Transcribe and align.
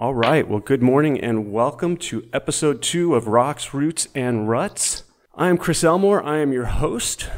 All 0.00 0.14
right. 0.14 0.48
Well, 0.48 0.60
good 0.60 0.82
morning 0.82 1.20
and 1.20 1.52
welcome 1.52 1.98
to 1.98 2.26
episode 2.32 2.80
two 2.80 3.14
of 3.14 3.28
Rocks, 3.28 3.74
Roots, 3.74 4.08
and 4.14 4.48
Ruts. 4.48 5.02
I 5.34 5.48
am 5.50 5.58
Chris 5.58 5.84
Elmore. 5.84 6.24
I 6.24 6.38
am 6.38 6.54
your 6.54 6.64
host. 6.64 7.28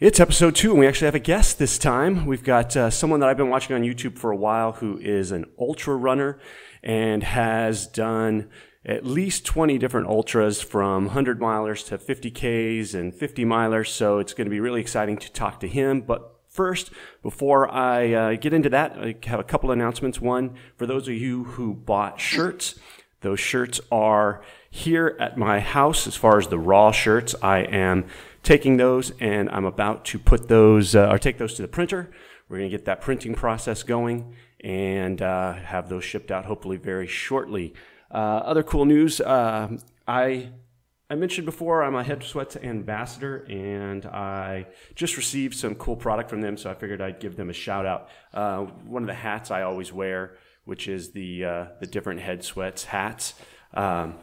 It's 0.00 0.18
episode 0.18 0.56
two, 0.56 0.72
and 0.72 0.80
we 0.80 0.88
actually 0.88 1.04
have 1.04 1.14
a 1.14 1.20
guest 1.20 1.60
this 1.60 1.78
time. 1.78 2.26
We've 2.26 2.42
got 2.42 2.76
uh, 2.76 2.90
someone 2.90 3.20
that 3.20 3.28
I've 3.28 3.36
been 3.36 3.48
watching 3.48 3.76
on 3.76 3.82
YouTube 3.82 4.18
for 4.18 4.32
a 4.32 4.36
while 4.36 4.72
who 4.72 4.98
is 4.98 5.30
an 5.30 5.44
ultra 5.56 5.94
runner 5.94 6.40
and 6.82 7.22
has 7.22 7.86
done 7.86 8.50
at 8.84 9.06
least 9.06 9.46
20 9.46 9.78
different 9.78 10.08
ultras 10.08 10.60
from 10.60 11.04
100 11.04 11.38
milers 11.38 11.86
to 11.86 11.96
50Ks 11.96 12.92
and 12.92 13.14
50 13.14 13.44
milers. 13.44 13.86
So 13.86 14.18
it's 14.18 14.34
going 14.34 14.46
to 14.46 14.50
be 14.50 14.58
really 14.58 14.80
exciting 14.80 15.16
to 15.18 15.30
talk 15.30 15.60
to 15.60 15.68
him. 15.68 16.00
But 16.00 16.39
First, 16.50 16.90
before 17.22 17.72
I 17.72 18.12
uh, 18.12 18.34
get 18.34 18.52
into 18.52 18.68
that, 18.70 18.98
I 18.98 19.14
have 19.26 19.38
a 19.38 19.44
couple 19.44 19.70
announcements. 19.70 20.20
One, 20.20 20.56
for 20.76 20.84
those 20.84 21.06
of 21.06 21.14
you 21.14 21.44
who 21.44 21.74
bought 21.74 22.20
shirts, 22.20 22.74
those 23.20 23.38
shirts 23.38 23.80
are 23.92 24.42
here 24.68 25.16
at 25.20 25.38
my 25.38 25.60
house 25.60 26.08
as 26.08 26.16
far 26.16 26.38
as 26.38 26.48
the 26.48 26.58
raw 26.58 26.90
shirts. 26.90 27.36
I 27.40 27.58
am 27.58 28.06
taking 28.42 28.78
those 28.78 29.12
and 29.20 29.48
I'm 29.50 29.64
about 29.64 30.04
to 30.06 30.18
put 30.18 30.48
those, 30.48 30.96
uh, 30.96 31.08
or 31.08 31.20
take 31.20 31.38
those 31.38 31.54
to 31.54 31.62
the 31.62 31.68
printer. 31.68 32.10
We're 32.48 32.58
going 32.58 32.70
to 32.70 32.76
get 32.76 32.86
that 32.86 33.00
printing 33.00 33.36
process 33.36 33.84
going 33.84 34.34
and 34.58 35.22
uh, 35.22 35.52
have 35.52 35.88
those 35.88 36.02
shipped 36.02 36.32
out 36.32 36.46
hopefully 36.46 36.78
very 36.78 37.06
shortly. 37.06 37.74
Uh, 38.10 38.42
other 38.42 38.64
cool 38.64 38.86
news 38.86 39.20
uh, 39.20 39.76
I 40.08 40.50
I 41.10 41.16
mentioned 41.16 41.44
before 41.44 41.82
I'm 41.82 41.96
a 41.96 42.04
Head 42.04 42.22
Sweats 42.22 42.54
ambassador, 42.54 43.44
and 43.48 44.06
I 44.06 44.68
just 44.94 45.16
received 45.16 45.56
some 45.56 45.74
cool 45.74 45.96
product 45.96 46.30
from 46.30 46.40
them, 46.40 46.56
so 46.56 46.70
I 46.70 46.74
figured 46.74 47.00
I'd 47.00 47.18
give 47.18 47.34
them 47.34 47.50
a 47.50 47.52
shout 47.52 47.84
out. 47.84 48.08
Uh, 48.32 48.60
one 48.86 49.02
of 49.02 49.08
the 49.08 49.14
hats 49.14 49.50
I 49.50 49.62
always 49.62 49.92
wear, 49.92 50.36
which 50.66 50.86
is 50.86 51.10
the 51.10 51.44
uh, 51.44 51.64
the 51.80 51.88
different 51.88 52.20
Head 52.20 52.44
Sweats 52.44 52.84
hats. 52.84 53.34
Um, 53.74 54.14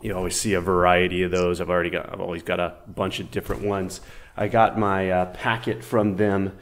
you 0.00 0.14
always 0.14 0.36
see 0.36 0.54
a 0.54 0.60
variety 0.60 1.24
of 1.24 1.32
those. 1.32 1.60
I've 1.60 1.70
already 1.70 1.90
got 1.90 2.12
I've 2.12 2.20
always 2.20 2.44
got 2.44 2.60
a 2.60 2.76
bunch 2.86 3.18
of 3.18 3.32
different 3.32 3.62
ones. 3.64 4.00
I 4.36 4.46
got 4.46 4.78
my 4.78 5.10
uh, 5.10 5.26
packet 5.34 5.82
from 5.82 6.18
them 6.18 6.56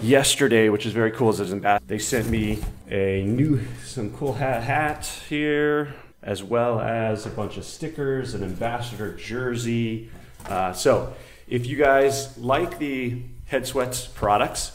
yesterday, 0.00 0.68
which 0.68 0.86
is 0.86 0.92
very 0.92 1.10
cool. 1.10 1.30
As 1.30 1.40
an 1.40 1.54
ambassador, 1.54 1.84
they 1.84 1.98
sent 1.98 2.30
me 2.30 2.60
a 2.88 3.24
new 3.24 3.60
some 3.84 4.12
cool 4.12 4.34
hat, 4.34 4.62
hat 4.62 5.04
here 5.28 5.96
as 6.28 6.42
well 6.42 6.78
as 6.78 7.24
a 7.24 7.30
bunch 7.30 7.56
of 7.56 7.64
stickers, 7.64 8.34
an 8.34 8.44
ambassador 8.44 9.14
jersey. 9.14 10.10
Uh, 10.46 10.74
so, 10.74 11.14
if 11.48 11.66
you 11.66 11.74
guys 11.78 12.36
like 12.36 12.78
the 12.78 13.22
Head 13.46 13.66
Sweats 13.66 14.06
products, 14.06 14.72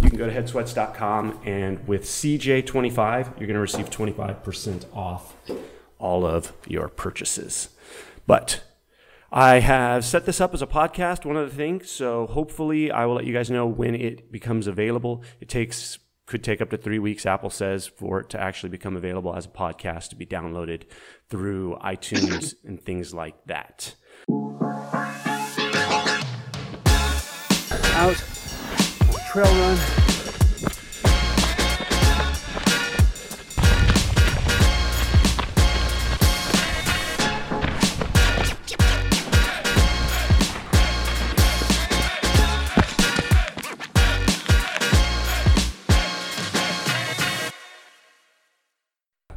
you 0.00 0.08
can 0.08 0.16
go 0.16 0.26
to 0.26 0.32
headsweats.com 0.32 1.40
and 1.44 1.84
with 1.88 2.04
CJ25, 2.04 3.40
you're 3.40 3.48
going 3.48 3.54
to 3.54 3.58
receive 3.58 3.90
25% 3.90 4.84
off 4.94 5.34
all 5.98 6.24
of 6.24 6.52
your 6.68 6.86
purchases. 6.86 7.70
But 8.28 8.62
I 9.32 9.58
have 9.58 10.04
set 10.04 10.26
this 10.26 10.40
up 10.40 10.54
as 10.54 10.62
a 10.62 10.66
podcast, 10.66 11.24
one 11.24 11.36
of 11.36 11.50
the 11.50 11.56
things, 11.56 11.90
so 11.90 12.28
hopefully 12.28 12.92
I 12.92 13.04
will 13.06 13.16
let 13.16 13.24
you 13.24 13.32
guys 13.32 13.50
know 13.50 13.66
when 13.66 13.96
it 13.96 14.30
becomes 14.30 14.68
available. 14.68 15.24
It 15.40 15.48
takes 15.48 15.98
could 16.26 16.42
take 16.42 16.60
up 16.60 16.70
to 16.70 16.76
three 16.76 16.98
weeks, 16.98 17.26
Apple 17.26 17.50
says, 17.50 17.86
for 17.86 18.20
it 18.20 18.30
to 18.30 18.40
actually 18.40 18.70
become 18.70 18.96
available 18.96 19.34
as 19.34 19.46
a 19.46 19.50
podcast 19.50 20.08
to 20.10 20.16
be 20.16 20.26
downloaded 20.26 20.84
through 21.28 21.76
iTunes 21.82 22.54
and 22.64 22.80
things 22.80 23.12
like 23.12 23.36
that. 23.46 23.94
Out, 27.96 28.16
trail 29.30 29.44
run. 29.44 30.13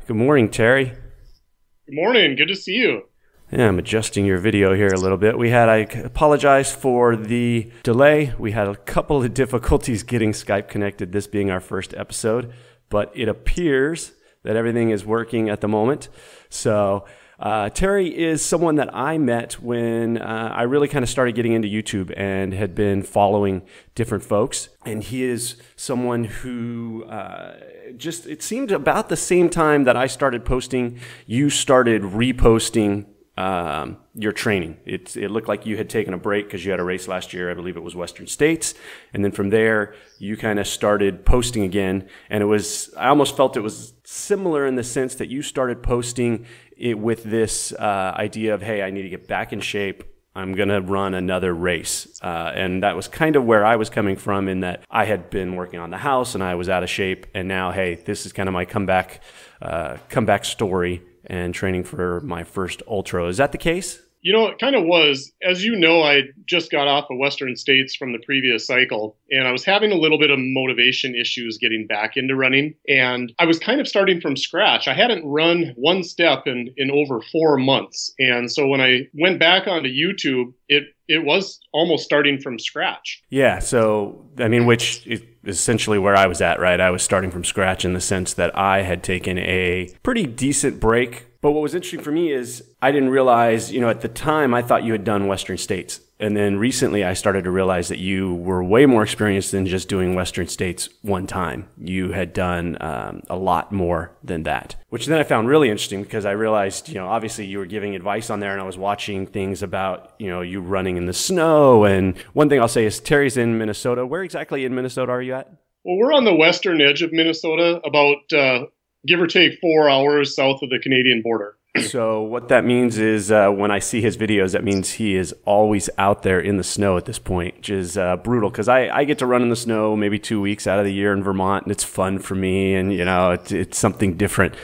Good 0.07 0.15
morning, 0.15 0.49
Terry. 0.49 0.85
Good 0.85 1.95
morning. 1.95 2.37
Good 2.37 2.47
to 2.47 2.55
see 2.55 2.75
you. 2.75 3.09
Yeah, 3.51 3.67
I'm 3.67 3.77
adjusting 3.77 4.25
your 4.25 4.37
video 4.37 4.73
here 4.73 4.87
a 4.87 4.97
little 4.97 5.17
bit. 5.17 5.37
We 5.37 5.49
had, 5.49 5.67
I 5.67 5.79
apologize 5.79 6.73
for 6.73 7.17
the 7.17 7.73
delay. 7.83 8.33
We 8.39 8.53
had 8.53 8.69
a 8.69 8.77
couple 8.77 9.21
of 9.21 9.33
difficulties 9.33 10.03
getting 10.03 10.31
Skype 10.31 10.69
connected, 10.69 11.11
this 11.11 11.27
being 11.27 11.51
our 11.51 11.59
first 11.59 11.93
episode, 11.93 12.53
but 12.87 13.11
it 13.15 13.27
appears 13.27 14.13
that 14.43 14.55
everything 14.55 14.91
is 14.91 15.03
working 15.03 15.49
at 15.49 15.59
the 15.59 15.67
moment. 15.67 16.07
So, 16.47 17.03
uh, 17.39 17.69
Terry 17.69 18.17
is 18.17 18.43
someone 18.43 18.75
that 18.75 18.89
I 18.95 19.17
met 19.17 19.61
when 19.61 20.17
uh, 20.17 20.51
I 20.55 20.63
really 20.63 20.87
kind 20.87 21.03
of 21.03 21.09
started 21.09 21.35
getting 21.35 21.53
into 21.53 21.67
YouTube 21.67 22.11
and 22.17 22.53
had 22.53 22.73
been 22.73 23.03
following 23.03 23.61
different 23.93 24.23
folks. 24.23 24.69
And 24.85 25.03
he 25.03 25.23
is 25.23 25.57
someone 25.75 26.23
who 26.23 27.03
uh, 27.05 27.57
just, 27.95 28.25
it 28.25 28.41
seemed 28.41 28.71
about 28.71 29.09
the 29.09 29.15
same 29.15 29.49
time 29.49 29.83
that 29.83 29.95
I 29.95 30.07
started 30.07 30.45
posting, 30.45 30.99
you 31.27 31.49
started 31.49 32.01
reposting 32.01 33.05
um, 33.37 33.97
your 34.15 34.31
training. 34.31 34.77
It, 34.83 35.15
it 35.15 35.29
looked 35.29 35.47
like 35.47 35.67
you 35.67 35.77
had 35.77 35.91
taken 35.91 36.15
a 36.15 36.17
break 36.17 36.45
because 36.47 36.65
you 36.65 36.71
had 36.71 36.79
a 36.79 36.83
race 36.83 37.07
last 37.07 37.33
year. 37.33 37.51
I 37.51 37.53
believe 37.53 37.77
it 37.77 37.83
was 37.83 37.95
Western 37.95 38.25
States. 38.25 38.73
And 39.13 39.23
then 39.23 39.31
from 39.31 39.51
there, 39.51 39.93
you 40.17 40.35
kind 40.37 40.57
of 40.57 40.67
started 40.67 41.23
posting 41.23 41.61
again. 41.61 42.07
And 42.31 42.41
it 42.41 42.47
was, 42.47 42.91
I 42.97 43.09
almost 43.09 43.37
felt 43.37 43.55
it 43.55 43.61
was 43.61 43.93
similar 44.03 44.65
in 44.65 44.73
the 44.73 44.83
sense 44.83 45.13
that 45.15 45.29
you 45.29 45.43
started 45.43 45.83
posting 45.83 46.47
it 46.77 46.97
with 46.97 47.23
this 47.23 47.73
uh, 47.73 48.13
idea 48.15 48.53
of, 48.53 48.61
hey, 48.61 48.81
I 48.81 48.89
need 48.89 49.03
to 49.03 49.09
get 49.09 49.27
back 49.27 49.53
in 49.53 49.59
shape. 49.59 50.03
I'm 50.35 50.53
going 50.53 50.69
to 50.69 50.81
run 50.81 51.15
another 51.15 51.53
race. 51.53 52.19
Uh, 52.21 52.51
and 52.53 52.83
that 52.83 52.95
was 52.95 53.07
kind 53.07 53.35
of 53.35 53.43
where 53.43 53.65
I 53.65 53.75
was 53.75 53.89
coming 53.89 54.15
from 54.15 54.47
in 54.47 54.59
that 54.59 54.83
I 54.89 55.05
had 55.05 55.31
been 55.31 55.55
working 55.55 55.79
on 55.79 55.89
the 55.89 55.97
house 55.97 56.35
and 56.35 56.43
I 56.43 56.53
was 56.55 56.69
out 56.69 56.83
of 56.83 56.89
shape. 56.89 57.25
And 57.33 57.47
now, 57.47 57.71
hey, 57.71 57.95
this 57.95 58.25
is 58.25 58.33
kind 58.33 58.47
of 58.47 58.53
my 58.53 58.65
comeback, 58.65 59.21
uh, 59.61 59.97
comeback 60.09 60.45
story 60.45 61.01
and 61.25 61.53
training 61.53 61.85
for 61.85 62.21
my 62.21 62.43
first 62.43 62.83
ultra. 62.87 63.25
Is 63.25 63.37
that 63.37 63.51
the 63.51 63.57
case? 63.57 63.99
You 64.27 64.33
know, 64.33 64.47
it 64.47 64.59
kind 64.59 64.75
of 64.75 64.83
was. 64.83 65.31
As 65.41 65.63
you 65.63 65.73
know, 65.73 66.01
I 66.01 66.23
just 66.45 66.69
got 66.69 66.85
off 66.85 67.05
of 67.09 67.17
Western 67.17 67.55
States 67.55 67.95
from 67.95 68.11
the 68.11 68.19
previous 68.25 68.67
cycle, 68.67 69.15
and 69.31 69.47
I 69.47 69.53
was 69.53 69.63
having 69.63 69.93
a 69.93 69.95
little 69.95 70.19
bit 70.19 70.31
of 70.31 70.37
motivation 70.37 71.15
issues 71.15 71.57
getting 71.57 71.87
back 71.87 72.17
into 72.17 72.35
running. 72.35 72.75
And 72.89 73.31
I 73.39 73.45
was 73.45 73.57
kind 73.57 73.79
of 73.79 73.87
starting 73.87 74.19
from 74.19 74.35
scratch. 74.35 74.85
I 74.85 74.93
hadn't 74.93 75.25
run 75.25 75.73
one 75.77 76.03
step 76.03 76.43
in, 76.45 76.73
in 76.75 76.91
over 76.91 77.21
four 77.31 77.55
months. 77.55 78.13
And 78.19 78.51
so 78.51 78.67
when 78.67 78.81
I 78.81 79.07
went 79.13 79.39
back 79.39 79.65
onto 79.65 79.87
YouTube, 79.87 80.51
it 80.67 80.83
it 81.07 81.23
was 81.23 81.61
almost 81.71 82.03
starting 82.03 82.37
from 82.41 82.59
scratch. 82.59 83.23
Yeah. 83.29 83.59
So, 83.59 84.25
I 84.39 84.49
mean, 84.49 84.65
which 84.65 85.07
is 85.07 85.21
essentially 85.45 85.97
where 85.97 86.17
I 86.17 86.27
was 86.27 86.41
at, 86.41 86.59
right? 86.59 86.81
I 86.81 86.89
was 86.89 87.01
starting 87.01 87.31
from 87.31 87.45
scratch 87.45 87.85
in 87.85 87.93
the 87.93 88.01
sense 88.01 88.33
that 88.33 88.53
I 88.57 88.81
had 88.81 89.03
taken 89.03 89.37
a 89.37 89.95
pretty 90.03 90.25
decent 90.25 90.81
break 90.81 91.27
but 91.41 91.51
what 91.51 91.61
was 91.61 91.75
interesting 91.75 92.01
for 92.01 92.11
me 92.11 92.31
is 92.31 92.63
I 92.81 92.91
didn't 92.91 93.09
realize, 93.09 93.71
you 93.71 93.81
know, 93.81 93.89
at 93.89 94.01
the 94.01 94.07
time 94.07 94.53
I 94.53 94.61
thought 94.61 94.83
you 94.83 94.91
had 94.91 95.03
done 95.03 95.27
Western 95.27 95.57
States. 95.57 96.01
And 96.19 96.35
then 96.35 96.57
recently 96.57 97.03
I 97.03 97.13
started 97.13 97.43
to 97.43 97.51
realize 97.51 97.89
that 97.89 97.99
you 97.99 98.33
were 98.35 98.63
way 98.63 98.87
more 98.87 99.03
experienced 99.03 99.51
than 99.51 99.67
just 99.67 99.87
doing 99.87 100.15
Western 100.15 100.47
States 100.47 100.89
one 101.03 101.27
time. 101.27 101.67
You 101.77 102.11
had 102.11 102.33
done 102.33 102.75
um, 102.81 103.21
a 103.29 103.35
lot 103.35 103.71
more 103.71 104.17
than 104.23 104.41
that, 104.43 104.75
which 104.89 105.05
then 105.05 105.19
I 105.19 105.23
found 105.23 105.47
really 105.47 105.69
interesting 105.69 106.01
because 106.01 106.25
I 106.25 106.31
realized, 106.31 106.89
you 106.89 106.95
know, 106.95 107.07
obviously 107.07 107.45
you 107.45 107.59
were 107.59 107.67
giving 107.67 107.95
advice 107.95 108.31
on 108.31 108.39
there 108.39 108.51
and 108.51 108.61
I 108.61 108.65
was 108.65 108.79
watching 108.79 109.27
things 109.27 109.61
about, 109.61 110.15
you 110.17 110.27
know, 110.27 110.41
you 110.41 110.59
running 110.59 110.97
in 110.97 111.05
the 111.05 111.13
snow. 111.13 111.85
And 111.85 112.17
one 112.33 112.49
thing 112.49 112.59
I'll 112.59 112.67
say 112.67 112.85
is 112.85 112.99
Terry's 112.99 113.37
in 113.37 113.59
Minnesota. 113.59 114.05
Where 114.05 114.23
exactly 114.23 114.65
in 114.65 114.73
Minnesota 114.73 115.11
are 115.11 115.21
you 115.21 115.35
at? 115.35 115.51
Well, 115.83 115.97
we're 115.97 116.13
on 116.13 116.25
the 116.25 116.35
western 116.35 116.81
edge 116.81 117.01
of 117.01 117.13
Minnesota, 117.13 117.79
about 117.85 118.33
uh, 118.33 118.65
give 119.07 119.21
or 119.21 119.27
take 119.27 119.59
four 119.59 119.89
hours 119.89 120.35
south 120.35 120.61
of 120.61 120.69
the 120.69 120.79
Canadian 120.79 121.21
border. 121.21 121.55
So 121.81 122.21
what 122.21 122.47
that 122.47 122.65
means 122.65 122.97
is 122.97 123.31
uh, 123.31 123.49
when 123.49 123.69
I 123.69 123.79
see 123.79 124.01
his 124.01 124.17
videos, 124.17 124.53
that 124.53 124.63
means 124.63 124.93
he 124.93 125.15
is 125.15 125.33
always 125.45 125.89
out 125.97 126.23
there 126.23 126.39
in 126.39 126.57
the 126.57 126.63
snow 126.63 126.97
at 126.97 127.05
this 127.05 127.19
point, 127.19 127.57
which 127.57 127.69
is 127.69 127.97
uh, 127.97 128.17
brutal 128.17 128.49
because 128.49 128.67
I, 128.67 128.89
I 128.89 129.03
get 129.03 129.19
to 129.19 129.25
run 129.25 129.43
in 129.43 129.49
the 129.49 129.55
snow 129.55 129.95
maybe 129.95 130.17
two 130.17 130.41
weeks 130.41 130.65
out 130.65 130.79
of 130.79 130.85
the 130.85 130.93
year 130.93 131.13
in 131.13 131.23
Vermont, 131.23 131.65
and 131.65 131.71
it's 131.71 131.83
fun 131.83 132.19
for 132.19 132.35
me, 132.35 132.75
and 132.75 132.91
you 132.91 133.05
know 133.05 133.31
it's, 133.31 133.51
it's 133.51 133.77
something 133.77 134.17
different. 134.17 134.55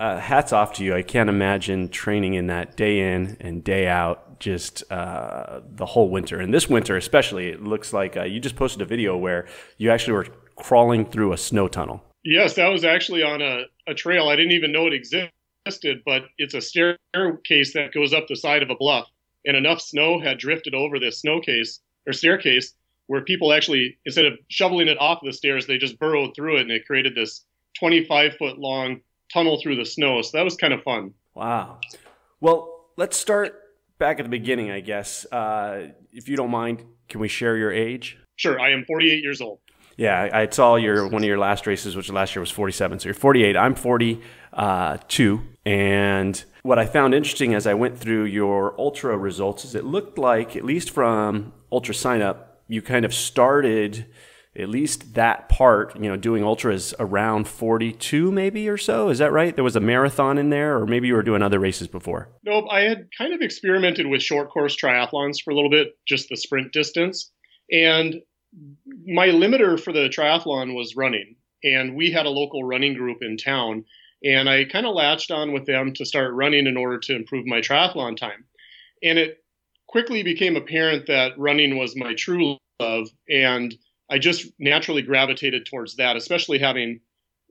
Uh, 0.00 0.18
hats 0.18 0.52
off 0.52 0.72
to 0.74 0.84
you. 0.84 0.94
I 0.94 1.02
can't 1.02 1.28
imagine 1.28 1.88
training 1.88 2.34
in 2.34 2.46
that 2.48 2.76
day 2.76 3.12
in 3.14 3.36
and 3.38 3.62
day 3.62 3.86
out, 3.86 4.40
just 4.40 4.82
uh, 4.90 5.60
the 5.64 5.86
whole 5.86 6.08
winter. 6.08 6.40
And 6.40 6.52
this 6.52 6.68
winter, 6.68 6.96
especially, 6.96 7.50
it 7.50 7.62
looks 7.62 7.92
like 7.92 8.16
uh, 8.16 8.24
you 8.24 8.40
just 8.40 8.56
posted 8.56 8.82
a 8.82 8.86
video 8.86 9.16
where 9.16 9.46
you 9.76 9.90
actually 9.90 10.14
were 10.14 10.26
crawling 10.56 11.04
through 11.04 11.32
a 11.32 11.38
snow 11.38 11.68
tunnel. 11.68 12.02
Yes, 12.24 12.54
that 12.54 12.68
was 12.68 12.84
actually 12.84 13.22
on 13.22 13.42
a, 13.42 13.64
a 13.86 13.94
trail. 13.94 14.28
I 14.28 14.36
didn't 14.36 14.52
even 14.52 14.72
know 14.72 14.86
it 14.86 14.92
existed, 14.92 16.02
but 16.04 16.22
it's 16.38 16.54
a 16.54 16.60
staircase 16.60 17.72
that 17.74 17.92
goes 17.92 18.12
up 18.12 18.28
the 18.28 18.36
side 18.36 18.62
of 18.62 18.70
a 18.70 18.76
bluff. 18.76 19.08
And 19.44 19.56
enough 19.56 19.80
snow 19.80 20.20
had 20.20 20.38
drifted 20.38 20.74
over 20.74 21.00
this 21.00 21.20
snowcase 21.20 21.80
or 22.06 22.12
staircase 22.12 22.74
where 23.08 23.22
people 23.22 23.52
actually, 23.52 23.98
instead 24.06 24.24
of 24.24 24.34
shoveling 24.48 24.88
it 24.88 24.98
off 25.00 25.20
the 25.22 25.32
stairs, 25.32 25.66
they 25.66 25.78
just 25.78 25.98
burrowed 25.98 26.34
through 26.34 26.58
it 26.58 26.62
and 26.62 26.70
it 26.70 26.86
created 26.86 27.14
this 27.14 27.44
25 27.78 28.36
foot 28.36 28.58
long 28.58 29.00
tunnel 29.32 29.60
through 29.60 29.76
the 29.76 29.84
snow. 29.84 30.22
So 30.22 30.38
that 30.38 30.44
was 30.44 30.56
kind 30.56 30.72
of 30.72 30.82
fun. 30.82 31.12
Wow. 31.34 31.80
Well, 32.40 32.86
let's 32.96 33.16
start 33.16 33.58
back 33.98 34.20
at 34.20 34.24
the 34.24 34.30
beginning, 34.30 34.70
I 34.70 34.80
guess. 34.80 35.26
Uh, 35.32 35.88
if 36.12 36.28
you 36.28 36.36
don't 36.36 36.50
mind, 36.50 36.84
can 37.08 37.20
we 37.20 37.28
share 37.28 37.56
your 37.56 37.72
age? 37.72 38.18
Sure. 38.36 38.60
I 38.60 38.70
am 38.70 38.84
48 38.84 39.22
years 39.22 39.40
old. 39.40 39.58
Yeah, 39.96 40.30
I 40.32 40.48
saw 40.48 40.76
your 40.76 41.08
one 41.08 41.22
of 41.22 41.28
your 41.28 41.38
last 41.38 41.66
races, 41.66 41.96
which 41.96 42.10
last 42.10 42.34
year 42.34 42.40
was 42.40 42.50
47. 42.50 43.00
So 43.00 43.08
you're 43.08 43.14
48. 43.14 43.56
I'm 43.56 43.74
42. 43.74 44.22
Uh, 44.52 44.98
and 45.64 46.44
what 46.62 46.78
I 46.78 46.86
found 46.86 47.14
interesting 47.14 47.54
as 47.54 47.66
I 47.66 47.74
went 47.74 47.98
through 47.98 48.24
your 48.24 48.78
ultra 48.80 49.16
results 49.16 49.64
is 49.64 49.74
it 49.74 49.84
looked 49.84 50.18
like, 50.18 50.56
at 50.56 50.64
least 50.64 50.90
from 50.90 51.52
ultra 51.70 51.94
sign 51.94 52.22
up, 52.22 52.62
you 52.68 52.82
kind 52.82 53.04
of 53.04 53.14
started 53.14 54.06
at 54.54 54.68
least 54.68 55.14
that 55.14 55.48
part, 55.48 55.96
you 55.96 56.08
know, 56.08 56.16
doing 56.16 56.44
ultras 56.44 56.94
around 56.98 57.48
42 57.48 58.30
maybe 58.30 58.68
or 58.68 58.76
so. 58.76 59.08
Is 59.08 59.18
that 59.18 59.32
right? 59.32 59.54
There 59.54 59.64
was 59.64 59.76
a 59.76 59.80
marathon 59.80 60.36
in 60.36 60.50
there, 60.50 60.76
or 60.78 60.86
maybe 60.86 61.08
you 61.08 61.14
were 61.14 61.22
doing 61.22 61.42
other 61.42 61.58
races 61.58 61.88
before? 61.88 62.28
Nope. 62.44 62.66
I 62.70 62.80
had 62.80 63.08
kind 63.16 63.32
of 63.32 63.40
experimented 63.40 64.06
with 64.06 64.22
short 64.22 64.50
course 64.50 64.76
triathlons 64.76 65.42
for 65.42 65.52
a 65.52 65.54
little 65.54 65.70
bit, 65.70 65.96
just 66.06 66.28
the 66.28 66.36
sprint 66.36 66.72
distance. 66.72 67.30
And 67.70 68.16
my 69.06 69.28
limiter 69.28 69.80
for 69.80 69.92
the 69.92 70.08
triathlon 70.08 70.74
was 70.74 70.96
running. 70.96 71.36
And 71.64 71.94
we 71.94 72.10
had 72.10 72.26
a 72.26 72.30
local 72.30 72.64
running 72.64 72.94
group 72.94 73.18
in 73.22 73.36
town. 73.36 73.84
And 74.24 74.48
I 74.48 74.64
kind 74.64 74.86
of 74.86 74.94
latched 74.94 75.30
on 75.30 75.52
with 75.52 75.66
them 75.66 75.92
to 75.94 76.04
start 76.04 76.34
running 76.34 76.66
in 76.66 76.76
order 76.76 76.98
to 76.98 77.14
improve 77.14 77.46
my 77.46 77.60
triathlon 77.60 78.16
time. 78.16 78.44
And 79.02 79.18
it 79.18 79.38
quickly 79.88 80.22
became 80.22 80.56
apparent 80.56 81.06
that 81.06 81.32
running 81.38 81.76
was 81.76 81.96
my 81.96 82.14
true 82.14 82.56
love. 82.80 83.08
And 83.28 83.74
I 84.10 84.18
just 84.18 84.52
naturally 84.58 85.02
gravitated 85.02 85.66
towards 85.66 85.96
that, 85.96 86.16
especially 86.16 86.58
having 86.58 87.00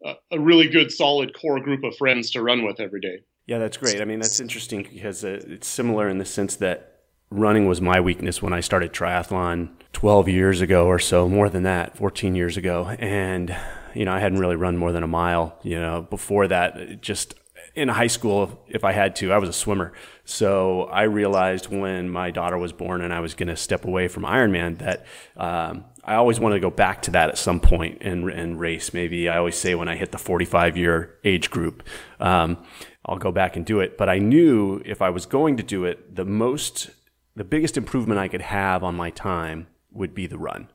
a, 0.03 0.39
really 0.39 0.67
good, 0.67 0.91
solid 0.91 1.33
core 1.39 1.59
group 1.59 1.83
of 1.83 1.95
friends 1.95 2.31
to 2.31 2.41
run 2.41 2.65
with 2.65 2.79
every 2.79 3.01
day. 3.01 3.19
Yeah, 3.45 3.59
that's 3.59 3.77
great. 3.77 4.01
I 4.01 4.05
mean, 4.05 4.19
that's 4.19 4.39
interesting 4.39 4.87
because 4.91 5.23
uh, 5.23 5.41
it's 5.47 5.67
similar 5.67 6.07
in 6.07 6.17
the 6.17 6.25
sense 6.25 6.55
that 6.57 6.90
running 7.31 7.65
was 7.65 7.81
my 7.81 7.99
weakness 7.99 8.41
when 8.41 8.53
I 8.53 8.59
started 8.59 8.93
triathlon 8.93 9.69
12 9.93 10.27
years 10.27 10.61
ago 10.61 10.85
or 10.85 10.99
so, 10.99 11.27
more 11.27 11.49
than 11.49 11.63
that, 11.63 11.97
14 11.97 12.35
years 12.35 12.57
ago. 12.57 12.95
And, 12.99 13.55
you 13.95 14.05
know, 14.05 14.13
I 14.13 14.19
hadn't 14.19 14.39
really 14.39 14.55
run 14.55 14.77
more 14.77 14.91
than 14.91 15.01
a 15.01 15.07
mile, 15.07 15.57
you 15.63 15.79
know, 15.79 16.01
before 16.03 16.47
that, 16.49 17.01
just 17.01 17.33
in 17.73 17.87
high 17.87 18.07
school, 18.07 18.63
if 18.67 18.83
I 18.83 18.91
had 18.91 19.15
to, 19.17 19.31
I 19.31 19.37
was 19.37 19.49
a 19.49 19.53
swimmer. 19.53 19.93
So 20.25 20.83
I 20.83 21.03
realized 21.03 21.67
when 21.67 22.09
my 22.09 22.31
daughter 22.31 22.57
was 22.57 22.73
born 22.73 23.01
and 23.01 23.13
I 23.13 23.21
was 23.21 23.33
going 23.33 23.47
to 23.47 23.55
step 23.55 23.85
away 23.85 24.07
from 24.07 24.23
Ironman 24.23 24.79
that 24.79 25.05
um, 25.37 25.85
I 26.03 26.15
always 26.15 26.39
wanted 26.39 26.55
to 26.55 26.61
go 26.61 26.69
back 26.69 27.01
to 27.03 27.11
that 27.11 27.29
at 27.29 27.37
some 27.37 27.59
point 27.59 27.99
and, 28.01 28.29
and 28.29 28.59
race. 28.59 28.93
Maybe 28.93 29.29
I 29.29 29.37
always 29.37 29.57
say 29.57 29.73
when 29.75 29.87
I 29.87 29.95
hit 29.95 30.11
the 30.11 30.17
45 30.17 30.75
year 30.75 31.15
age 31.23 31.49
group, 31.49 31.83
um, 32.19 32.57
I'll 33.05 33.17
go 33.17 33.31
back 33.31 33.55
and 33.55 33.65
do 33.65 33.79
it. 33.79 33.97
But 33.97 34.09
I 34.09 34.17
knew 34.19 34.81
if 34.85 35.01
I 35.01 35.09
was 35.09 35.25
going 35.25 35.57
to 35.57 35.63
do 35.63 35.85
it, 35.85 36.15
the 36.15 36.25
most, 36.25 36.91
the 37.35 37.43
biggest 37.43 37.77
improvement 37.77 38.19
I 38.19 38.27
could 38.27 38.41
have 38.41 38.83
on 38.83 38.95
my 38.95 39.09
time 39.09 39.67
would 39.91 40.13
be 40.13 40.27
the 40.27 40.37
run. 40.37 40.69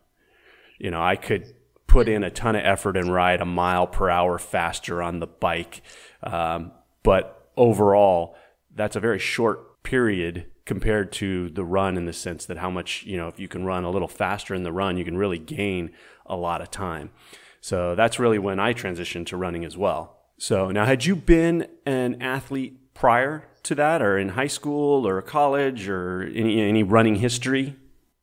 You 0.78 0.90
know, 0.90 1.02
I 1.02 1.16
could 1.16 1.54
put 1.86 2.08
in 2.08 2.24
a 2.24 2.30
ton 2.30 2.56
of 2.56 2.64
effort 2.64 2.96
and 2.96 3.12
ride 3.12 3.40
a 3.40 3.46
mile 3.46 3.86
per 3.86 4.10
hour 4.10 4.38
faster 4.38 5.02
on 5.02 5.20
the 5.20 5.26
bike. 5.26 5.82
Um, 6.22 6.72
but 7.02 7.50
overall, 7.56 8.36
that's 8.74 8.96
a 8.96 9.00
very 9.00 9.18
short 9.18 9.82
period 9.82 10.46
compared 10.64 11.12
to 11.12 11.48
the 11.50 11.64
run 11.64 11.96
in 11.96 12.06
the 12.06 12.12
sense 12.12 12.44
that 12.46 12.58
how 12.58 12.70
much, 12.70 13.04
you 13.04 13.16
know, 13.16 13.28
if 13.28 13.38
you 13.38 13.48
can 13.48 13.64
run 13.64 13.84
a 13.84 13.90
little 13.90 14.08
faster 14.08 14.54
in 14.54 14.64
the 14.64 14.72
run, 14.72 14.96
you 14.96 15.04
can 15.04 15.16
really 15.16 15.38
gain 15.38 15.92
a 16.26 16.36
lot 16.36 16.60
of 16.60 16.70
time. 16.70 17.10
So 17.60 17.94
that's 17.94 18.18
really 18.18 18.38
when 18.38 18.58
I 18.58 18.74
transitioned 18.74 19.26
to 19.26 19.36
running 19.36 19.64
as 19.64 19.76
well. 19.76 20.18
So 20.38 20.70
now, 20.70 20.84
had 20.84 21.04
you 21.04 21.16
been 21.16 21.66
an 21.86 22.20
athlete 22.20 22.94
prior 22.94 23.48
to 23.66 23.74
that, 23.76 24.02
or 24.02 24.18
in 24.18 24.30
high 24.30 24.46
school 24.46 25.06
or 25.06 25.20
college, 25.22 25.88
or 25.88 26.22
any, 26.22 26.60
any 26.60 26.82
running 26.82 27.16
history? 27.16 27.76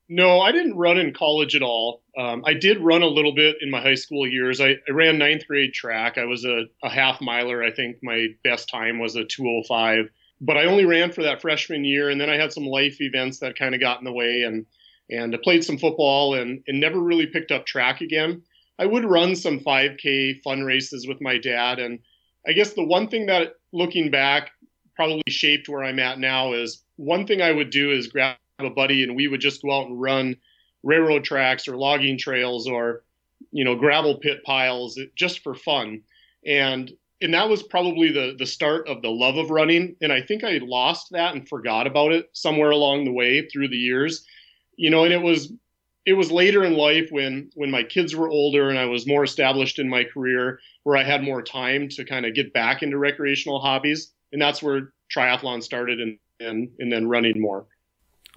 No, 0.10 0.42
I 0.42 0.52
didn't 0.52 0.78
run 0.78 0.98
in 0.98 1.14
college 1.14 1.56
at 1.56 1.62
all. 1.62 2.04
Um, 2.18 2.44
I 2.46 2.54
did 2.54 2.80
run 2.80 3.02
a 3.02 3.08
little 3.08 3.34
bit 3.34 3.56
in 3.62 3.72
my 3.72 3.82
high 3.82 3.96
school 3.96 4.28
years. 4.28 4.62
I, 4.62 4.76
I 4.88 4.92
ran 4.92 5.18
ninth 5.18 5.48
grade 5.48 5.74
track. 5.74 6.18
I 6.18 6.26
was 6.26 6.46
a, 6.46 6.66
a, 6.84 6.90
half 6.90 7.22
miler. 7.22 7.64
I 7.64 7.72
think 7.72 7.98
my 8.04 8.28
best 8.44 8.70
time 8.70 9.00
was 9.00 9.16
a 9.16 9.24
205. 9.24 10.10
But 10.42 10.58
I 10.58 10.66
only 10.66 10.86
ran 10.86 11.12
for 11.12 11.24
that 11.24 11.42
freshman 11.42 11.86
year, 11.86 12.10
and 12.10 12.20
then 12.20 12.30
I 12.30 12.36
had 12.36 12.52
some 12.52 12.66
life 12.66 13.00
events 13.00 13.40
that 13.40 13.58
kind 13.58 13.74
of 13.74 13.82
got 13.82 14.00
in 14.00 14.06
the 14.06 14.12
way, 14.12 14.44
and 14.44 14.66
and 15.10 15.34
I 15.34 15.38
played 15.42 15.64
some 15.64 15.78
football, 15.78 16.36
and, 16.36 16.64
and 16.68 16.80
never 16.80 17.00
really 17.00 17.28
picked 17.28 17.52
up 17.52 17.66
track 17.66 18.02
again. 18.02 18.44
I 18.80 18.86
would 18.86 19.06
run 19.06 19.36
some 19.36 19.60
5K 19.60 20.42
fun 20.44 20.62
races 20.64 21.08
with 21.08 21.22
my 21.22 21.38
dad, 21.38 21.80
and 21.80 22.00
I 22.48 22.54
guess 22.54 22.74
the 22.74 22.84
one 22.84 23.08
thing 23.08 23.28
that, 23.28 23.54
looking 23.72 24.12
back, 24.12 24.52
probably 24.96 25.24
shaped 25.28 25.70
where 25.70 25.84
I'm 25.84 26.00
at 26.00 26.20
now 26.20 26.54
is 26.54 26.84
one 26.96 27.26
thing 27.26 27.42
I 27.42 27.52
would 27.52 27.70
do 27.70 27.92
is 27.92 28.08
grab 28.08 28.38
a 28.60 28.70
buddy 28.70 29.04
and 29.04 29.16
we 29.16 29.28
would 29.28 29.42
just 29.42 29.62
go 29.62 29.72
out 29.72 29.88
and 29.88 30.00
run 30.00 30.36
railroad 30.84 31.24
tracks 31.24 31.68
or 31.68 31.76
logging 31.76 32.18
trails 32.18 32.68
or 32.68 33.04
you 33.52 33.64
know 33.64 33.76
gravel 33.76 34.18
pit 34.18 34.44
piles 34.44 35.00
just 35.16 35.40
for 35.44 35.56
fun. 35.56 36.02
And 36.46 36.92
and 37.22 37.34
that 37.34 37.50
was 37.50 37.64
probably 37.64 38.12
the 38.12 38.36
the 38.38 38.46
start 38.46 38.88
of 38.88 39.02
the 39.02 39.10
love 39.10 39.38
of 39.38 39.50
running. 39.50 39.96
And 40.02 40.12
i 40.12 40.22
think 40.22 40.44
i 40.44 40.60
lost 40.62 41.12
that 41.12 41.34
and 41.34 41.48
forgot 41.48 41.88
about 41.88 42.12
it 42.12 42.30
somewhere 42.34 42.72
along 42.72 43.06
the 43.06 43.12
way 43.12 43.48
through 43.48 43.70
the 43.70 43.78
years. 43.78 44.26
You 44.76 44.90
know 44.90 45.04
and 45.04 45.14
it 45.14 45.22
was 45.22 45.52
it 46.06 46.14
was 46.14 46.32
later 46.32 46.64
in 46.64 46.74
life 46.74 47.08
when 47.12 47.50
when 47.56 47.72
my 47.72 47.84
kids 47.84 48.16
were 48.16 48.30
older 48.30 48.70
and 48.70 48.78
i 48.78 48.86
was 48.86 49.08
more 49.08 49.24
established 49.24 49.80
in 49.80 49.88
my 49.88 50.04
career 50.04 50.60
where 50.84 50.98
i 50.98 51.04
had 51.04 51.24
more 51.24 51.42
time 51.42 51.88
to 51.88 52.04
kind 52.04 52.26
of 52.26 52.34
get 52.34 52.54
back 52.54 52.84
into 52.84 52.98
recreational 52.98 53.62
hobbies 53.62 54.12
and 54.34 54.42
that's 54.42 54.62
where 54.62 54.92
triathlon 55.16 55.64
started 55.64 56.00
and 56.02 56.18
and, 56.40 56.70
and 56.80 56.92
then 56.92 57.08
running 57.08 57.40
more 57.40 57.66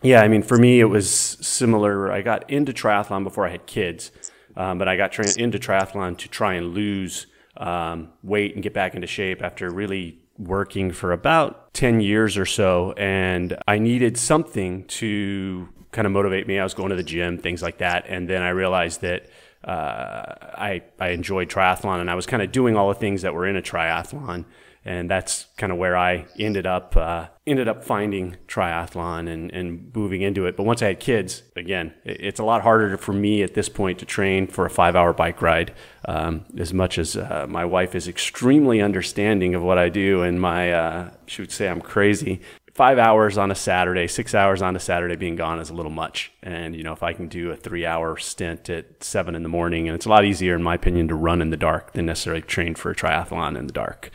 yeah, 0.02 0.20
I 0.20 0.28
mean, 0.28 0.42
for 0.42 0.58
me, 0.58 0.80
it 0.80 0.84
was 0.84 1.08
similar. 1.08 2.12
I 2.12 2.20
got 2.20 2.50
into 2.50 2.72
triathlon 2.72 3.24
before 3.24 3.46
I 3.46 3.50
had 3.50 3.66
kids, 3.66 4.12
um, 4.54 4.78
but 4.78 4.88
I 4.88 4.96
got 4.96 5.12
tra- 5.12 5.26
into 5.38 5.58
triathlon 5.58 6.18
to 6.18 6.28
try 6.28 6.54
and 6.54 6.74
lose 6.74 7.26
um, 7.56 8.10
weight 8.22 8.54
and 8.54 8.62
get 8.62 8.74
back 8.74 8.94
into 8.94 9.06
shape 9.06 9.42
after 9.42 9.70
really 9.70 10.18
working 10.38 10.92
for 10.92 11.12
about 11.12 11.72
10 11.72 12.00
years 12.00 12.36
or 12.36 12.44
so. 12.44 12.92
And 12.92 13.56
I 13.66 13.78
needed 13.78 14.18
something 14.18 14.84
to 14.84 15.68
kind 15.92 16.04
of 16.04 16.12
motivate 16.12 16.46
me. 16.46 16.58
I 16.58 16.64
was 16.64 16.74
going 16.74 16.90
to 16.90 16.96
the 16.96 17.02
gym, 17.02 17.38
things 17.38 17.62
like 17.62 17.78
that. 17.78 18.04
And 18.06 18.28
then 18.28 18.42
I 18.42 18.50
realized 18.50 19.00
that 19.00 19.30
uh, 19.64 20.34
I, 20.58 20.82
I 21.00 21.08
enjoyed 21.08 21.48
triathlon 21.48 22.00
and 22.00 22.10
I 22.10 22.14
was 22.14 22.26
kind 22.26 22.42
of 22.42 22.52
doing 22.52 22.76
all 22.76 22.88
the 22.88 22.94
things 22.94 23.22
that 23.22 23.32
were 23.32 23.46
in 23.46 23.56
a 23.56 23.62
triathlon 23.62 24.44
and 24.86 25.10
that's 25.10 25.46
kind 25.56 25.72
of 25.72 25.78
where 25.78 25.96
I 25.96 26.26
ended 26.38 26.64
up 26.64 26.96
uh, 26.96 27.26
ended 27.44 27.66
up 27.66 27.84
finding 27.84 28.36
triathlon 28.46 29.28
and, 29.28 29.50
and 29.52 29.90
moving 29.94 30.22
into 30.22 30.46
it. 30.46 30.56
But 30.56 30.62
once 30.62 30.80
I 30.80 30.86
had 30.86 31.00
kids, 31.00 31.42
again, 31.56 31.92
it's 32.04 32.38
a 32.38 32.44
lot 32.44 32.62
harder 32.62 32.96
for 32.96 33.12
me 33.12 33.42
at 33.42 33.54
this 33.54 33.68
point 33.68 33.98
to 33.98 34.06
train 34.06 34.46
for 34.46 34.64
a 34.64 34.70
five 34.70 34.94
hour 34.94 35.12
bike 35.12 35.42
ride. 35.42 35.74
Um, 36.06 36.44
as 36.56 36.72
much 36.72 36.98
as 36.98 37.16
uh, 37.16 37.46
my 37.48 37.64
wife 37.64 37.96
is 37.96 38.06
extremely 38.06 38.80
understanding 38.80 39.56
of 39.56 39.62
what 39.62 39.76
I 39.76 39.88
do, 39.88 40.22
and 40.22 40.40
my 40.40 40.72
uh, 40.72 41.10
she 41.26 41.42
would 41.42 41.50
say 41.50 41.68
I'm 41.68 41.80
crazy. 41.80 42.40
Five 42.72 42.98
hours 42.98 43.38
on 43.38 43.50
a 43.50 43.54
Saturday, 43.54 44.06
six 44.06 44.34
hours 44.34 44.60
on 44.60 44.76
a 44.76 44.78
Saturday 44.78 45.16
being 45.16 45.34
gone 45.34 45.58
is 45.58 45.70
a 45.70 45.74
little 45.74 45.90
much. 45.90 46.30
And, 46.42 46.76
you 46.76 46.82
know, 46.82 46.92
if 46.92 47.02
I 47.02 47.14
can 47.14 47.26
do 47.26 47.50
a 47.50 47.56
three 47.56 47.86
hour 47.86 48.18
stint 48.18 48.68
at 48.68 49.02
seven 49.02 49.34
in 49.34 49.42
the 49.42 49.48
morning, 49.48 49.88
and 49.88 49.94
it's 49.94 50.04
a 50.04 50.10
lot 50.10 50.26
easier, 50.26 50.54
in 50.54 50.62
my 50.62 50.74
opinion, 50.74 51.08
to 51.08 51.14
run 51.14 51.40
in 51.40 51.48
the 51.48 51.56
dark 51.56 51.94
than 51.94 52.04
necessarily 52.04 52.42
train 52.42 52.74
for 52.74 52.90
a 52.90 52.94
triathlon 52.94 53.58
in 53.58 53.66
the 53.66 53.72
dark. 53.72 54.10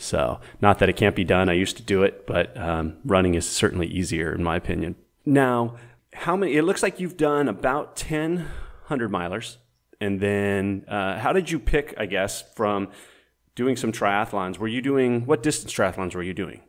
So, 0.00 0.40
not 0.60 0.78
that 0.78 0.88
it 0.88 0.96
can't 0.96 1.14
be 1.14 1.24
done. 1.24 1.48
I 1.48 1.52
used 1.52 1.76
to 1.76 1.82
do 1.82 2.02
it, 2.02 2.26
but 2.26 2.56
um, 2.56 2.96
running 3.04 3.34
is 3.34 3.48
certainly 3.48 3.86
easier, 3.86 4.34
in 4.34 4.42
my 4.42 4.56
opinion. 4.56 4.96
Now, 5.26 5.76
how 6.12 6.36
many? 6.36 6.56
It 6.56 6.62
looks 6.62 6.82
like 6.82 6.98
you've 6.98 7.16
done 7.16 7.48
about 7.48 7.96
10 7.96 8.48
100 8.90 9.10
milers. 9.10 9.56
And 10.00 10.20
then, 10.20 10.84
uh, 10.88 11.18
how 11.18 11.32
did 11.32 11.50
you 11.50 11.58
pick, 11.58 11.94
I 11.96 12.06
guess, 12.06 12.42
from 12.54 12.88
doing 13.54 13.76
some 13.76 13.92
triathlons? 13.92 14.58
Were 14.58 14.68
you 14.68 14.82
doing, 14.82 15.26
what 15.26 15.42
distance 15.42 15.72
triathlons 15.72 16.14
were 16.14 16.22
you 16.22 16.34
doing? 16.34 16.62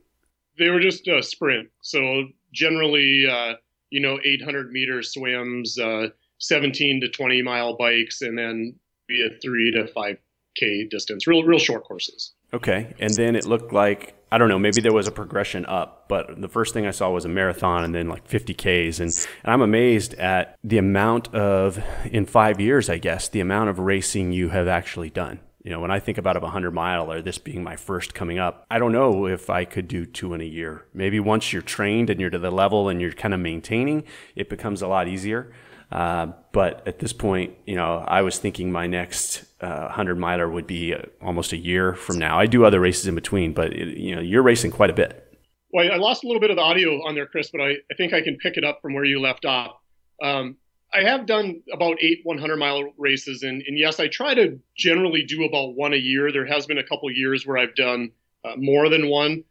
They 0.60 0.70
were 0.70 0.80
just 0.80 1.08
a 1.08 1.24
sprint. 1.24 1.70
So, 1.82 2.26
generally, 2.54 3.26
uh, 3.30 3.56
you 3.90 4.02
know, 4.02 4.20
800 4.24 4.72
meter 4.72 5.02
swims, 5.02 5.80
uh, 5.80 6.10
17 6.40 7.02
to 7.02 7.10
20 7.10 7.42
mile 7.42 7.76
bikes, 7.78 8.22
and 8.22 8.38
then 8.38 8.76
be 9.08 9.26
a 9.26 9.40
three 9.40 9.72
to 9.72 9.86
5K 9.86 10.90
distance, 10.90 11.26
real, 11.26 11.44
real 11.44 11.60
short 11.60 11.84
courses. 11.84 12.34
Okay. 12.54 12.94
And 13.00 13.14
then 13.14 13.36
it 13.36 13.46
looked 13.46 13.72
like, 13.72 14.16
I 14.32 14.38
don't 14.38 14.50
know, 14.50 14.60
maybe 14.60 14.82
there 14.82 14.94
was 14.94 15.08
a 15.08 15.12
progression 15.12 15.66
up, 15.66 16.06
but 16.08 16.42
the 16.42 16.48
first 16.48 16.74
thing 16.74 16.86
I 16.86 16.92
saw 16.92 17.10
was 17.10 17.26
a 17.26 17.30
marathon 17.30 17.84
and 17.84 17.94
then 17.94 18.08
like 18.08 18.28
50 18.28 18.54
Ks. 18.54 19.00
And, 19.00 19.12
and 19.44 19.54
I'm 19.54 19.62
amazed 19.62 20.14
at 20.16 20.58
the 20.64 20.78
amount 20.78 21.34
of, 21.34 21.82
in 22.06 22.26
five 22.26 22.60
years, 22.60 22.90
I 22.90 22.98
guess, 22.98 23.30
the 23.30 23.40
amount 23.40 23.70
of 23.70 23.80
racing 23.80 24.32
you 24.32 24.50
have 24.50 24.68
actually 24.68 25.10
done. 25.10 25.40
You 25.64 25.70
know, 25.70 25.80
when 25.80 25.92
I 25.92 26.00
think 26.00 26.18
about 26.18 26.38
a 26.38 26.40
100 26.40 26.72
mile 26.72 27.12
or 27.12 27.22
this 27.22 27.38
being 27.38 27.64
my 27.64 27.76
first 27.76 28.14
coming 28.16 28.40
up, 28.40 28.66
I 28.72 28.80
don't 28.80 28.92
know 28.92 29.28
if 29.28 29.50
I 29.50 29.64
could 29.64 29.88
do 29.88 30.06
two 30.06 30.34
in 30.34 30.42
a 30.42 30.46
year. 30.46 30.86
Maybe 30.94 31.20
once 31.20 31.54
you're 31.54 31.62
trained 31.62 32.10
and 32.10 32.20
you're 32.20 32.32
to 32.32 32.40
the 32.40 32.50
level 32.50 32.90
and 32.90 33.00
you're 33.00 33.12
kind 33.12 33.34
of 33.34 33.40
maintaining, 33.40 34.04
it 34.36 34.50
becomes 34.50 34.82
a 34.82 34.88
lot 34.88 35.08
easier. 35.08 35.52
Uh, 35.92 36.28
but 36.54 36.88
at 36.88 37.00
this 37.00 37.12
point, 37.12 37.54
you 37.66 37.76
know, 37.76 38.04
I 38.08 38.22
was 38.22 38.40
thinking 38.40 38.72
my 38.72 38.88
next 38.88 39.44
uh, 39.60 39.88
100 39.88 40.18
miler 40.18 40.50
would 40.50 40.68
be 40.68 40.94
uh, 40.94 41.02
almost 41.22 41.52
a 41.52 41.58
year 41.58 41.94
from 41.96 42.18
now. 42.18 42.40
I 42.40 42.46
do 42.46 42.64
other 42.64 42.80
races 42.80 43.08
in 43.08 43.16
between, 43.16 43.54
but 43.54 43.74
it, 43.74 43.98
you 43.98 44.16
know, 44.16 44.22
you're 44.22 44.42
racing 44.42 44.72
quite 44.72 44.90
a 44.90 44.94
bit. 44.94 45.28
Well, 45.74 45.90
I 45.92 45.98
lost 45.98 46.24
a 46.24 46.28
little 46.28 46.40
bit 46.40 46.50
of 46.50 46.58
the 46.58 46.62
audio 46.62 47.06
on 47.06 47.16
there, 47.16 47.26
Chris, 47.26 47.50
but 47.52 47.62
I, 47.62 47.72
I 47.92 47.96
think 47.98 48.14
I 48.14 48.22
can 48.22 48.38
pick 48.38 48.58
it 48.58 48.64
up 48.64 48.82
from 48.82 48.94
where 48.94 49.06
you 49.06 49.20
left 49.20 49.46
off. 49.46 49.78
Um, 50.22 50.58
I 50.94 51.04
have 51.04 51.26
done 51.26 51.62
about 51.72 51.98
eight 52.02 52.20
100 52.24 52.58
mile 52.58 52.94
races, 52.98 53.44
and, 53.44 53.64
and, 53.66 53.78
yes, 53.78 54.00
I 54.00 54.08
try 54.08 54.34
to 54.34 54.60
generally 54.76 55.24
do 55.24 55.46
about 55.46 55.76
one 55.76 55.94
a 55.94 55.98
year. 55.98 56.32
There 56.32 56.46
has 56.46 56.66
been 56.66 56.78
a 56.78 56.84
couple 56.84 57.10
years 57.12 57.48
where 57.48 57.58
I've 57.58 57.76
done 57.76 58.12
uh, 58.44 58.56
more 58.58 58.90
than 58.90 59.10
one, 59.10 59.46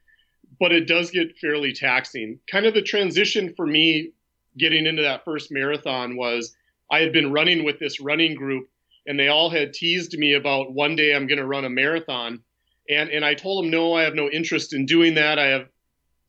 but 0.59 0.73
it 0.73 0.87
does 0.87 1.11
get 1.11 1.39
fairly 1.39 1.73
taxing. 1.73 2.39
Kind 2.51 2.67
of 2.67 2.75
the 2.75 2.83
transition 2.83 3.55
for 3.57 3.67
me 3.67 4.13
getting 4.57 4.87
into 4.87 5.03
that 5.03 5.25
first 5.25 5.51
marathon 5.51 6.17
was 6.17 6.55
I 6.91 7.01
had 7.01 7.13
been 7.13 7.33
running 7.33 7.65
with 7.65 7.79
this 7.79 8.01
running 8.01 8.35
group, 8.35 8.69
and 9.07 9.19
they 9.19 9.29
all 9.29 9.51
had 9.51 9.73
teased 9.73 10.17
me 10.19 10.35
about 10.35 10.73
one 10.73 10.97
day 10.97 11.15
I'm 11.15 11.27
going 11.27 11.39
to 11.39 11.47
run 11.47 11.65
a 11.65 11.71
marathon. 11.71 12.41
And, 12.89 13.11
and 13.11 13.25
I 13.25 13.35
told 13.35 13.65
them, 13.65 13.71
no, 13.71 13.95
I 13.95 14.03
have 14.03 14.15
no 14.15 14.29
interest 14.29 14.75
in 14.75 14.87
doing 14.87 15.15
that. 15.15 15.39
I 15.39 15.47
have 15.47 15.69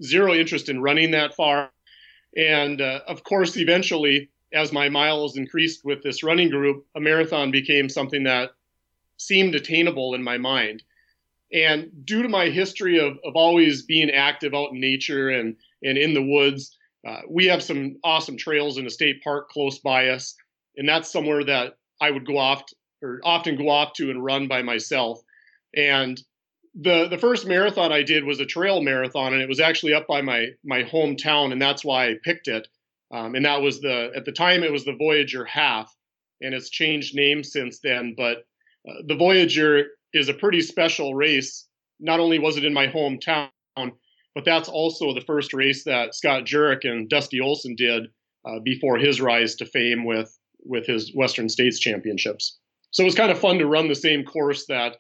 zero 0.04 0.34
interest 0.34 0.70
in 0.70 0.82
running 0.82 1.12
that 1.12 1.36
far. 1.36 1.72
And 2.38 2.80
uh, 2.80 3.02
of 3.08 3.24
course, 3.24 3.58
eventually, 3.58 4.30
as 4.54 4.72
my 4.72 4.90
miles 4.90 5.38
increased 5.38 5.84
with 5.84 6.04
this 6.04 6.24
running 6.24 6.50
group, 6.50 6.86
a 6.96 7.00
marathon 7.00 7.52
became 7.52 7.90
something 7.90 8.24
that 8.24 8.52
seemed 9.18 9.56
attainable 9.56 10.14
in 10.14 10.24
my 10.24 10.38
mind. 10.38 10.84
And 11.54 11.90
due 12.06 12.22
to 12.22 12.30
my 12.30 12.50
history 12.50 13.00
of, 13.00 13.18
of 13.26 13.36
always 13.36 13.84
being 13.84 14.10
active 14.10 14.54
out 14.54 14.72
in 14.72 14.80
nature 14.80 15.30
and, 15.30 15.56
and 15.84 15.98
in 15.98 16.14
the 16.14 16.24
woods, 16.24 16.78
uh, 17.08 17.22
we 17.30 17.46
have 17.46 17.64
some 17.64 17.98
awesome 18.04 18.38
trails 18.38 18.78
in 18.78 18.86
a 18.86 18.90
state 18.90 19.24
park 19.24 19.50
close 19.50 19.80
by 19.80 20.10
us. 20.10 20.36
And 20.78 20.88
that's 20.88 21.12
somewhere 21.12 21.44
that 21.46 21.74
I 22.00 22.12
would 22.12 22.26
go 22.26 22.38
off 22.38 22.66
to, 22.68 22.76
or 23.02 23.20
often 23.24 23.56
go 23.56 23.70
off 23.70 23.94
to 23.94 24.10
and 24.10 24.24
run 24.24 24.48
by 24.48 24.62
myself. 24.62 25.22
And 25.76 26.22
the 26.80 27.08
the 27.08 27.18
first 27.18 27.46
marathon 27.46 27.92
I 27.92 28.04
did 28.04 28.24
was 28.24 28.40
a 28.40 28.46
trail 28.46 28.82
marathon, 28.82 29.34
and 29.34 29.42
it 29.42 29.50
was 29.50 29.60
actually 29.60 29.94
up 29.94 30.08
by 30.08 30.22
my 30.22 30.48
my 30.64 30.84
hometown, 30.84 31.52
and 31.52 31.62
that's 31.62 31.84
why 31.84 32.08
I 32.08 32.16
picked 32.24 32.48
it. 32.48 32.68
Um, 33.12 33.36
and 33.36 33.44
that 33.46 33.62
was 33.62 33.82
the 33.82 34.12
at 34.16 34.26
the 34.26 34.32
time 34.32 34.64
it 34.64 34.72
was 34.72 34.86
the 34.86 34.96
Voyageur 34.96 35.46
Half, 35.46 35.94
and 36.40 36.54
it's 36.54 36.70
changed 36.70 37.16
name 37.16 37.44
since 37.44 37.80
then. 37.80 38.14
But 38.16 38.46
uh, 38.90 39.02
the 39.08 39.16
Voyageur 39.16 39.86
is 40.14 40.30
a 40.30 40.34
pretty 40.34 40.62
special 40.62 41.14
race. 41.14 41.68
Not 42.00 42.20
only 42.20 42.40
was 42.40 42.58
it 42.58 42.66
in 42.66 42.74
my 42.74 42.88
hometown, 42.88 43.50
but 44.36 44.46
that's 44.46 44.70
also 44.70 45.14
the 45.14 45.22
first 45.22 45.54
race 45.54 45.84
that 45.84 46.16
Scott 46.16 46.44
Jurek 46.46 46.84
and 46.84 47.10
Dusty 47.10 47.40
Olson 47.40 47.76
did 47.76 48.08
uh, 48.46 48.60
before 48.64 48.98
his 48.98 49.22
rise 49.22 49.56
to 49.56 49.66
fame 49.66 50.06
with 50.06 50.38
with 50.64 50.86
his 50.86 51.14
Western 51.16 51.50
States 51.50 51.80
Championships. 51.80 52.60
So 52.92 53.04
it 53.04 53.06
was 53.06 53.16
kind 53.16 53.32
of 53.32 53.40
fun 53.40 53.58
to 53.58 53.66
run 53.66 53.88
the 53.88 53.96
same 53.96 54.24
course 54.24 54.66
that 54.68 54.98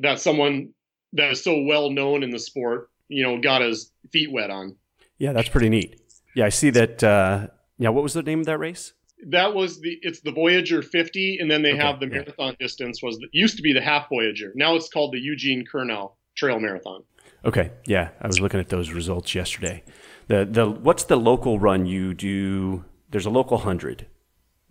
that 0.00 0.20
someone 0.20 0.72
that 1.12 1.30
is 1.30 1.42
so 1.42 1.62
well 1.62 1.90
known 1.90 2.22
in 2.22 2.30
the 2.30 2.38
sport, 2.38 2.90
you 3.08 3.22
know, 3.22 3.38
got 3.40 3.62
his 3.62 3.90
feet 4.12 4.32
wet 4.32 4.50
on. 4.50 4.76
Yeah, 5.18 5.32
that's 5.32 5.48
pretty 5.48 5.68
neat. 5.68 6.00
Yeah, 6.34 6.46
I 6.46 6.50
see 6.50 6.70
that. 6.70 7.02
Uh, 7.02 7.48
yeah, 7.78 7.90
what 7.90 8.02
was 8.02 8.14
the 8.14 8.22
name 8.22 8.40
of 8.40 8.46
that 8.46 8.58
race? 8.58 8.92
That 9.26 9.54
was 9.54 9.80
the 9.80 9.98
it's 10.02 10.20
the 10.20 10.32
Voyageur 10.32 10.82
50, 10.82 11.38
and 11.40 11.50
then 11.50 11.62
they 11.62 11.72
okay, 11.72 11.82
have 11.82 12.00
the 12.00 12.06
marathon 12.06 12.56
yeah. 12.58 12.66
distance 12.66 13.02
was 13.02 13.18
the, 13.18 13.28
used 13.32 13.56
to 13.56 13.62
be 13.62 13.72
the 13.72 13.80
half 13.80 14.08
Voyageur. 14.08 14.52
Now 14.54 14.74
it's 14.74 14.88
called 14.88 15.12
the 15.12 15.20
Eugene 15.20 15.64
Curnow 15.70 16.12
Trail 16.36 16.58
Marathon. 16.58 17.04
Okay, 17.44 17.72
yeah, 17.86 18.10
I 18.20 18.26
was 18.26 18.40
looking 18.40 18.60
at 18.60 18.68
those 18.68 18.90
results 18.92 19.34
yesterday. 19.34 19.82
The 20.28 20.44
the 20.44 20.70
what's 20.70 21.04
the 21.04 21.16
local 21.16 21.58
run 21.58 21.86
you 21.86 22.14
do? 22.14 22.84
There's 23.10 23.26
a 23.26 23.30
local 23.30 23.58
hundred. 23.58 24.06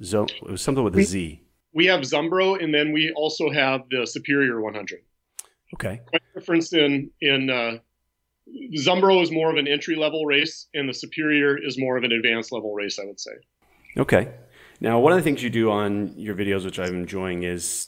Zo- 0.04 0.25
it 0.25 0.50
was 0.50 0.62
something 0.62 0.84
with 0.84 0.98
a 0.98 1.04
Z. 1.04 1.42
We 1.74 1.86
have 1.86 2.01
Zumbro, 2.01 2.62
and 2.62 2.74
then 2.74 2.92
we 2.92 3.13
also 3.16 3.50
have 3.50 3.82
the 3.90 4.06
Superior 4.06 4.62
100. 4.62 5.00
Okay. 5.75 6.01
Quite 6.08 6.22
difference 6.34 6.74
in 6.74 7.12
in 7.22 7.50
uh, 7.50 7.78
Zumbro 8.78 9.22
is 9.22 9.32
more 9.32 9.51
of 9.51 9.58
an 9.58 9.68
entry 9.68 9.96
level 9.96 10.25
race, 10.25 10.68
and 10.74 10.90
the 10.90 10.94
Superior 10.94 11.58
is 11.58 11.78
more 11.78 11.98
of 11.98 12.04
an 12.04 12.12
advanced 12.12 12.51
level 12.51 12.74
race, 12.74 13.00
I 13.00 13.06
would 13.06 13.20
say. 13.20 13.32
Okay. 13.98 14.34
Now, 14.80 15.00
one 15.00 15.13
of 15.13 15.20
the 15.20 15.24
things 15.24 15.44
you 15.44 15.50
do 15.50 15.70
on 15.70 16.13
your 16.18 16.36
videos, 16.36 16.66
which 16.66 16.80
I'm 16.80 16.96
enjoying, 16.96 17.44
is 17.44 17.88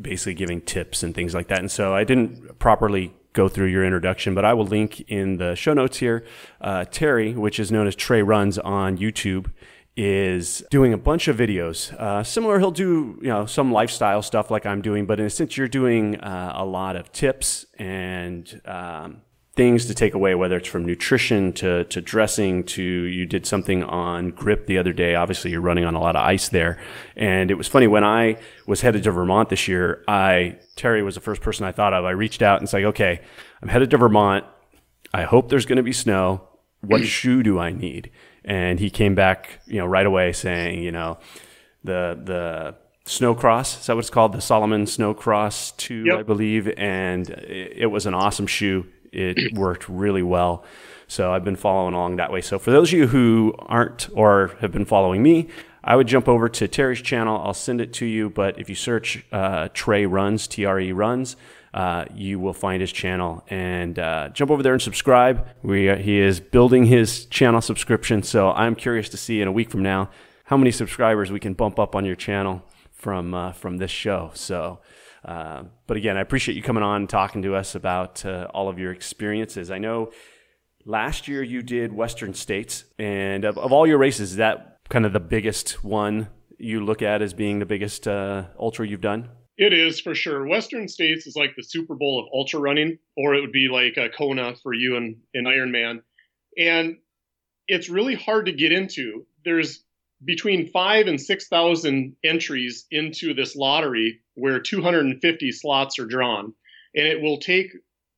basically 0.00 0.34
giving 0.34 0.60
tips 0.60 1.02
and 1.02 1.14
things 1.14 1.34
like 1.34 1.48
that. 1.48 1.60
And 1.60 1.70
so 1.70 1.94
I 1.94 2.04
didn't 2.04 2.58
properly 2.58 3.14
go 3.32 3.48
through 3.48 3.66
your 3.66 3.84
introduction, 3.84 4.34
but 4.34 4.44
I 4.44 4.54
will 4.54 4.66
link 4.66 5.00
in 5.08 5.38
the 5.38 5.54
show 5.54 5.72
notes 5.72 5.98
here. 5.98 6.24
Uh, 6.60 6.84
Terry, 6.84 7.32
which 7.32 7.58
is 7.58 7.72
known 7.72 7.86
as 7.86 7.96
Tre 7.96 8.22
Runs 8.22 8.58
on 8.58 8.98
YouTube, 8.98 9.50
is 9.96 10.62
doing 10.70 10.92
a 10.92 10.98
bunch 10.98 11.28
of 11.28 11.36
videos. 11.36 11.92
Uh, 11.94 12.22
similar, 12.22 12.58
he'll 12.58 12.70
do 12.70 13.18
you 13.20 13.28
know 13.28 13.46
some 13.46 13.72
lifestyle 13.72 14.22
stuff 14.22 14.50
like 14.50 14.64
I'm 14.64 14.80
doing, 14.80 15.06
but 15.06 15.20
in 15.20 15.26
a 15.26 15.30
sense, 15.30 15.56
you're 15.56 15.68
doing 15.68 16.18
uh, 16.20 16.52
a 16.54 16.64
lot 16.64 16.96
of 16.96 17.12
tips 17.12 17.66
and 17.78 18.60
um, 18.64 19.22
things 19.54 19.84
to 19.84 19.94
take 19.94 20.14
away, 20.14 20.34
whether 20.34 20.56
it's 20.56 20.68
from 20.68 20.84
nutrition 20.86 21.52
to, 21.52 21.84
to 21.84 22.00
dressing 22.00 22.64
to 22.64 22.82
you 22.82 23.26
did 23.26 23.44
something 23.44 23.82
on 23.84 24.30
grip 24.30 24.66
the 24.66 24.78
other 24.78 24.94
day. 24.94 25.14
Obviously, 25.14 25.50
you're 25.50 25.60
running 25.60 25.84
on 25.84 25.94
a 25.94 26.00
lot 26.00 26.16
of 26.16 26.22
ice 26.22 26.48
there. 26.48 26.80
And 27.16 27.50
it 27.50 27.54
was 27.54 27.68
funny 27.68 27.86
when 27.86 28.02
I 28.02 28.38
was 28.66 28.80
headed 28.80 29.02
to 29.04 29.10
Vermont 29.10 29.50
this 29.50 29.68
year, 29.68 30.02
I, 30.08 30.58
Terry 30.74 31.02
was 31.02 31.16
the 31.16 31.20
first 31.20 31.42
person 31.42 31.66
I 31.66 31.72
thought 31.72 31.92
of. 31.92 32.04
I 32.04 32.12
reached 32.12 32.40
out 32.40 32.60
and 32.60 32.68
said, 32.68 32.84
okay, 32.84 33.20
I'm 33.60 33.68
headed 33.68 33.90
to 33.90 33.98
Vermont. 33.98 34.46
I 35.12 35.24
hope 35.24 35.50
there's 35.50 35.66
going 35.66 35.76
to 35.76 35.82
be 35.82 35.92
snow. 35.92 36.48
What 36.80 37.04
shoe 37.06 37.42
do 37.42 37.58
I 37.58 37.72
need? 37.72 38.10
And 38.44 38.80
he 38.80 38.88
came 38.88 39.14
back, 39.14 39.60
you 39.66 39.78
know, 39.78 39.86
right 39.86 40.06
away 40.06 40.32
saying, 40.32 40.82
you 40.82 40.92
know, 40.92 41.18
the, 41.84 42.18
the, 42.22 42.82
Snowcross. 43.04 43.80
Is 43.80 43.86
that 43.86 43.96
what 43.96 44.04
it's 44.04 44.10
called? 44.10 44.32
The 44.32 44.40
Salomon 44.40 44.84
Snowcross 44.84 45.76
2, 45.76 46.04
yep. 46.06 46.18
I 46.20 46.22
believe. 46.22 46.72
And 46.76 47.28
it, 47.30 47.72
it 47.78 47.86
was 47.86 48.06
an 48.06 48.14
awesome 48.14 48.46
shoe 48.46 48.86
it 49.12 49.52
worked 49.54 49.88
really 49.88 50.22
well. 50.22 50.64
So 51.06 51.32
I've 51.32 51.44
been 51.44 51.56
following 51.56 51.94
along 51.94 52.16
that 52.16 52.32
way. 52.32 52.40
So 52.40 52.58
for 52.58 52.70
those 52.70 52.92
of 52.92 52.98
you 52.98 53.06
who 53.08 53.54
aren't 53.58 54.08
or 54.14 54.56
have 54.60 54.72
been 54.72 54.86
following 54.86 55.22
me, 55.22 55.48
I 55.84 55.96
would 55.96 56.06
jump 56.06 56.28
over 56.28 56.48
to 56.48 56.68
Terry's 56.68 57.02
channel. 57.02 57.40
I'll 57.44 57.54
send 57.54 57.80
it 57.80 57.92
to 57.94 58.06
you. 58.06 58.30
But 58.30 58.58
if 58.58 58.68
you 58.68 58.74
search 58.74 59.24
uh, 59.32 59.68
Tre 59.74 60.06
Runs, 60.06 60.46
T 60.46 60.64
R 60.64 60.80
E 60.80 60.92
Runs, 60.92 61.36
uh, 61.74 62.04
you 62.14 62.38
will 62.38 62.52
find 62.52 62.80
his 62.80 62.92
channel 62.92 63.44
and 63.48 63.98
uh, 63.98 64.28
jump 64.30 64.50
over 64.50 64.62
there 64.62 64.74
and 64.74 64.82
subscribe. 64.82 65.46
We, 65.62 65.88
uh, 65.88 65.96
he 65.96 66.18
is 66.18 66.38
building 66.40 66.84
his 66.86 67.24
channel 67.26 67.60
subscription. 67.60 68.22
So 68.22 68.52
I'm 68.52 68.74
curious 68.74 69.08
to 69.10 69.16
see 69.16 69.40
in 69.40 69.48
a 69.48 69.52
week 69.52 69.70
from 69.70 69.82
now 69.82 70.10
how 70.44 70.56
many 70.56 70.70
subscribers 70.70 71.30
we 71.30 71.40
can 71.40 71.54
bump 71.54 71.78
up 71.78 71.96
on 71.96 72.04
your 72.04 72.16
channel 72.16 72.62
from, 72.92 73.34
uh, 73.34 73.52
from 73.52 73.78
this 73.78 73.90
show. 73.90 74.30
So 74.34 74.80
uh, 75.24 75.64
but 75.86 75.96
again, 75.96 76.16
I 76.16 76.20
appreciate 76.20 76.56
you 76.56 76.62
coming 76.62 76.82
on 76.82 77.02
and 77.02 77.08
talking 77.08 77.42
to 77.42 77.54
us 77.54 77.74
about 77.74 78.24
uh, 78.24 78.48
all 78.52 78.68
of 78.68 78.78
your 78.78 78.92
experiences. 78.92 79.70
I 79.70 79.78
know 79.78 80.10
last 80.84 81.28
year 81.28 81.42
you 81.42 81.62
did 81.62 81.92
Western 81.92 82.34
States, 82.34 82.84
and 82.98 83.44
of, 83.44 83.56
of, 83.58 83.72
all 83.72 83.86
your 83.86 83.98
races, 83.98 84.32
is 84.32 84.36
that 84.36 84.80
kind 84.88 85.06
of 85.06 85.12
the 85.12 85.20
biggest 85.20 85.84
one 85.84 86.28
you 86.58 86.84
look 86.84 87.02
at 87.02 87.22
as 87.22 87.34
being 87.34 87.58
the 87.58 87.66
biggest 87.66 88.08
uh, 88.08 88.44
ultra 88.58 88.86
you've 88.86 89.00
done? 89.00 89.28
It 89.58 89.72
is 89.72 90.00
for 90.00 90.14
sure. 90.14 90.46
Western 90.46 90.88
States 90.88 91.26
is 91.26 91.36
like 91.36 91.54
the 91.56 91.62
Super 91.62 91.94
Bowl 91.94 92.20
of 92.20 92.26
ultra 92.32 92.58
running, 92.58 92.98
or 93.16 93.34
it 93.34 93.40
would 93.42 93.52
be 93.52 93.68
like 93.68 93.96
a 93.96 94.08
Kona 94.08 94.56
for 94.56 94.72
you 94.72 94.96
and 94.96 95.16
an 95.34 95.44
Ironman. 95.44 96.02
And 96.58 96.96
it's 97.68 97.88
really 97.88 98.14
hard 98.14 98.46
to 98.46 98.52
get 98.52 98.72
into. 98.72 99.26
There's 99.44 99.84
between 100.24 100.70
five 100.70 101.06
and 101.06 101.20
6,000 101.20 102.16
entries 102.24 102.86
into 102.90 103.34
this 103.34 103.56
lottery 103.56 104.20
where 104.34 104.60
250 104.60 105.52
slots 105.52 105.98
are 105.98 106.06
drawn. 106.06 106.52
And 106.94 107.06
it 107.06 107.20
will 107.20 107.38
take, 107.38 107.72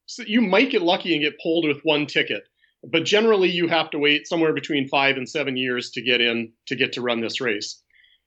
so 0.06 0.22
you 0.26 0.40
might 0.40 0.70
get 0.70 0.82
lucky 0.82 1.14
and 1.14 1.22
get 1.22 1.40
pulled 1.40 1.66
with 1.66 1.80
one 1.82 2.06
ticket, 2.06 2.42
but 2.82 3.04
generally 3.04 3.48
you 3.48 3.68
have 3.68 3.90
to 3.90 3.98
wait 3.98 4.26
somewhere 4.26 4.52
between 4.52 4.88
five 4.88 5.16
and 5.16 5.28
seven 5.28 5.56
years 5.56 5.90
to 5.92 6.02
get 6.02 6.20
in 6.20 6.52
to 6.66 6.76
get 6.76 6.92
to 6.94 7.00
run 7.02 7.20
this 7.20 7.40
race. 7.40 7.82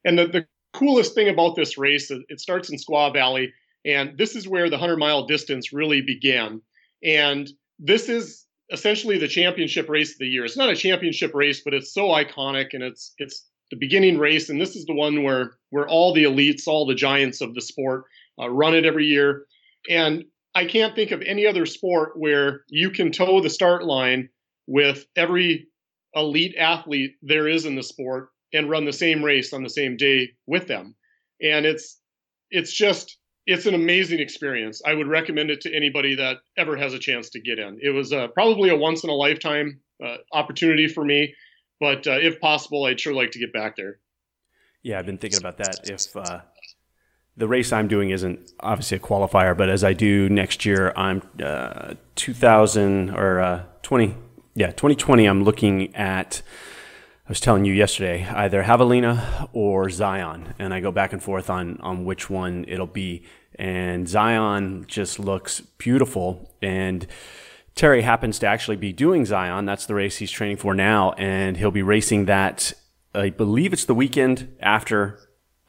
And 0.05 0.17
the, 0.17 0.27
the 0.27 0.47
coolest 0.73 1.13
thing 1.13 1.29
about 1.29 1.55
this 1.55 1.77
race, 1.77 2.11
it 2.11 2.39
starts 2.39 2.69
in 2.69 2.77
Squaw 2.77 3.13
Valley, 3.13 3.53
and 3.85 4.17
this 4.17 4.35
is 4.35 4.47
where 4.47 4.69
the 4.69 4.77
100 4.77 4.97
mile 4.97 5.25
distance 5.27 5.73
really 5.73 6.01
began. 6.01 6.61
And 7.03 7.49
this 7.79 8.09
is 8.09 8.45
essentially 8.71 9.17
the 9.17 9.27
championship 9.27 9.89
race 9.89 10.13
of 10.13 10.19
the 10.19 10.27
year. 10.27 10.45
It's 10.45 10.57
not 10.57 10.69
a 10.69 10.75
championship 10.75 11.33
race, 11.33 11.61
but 11.63 11.73
it's 11.73 11.93
so 11.93 12.07
iconic 12.07 12.73
and 12.73 12.83
it's 12.83 13.13
it's 13.17 13.45
the 13.71 13.77
beginning 13.77 14.17
race, 14.17 14.49
and 14.49 14.59
this 14.59 14.75
is 14.75 14.85
the 14.85 14.93
one 14.93 15.23
where 15.23 15.57
where 15.69 15.87
all 15.87 16.13
the 16.13 16.23
elites, 16.23 16.67
all 16.67 16.85
the 16.85 16.95
giants 16.95 17.41
of 17.41 17.53
the 17.53 17.61
sport, 17.61 18.05
uh, 18.39 18.49
run 18.49 18.75
it 18.75 18.85
every 18.85 19.05
year. 19.05 19.45
And 19.89 20.23
I 20.55 20.65
can't 20.65 20.95
think 20.95 21.11
of 21.11 21.21
any 21.21 21.45
other 21.45 21.65
sport 21.65 22.13
where 22.15 22.61
you 22.69 22.89
can 22.89 23.11
toe 23.11 23.41
the 23.41 23.49
start 23.49 23.83
line 23.85 24.29
with 24.65 25.05
every 25.15 25.67
elite 26.15 26.55
athlete 26.57 27.15
there 27.21 27.47
is 27.47 27.65
in 27.65 27.75
the 27.75 27.83
sport 27.83 28.29
and 28.53 28.69
run 28.69 28.85
the 28.85 28.93
same 28.93 29.23
race 29.23 29.53
on 29.53 29.63
the 29.63 29.69
same 29.69 29.97
day 29.97 30.31
with 30.45 30.67
them. 30.67 30.95
And 31.41 31.65
it's 31.65 31.99
it's 32.49 32.73
just 32.73 33.17
it's 33.45 33.65
an 33.65 33.75
amazing 33.75 34.19
experience. 34.19 34.81
I 34.85 34.93
would 34.93 35.07
recommend 35.07 35.51
it 35.51 35.61
to 35.61 35.75
anybody 35.75 36.15
that 36.15 36.37
ever 36.57 36.75
has 36.75 36.93
a 36.93 36.99
chance 36.99 37.29
to 37.29 37.41
get 37.41 37.59
in. 37.59 37.79
It 37.81 37.91
was 37.91 38.11
uh, 38.11 38.27
probably 38.29 38.69
a 38.69 38.75
once 38.75 39.03
in 39.03 39.09
a 39.09 39.13
lifetime 39.13 39.79
uh, 40.03 40.17
opportunity 40.33 40.87
for 40.87 41.03
me 41.03 41.33
but 41.79 42.07
uh, 42.07 42.17
if 42.19 42.39
possible, 42.39 42.85
I'd 42.85 42.99
sure 42.99 43.13
like 43.13 43.31
to 43.31 43.39
get 43.39 43.53
back 43.53 43.75
there. 43.75 43.99
Yeah, 44.83 44.99
I've 44.99 45.05
been 45.05 45.17
thinking 45.17 45.39
about 45.39 45.57
that. 45.57 45.89
If 45.89 46.15
uh, 46.15 46.41
the 47.35 47.47
race 47.47 47.71
I'm 47.71 47.87
doing 47.87 48.09
isn't 48.09 48.51
obviously 48.59 48.97
a 48.97 48.99
qualifier, 48.99 49.55
but 49.55 49.69
as 49.69 49.83
I 49.83 49.93
do 49.93 50.29
next 50.29 50.65
year, 50.65 50.93
I'm 50.95 51.21
uh, 51.43 51.93
2000 52.15 53.11
or 53.11 53.39
uh, 53.39 53.63
20, 53.83 54.15
yeah, 54.55 54.67
2020. 54.67 55.25
I'm 55.25 55.43
looking 55.43 55.95
at. 55.95 56.41
I 57.25 57.29
was 57.29 57.41
telling 57.41 57.65
you 57.65 57.73
yesterday, 57.73 58.25
either 58.25 58.63
Javelina 58.63 59.49
or 59.51 59.89
Zion, 59.89 60.53
and 60.57 60.73
I 60.73 60.79
go 60.79 60.93
back 60.93 61.11
and 61.11 61.21
forth 61.21 61.49
on 61.49 61.77
on 61.81 62.05
which 62.05 62.29
one 62.29 62.63
it'll 62.69 62.87
be. 62.87 63.23
And 63.59 64.07
Zion 64.07 64.85
just 64.87 65.19
looks 65.19 65.59
beautiful, 65.59 66.49
and 66.61 67.05
Terry 67.77 68.01
happens 68.01 68.39
to 68.39 68.47
actually 68.47 68.75
be 68.75 68.91
doing 68.91 69.23
Zion. 69.23 69.65
That's 69.65 69.85
the 69.85 69.93
race 69.93 70.17
he's 70.17 70.31
training 70.31 70.57
for 70.57 70.73
now, 70.73 71.11
and 71.11 71.55
he'll 71.55 71.69
be 71.69 71.83
racing 71.83 72.25
that. 72.25 72.73
I 73.13 73.29
believe 73.29 73.71
it's 73.71 73.85
the 73.85 73.93
weekend 73.93 74.57
after 74.59 75.19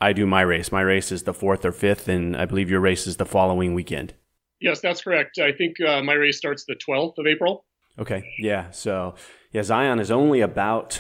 I 0.01 0.15
do 0.15 0.27
my 0.27 0.41
race. 0.41 0.73
My 0.73 0.81
race 0.81 1.13
is 1.13 1.25
the 1.25 1.35
fourth 1.35 1.67
or 1.67 1.73
fifth, 1.73 2.09
and 2.09 2.35
I 2.35 2.47
believe 2.47 2.71
your 2.71 2.81
race 2.81 3.07
is 3.07 3.19
the 3.19 3.27
following 3.27 3.75
weekend. 3.75 4.15
Yes, 4.59 4.81
that's 4.81 5.03
correct. 5.03 5.39
I 5.39 5.53
think 5.53 5.77
uh, 5.87 6.03
my 6.03 6.15
race 6.15 6.39
starts 6.39 6.65
the 6.65 6.77
12th 6.77 7.19
of 7.19 7.27
April. 7.27 7.67
Okay. 7.99 8.25
Yeah. 8.39 8.71
So, 8.71 9.15
yeah, 9.53 9.63
Zion 9.63 10.01
is 10.01 10.11
only 10.11 10.41
about, 10.41 10.99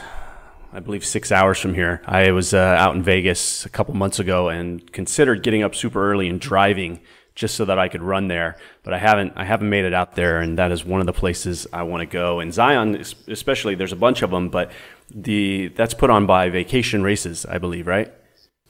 I 0.74 0.80
believe, 0.80 1.06
six 1.06 1.32
hours 1.32 1.58
from 1.58 1.72
here. 1.72 2.02
I 2.04 2.32
was 2.32 2.52
uh, 2.52 2.58
out 2.58 2.94
in 2.94 3.02
Vegas 3.02 3.64
a 3.64 3.70
couple 3.70 3.94
months 3.94 4.18
ago 4.18 4.50
and 4.50 4.92
considered 4.92 5.42
getting 5.42 5.62
up 5.62 5.74
super 5.74 6.12
early 6.12 6.28
and 6.28 6.38
driving 6.38 7.00
just 7.38 7.54
so 7.54 7.64
that 7.64 7.78
I 7.78 7.87
could 7.87 8.02
run 8.02 8.26
there, 8.26 8.57
but 8.83 8.92
I 8.92 8.99
haven't. 8.99 9.33
I 9.37 9.45
haven't 9.45 9.71
made 9.71 9.85
it 9.85 9.95
out 9.95 10.16
there, 10.16 10.40
and 10.40 10.59
that 10.59 10.73
is 10.73 10.85
one 10.85 10.99
of 10.99 11.07
the 11.07 11.12
places 11.12 11.68
I 11.73 11.85
want 11.85 12.00
to 12.00 12.07
go. 12.07 12.40
And 12.40 12.52
Zion, 12.52 12.97
especially, 13.28 13.76
there's 13.76 13.92
a 13.92 13.97
bunch 13.97 14.23
of 14.23 14.30
them, 14.33 14.49
but 14.49 14.73
the 15.09 15.68
that's 15.68 15.95
put 15.95 16.11
on 16.11 16.26
by 16.26 16.50
Vacation 16.50 17.04
Races, 17.04 17.47
I 17.47 17.59
believe, 17.59 17.87
right? 17.87 18.12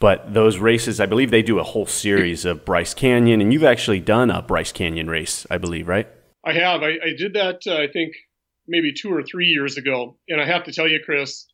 But 0.00 0.34
those 0.34 0.58
races, 0.58 1.00
I 1.00 1.06
believe 1.06 1.30
they 1.30 1.42
do 1.42 1.58
a 1.58 1.64
whole 1.64 1.86
series 1.86 2.44
of 2.44 2.66
Bryce 2.66 2.92
Canyon, 2.92 3.40
and 3.40 3.52
you've 3.54 3.64
actually 3.64 4.00
done 4.00 4.30
a 4.30 4.42
Bryce 4.42 4.70
Canyon 4.70 5.08
race, 5.08 5.46
I 5.50 5.56
believe, 5.56 5.88
right? 5.88 6.06
I 6.44 6.52
have. 6.52 6.82
I, 6.82 6.90
I 7.02 7.14
did 7.16 7.32
that, 7.34 7.66
uh, 7.66 7.78
I 7.78 7.88
think, 7.90 8.12
maybe 8.68 8.92
two 8.92 9.10
or 9.10 9.22
three 9.22 9.46
years 9.46 9.78
ago. 9.78 10.18
And 10.28 10.42
I 10.42 10.44
have 10.44 10.64
to 10.64 10.72
tell 10.72 10.86
you, 10.86 11.00
Chris, 11.02 11.46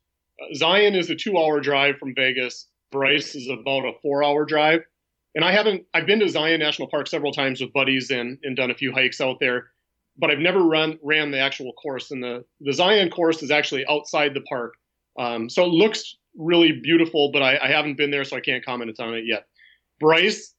uh, 0.42 0.54
Zion 0.56 0.97
is 0.97 1.11
a 1.11 1.14
two 1.14 1.38
hour 1.38 1.61
drive 1.61 1.99
from 1.99 2.12
Vegas. 2.14 2.66
Bryce 2.90 3.37
is 3.37 3.49
about 3.49 3.85
a 3.85 3.92
four 4.02 4.25
hour 4.25 4.44
drive. 4.44 4.80
And 5.34 5.44
I 5.44 5.52
haven't, 5.52 5.84
I've 5.92 6.06
been 6.06 6.20
to 6.20 6.28
Zion 6.28 6.60
National 6.60 6.88
Park 6.88 7.08
several 7.08 7.32
times 7.32 7.60
with 7.60 7.72
buddies 7.72 8.10
and, 8.10 8.38
and 8.42 8.56
done 8.56 8.70
a 8.70 8.74
few 8.74 8.92
hikes 8.92 9.20
out 9.20 9.40
there, 9.40 9.70
but 10.16 10.30
I've 10.30 10.38
never 10.38 10.62
run, 10.62 10.98
ran 11.02 11.32
the 11.32 11.40
actual 11.40 11.72
course. 11.72 12.10
And 12.12 12.22
the, 12.22 12.44
the 12.60 12.72
Zion 12.72 13.10
course 13.10 13.42
is 13.42 13.50
actually 13.50 13.84
outside 13.86 14.34
the 14.34 14.42
park. 14.42 14.74
Um, 15.18 15.50
so 15.50 15.64
it 15.64 15.68
looks 15.70 16.16
really 16.36 16.72
beautiful, 16.82 17.30
but 17.32 17.42
I, 17.42 17.58
I 17.58 17.68
haven't 17.68 17.96
been 17.96 18.10
there, 18.10 18.24
so 18.24 18.36
I 18.36 18.40
can't 18.40 18.64
comment 18.64 18.98
on 19.00 19.14
it 19.14 19.24
yet. 19.26 19.46
Bryce 19.98 20.54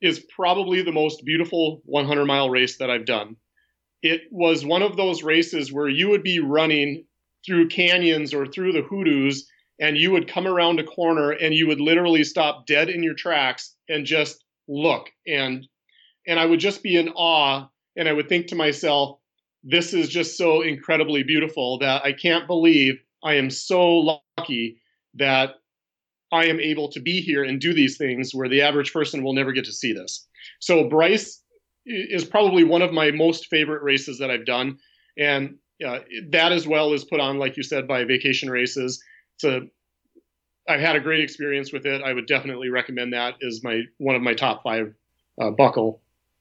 is 0.00 0.24
probably 0.34 0.82
the 0.82 0.92
most 0.92 1.24
beautiful 1.24 1.80
100 1.84 2.24
mile 2.24 2.50
race 2.50 2.78
that 2.78 2.90
I've 2.90 3.06
done. 3.06 3.36
It 4.02 4.22
was 4.30 4.64
one 4.64 4.82
of 4.82 4.96
those 4.96 5.22
races 5.22 5.72
where 5.72 5.88
you 5.88 6.10
would 6.10 6.22
be 6.22 6.40
running 6.40 7.04
through 7.46 7.68
canyons 7.68 8.34
or 8.34 8.46
through 8.46 8.72
the 8.72 8.82
hoodoos, 8.82 9.48
and 9.80 9.96
you 9.96 10.10
would 10.10 10.28
come 10.28 10.46
around 10.46 10.78
a 10.78 10.84
corner 10.84 11.30
and 11.30 11.54
you 11.54 11.66
would 11.68 11.80
literally 11.80 12.24
stop 12.24 12.66
dead 12.66 12.88
in 12.88 13.02
your 13.02 13.14
tracks 13.14 13.73
and 13.88 14.06
just 14.06 14.44
look 14.68 15.10
and 15.26 15.66
and 16.26 16.40
I 16.40 16.46
would 16.46 16.60
just 16.60 16.82
be 16.82 16.96
in 16.96 17.10
awe 17.10 17.68
and 17.96 18.08
I 18.08 18.12
would 18.12 18.28
think 18.28 18.46
to 18.48 18.54
myself, 18.54 19.18
this 19.62 19.92
is 19.92 20.08
just 20.08 20.36
so 20.36 20.62
incredibly 20.62 21.22
beautiful 21.22 21.78
that 21.78 22.04
I 22.04 22.12
can't 22.12 22.46
believe 22.46 22.94
I 23.22 23.34
am 23.34 23.50
so 23.50 24.20
lucky 24.38 24.78
that 25.14 25.54
I 26.32 26.46
am 26.46 26.60
able 26.60 26.88
to 26.90 27.00
be 27.00 27.20
here 27.20 27.44
and 27.44 27.60
do 27.60 27.72
these 27.72 27.96
things 27.96 28.34
where 28.34 28.48
the 28.48 28.62
average 28.62 28.92
person 28.92 29.22
will 29.22 29.34
never 29.34 29.52
get 29.52 29.64
to 29.66 29.72
see 29.72 29.92
this. 29.92 30.26
So 30.60 30.88
Bryce 30.88 31.42
is 31.86 32.24
probably 32.24 32.64
one 32.64 32.82
of 32.82 32.92
my 32.92 33.10
most 33.10 33.46
favorite 33.46 33.82
races 33.82 34.18
that 34.18 34.30
I've 34.30 34.46
done, 34.46 34.78
and 35.18 35.56
uh, 35.86 36.00
that 36.30 36.52
as 36.52 36.66
well 36.66 36.92
is 36.92 37.04
put 37.04 37.20
on, 37.20 37.38
like 37.38 37.56
you 37.56 37.62
said, 37.62 37.86
by 37.86 38.04
Vacation 38.04 38.50
Races. 38.50 39.02
So 39.36 39.62
I've 40.68 40.80
had 40.80 40.96
a 40.96 41.00
great 41.00 41.20
experience 41.20 41.72
with 41.72 41.86
it. 41.86 42.02
I 42.02 42.12
would 42.12 42.26
definitely 42.26 42.70
recommend 42.70 43.12
that 43.12 43.34
as 43.46 43.62
my 43.62 43.82
one 43.98 44.16
of 44.16 44.22
my 44.22 44.34
top 44.34 44.62
five 44.62 44.94
uh, 45.40 45.50
buckle 45.50 46.00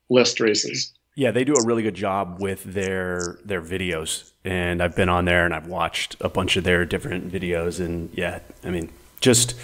list 0.09 0.39
races. 0.39 0.93
Yeah, 1.15 1.31
they 1.31 1.43
do 1.43 1.53
a 1.53 1.65
really 1.65 1.83
good 1.83 1.95
job 1.95 2.37
with 2.39 2.63
their 2.63 3.37
their 3.43 3.61
videos, 3.61 4.31
and 4.43 4.81
I've 4.81 4.95
been 4.95 5.09
on 5.09 5.25
there 5.25 5.45
and 5.45 5.53
I've 5.53 5.67
watched 5.67 6.15
a 6.21 6.29
bunch 6.29 6.57
of 6.57 6.63
their 6.63 6.85
different 6.85 7.31
videos, 7.31 7.79
and 7.79 8.09
yeah, 8.13 8.39
I 8.63 8.69
mean, 8.69 8.91
just 9.19 9.55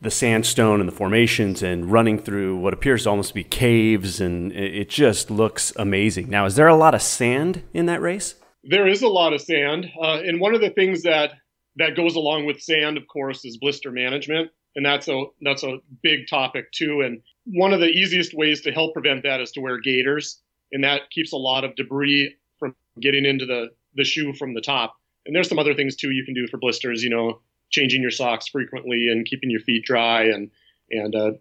the 0.00 0.10
sandstone 0.10 0.80
and 0.80 0.88
the 0.88 0.94
formations 0.94 1.62
and 1.62 1.90
running 1.90 2.18
through 2.18 2.56
what 2.56 2.74
appears 2.74 3.04
to 3.04 3.10
almost 3.10 3.34
be 3.34 3.44
caves, 3.44 4.20
and 4.20 4.52
it 4.52 4.90
just 4.90 5.30
looks 5.30 5.72
amazing. 5.76 6.28
Now, 6.28 6.44
is 6.44 6.56
there 6.56 6.66
a 6.66 6.74
lot 6.74 6.94
of 6.94 7.00
sand 7.00 7.62
in 7.72 7.86
that 7.86 8.02
race? 8.02 8.34
There 8.64 8.86
is 8.88 9.02
a 9.02 9.08
lot 9.08 9.32
of 9.32 9.40
sand, 9.40 9.86
uh, 10.00 10.20
and 10.24 10.40
one 10.40 10.54
of 10.54 10.60
the 10.60 10.70
things 10.70 11.02
that 11.02 11.32
that 11.76 11.96
goes 11.96 12.14
along 12.14 12.46
with 12.46 12.60
sand, 12.60 12.96
of 12.96 13.06
course, 13.06 13.44
is 13.44 13.56
blister 13.56 13.90
management, 13.90 14.50
and 14.76 14.84
that's 14.84 15.08
a 15.08 15.24
that's 15.40 15.62
a 15.62 15.78
big 16.02 16.28
topic 16.28 16.70
too. 16.72 17.00
And 17.00 17.22
one 17.44 17.72
of 17.72 17.80
the 17.80 17.88
easiest 17.88 18.34
ways 18.34 18.60
to 18.62 18.72
help 18.72 18.94
prevent 18.94 19.22
that 19.22 19.40
is 19.40 19.52
to 19.52 19.60
wear 19.60 19.80
gaiters, 19.80 20.40
and 20.72 20.84
that 20.84 21.10
keeps 21.10 21.32
a 21.32 21.36
lot 21.36 21.64
of 21.64 21.74
debris 21.76 22.34
from 22.58 22.74
getting 23.00 23.24
into 23.24 23.46
the 23.46 23.70
the 23.94 24.04
shoe 24.04 24.32
from 24.32 24.54
the 24.54 24.60
top. 24.60 24.94
And 25.26 25.34
there's 25.34 25.48
some 25.48 25.58
other 25.58 25.74
things 25.74 25.96
too 25.96 26.10
you 26.10 26.24
can 26.24 26.34
do 26.34 26.46
for 26.48 26.58
blisters, 26.58 27.02
you 27.02 27.10
know, 27.10 27.40
changing 27.70 28.02
your 28.02 28.10
socks 28.10 28.48
frequently 28.48 29.08
and 29.08 29.24
keeping 29.24 29.50
your 29.50 29.60
feet 29.60 29.84
dry 29.84 30.24
and 30.24 30.50
and 30.90 31.14
uh, 31.14 31.32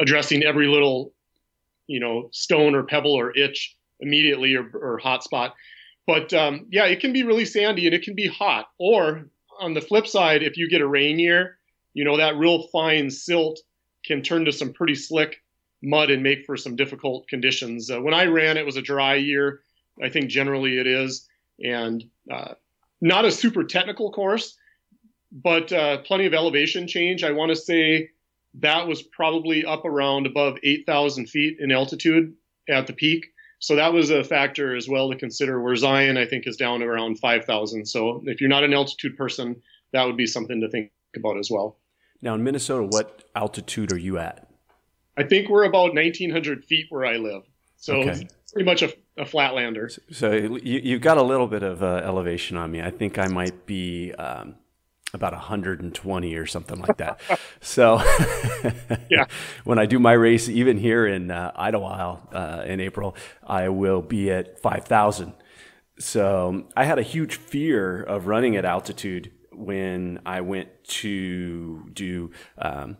addressing 0.00 0.42
every 0.42 0.66
little 0.66 1.12
you 1.86 2.00
know 2.00 2.28
stone 2.32 2.74
or 2.74 2.82
pebble 2.82 3.14
or 3.14 3.36
itch 3.36 3.76
immediately 4.00 4.54
or, 4.54 4.68
or 4.74 4.98
hot 4.98 5.22
spot. 5.24 5.54
But 6.06 6.32
um, 6.32 6.66
yeah, 6.70 6.86
it 6.86 7.00
can 7.00 7.12
be 7.12 7.22
really 7.22 7.44
sandy 7.44 7.86
and 7.86 7.94
it 7.94 8.02
can 8.02 8.14
be 8.14 8.28
hot. 8.28 8.66
Or 8.78 9.28
on 9.58 9.74
the 9.74 9.80
flip 9.80 10.06
side, 10.06 10.42
if 10.42 10.56
you 10.56 10.68
get 10.68 10.80
a 10.80 10.86
rain 10.86 11.18
year, 11.18 11.58
you 11.94 12.04
know 12.04 12.16
that 12.16 12.36
real 12.36 12.68
fine 12.68 13.10
silt 13.10 13.60
can 14.04 14.22
turn 14.22 14.44
to 14.44 14.52
some 14.52 14.72
pretty 14.72 14.94
slick 14.94 15.42
mud 15.82 16.10
and 16.10 16.22
make 16.22 16.44
for 16.44 16.56
some 16.56 16.76
difficult 16.76 17.28
conditions. 17.28 17.90
Uh, 17.90 18.00
when 18.00 18.14
I 18.14 18.24
ran, 18.24 18.56
it 18.56 18.66
was 18.66 18.76
a 18.76 18.82
dry 18.82 19.14
year. 19.14 19.60
I 20.02 20.08
think 20.08 20.28
generally 20.28 20.78
it 20.78 20.86
is, 20.86 21.28
and 21.62 22.04
uh, 22.32 22.54
not 23.00 23.24
a 23.24 23.32
super 23.32 23.64
technical 23.64 24.12
course, 24.12 24.56
but 25.32 25.72
uh, 25.72 25.98
plenty 25.98 26.26
of 26.26 26.34
elevation 26.34 26.86
change. 26.86 27.24
I 27.24 27.32
want 27.32 27.50
to 27.50 27.56
say 27.56 28.10
that 28.54 28.86
was 28.86 29.02
probably 29.02 29.64
up 29.64 29.84
around 29.84 30.26
above 30.26 30.58
8,000 30.62 31.28
feet 31.28 31.58
in 31.60 31.70
altitude 31.70 32.34
at 32.68 32.86
the 32.86 32.92
peak. 32.92 33.26
So 33.60 33.76
that 33.76 33.92
was 33.92 34.10
a 34.10 34.22
factor 34.22 34.76
as 34.76 34.88
well 34.88 35.10
to 35.10 35.16
consider. 35.16 35.60
Where 35.60 35.74
Zion, 35.74 36.16
I 36.16 36.26
think, 36.26 36.46
is 36.46 36.56
down 36.56 36.82
around 36.82 37.18
5,000. 37.18 37.86
So 37.86 38.22
if 38.26 38.40
you're 38.40 38.50
not 38.50 38.64
an 38.64 38.72
altitude 38.72 39.16
person, 39.16 39.60
that 39.92 40.04
would 40.04 40.16
be 40.16 40.26
something 40.26 40.60
to 40.60 40.68
think 40.68 40.90
about 41.16 41.38
as 41.38 41.50
well. 41.50 41.76
Now 42.22 42.34
in 42.34 42.44
Minnesota, 42.44 42.84
what 42.84 43.24
altitude 43.34 43.92
are 43.92 43.98
you 43.98 44.18
at? 44.18 44.48
I 45.16 45.24
think 45.24 45.48
we're 45.48 45.64
about 45.64 45.94
1,900 45.94 46.64
feet 46.64 46.86
where 46.90 47.04
I 47.04 47.16
live. 47.16 47.42
So 47.76 47.96
okay. 47.96 48.28
pretty 48.52 48.64
much 48.64 48.82
a, 48.82 48.92
a 49.16 49.24
flatlander. 49.24 49.90
So, 49.90 50.00
so 50.12 50.56
you, 50.62 50.92
have 50.92 51.00
got 51.00 51.18
a 51.18 51.22
little 51.22 51.46
bit 51.46 51.62
of 51.62 51.82
uh, 51.82 52.02
elevation 52.04 52.56
on 52.56 52.70
me. 52.70 52.82
I 52.82 52.90
think 52.90 53.18
I 53.18 53.26
might 53.26 53.66
be 53.66 54.12
um, 54.14 54.56
about 55.14 55.32
120 55.32 56.34
or 56.34 56.46
something 56.46 56.80
like 56.80 56.96
that. 56.98 57.20
so 57.60 57.96
yeah, 59.10 59.26
when 59.64 59.78
I 59.78 59.86
do 59.86 59.98
my 59.98 60.12
race, 60.12 60.48
even 60.48 60.78
here 60.78 61.06
in 61.06 61.30
uh, 61.30 61.52
Idyllwild 61.58 62.34
uh, 62.34 62.62
in 62.64 62.80
April, 62.80 63.16
I 63.46 63.68
will 63.68 64.02
be 64.02 64.30
at 64.30 64.60
5,000. 64.60 65.32
So 65.98 66.66
I 66.76 66.84
had 66.84 66.98
a 66.98 67.02
huge 67.02 67.36
fear 67.36 68.02
of 68.02 68.26
running 68.26 68.56
at 68.56 68.64
altitude 68.64 69.32
when 69.52 70.20
I 70.24 70.40
went 70.40 70.68
to 70.84 71.88
do 71.92 72.30
um, 72.58 72.96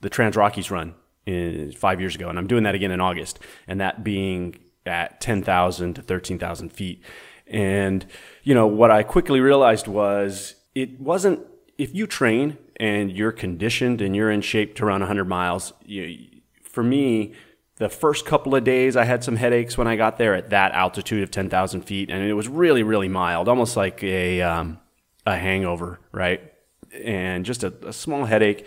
the 0.00 0.08
Trans 0.08 0.36
Rockies 0.36 0.70
run 0.70 0.94
in, 1.24 1.72
five 1.72 2.00
years 2.00 2.14
ago, 2.14 2.28
and 2.28 2.38
I'm 2.38 2.46
doing 2.46 2.62
that 2.62 2.74
again 2.74 2.92
in 2.92 3.00
August, 3.00 3.40
and 3.66 3.80
that 3.80 4.04
being 4.04 4.56
at 4.84 5.20
10,000 5.20 5.94
to 5.94 6.02
13,000 6.02 6.68
feet. 6.70 7.02
And 7.48 8.06
you 8.44 8.54
know 8.54 8.66
what 8.66 8.90
I 8.90 9.02
quickly 9.02 9.40
realized 9.40 9.88
was 9.88 10.55
it 10.76 11.00
wasn't 11.00 11.40
if 11.78 11.94
you 11.94 12.06
train 12.06 12.58
and 12.76 13.10
you're 13.10 13.32
conditioned 13.32 14.02
and 14.02 14.14
you're 14.14 14.30
in 14.30 14.42
shape 14.42 14.76
to 14.76 14.84
run 14.84 15.00
100 15.00 15.24
miles. 15.24 15.72
You, 15.86 16.28
for 16.62 16.82
me, 16.82 17.32
the 17.76 17.88
first 17.88 18.26
couple 18.26 18.54
of 18.54 18.62
days 18.62 18.94
I 18.94 19.04
had 19.04 19.24
some 19.24 19.36
headaches 19.36 19.78
when 19.78 19.88
I 19.88 19.96
got 19.96 20.18
there 20.18 20.34
at 20.34 20.50
that 20.50 20.72
altitude 20.72 21.22
of 21.22 21.30
10,000 21.30 21.80
feet, 21.80 22.10
and 22.10 22.22
it 22.22 22.34
was 22.34 22.46
really 22.46 22.82
really 22.82 23.08
mild, 23.08 23.48
almost 23.48 23.74
like 23.74 24.04
a 24.04 24.42
um, 24.42 24.78
a 25.24 25.36
hangover, 25.36 25.98
right? 26.12 26.52
And 26.92 27.46
just 27.46 27.64
a, 27.64 27.72
a 27.86 27.92
small 27.92 28.26
headache 28.26 28.66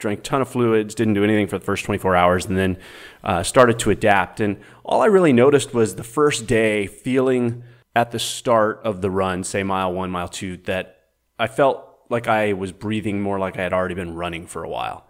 drank 0.00 0.24
ton 0.24 0.42
of 0.42 0.48
fluids, 0.48 0.92
didn't 0.96 1.14
do 1.14 1.22
anything 1.22 1.46
for 1.46 1.56
the 1.56 1.64
first 1.64 1.84
24 1.84 2.16
hours, 2.16 2.46
and 2.46 2.58
then 2.58 2.76
uh, 3.22 3.44
started 3.44 3.78
to 3.78 3.90
adapt. 3.90 4.40
And 4.40 4.58
all 4.84 5.02
I 5.02 5.06
really 5.06 5.32
noticed 5.32 5.72
was 5.72 5.94
the 5.94 6.04
first 6.04 6.48
day 6.48 6.88
feeling 6.88 7.62
at 7.94 8.10
the 8.10 8.18
start 8.18 8.80
of 8.82 9.02
the 9.02 9.10
run, 9.10 9.44
say 9.44 9.62
mile 9.62 9.92
one, 9.92 10.10
mile 10.10 10.28
two, 10.28 10.56
that 10.64 10.93
I 11.38 11.46
felt 11.46 11.94
like 12.10 12.28
I 12.28 12.52
was 12.52 12.72
breathing 12.72 13.20
more 13.20 13.38
like 13.38 13.58
I 13.58 13.62
had 13.62 13.72
already 13.72 13.94
been 13.94 14.14
running 14.14 14.46
for 14.46 14.62
a 14.62 14.68
while, 14.68 15.06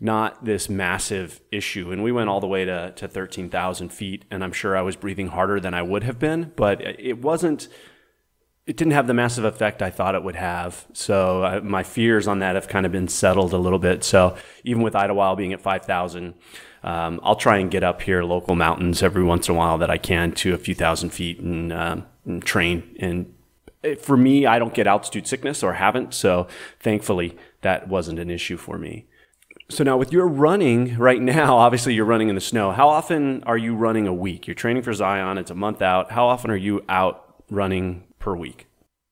not 0.00 0.44
this 0.44 0.68
massive 0.68 1.40
issue. 1.50 1.92
And 1.92 2.02
we 2.02 2.12
went 2.12 2.28
all 2.28 2.40
the 2.40 2.46
way 2.46 2.64
to, 2.64 2.92
to 2.96 3.08
13,000 3.08 3.90
feet, 3.90 4.24
and 4.30 4.42
I'm 4.42 4.52
sure 4.52 4.76
I 4.76 4.82
was 4.82 4.96
breathing 4.96 5.28
harder 5.28 5.60
than 5.60 5.74
I 5.74 5.82
would 5.82 6.04
have 6.04 6.18
been, 6.18 6.52
but 6.56 6.80
it 6.80 7.20
wasn't, 7.20 7.68
it 8.66 8.76
didn't 8.76 8.94
have 8.94 9.06
the 9.06 9.14
massive 9.14 9.44
effect 9.44 9.82
I 9.82 9.90
thought 9.90 10.14
it 10.14 10.22
would 10.22 10.36
have. 10.36 10.86
So 10.92 11.44
I, 11.44 11.60
my 11.60 11.82
fears 11.82 12.26
on 12.26 12.38
that 12.38 12.54
have 12.54 12.68
kind 12.68 12.86
of 12.86 12.92
been 12.92 13.08
settled 13.08 13.52
a 13.52 13.58
little 13.58 13.78
bit. 13.78 14.02
So 14.02 14.36
even 14.64 14.82
with 14.82 14.94
Idyllwild 14.94 15.36
being 15.36 15.52
at 15.52 15.60
5,000, 15.60 16.34
um, 16.82 17.20
I'll 17.22 17.36
try 17.36 17.58
and 17.58 17.70
get 17.70 17.82
up 17.82 18.00
here 18.02 18.22
local 18.22 18.54
mountains 18.54 19.02
every 19.02 19.24
once 19.24 19.48
in 19.48 19.54
a 19.54 19.58
while 19.58 19.76
that 19.78 19.90
I 19.90 19.98
can 19.98 20.32
to 20.32 20.54
a 20.54 20.58
few 20.58 20.74
thousand 20.74 21.10
feet 21.10 21.40
and, 21.40 21.72
uh, 21.72 21.96
and 22.24 22.44
train. 22.44 22.96
And 23.00 23.34
for 23.94 24.16
me, 24.16 24.46
I 24.46 24.58
don't 24.58 24.74
get 24.74 24.86
altitude 24.86 25.26
sickness 25.26 25.62
or 25.62 25.74
haven't. 25.74 26.14
So 26.14 26.46
thankfully, 26.80 27.36
that 27.62 27.88
wasn't 27.88 28.18
an 28.18 28.30
issue 28.30 28.56
for 28.56 28.78
me. 28.78 29.06
So 29.68 29.82
now 29.82 29.96
with 29.96 30.12
your 30.12 30.26
running 30.28 30.96
right 30.96 31.20
now, 31.20 31.56
obviously 31.58 31.94
you're 31.94 32.04
running 32.04 32.28
in 32.28 32.34
the 32.34 32.40
snow. 32.40 32.72
How 32.72 32.88
often 32.88 33.42
are 33.44 33.58
you 33.58 33.74
running 33.74 34.06
a 34.06 34.14
week? 34.14 34.46
You're 34.46 34.54
training 34.54 34.82
for 34.82 34.92
Zion. 34.92 35.38
It's 35.38 35.50
a 35.50 35.54
month 35.54 35.82
out. 35.82 36.10
How 36.10 36.26
often 36.26 36.50
are 36.50 36.56
you 36.56 36.84
out 36.88 37.42
running 37.50 38.04
per 38.18 38.34
week? 38.36 38.66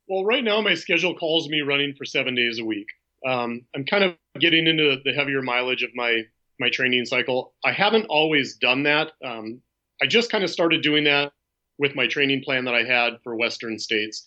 Well, 0.08 0.24
right 0.24 0.44
now 0.44 0.60
my 0.60 0.74
schedule 0.74 1.14
calls 1.14 1.48
me 1.48 1.62
running 1.62 1.94
for 1.94 2.04
seven 2.04 2.34
days 2.34 2.58
a 2.58 2.64
week. 2.64 2.86
Um, 3.26 3.62
I'm 3.74 3.84
kind 3.84 4.04
of 4.04 4.16
getting 4.38 4.66
into 4.66 4.96
the 5.02 5.12
heavier 5.12 5.42
mileage 5.42 5.82
of 5.82 5.90
my 5.94 6.22
my 6.60 6.68
training 6.70 7.04
cycle. 7.04 7.52
I 7.64 7.72
haven't 7.72 8.06
always 8.06 8.56
done 8.56 8.84
that. 8.84 9.12
Um, 9.24 9.60
I 10.00 10.06
just 10.06 10.30
kind 10.30 10.44
of 10.44 10.50
started 10.50 10.82
doing 10.82 11.04
that 11.04 11.32
with 11.78 11.96
my 11.96 12.06
training 12.06 12.42
plan 12.44 12.64
that 12.66 12.74
I 12.74 12.84
had 12.84 13.14
for 13.24 13.34
Western 13.34 13.78
states. 13.78 14.24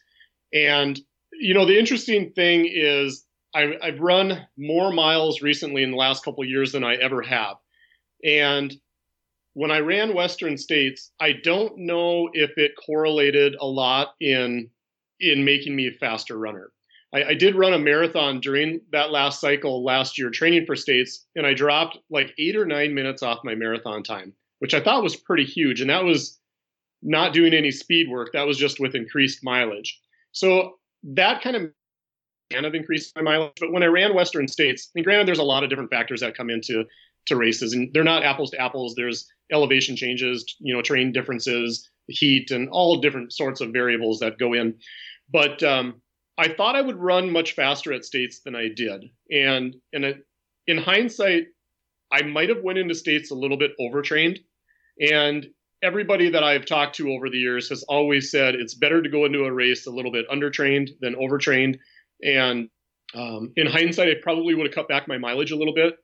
And, 0.53 0.99
you 1.33 1.53
know, 1.53 1.65
the 1.65 1.77
interesting 1.77 2.31
thing 2.31 2.69
is 2.71 3.25
I've, 3.53 3.73
I've 3.81 3.99
run 3.99 4.45
more 4.57 4.91
miles 4.91 5.41
recently 5.41 5.83
in 5.83 5.91
the 5.91 5.97
last 5.97 6.23
couple 6.23 6.43
of 6.43 6.49
years 6.49 6.71
than 6.71 6.83
I 6.83 6.95
ever 6.95 7.21
have. 7.21 7.57
And 8.23 8.75
when 9.53 9.71
I 9.71 9.79
ran 9.79 10.13
Western 10.13 10.57
states, 10.57 11.11
I 11.19 11.33
don't 11.43 11.77
know 11.79 12.29
if 12.33 12.57
it 12.57 12.73
correlated 12.85 13.55
a 13.59 13.65
lot 13.65 14.13
in 14.19 14.69
in 15.19 15.43
making 15.43 15.75
me 15.75 15.87
a 15.87 15.91
faster 15.91 16.37
runner. 16.37 16.71
I, 17.11 17.23
I, 17.23 17.33
did 17.33 17.55
run 17.55 17.73
a 17.73 17.79
marathon 17.79 18.39
during 18.39 18.81
that 18.91 19.09
last 19.09 19.41
cycle 19.41 19.83
last 19.83 20.19
year, 20.19 20.29
training 20.29 20.67
for 20.67 20.75
states, 20.75 21.25
and 21.35 21.47
I 21.47 21.55
dropped 21.55 21.97
like 22.11 22.35
eight 22.37 22.55
or 22.55 22.67
nine 22.67 22.93
minutes 22.93 23.23
off 23.23 23.43
my 23.43 23.55
marathon 23.55 24.03
time, 24.03 24.33
which 24.59 24.75
I 24.75 24.79
thought 24.79 25.01
was 25.01 25.15
pretty 25.15 25.45
huge. 25.45 25.81
And 25.81 25.89
that 25.89 26.03
was 26.03 26.39
not 27.01 27.33
doing 27.33 27.55
any 27.55 27.71
speed 27.71 28.09
work. 28.09 28.33
That 28.33 28.45
was 28.45 28.59
just 28.59 28.79
with 28.79 28.93
increased 28.93 29.43
mileage. 29.43 29.99
So 30.37 30.75
that 31.03 31.41
kind 31.41 31.55
of 31.55 31.71
kind 32.51 32.65
of 32.65 32.75
increased 32.75 33.11
my 33.15 33.23
mileage. 33.23 33.53
But 33.59 33.71
when 33.71 33.81
I 33.81 33.87
ran 33.87 34.13
Western 34.13 34.47
States, 34.47 34.91
and 34.95 35.03
granted, 35.03 35.27
there's 35.27 35.39
a 35.39 35.43
lot 35.43 35.63
of 35.63 35.69
different 35.69 35.89
factors 35.89 36.21
that 36.21 36.37
come 36.37 36.51
into 36.51 36.85
to 37.25 37.35
races, 37.35 37.73
and 37.73 37.89
they're 37.91 38.03
not 38.03 38.23
apples 38.23 38.51
to 38.51 38.61
apples. 38.61 38.93
There's 38.95 39.27
elevation 39.51 39.95
changes, 39.95 40.45
you 40.59 40.73
know, 40.73 40.81
terrain 40.81 41.11
differences, 41.11 41.89
heat, 42.07 42.51
and 42.51 42.69
all 42.69 43.01
different 43.01 43.33
sorts 43.33 43.61
of 43.61 43.73
variables 43.73 44.19
that 44.19 44.37
go 44.37 44.53
in. 44.53 44.75
But 45.31 45.63
um, 45.63 46.01
I 46.37 46.49
thought 46.49 46.75
I 46.75 46.81
would 46.81 46.97
run 46.97 47.31
much 47.31 47.53
faster 47.53 47.91
at 47.91 48.05
states 48.05 48.41
than 48.45 48.55
I 48.55 48.69
did, 48.69 49.05
and 49.31 49.75
and 49.91 50.05
a, 50.05 50.13
in 50.67 50.77
hindsight, 50.77 51.47
I 52.11 52.21
might 52.21 52.49
have 52.49 52.61
went 52.61 52.77
into 52.77 52.93
states 52.93 53.31
a 53.31 53.35
little 53.35 53.57
bit 53.57 53.71
overtrained, 53.79 54.39
and 55.01 55.47
everybody 55.81 56.29
that 56.29 56.43
I've 56.43 56.65
talked 56.65 56.95
to 56.95 57.11
over 57.11 57.29
the 57.29 57.37
years 57.37 57.69
has 57.69 57.83
always 57.83 58.31
said 58.31 58.55
it's 58.55 58.73
better 58.73 59.01
to 59.01 59.09
go 59.09 59.25
into 59.25 59.45
a 59.45 59.51
race 59.51 59.87
a 59.87 59.91
little 59.91 60.11
bit 60.11 60.27
undertrained 60.29 60.89
than 61.01 61.15
overtrained. 61.15 61.77
And 62.23 62.69
um, 63.13 63.53
in 63.55 63.67
hindsight, 63.67 64.09
I 64.09 64.15
probably 64.21 64.55
would 64.55 64.65
have 64.65 64.75
cut 64.75 64.87
back 64.87 65.07
my 65.07 65.17
mileage 65.17 65.51
a 65.51 65.55
little 65.55 65.73
bit 65.73 65.95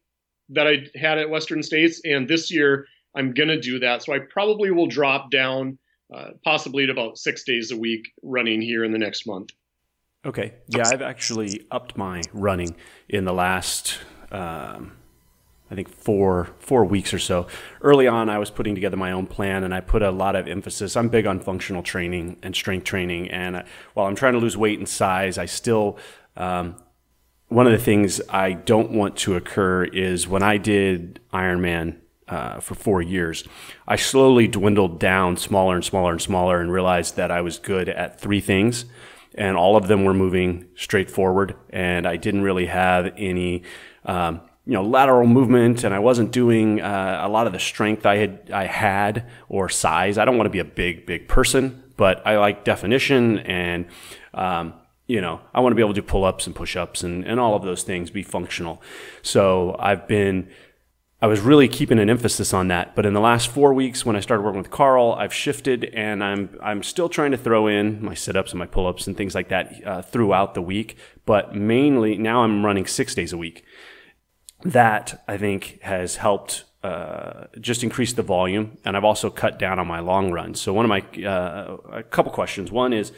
that 0.49 0.67
I 0.67 0.85
had 0.95 1.17
at 1.17 1.29
Western 1.29 1.63
States, 1.63 2.01
and 2.03 2.27
this 2.27 2.51
year 2.51 2.85
I'm 3.15 3.33
gonna 3.33 3.59
do 3.59 3.79
that. 3.79 4.03
So 4.03 4.13
I 4.13 4.19
probably 4.19 4.71
will 4.71 4.87
drop 4.87 5.31
down, 5.31 5.77
uh, 6.13 6.31
possibly 6.43 6.85
to 6.85 6.91
about 6.91 7.17
six 7.17 7.43
days 7.43 7.71
a 7.71 7.77
week 7.77 8.11
running 8.21 8.61
here 8.61 8.83
in 8.83 8.91
the 8.91 8.99
next 8.99 9.25
month. 9.25 9.51
Okay. 10.25 10.53
Yeah, 10.67 10.83
I've 10.85 11.01
actually 11.01 11.65
upped 11.71 11.97
my 11.97 12.21
running 12.31 12.75
in 13.09 13.25
the 13.25 13.33
last, 13.33 13.99
um, 14.31 14.93
I 15.73 15.75
think 15.75 15.89
four 15.89 16.49
four 16.59 16.85
weeks 16.85 17.15
or 17.15 17.19
so. 17.19 17.47
Early 17.81 18.07
on, 18.07 18.29
I 18.29 18.37
was 18.37 18.51
putting 18.51 18.75
together 18.75 18.95
my 18.95 19.11
own 19.11 19.25
plan, 19.25 19.63
and 19.63 19.73
I 19.73 19.79
put 19.79 20.03
a 20.03 20.11
lot 20.11 20.35
of 20.35 20.47
emphasis. 20.47 20.95
I'm 20.95 21.09
big 21.09 21.25
on 21.25 21.39
functional 21.39 21.81
training 21.81 22.37
and 22.43 22.55
strength 22.55 22.83
training, 22.83 23.31
and 23.31 23.55
uh, 23.55 23.63
while 23.95 24.05
I'm 24.05 24.15
trying 24.15 24.33
to 24.33 24.39
lose 24.39 24.55
weight 24.55 24.77
and 24.77 24.87
size, 24.87 25.39
I 25.39 25.47
still 25.47 25.97
um, 26.37 26.75
one 27.47 27.65
of 27.65 27.71
the 27.71 27.79
things 27.79 28.21
I 28.29 28.53
don't 28.53 28.91
want 28.91 29.17
to 29.17 29.35
occur 29.35 29.85
is 29.85 30.27
when 30.27 30.43
I 30.43 30.57
did 30.57 31.19
Ironman 31.33 31.97
uh, 32.27 32.59
for 32.59 32.75
four 32.75 33.01
years, 33.01 33.43
I 33.87 33.95
slowly 33.95 34.47
dwindled 34.47 34.99
down 34.99 35.37
smaller 35.37 35.73
and 35.73 35.83
smaller 35.83 36.11
and 36.11 36.21
smaller 36.21 36.61
and 36.61 36.71
realized 36.71 37.15
that 37.15 37.31
I 37.31 37.41
was 37.41 37.57
good 37.57 37.89
at 37.89 38.21
three 38.21 38.41
things 38.41 38.85
and 39.35 39.57
all 39.57 39.75
of 39.75 39.87
them 39.87 40.03
were 40.03 40.13
moving 40.13 40.67
straight 40.75 41.09
forward. 41.09 41.55
And 41.71 42.07
I 42.07 42.17
didn't 42.17 42.43
really 42.43 42.67
have 42.67 43.11
any, 43.17 43.63
um, 44.05 44.41
you 44.65 44.73
know, 44.73 44.83
lateral 44.83 45.27
movement, 45.27 45.83
and 45.83 45.93
I 45.93 45.99
wasn't 45.99 46.31
doing 46.31 46.81
uh, 46.81 47.21
a 47.21 47.29
lot 47.29 47.47
of 47.47 47.53
the 47.53 47.59
strength 47.59 48.05
I 48.05 48.17
had 48.17 48.51
I 48.51 48.65
had 48.65 49.29
or 49.49 49.69
size. 49.69 50.17
I 50.17 50.25
don't 50.25 50.37
want 50.37 50.45
to 50.45 50.51
be 50.51 50.59
a 50.59 50.65
big 50.65 51.05
big 51.05 51.27
person, 51.27 51.83
but 51.97 52.25
I 52.25 52.37
like 52.37 52.63
definition 52.63 53.39
and. 53.39 53.85
Um, 54.33 54.75
you 55.05 55.19
know, 55.19 55.41
I 55.53 55.59
want 55.59 55.71
to 55.71 55.75
be 55.75 55.81
able 55.81 55.93
to 55.93 56.01
do 56.01 56.07
pull 56.07 56.23
ups 56.23 56.47
and 56.47 56.55
push 56.55 56.77
ups 56.77 57.03
and, 57.03 57.25
and 57.25 57.37
all 57.37 57.55
of 57.55 57.63
those 57.63 57.83
things, 57.83 58.09
be 58.09 58.23
functional. 58.23 58.81
So 59.21 59.75
I've 59.77 60.07
been 60.07 60.47
I 61.23 61.27
was 61.27 61.39
really 61.39 61.69
keeping 61.69 61.99
an 61.99 62.09
emphasis 62.09 62.53
on 62.53 62.67
that. 62.67 62.97
But 62.97 63.05
in 63.05 63.13
the 63.13 63.21
last 63.21 63.47
four 63.47 63.73
weeks, 63.73 64.05
when 64.05 64.17
I 64.17 64.19
started 64.19 64.43
working 64.43 64.57
with 64.57 64.71
Carl, 64.71 65.13
I've 65.13 65.33
shifted 65.33 65.85
and 65.93 66.21
I'm 66.21 66.57
I'm 66.61 66.83
still 66.83 67.07
trying 67.07 67.31
to 67.31 67.37
throw 67.37 67.67
in 67.67 68.03
my 68.03 68.13
sit 68.13 68.35
ups 68.35 68.51
and 68.51 68.59
my 68.59 68.65
pull 68.65 68.87
ups 68.87 69.07
and 69.07 69.15
things 69.15 69.33
like 69.33 69.47
that 69.47 69.87
uh, 69.87 70.01
throughout 70.01 70.53
the 70.53 70.61
week. 70.61 70.97
But 71.25 71.55
mainly 71.55 72.17
now 72.17 72.43
I'm 72.43 72.65
running 72.65 72.85
six 72.85 73.15
days 73.15 73.31
a 73.31 73.37
week. 73.37 73.63
That 74.63 75.23
I 75.27 75.37
think 75.37 75.79
has 75.81 76.17
helped 76.17 76.63
uh, 76.83 77.45
just 77.59 77.83
increase 77.83 78.13
the 78.13 78.23
volume, 78.23 78.77
and 78.83 78.97
I've 78.97 79.03
also 79.03 79.29
cut 79.29 79.59
down 79.59 79.79
on 79.79 79.87
my 79.87 79.99
long 79.99 80.31
runs. 80.31 80.59
So 80.59 80.73
one 80.73 80.85
of 80.85 80.89
my 80.89 81.01
uh, 81.25 81.77
a 81.91 82.03
couple 82.03 82.31
questions. 82.31 82.71
One 82.71 82.93
is 82.93 83.11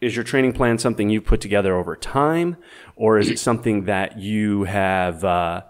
is 0.00 0.14
your 0.14 0.24
training 0.24 0.52
plan 0.52 0.78
something 0.78 1.08
you've 1.08 1.24
put 1.24 1.40
together 1.40 1.76
over 1.76 1.96
time, 1.96 2.56
or 2.96 3.18
is 3.18 3.30
it 3.30 3.38
something 3.38 3.84
that 3.84 4.18
you 4.18 4.64
have 4.64 5.24
uh, 5.24 5.62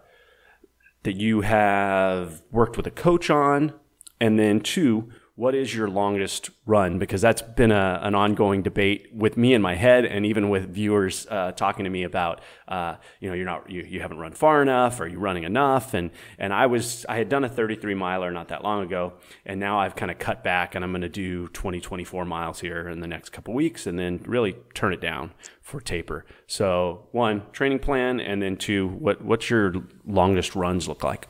that 1.05 1.17
you 1.17 1.43
have 1.43 2.43
worked 2.51 2.77
with 2.77 2.87
a 2.87 2.91
coach 2.91 3.31
on? 3.31 3.73
And 4.21 4.39
then 4.39 4.61
two, 4.61 5.11
what 5.37 5.55
is 5.55 5.75
your 5.75 5.89
longest 5.89 6.51
run? 6.65 7.01
Because 7.01 7.21
that's 7.21 7.43
been 7.43 7.73
a, 7.73 7.99
an 8.03 8.15
ongoing 8.15 8.63
debate 8.63 9.09
with 9.13 9.37
me 9.37 9.53
in 9.53 9.61
my 9.61 9.75
head, 9.75 10.05
and 10.05 10.25
even 10.25 10.49
with 10.49 10.69
viewers 10.69 11.27
uh, 11.29 11.51
talking 11.53 11.85
to 11.85 11.91
me 11.91 12.05
about, 12.05 12.41
uh, 12.69 12.97
you 13.19 13.29
know, 13.29 13.35
you're 13.35 13.45
not, 13.45 13.69
you, 13.69 13.83
you 13.83 14.01
haven't 14.01 14.19
run 14.19 14.33
far 14.33 14.63
enough, 14.63 15.01
or 15.01 15.09
you 15.09 15.19
running 15.19 15.43
enough, 15.43 15.93
and 15.93 16.11
and 16.39 16.53
I 16.53 16.67
was, 16.67 17.05
I 17.09 17.17
had 17.17 17.29
done 17.29 17.43
a 17.43 17.49
33 17.49 17.95
miler 17.95 18.31
not 18.31 18.49
that 18.49 18.63
long 18.63 18.85
ago, 18.85 19.15
and 19.45 19.59
now 19.59 19.81
I've 19.81 19.97
kind 19.97 20.13
of 20.13 20.21
cut 20.21 20.45
back, 20.45 20.77
and 20.77 20.85
I'm 20.85 20.93
going 20.93 21.03
to 21.03 21.09
do 21.09 21.49
20, 21.49 21.81
24 21.81 22.25
miles 22.25 22.61
here 22.61 22.89
in 22.89 23.01
the 23.01 23.09
next 23.09 23.31
couple 23.31 23.55
weeks, 23.55 23.89
and 23.89 23.99
then 23.99 24.21
really 24.27 24.57
turn 24.73 24.93
it 24.93 25.01
down 25.01 25.33
for 25.61 25.81
taper. 25.81 26.25
So 26.47 27.09
one, 27.11 27.43
training 27.51 27.81
plan, 27.81 28.21
and 28.21 28.41
then 28.41 28.57
two, 28.57 28.87
what 28.87 29.25
what's 29.25 29.51
your 29.51 29.75
longest 30.07 30.55
runs 30.55 30.87
look 30.87 31.03
like? 31.03 31.27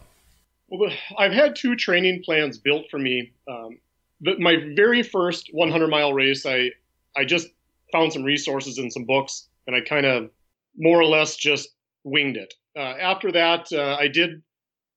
Well, 0.69 0.93
I've 1.19 1.33
had 1.33 1.57
two 1.57 1.77
training 1.77 2.23
plans 2.25 2.59
built 2.59 2.87
for 2.91 2.99
me. 2.99 3.33
Um, 3.49 3.79
the, 4.21 4.39
my 4.39 4.57
very 4.75 5.03
first 5.03 5.51
100 5.53 5.89
mile 5.89 6.13
race, 6.13 6.47
I 6.47 6.71
I 7.17 7.25
just 7.25 7.49
found 7.93 8.13
some 8.13 8.25
resources 8.25 8.79
and 8.79 8.93
some 8.93 9.05
books, 9.05 9.49
and 9.67 9.77
I 9.77 9.81
kind 9.81 10.07
of 10.07 10.31
more 10.77 11.01
or 11.01 11.05
less 11.05 11.37
just 11.37 11.69
winged 12.03 12.37
it. 12.37 12.53
Uh, 12.77 12.81
after 13.01 13.31
that, 13.33 13.73
uh, 13.73 13.97
I 13.99 14.09
did 14.09 14.43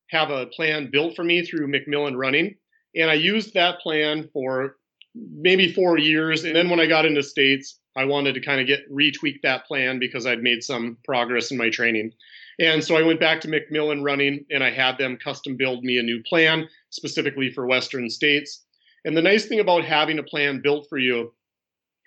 have 0.10 0.30
a 0.30 0.48
plan 0.48 0.90
built 0.92 1.16
for 1.16 1.24
me 1.24 1.44
through 1.44 1.68
McMillan 1.68 2.18
Running, 2.18 2.56
and 2.96 3.10
I 3.12 3.16
used 3.16 3.54
that 3.54 3.80
plan 3.80 4.30
for 4.34 4.78
maybe 5.16 5.72
four 5.72 5.98
years. 5.98 6.44
And 6.44 6.56
then 6.56 6.70
when 6.70 6.80
I 6.80 6.86
got 6.86 7.06
into 7.06 7.24
states, 7.24 7.80
I 7.96 8.06
wanted 8.06 8.34
to 8.34 8.42
kind 8.42 8.62
of 8.62 8.68
get 8.68 8.92
retweak 8.92 9.42
that 9.44 9.66
plan 9.66 10.00
because 10.00 10.26
I'd 10.26 10.44
made 10.44 10.64
some 10.64 10.98
progress 11.04 11.52
in 11.52 11.58
my 11.58 11.70
training. 11.70 12.12
And 12.60 12.84
so 12.84 12.96
I 12.96 13.04
went 13.04 13.20
back 13.20 13.42
to 13.42 13.48
McMillan 13.48 14.04
Running, 14.04 14.46
and 14.50 14.64
I 14.64 14.72
had 14.72 14.98
them 14.98 15.18
custom 15.18 15.58
build 15.58 15.84
me 15.84 15.98
a 15.98 16.04
new 16.04 16.24
plan 16.24 16.68
specifically 16.90 17.52
for 17.52 17.68
Western 17.68 18.10
states. 18.10 18.66
And 19.08 19.16
the 19.16 19.22
nice 19.22 19.46
thing 19.46 19.62
about 19.62 19.86
having 19.86 20.20
a 20.20 20.24
plan 20.24 20.60
built 20.62 20.88
for 20.90 20.98
you 20.98 21.34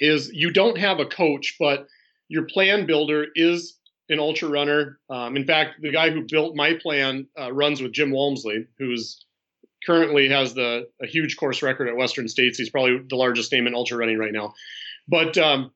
is 0.01 0.31
you 0.35 0.53
don't 0.53 0.77
have 0.77 1.01
a 1.01 1.07
coach, 1.07 1.57
but 1.59 1.87
your 2.29 2.43
plan 2.45 2.85
builder 2.85 3.29
is 3.35 3.79
an 4.11 4.19
ultra 4.19 4.51
runner. 4.51 4.99
Um, 5.09 5.35
in 5.35 5.47
fact, 5.47 5.81
the 5.81 5.93
guy 5.93 6.11
who 6.11 6.27
built 6.31 6.55
my 6.55 6.75
plan 6.75 7.27
uh, 7.41 7.51
runs 7.53 7.81
with 7.81 7.93
Jim 7.93 8.11
Walmsley, 8.11 8.67
who's 8.79 9.25
currently 9.87 10.29
has 10.29 10.53
the 10.53 10.89
a 11.03 11.07
huge 11.07 11.39
course 11.39 11.63
record 11.63 11.89
at 11.89 11.97
Western 11.97 12.29
States. 12.29 12.59
He's 12.59 12.69
probably 12.69 12.99
the 13.09 13.17
largest 13.17 13.51
name 13.51 13.67
in 13.67 13.75
ultra 13.75 13.97
running 13.97 14.19
right 14.19 14.33
now. 14.33 14.53
But 15.09 15.39
um, 15.39 15.71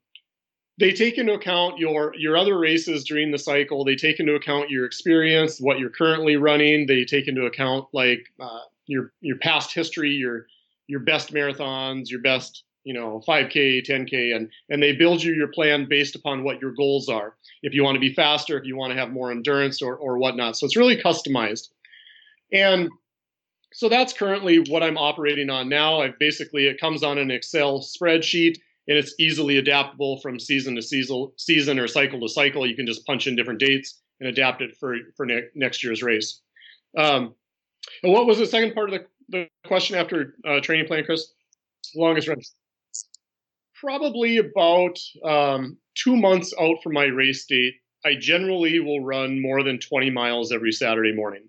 they 0.79 0.93
take 0.93 1.17
into 1.17 1.33
account 1.33 1.79
your 1.79 2.15
your 2.19 2.37
other 2.37 2.59
races 2.59 3.03
during 3.03 3.31
the 3.31 3.39
cycle. 3.39 3.83
They 3.83 3.97
take 3.97 4.21
into 4.21 4.35
account 4.35 4.69
your 4.69 4.85
experience, 4.85 5.59
what 5.59 5.79
you're 5.79 5.89
currently 5.89 6.37
running. 6.37 6.87
They 6.87 7.07
take 7.07 7.29
into 7.29 7.47
account 7.47 7.87
like 7.95 8.27
uh, 8.39 8.61
your 8.87 9.15
your 9.23 9.39
past 9.39 9.73
history, 9.73 10.11
your 10.11 10.49
your 10.87 11.01
best 11.01 11.33
marathons, 11.33 12.11
your 12.11 12.21
best 12.21 12.65
you 12.85 12.93
know 12.93 13.23
5k 13.27 13.87
10k 13.89 14.37
and 14.37 14.51
and 14.69 14.83
they 14.83 14.93
build 14.93 15.23
you 15.23 15.35
your 15.35 15.49
plan 15.49 15.87
based 15.89 16.15
upon 16.15 16.45
what 16.45 16.61
your 16.61 16.73
goals 16.73 17.09
are. 17.09 17.35
If 17.63 17.75
you 17.75 17.83
want 17.83 17.97
to 17.97 18.01
be 18.01 18.13
faster 18.13 18.59
if 18.59 18.67
you 18.67 18.77
want 18.77 18.93
to 18.93 18.99
have 18.99 19.11
more 19.11 19.31
endurance 19.31 19.83
or 19.83 19.97
or 19.97 20.19
whatnot. 20.19 20.57
So 20.57 20.67
it's 20.67 20.77
really 20.77 20.97
customized. 20.97 21.69
And 22.53 22.91
so 23.73 23.89
that's 23.89 24.13
currently 24.13 24.59
what 24.59 24.85
i'm 24.85 24.97
operating 24.97 25.51
on 25.51 25.69
now. 25.69 26.01
I've 26.01 26.19
basically 26.19 26.67
it 26.67 26.81
comes 26.81 27.03
on 27.03 27.19
an 27.19 27.31
excel 27.31 27.81
spreadsheet 27.81 28.59
and 28.87 28.99
it's 28.99 29.15
easily 29.19 29.57
adaptable 29.57 30.21
from 30.21 30.39
season 30.39 30.77
to 30.77 30.83
season 30.83 31.33
season 31.37 31.79
or 31.79 31.89
cycle 31.89 32.21
to 32.21 32.29
cycle. 32.29 32.67
You 32.67 32.77
can 32.77 32.87
just 32.87 33.07
punch 33.07 33.27
in 33.27 33.35
different 33.35 33.61
dates 33.61 34.01
and 34.21 34.29
adapt 34.29 34.61
it 34.61 34.77
for 34.77 34.97
for 35.17 35.27
ne- 35.27 35.49
next 35.55 35.83
year's 35.83 36.03
race. 36.03 36.41
Um, 36.97 37.35
and 38.03 38.13
what 38.13 38.27
was 38.27 38.39
the 38.39 38.47
second 38.47 38.75
part 38.75 38.93
of 38.93 39.01
the, 39.01 39.07
the 39.29 39.49
question 39.67 39.97
after 39.97 40.35
uh, 40.47 40.61
training 40.61 40.87
plan 40.87 41.05
chris 41.05 41.33
longest 41.95 42.29
run 42.29 42.39
probably 43.85 44.39
about 44.39 44.99
um, 45.25 45.77
two 45.95 46.17
months 46.17 46.55
out 46.59 46.77
from 46.83 46.95
my 46.95 47.05
race 47.05 47.45
date, 47.47 47.75
I 48.05 48.15
generally 48.19 48.81
will 48.81 49.05
run 49.05 49.41
more 49.41 49.63
than 49.63 49.79
20 49.79 50.11
miles 50.11 50.53
every 50.53 50.73
Saturday 50.73 51.13
morning. 51.15 51.45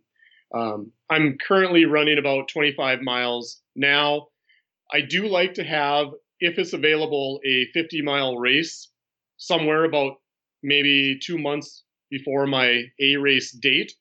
Um, 0.54 0.92
I'm 1.10 1.38
currently 1.38 1.86
running 1.86 2.18
about 2.18 2.50
25 2.50 3.02
miles 3.02 3.62
now. 3.76 4.28
I 4.92 5.02
do 5.02 5.28
like 5.28 5.54
to 5.56 5.64
have, 5.64 6.08
if 6.40 6.58
it's 6.60 6.74
available, 6.74 7.40
a 7.46 7.68
50 7.74 8.02
mile 8.02 8.38
race 8.38 8.90
somewhere 9.38 9.86
about 9.86 10.14
maybe 10.64 11.20
two 11.24 11.38
months 11.38 11.84
before 12.10 12.48
my 12.48 12.84
A 13.00 13.16
race 13.18 13.52
date. 13.52 13.94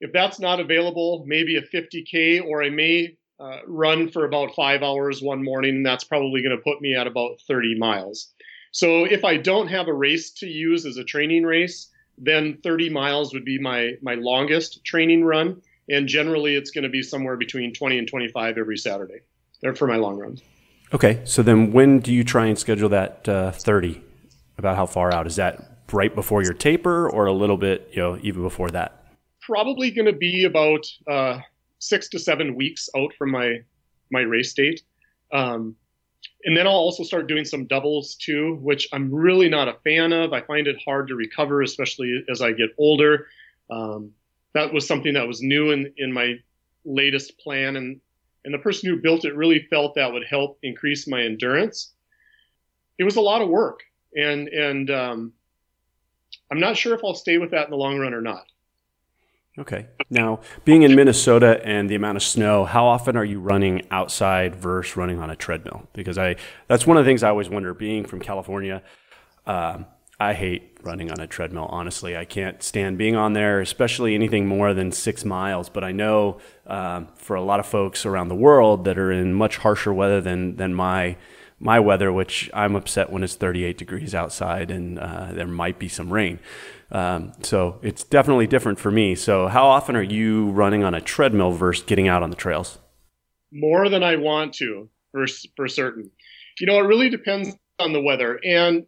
If 0.00 0.12
that's 0.12 0.38
not 0.38 0.60
available, 0.60 1.24
maybe 1.26 1.56
a 1.56 1.62
50K, 1.62 2.44
or 2.44 2.62
I 2.62 2.70
may 2.70 3.16
uh, 3.38 3.58
run 3.66 4.10
for 4.10 4.24
about 4.24 4.54
five 4.54 4.82
hours 4.82 5.22
one 5.22 5.42
morning, 5.42 5.76
and 5.76 5.86
that's 5.86 6.04
probably 6.04 6.42
going 6.42 6.56
to 6.56 6.62
put 6.62 6.80
me 6.80 6.94
at 6.94 7.06
about 7.06 7.40
30 7.46 7.78
miles. 7.78 8.32
So 8.72 9.04
if 9.04 9.24
I 9.24 9.36
don't 9.36 9.68
have 9.68 9.88
a 9.88 9.92
race 9.92 10.30
to 10.32 10.46
use 10.46 10.84
as 10.84 10.96
a 10.96 11.04
training 11.04 11.44
race, 11.44 11.90
then 12.18 12.58
30 12.62 12.90
miles 12.90 13.32
would 13.32 13.44
be 13.44 13.58
my 13.58 13.92
my 14.02 14.14
longest 14.14 14.84
training 14.84 15.24
run, 15.24 15.60
and 15.88 16.08
generally 16.08 16.54
it's 16.54 16.70
going 16.70 16.84
to 16.84 16.90
be 16.90 17.02
somewhere 17.02 17.36
between 17.36 17.72
20 17.72 17.98
and 17.98 18.08
25 18.08 18.58
every 18.58 18.76
Saturday. 18.76 19.20
They're 19.60 19.74
for 19.74 19.86
my 19.86 19.96
long 19.96 20.18
runs. 20.18 20.42
Okay, 20.92 21.20
so 21.24 21.42
then 21.42 21.72
when 21.72 22.00
do 22.00 22.12
you 22.12 22.22
try 22.22 22.46
and 22.46 22.58
schedule 22.58 22.88
that 22.90 23.28
uh, 23.28 23.50
30? 23.52 24.02
About 24.58 24.76
how 24.76 24.86
far 24.86 25.12
out 25.12 25.26
is 25.26 25.36
that? 25.36 25.84
Right 25.92 26.14
before 26.14 26.42
your 26.42 26.54
taper, 26.54 27.08
or 27.08 27.26
a 27.26 27.32
little 27.32 27.56
bit, 27.56 27.90
you 27.92 28.02
know, 28.02 28.18
even 28.22 28.42
before 28.42 28.70
that? 28.70 29.05
Probably 29.46 29.90
going 29.90 30.06
to 30.06 30.12
be 30.12 30.44
about 30.44 30.84
uh, 31.08 31.38
six 31.78 32.08
to 32.10 32.18
seven 32.18 32.56
weeks 32.56 32.88
out 32.96 33.12
from 33.16 33.30
my 33.30 33.60
my 34.10 34.20
race 34.20 34.52
date. 34.52 34.82
Um, 35.32 35.76
and 36.44 36.56
then 36.56 36.66
I'll 36.66 36.74
also 36.74 37.02
start 37.02 37.26
doing 37.26 37.44
some 37.44 37.66
doubles 37.66 38.14
too, 38.14 38.58
which 38.62 38.88
I'm 38.92 39.12
really 39.12 39.48
not 39.48 39.68
a 39.68 39.78
fan 39.84 40.12
of. 40.12 40.32
I 40.32 40.42
find 40.42 40.66
it 40.66 40.76
hard 40.84 41.08
to 41.08 41.14
recover, 41.14 41.62
especially 41.62 42.24
as 42.30 42.40
I 42.40 42.52
get 42.52 42.70
older. 42.78 43.26
Um, 43.70 44.12
that 44.54 44.72
was 44.72 44.86
something 44.86 45.14
that 45.14 45.26
was 45.26 45.42
new 45.42 45.72
in, 45.72 45.92
in 45.96 46.12
my 46.12 46.34
latest 46.84 47.38
plan, 47.38 47.76
and 47.76 48.00
and 48.44 48.54
the 48.54 48.58
person 48.58 48.88
who 48.88 49.02
built 49.02 49.24
it 49.24 49.34
really 49.34 49.66
felt 49.70 49.96
that 49.96 50.12
would 50.12 50.24
help 50.28 50.58
increase 50.62 51.08
my 51.08 51.22
endurance. 51.22 51.92
It 52.98 53.04
was 53.04 53.16
a 53.16 53.20
lot 53.20 53.42
of 53.42 53.48
work, 53.48 53.80
and 54.16 54.48
and 54.48 54.90
um, 54.90 55.32
I'm 56.50 56.60
not 56.60 56.76
sure 56.76 56.94
if 56.94 57.00
I'll 57.04 57.14
stay 57.14 57.38
with 57.38 57.50
that 57.50 57.64
in 57.64 57.70
the 57.70 57.76
long 57.76 57.98
run 57.98 58.14
or 58.14 58.22
not. 58.22 58.46
Okay. 59.58 59.86
Now, 60.10 60.40
being 60.64 60.82
in 60.82 60.94
Minnesota 60.94 61.60
and 61.64 61.88
the 61.88 61.94
amount 61.94 62.16
of 62.16 62.22
snow, 62.22 62.64
how 62.64 62.84
often 62.86 63.16
are 63.16 63.24
you 63.24 63.40
running 63.40 63.86
outside 63.90 64.54
versus 64.54 64.96
running 64.96 65.18
on 65.18 65.30
a 65.30 65.36
treadmill? 65.36 65.88
Because 65.94 66.18
I 66.18 66.36
that's 66.68 66.86
one 66.86 66.96
of 66.96 67.04
the 67.04 67.08
things 67.08 67.22
I 67.22 67.30
always 67.30 67.48
wonder. 67.48 67.72
Being 67.72 68.04
from 68.04 68.20
California, 68.20 68.82
um, 69.46 69.86
I 70.20 70.34
hate 70.34 70.78
running 70.82 71.10
on 71.10 71.20
a 71.20 71.26
treadmill. 71.26 71.66
Honestly, 71.70 72.16
I 72.16 72.26
can't 72.26 72.62
stand 72.62 72.98
being 72.98 73.16
on 73.16 73.32
there, 73.32 73.60
especially 73.60 74.14
anything 74.14 74.46
more 74.46 74.74
than 74.74 74.92
six 74.92 75.24
miles. 75.24 75.70
But 75.70 75.84
I 75.84 75.92
know 75.92 76.38
um, 76.66 77.08
for 77.16 77.34
a 77.34 77.42
lot 77.42 77.58
of 77.58 77.66
folks 77.66 78.04
around 78.04 78.28
the 78.28 78.36
world 78.36 78.84
that 78.84 78.98
are 78.98 79.10
in 79.10 79.32
much 79.32 79.56
harsher 79.56 79.92
weather 79.92 80.20
than 80.20 80.56
than 80.56 80.74
my 80.74 81.16
my 81.58 81.80
weather, 81.80 82.12
which 82.12 82.50
I'm 82.52 82.76
upset 82.76 83.10
when 83.10 83.22
it's 83.22 83.34
38 83.34 83.78
degrees 83.78 84.14
outside 84.14 84.70
and 84.70 84.98
uh, 84.98 85.32
there 85.32 85.46
might 85.46 85.78
be 85.78 85.88
some 85.88 86.12
rain. 86.12 86.38
Um, 86.90 87.32
so 87.42 87.78
it's 87.82 88.04
definitely 88.04 88.46
different 88.46 88.78
for 88.78 88.90
me. 88.90 89.14
So 89.14 89.48
how 89.48 89.66
often 89.66 89.96
are 89.96 90.02
you 90.02 90.50
running 90.50 90.84
on 90.84 90.94
a 90.94 91.00
treadmill 91.00 91.52
versus 91.52 91.84
getting 91.84 92.08
out 92.08 92.22
on 92.22 92.30
the 92.30 92.36
trails? 92.36 92.78
More 93.52 93.88
than 93.88 94.02
I 94.02 94.16
want 94.16 94.54
to, 94.54 94.88
for 95.12 95.26
for 95.56 95.68
certain. 95.68 96.10
You 96.60 96.66
know, 96.66 96.78
it 96.78 96.86
really 96.86 97.10
depends 97.10 97.54
on 97.78 97.92
the 97.92 98.02
weather, 98.02 98.40
and 98.44 98.86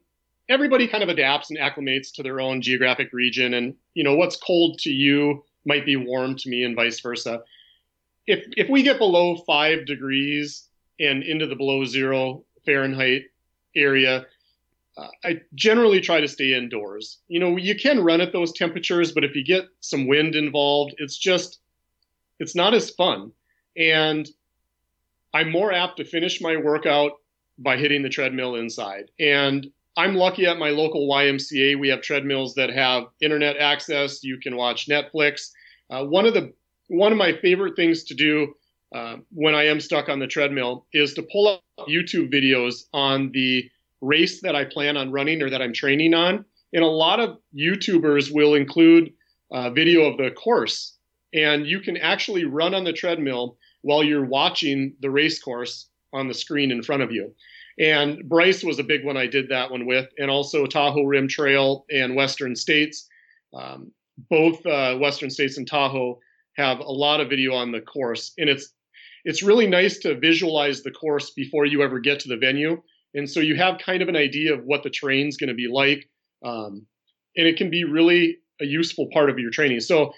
everybody 0.48 0.86
kind 0.86 1.02
of 1.02 1.08
adapts 1.08 1.50
and 1.50 1.58
acclimates 1.58 2.12
to 2.14 2.22
their 2.22 2.40
own 2.40 2.62
geographic 2.62 3.12
region. 3.12 3.54
And 3.54 3.74
you 3.94 4.04
know, 4.04 4.16
what's 4.16 4.36
cold 4.36 4.78
to 4.80 4.90
you 4.90 5.44
might 5.66 5.86
be 5.86 5.96
warm 5.96 6.36
to 6.36 6.48
me, 6.48 6.64
and 6.64 6.76
vice 6.76 7.00
versa. 7.00 7.40
If 8.26 8.44
if 8.56 8.68
we 8.68 8.82
get 8.82 8.98
below 8.98 9.36
five 9.46 9.86
degrees 9.86 10.68
and 11.00 11.22
into 11.22 11.46
the 11.46 11.56
below 11.56 11.84
zero 11.84 12.44
Fahrenheit 12.66 13.22
area, 13.74 14.26
I 15.24 15.40
generally 15.54 16.00
try 16.00 16.20
to 16.20 16.28
stay 16.28 16.54
indoors. 16.54 17.18
You 17.28 17.40
know, 17.40 17.56
you 17.56 17.74
can 17.76 18.00
run 18.00 18.20
at 18.20 18.32
those 18.32 18.52
temperatures, 18.52 19.12
but 19.12 19.24
if 19.24 19.34
you 19.36 19.44
get 19.44 19.64
some 19.80 20.06
wind 20.06 20.34
involved, 20.34 20.94
it's 20.98 21.16
just 21.16 21.60
it's 22.38 22.54
not 22.54 22.74
as 22.74 22.90
fun. 22.90 23.32
And 23.76 24.28
I'm 25.34 25.50
more 25.50 25.72
apt 25.72 25.98
to 25.98 26.04
finish 26.04 26.40
my 26.40 26.56
workout 26.56 27.12
by 27.58 27.76
hitting 27.76 28.02
the 28.02 28.08
treadmill 28.08 28.56
inside. 28.56 29.10
And 29.20 29.66
I'm 29.96 30.14
lucky 30.14 30.46
at 30.46 30.58
my 30.58 30.70
local 30.70 31.08
YMCA. 31.08 31.78
We 31.78 31.88
have 31.88 32.02
treadmills 32.02 32.54
that 32.54 32.70
have 32.70 33.04
internet 33.20 33.56
access. 33.56 34.22
You 34.22 34.38
can 34.38 34.56
watch 34.56 34.88
Netflix. 34.88 35.50
Uh, 35.90 36.04
one 36.04 36.26
of 36.26 36.34
the 36.34 36.52
one 36.88 37.12
of 37.12 37.18
my 37.18 37.32
favorite 37.32 37.76
things 37.76 38.04
to 38.04 38.14
do 38.14 38.54
uh, 38.94 39.16
when 39.30 39.54
I 39.54 39.66
am 39.66 39.80
stuck 39.80 40.08
on 40.08 40.18
the 40.18 40.26
treadmill 40.26 40.86
is 40.92 41.14
to 41.14 41.22
pull 41.22 41.48
up 41.48 41.62
YouTube 41.88 42.32
videos 42.32 42.84
on 42.92 43.30
the 43.32 43.68
race 44.00 44.40
that 44.42 44.54
I 44.54 44.64
plan 44.64 44.96
on 44.96 45.12
running 45.12 45.42
or 45.42 45.50
that 45.50 45.62
I'm 45.62 45.72
training 45.72 46.14
on. 46.14 46.44
And 46.72 46.84
a 46.84 46.88
lot 46.88 47.20
of 47.20 47.38
YouTubers 47.56 48.32
will 48.32 48.54
include 48.54 49.12
a 49.52 49.70
video 49.70 50.04
of 50.04 50.18
the 50.18 50.30
course, 50.30 50.96
and 51.32 51.66
you 51.66 51.80
can 51.80 51.96
actually 51.96 52.44
run 52.44 52.74
on 52.74 52.84
the 52.84 52.92
treadmill 52.92 53.56
while 53.82 54.04
you're 54.04 54.24
watching 54.24 54.94
the 55.00 55.10
race 55.10 55.40
course 55.40 55.88
on 56.12 56.28
the 56.28 56.34
screen 56.34 56.70
in 56.70 56.82
front 56.82 57.02
of 57.02 57.10
you. 57.10 57.34
And 57.78 58.28
Bryce 58.28 58.64
was 58.64 58.78
a 58.78 58.84
big 58.84 59.04
one 59.04 59.16
I 59.16 59.26
did 59.26 59.48
that 59.48 59.70
one 59.70 59.86
with, 59.86 60.08
and 60.18 60.30
also 60.30 60.66
Tahoe 60.66 61.04
Rim 61.04 61.28
Trail 61.28 61.86
and 61.90 62.16
Western 62.16 62.56
States. 62.56 63.08
Um, 63.54 63.92
both 64.28 64.64
uh, 64.66 64.96
Western 64.96 65.30
States 65.30 65.58
and 65.58 65.66
Tahoe 65.66 66.18
have 66.56 66.80
a 66.80 66.90
lot 66.90 67.20
of 67.20 67.28
video 67.28 67.54
on 67.54 67.70
the 67.70 67.80
course, 67.80 68.32
and 68.36 68.50
it's 68.50 68.74
it's 69.24 69.42
really 69.42 69.66
nice 69.66 69.98
to 69.98 70.18
visualize 70.18 70.82
the 70.82 70.90
course 70.90 71.30
before 71.30 71.66
you 71.66 71.82
ever 71.82 71.98
get 72.00 72.20
to 72.20 72.28
the 72.28 72.36
venue 72.36 72.82
and 73.14 73.28
so 73.28 73.40
you 73.40 73.56
have 73.56 73.78
kind 73.78 74.02
of 74.02 74.08
an 74.08 74.16
idea 74.16 74.54
of 74.54 74.64
what 74.64 74.82
the 74.82 74.90
terrain's 74.90 75.36
going 75.36 75.48
to 75.48 75.54
be 75.54 75.68
like. 75.68 76.08
Um, 76.44 76.86
and 77.36 77.46
it 77.46 77.56
can 77.56 77.70
be 77.70 77.84
really 77.84 78.38
a 78.60 78.64
useful 78.64 79.08
part 79.12 79.30
of 79.30 79.38
your 79.38 79.50
training. 79.50 79.80
So 79.80 80.12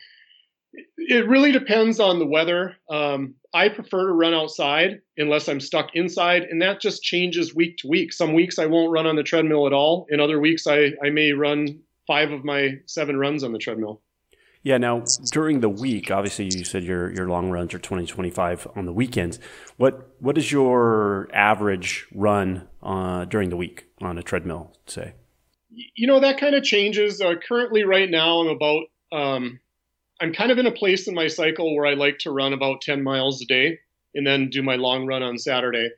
it 0.97 1.29
really 1.29 1.53
depends 1.53 2.01
on 2.01 2.19
the 2.19 2.27
weather. 2.27 2.77
Um, 2.89 3.35
I 3.53 3.69
prefer 3.69 4.07
to 4.07 4.13
run 4.13 4.35
outside 4.35 5.01
unless 5.17 5.49
I'm 5.49 5.61
stuck 5.61 5.91
inside, 5.95 6.45
and 6.45 6.63
that 6.63 6.81
just 6.81 7.03
changes 7.03 7.55
week 7.55 7.79
to 7.79 7.89
week. 7.89 8.13
Some 8.13 8.35
weeks 8.35 8.59
I 8.59 8.67
won't 8.67 8.93
run 8.93 9.07
on 9.07 9.17
the 9.17 9.23
treadmill 9.23 9.67
at 9.67 9.73
all. 9.73 10.07
In 10.11 10.21
other 10.21 10.41
weeks, 10.41 10.67
I, 10.67 10.93
I 11.05 11.11
may 11.11 11.33
run 11.33 11.81
five 12.07 12.31
of 12.31 12.45
my 12.45 12.79
seven 12.87 13.17
runs 13.17 13.43
on 13.43 13.53
the 13.53 13.59
treadmill. 13.59 14.01
Yeah. 14.63 14.79
Now, 14.79 15.05
during 15.33 15.61
the 15.61 15.69
week, 15.69 16.11
obviously, 16.11 16.47
you 16.47 16.65
said 16.65 16.85
your 16.85 17.13
your 17.13 17.29
long 17.29 17.51
runs 17.51 17.73
are 17.75 17.79
twenty 17.79 18.07
twenty 18.07 18.31
five 18.31 18.67
on 18.77 18.87
the 18.87 18.93
weekends. 18.93 19.39
What 19.77 20.15
what 20.21 20.37
is 20.37 20.53
your 20.53 21.29
average 21.33 22.07
run 22.15 22.69
uh, 22.83 23.25
during 23.25 23.51
the 23.51 23.57
week 23.57 23.87
on 24.01 24.19
a 24.19 24.23
treadmill? 24.23 24.77
Say. 24.87 25.15
You 25.71 26.07
know 26.07 26.21
that 26.21 26.39
kind 26.39 26.55
of 26.55 26.65
changes. 26.65 27.21
Uh, 27.21 27.35
currently, 27.47 27.85
right 27.85 28.11
now, 28.11 28.41
I'm 28.41 28.49
about 28.49 28.83
um, 29.13 29.61
I'm 30.21 30.33
kind 30.33 30.51
of 30.51 30.59
in 30.59 30.67
a 30.67 30.73
place 30.73 31.09
in 31.09 31.15
my 31.15 31.29
cycle 31.29 31.75
where 31.75 31.87
I 31.87 31.95
like 31.95 32.19
to 32.21 32.31
run 32.31 32.53
about 32.53 32.83
10 32.83 33.03
miles 33.03 33.41
a 33.41 33.47
day 33.47 33.79
and 34.15 34.27
then 34.27 34.51
do 34.51 34.63
my 34.63 34.77
long 34.77 35.07
run 35.07 35.23
on 35.23 35.39
Saturday. 35.39 35.91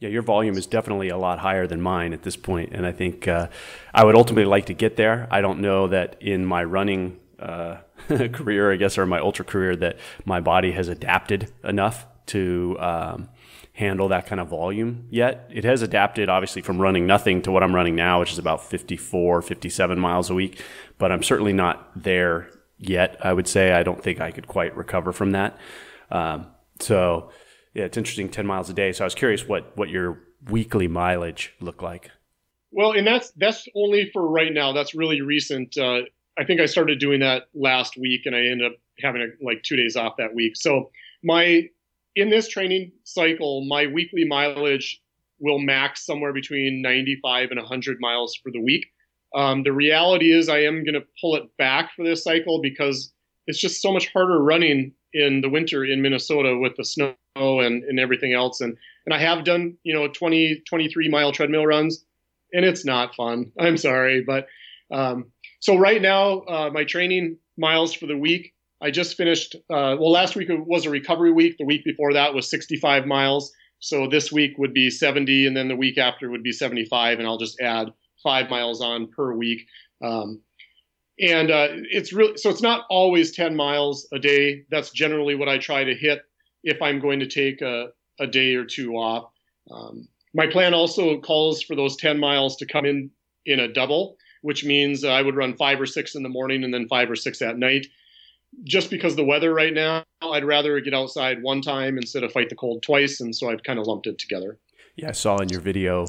Yeah, 0.00 0.10
your 0.10 0.22
volume 0.22 0.56
is 0.58 0.66
definitely 0.66 1.08
a 1.08 1.16
lot 1.16 1.38
higher 1.38 1.66
than 1.66 1.80
mine 1.80 2.12
at 2.12 2.22
this 2.22 2.36
point, 2.36 2.72
and 2.72 2.84
I 2.84 2.92
think 2.92 3.26
uh, 3.26 3.48
I 3.94 4.04
would 4.04 4.16
ultimately 4.16 4.44
like 4.44 4.66
to 4.66 4.74
get 4.74 4.96
there. 4.96 5.26
I 5.30 5.40
don't 5.40 5.60
know 5.60 5.88
that 5.88 6.16
in 6.20 6.44
my 6.44 6.62
running 6.64 7.18
uh, 7.44 7.78
career, 8.28 8.72
I 8.72 8.76
guess, 8.76 8.98
or 8.98 9.06
my 9.06 9.20
ultra 9.20 9.44
career, 9.44 9.76
that 9.76 9.98
my 10.24 10.40
body 10.40 10.72
has 10.72 10.88
adapted 10.88 11.52
enough 11.62 12.06
to 12.26 12.76
um, 12.80 13.28
handle 13.74 14.08
that 14.08 14.26
kind 14.26 14.40
of 14.40 14.48
volume 14.48 15.06
yet. 15.10 15.50
It 15.52 15.64
has 15.64 15.82
adapted 15.82 16.28
obviously 16.28 16.62
from 16.62 16.80
running 16.80 17.06
nothing 17.06 17.42
to 17.42 17.50
what 17.50 17.62
I'm 17.62 17.74
running 17.74 17.94
now, 17.94 18.20
which 18.20 18.32
is 18.32 18.38
about 18.38 18.64
54, 18.64 19.42
57 19.42 19.98
miles 19.98 20.30
a 20.30 20.34
week, 20.34 20.62
but 20.98 21.12
I'm 21.12 21.22
certainly 21.22 21.52
not 21.52 21.90
there 22.00 22.48
yet. 22.78 23.16
I 23.20 23.32
would 23.32 23.48
say 23.48 23.72
I 23.72 23.82
don't 23.82 24.02
think 24.02 24.20
I 24.20 24.30
could 24.30 24.46
quite 24.46 24.76
recover 24.76 25.12
from 25.12 25.32
that. 25.32 25.58
Um, 26.10 26.46
so 26.78 27.30
yeah, 27.74 27.84
it's 27.84 27.96
interesting 27.96 28.28
10 28.28 28.46
miles 28.46 28.70
a 28.70 28.74
day. 28.74 28.92
So 28.92 29.04
I 29.04 29.06
was 29.06 29.14
curious 29.14 29.46
what, 29.46 29.76
what 29.76 29.88
your 29.88 30.20
weekly 30.48 30.86
mileage 30.86 31.52
looked 31.60 31.82
like. 31.82 32.10
Well, 32.70 32.92
and 32.92 33.06
that's, 33.06 33.30
that's 33.32 33.66
only 33.74 34.10
for 34.12 34.26
right 34.28 34.52
now. 34.52 34.72
That's 34.72 34.94
really 34.94 35.20
recent. 35.20 35.76
Uh, 35.76 36.02
I 36.38 36.44
think 36.44 36.60
I 36.60 36.66
started 36.66 36.98
doing 36.98 37.20
that 37.20 37.44
last 37.54 37.96
week 37.96 38.22
and 38.26 38.34
I 38.34 38.40
ended 38.40 38.72
up 38.72 38.78
having 39.00 39.22
a, 39.22 39.44
like 39.44 39.62
two 39.62 39.76
days 39.76 39.96
off 39.96 40.16
that 40.18 40.34
week. 40.34 40.56
So 40.56 40.90
my 41.22 41.68
in 42.16 42.30
this 42.30 42.48
training 42.48 42.92
cycle, 43.04 43.64
my 43.64 43.86
weekly 43.86 44.24
mileage 44.24 45.00
will 45.40 45.58
max 45.58 46.06
somewhere 46.06 46.32
between 46.32 46.80
95 46.82 47.50
and 47.50 47.60
100 47.60 47.98
miles 48.00 48.36
for 48.36 48.50
the 48.52 48.60
week. 48.60 48.86
Um, 49.34 49.64
the 49.64 49.72
reality 49.72 50.32
is, 50.32 50.48
I 50.48 50.58
am 50.60 50.84
going 50.84 50.94
to 50.94 51.04
pull 51.20 51.34
it 51.34 51.44
back 51.58 51.90
for 51.94 52.04
this 52.04 52.22
cycle 52.22 52.62
because 52.62 53.12
it's 53.48 53.58
just 53.58 53.82
so 53.82 53.92
much 53.92 54.12
harder 54.12 54.40
running 54.40 54.92
in 55.12 55.40
the 55.40 55.48
winter 55.48 55.84
in 55.84 56.02
Minnesota 56.02 56.56
with 56.56 56.76
the 56.76 56.84
snow 56.84 57.14
and, 57.36 57.82
and 57.82 57.98
everything 57.98 58.32
else. 58.32 58.60
And 58.60 58.76
and 59.06 59.14
I 59.14 59.18
have 59.18 59.44
done 59.44 59.76
you 59.82 59.92
know 59.92 60.08
20 60.08 60.62
23 60.68 61.08
mile 61.08 61.32
treadmill 61.32 61.66
runs, 61.66 62.04
and 62.52 62.64
it's 62.64 62.84
not 62.84 63.14
fun. 63.14 63.50
I'm 63.58 63.76
sorry, 63.76 64.22
but 64.22 64.46
um, 64.92 65.32
so 65.64 65.76
right 65.76 66.02
now 66.02 66.40
uh, 66.42 66.70
my 66.70 66.84
training 66.84 67.38
miles 67.56 67.94
for 67.94 68.06
the 68.06 68.16
week 68.16 68.54
I 68.84 68.90
just 68.90 69.16
finished. 69.16 69.54
Uh, 69.70 69.96
well, 69.98 70.10
last 70.10 70.36
week 70.36 70.48
was 70.50 70.84
a 70.84 70.90
recovery 70.90 71.32
week. 71.32 71.56
The 71.56 71.64
week 71.64 71.84
before 71.84 72.12
that 72.12 72.34
was 72.34 72.50
65 72.50 73.06
miles. 73.06 73.50
So 73.78 74.06
this 74.06 74.30
week 74.30 74.52
would 74.58 74.74
be 74.74 74.90
70, 74.90 75.46
and 75.46 75.56
then 75.56 75.68
the 75.68 75.76
week 75.76 75.96
after 75.96 76.30
would 76.30 76.42
be 76.42 76.52
75, 76.52 77.18
and 77.18 77.26
I'll 77.26 77.38
just 77.38 77.58
add 77.60 77.88
five 78.22 78.50
miles 78.50 78.82
on 78.82 79.08
per 79.08 79.32
week. 79.32 79.66
Um, 80.02 80.42
and 81.18 81.50
uh, 81.50 81.68
it's 81.90 82.12
really 82.12 82.36
so 82.36 82.50
it's 82.50 82.62
not 82.62 82.84
always 82.90 83.32
10 83.32 83.56
miles 83.56 84.06
a 84.12 84.18
day. 84.18 84.64
That's 84.70 84.90
generally 84.90 85.34
what 85.34 85.48
I 85.48 85.56
try 85.56 85.84
to 85.84 85.94
hit 85.94 86.20
if 86.62 86.82
I'm 86.82 87.00
going 87.00 87.20
to 87.20 87.26
take 87.26 87.62
a, 87.62 87.88
a 88.20 88.26
day 88.26 88.54
or 88.54 88.64
two 88.66 88.94
off. 88.96 89.30
Um, 89.70 90.08
my 90.34 90.46
plan 90.46 90.74
also 90.74 91.20
calls 91.20 91.62
for 91.62 91.74
those 91.76 91.96
10 91.96 92.18
miles 92.18 92.56
to 92.56 92.66
come 92.66 92.84
in 92.84 93.10
in 93.46 93.60
a 93.60 93.72
double, 93.72 94.16
which 94.44 94.62
means 94.62 95.04
I 95.04 95.22
would 95.22 95.36
run 95.36 95.56
five 95.56 95.80
or 95.80 95.86
six 95.86 96.14
in 96.14 96.22
the 96.22 96.28
morning 96.28 96.64
and 96.64 96.74
then 96.74 96.86
five 96.86 97.10
or 97.10 97.16
six 97.16 97.40
at 97.40 97.56
night 97.56 97.86
just 98.62 98.90
because 98.90 99.16
the 99.16 99.24
weather 99.24 99.54
right 99.54 99.72
now, 99.72 100.04
I'd 100.20 100.44
rather 100.44 100.78
get 100.80 100.92
outside 100.92 101.42
one 101.42 101.62
time 101.62 101.96
instead 101.96 102.22
of 102.22 102.30
fight 102.30 102.50
the 102.50 102.54
cold 102.54 102.82
twice, 102.82 103.20
and 103.20 103.34
so 103.34 103.50
I've 103.50 103.62
kind 103.62 103.78
of 103.78 103.86
lumped 103.86 104.06
it 104.06 104.18
together. 104.18 104.58
Yeah, 104.96 105.08
I 105.08 105.12
saw 105.12 105.38
in 105.38 105.48
your 105.48 105.60
video, 105.60 106.06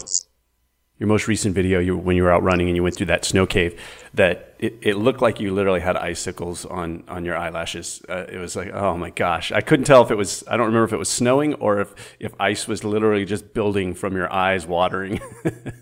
your 1.00 1.08
most 1.08 1.28
recent 1.30 1.56
video, 1.56 1.80
you, 1.80 1.98
when 1.98 2.17
you 2.17 2.24
were 2.24 2.32
out 2.32 2.43
running 2.43 2.67
and 2.67 2.76
you 2.76 2.84
went 2.84 2.95
through 2.95 3.08
that 3.08 3.26
snow 3.26 3.45
cave, 3.45 3.82
that 4.13 4.54
it, 4.60 4.78
it 4.82 4.95
looked 4.98 5.21
like 5.21 5.39
you 5.39 5.54
literally 5.54 5.80
had 5.80 5.95
icicles 5.95 6.65
on 6.65 7.04
on 7.08 7.26
your 7.26 7.38
eyelashes. 7.38 8.02
Uh, 8.08 8.26
it 8.30 8.38
was 8.38 8.56
like, 8.56 8.71
oh 8.74 8.98
my 8.98 9.12
gosh, 9.12 9.52
I 9.54 9.62
couldn't 9.62 9.86
tell 9.86 10.04
if 10.04 10.12
it 10.12 10.15
was. 10.15 10.43
I 10.48 10.58
don't 10.58 10.67
remember 10.67 10.86
if 10.86 10.93
it 10.93 11.00
was 11.00 11.10
snowing 11.10 11.56
or 11.56 11.80
if 11.80 12.15
if 12.19 12.34
ice 12.39 12.67
was 12.67 12.84
literally 12.84 13.26
just 13.26 13.54
building 13.54 13.93
from 13.93 14.15
your 14.15 14.32
eyes, 14.32 14.67
watering. 14.67 15.21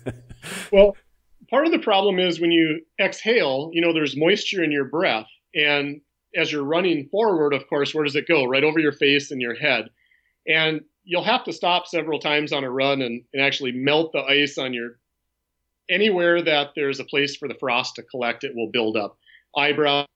well, 0.72 0.96
part 1.54 1.66
of 1.66 1.72
the 1.72 1.78
problem 1.78 2.18
is 2.18 2.40
when 2.40 2.50
you 2.50 2.80
exhale, 3.00 3.70
you 3.72 3.80
know, 3.80 3.92
there's 3.92 4.16
moisture 4.16 4.64
in 4.64 4.72
your 4.72 4.86
breath, 4.86 5.28
and 5.54 6.00
as 6.34 6.50
you're 6.50 6.64
running 6.64 7.08
forward, 7.10 7.54
of 7.54 7.68
course, 7.68 7.94
where 7.94 8.02
does 8.02 8.16
it 8.16 8.26
go? 8.26 8.44
Right 8.44 8.64
over 8.64 8.80
your 8.80 8.90
face 8.90 9.30
and 9.30 9.40
your 9.40 9.54
head. 9.54 9.88
And 10.48 10.80
you'll 11.04 11.22
have 11.22 11.44
to 11.44 11.52
stop 11.52 11.86
several 11.86 12.18
times 12.18 12.52
on 12.52 12.64
a 12.64 12.70
run 12.70 13.02
and, 13.02 13.22
and 13.32 13.40
actually 13.40 13.70
melt 13.70 14.10
the 14.10 14.24
ice 14.24 14.58
on 14.58 14.74
your 14.74 14.98
anywhere 15.88 16.42
that 16.42 16.70
there's 16.74 16.98
a 16.98 17.04
place 17.04 17.36
for 17.36 17.46
the 17.46 17.54
frost 17.54 17.94
to 17.94 18.02
collect, 18.02 18.42
it 18.42 18.56
will 18.56 18.72
build 18.72 18.96
up. 18.96 19.16
Eyebrows, 19.56 20.08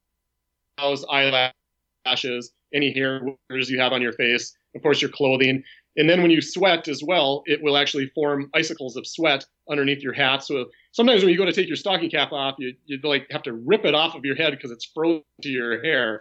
eyelashes, 1.08 2.50
any 2.74 2.92
hairs 2.92 3.70
you 3.70 3.78
have 3.78 3.92
on 3.92 4.02
your 4.02 4.14
face, 4.14 4.56
of 4.74 4.82
course, 4.82 5.00
your 5.00 5.12
clothing. 5.12 5.62
And 5.96 6.08
then 6.08 6.22
when 6.22 6.30
you 6.30 6.40
sweat 6.40 6.88
as 6.88 7.02
well, 7.02 7.42
it 7.46 7.62
will 7.62 7.76
actually 7.76 8.06
form 8.14 8.50
icicles 8.54 8.96
of 8.96 9.06
sweat 9.06 9.44
underneath 9.70 10.02
your 10.02 10.12
hat. 10.12 10.42
So 10.44 10.66
sometimes 10.98 11.22
when 11.22 11.30
you 11.30 11.38
go 11.38 11.44
to 11.44 11.52
take 11.52 11.68
your 11.68 11.76
stocking 11.76 12.10
cap 12.10 12.32
off, 12.32 12.56
you 12.58 12.74
you 12.86 12.98
like 13.04 13.28
have 13.30 13.44
to 13.44 13.52
rip 13.52 13.84
it 13.84 13.94
off 13.94 14.16
of 14.16 14.24
your 14.24 14.34
head 14.34 14.50
because 14.50 14.72
it's 14.72 14.84
frozen 14.84 15.22
to 15.42 15.48
your 15.48 15.80
hair. 15.80 16.18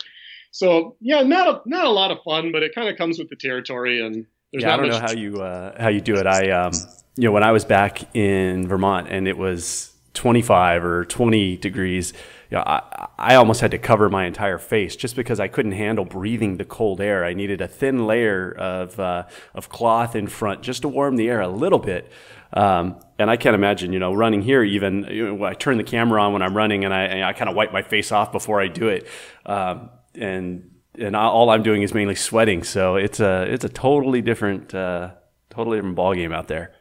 So 0.52 0.96
yeah, 1.02 1.24
not 1.24 1.48
a 1.48 1.62
not 1.68 1.86
a 1.86 1.90
lot 1.90 2.12
of 2.12 2.20
fun, 2.24 2.52
but 2.52 2.62
it 2.62 2.76
kind 2.76 2.88
of 2.88 2.96
comes 2.96 3.18
with 3.18 3.28
the 3.30 3.36
territory. 3.36 4.06
And 4.06 4.28
yeah, 4.52 4.76
I 4.76 4.78
don't 4.78 4.90
know 4.90 5.00
how 5.00 5.12
you 5.12 5.42
uh, 5.42 5.82
how 5.82 5.90
you 5.90 6.00
do 6.00 6.16
it. 6.18 6.28
I 6.28 6.52
um, 6.52 6.74
you 7.16 7.24
know 7.24 7.32
when 7.32 7.44
I 7.44 7.52
was 7.52 7.66
back 7.66 8.16
in 8.16 8.68
Vermont 8.68 9.08
and 9.10 9.28
it 9.28 9.36
was 9.36 9.94
25 10.14 10.86
or 10.86 11.06
20 11.06 11.58
degrees 11.58 12.14
you 12.50 12.58
know, 12.58 12.64
I, 12.66 13.08
I 13.18 13.36
almost 13.36 13.62
had 13.62 13.72
to 13.72 13.78
cover 13.78 14.10
my 14.10 14.26
entire 14.26 14.58
face 14.58 14.96
just 14.96 15.16
because 15.16 15.40
I 15.40 15.48
couldn't 15.48 15.74
handle 15.74 16.06
breathing 16.06 16.58
the 16.58 16.66
cold 16.66 17.02
air. 17.02 17.26
I 17.26 17.34
needed 17.34 17.62
a 17.62 17.68
thin 17.68 18.08
layer 18.08 18.52
of, 18.52 19.00
uh, 19.00 19.26
of 19.54 19.70
cloth 19.70 20.16
in 20.16 20.28
front 20.28 20.62
just 20.62 20.84
to 20.84 20.88
warm 20.88 21.18
the 21.18 21.30
air 21.30 21.42
a 21.42 21.50
little 21.50 21.80
bit. 21.80 22.10
Um, 22.54 23.00
and 23.20 23.30
I 23.30 23.38
can't 23.38 23.56
imagine, 23.56 23.94
you 23.94 24.00
know, 24.00 24.14
running 24.14 24.42
here 24.42 24.64
even, 24.64 25.06
you 25.10 25.36
know, 25.36 25.44
I 25.44 25.54
turn 25.54 25.78
the 25.78 25.84
camera 25.84 26.22
on 26.22 26.34
when 26.34 26.42
I'm 26.42 26.56
running 26.56 26.86
and 26.86 26.94
I, 26.94 27.28
I 27.28 27.34
kind 27.34 27.50
of 27.50 27.56
wipe 27.56 27.74
my 27.74 27.82
face 27.82 28.12
off 28.12 28.32
before 28.32 28.62
I 28.62 28.68
do 28.68 28.88
it. 28.88 29.08
Um, 29.46 29.90
and, 30.16 30.72
and 30.98 31.16
all 31.16 31.50
I'm 31.50 31.64
doing 31.64 31.82
is 31.82 31.94
mainly 31.94 32.16
sweating. 32.16 32.64
So 32.64 32.96
it's 32.96 33.20
a, 33.20 33.44
it's 33.44 33.66
a 33.66 33.70
totally 33.70 34.22
different, 34.22 34.74
uh, 34.74 35.12
totally 35.50 35.78
different 35.78 35.98
ballgame 35.98 36.34
out 36.34 36.48
there. 36.48 36.74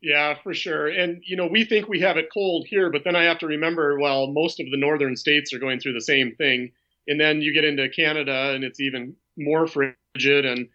Yeah, 0.00 0.34
for 0.42 0.52
sure. 0.52 0.88
And 0.88 1.22
you 1.24 1.36
know, 1.36 1.46
we 1.46 1.64
think 1.64 1.88
we 1.88 2.00
have 2.00 2.16
it 2.16 2.28
cold 2.32 2.66
here, 2.68 2.90
but 2.90 3.04
then 3.04 3.14
I 3.14 3.22
have 3.24 3.38
to 3.38 3.46
remember, 3.46 3.98
well, 4.00 4.26
most 4.26 4.58
of 4.58 4.66
the 4.70 4.76
northern 4.76 5.16
states 5.16 5.52
are 5.52 5.60
going 5.60 5.78
through 5.78 5.92
the 5.92 6.00
same 6.00 6.34
thing. 6.34 6.72
And 7.06 7.20
then 7.20 7.40
you 7.40 7.54
get 7.54 7.64
into 7.64 7.88
Canada 7.88 8.52
and 8.54 8.64
it's 8.64 8.80
even 8.80 9.14
more 9.36 9.66
frigid 9.66 10.44
and 10.44 10.68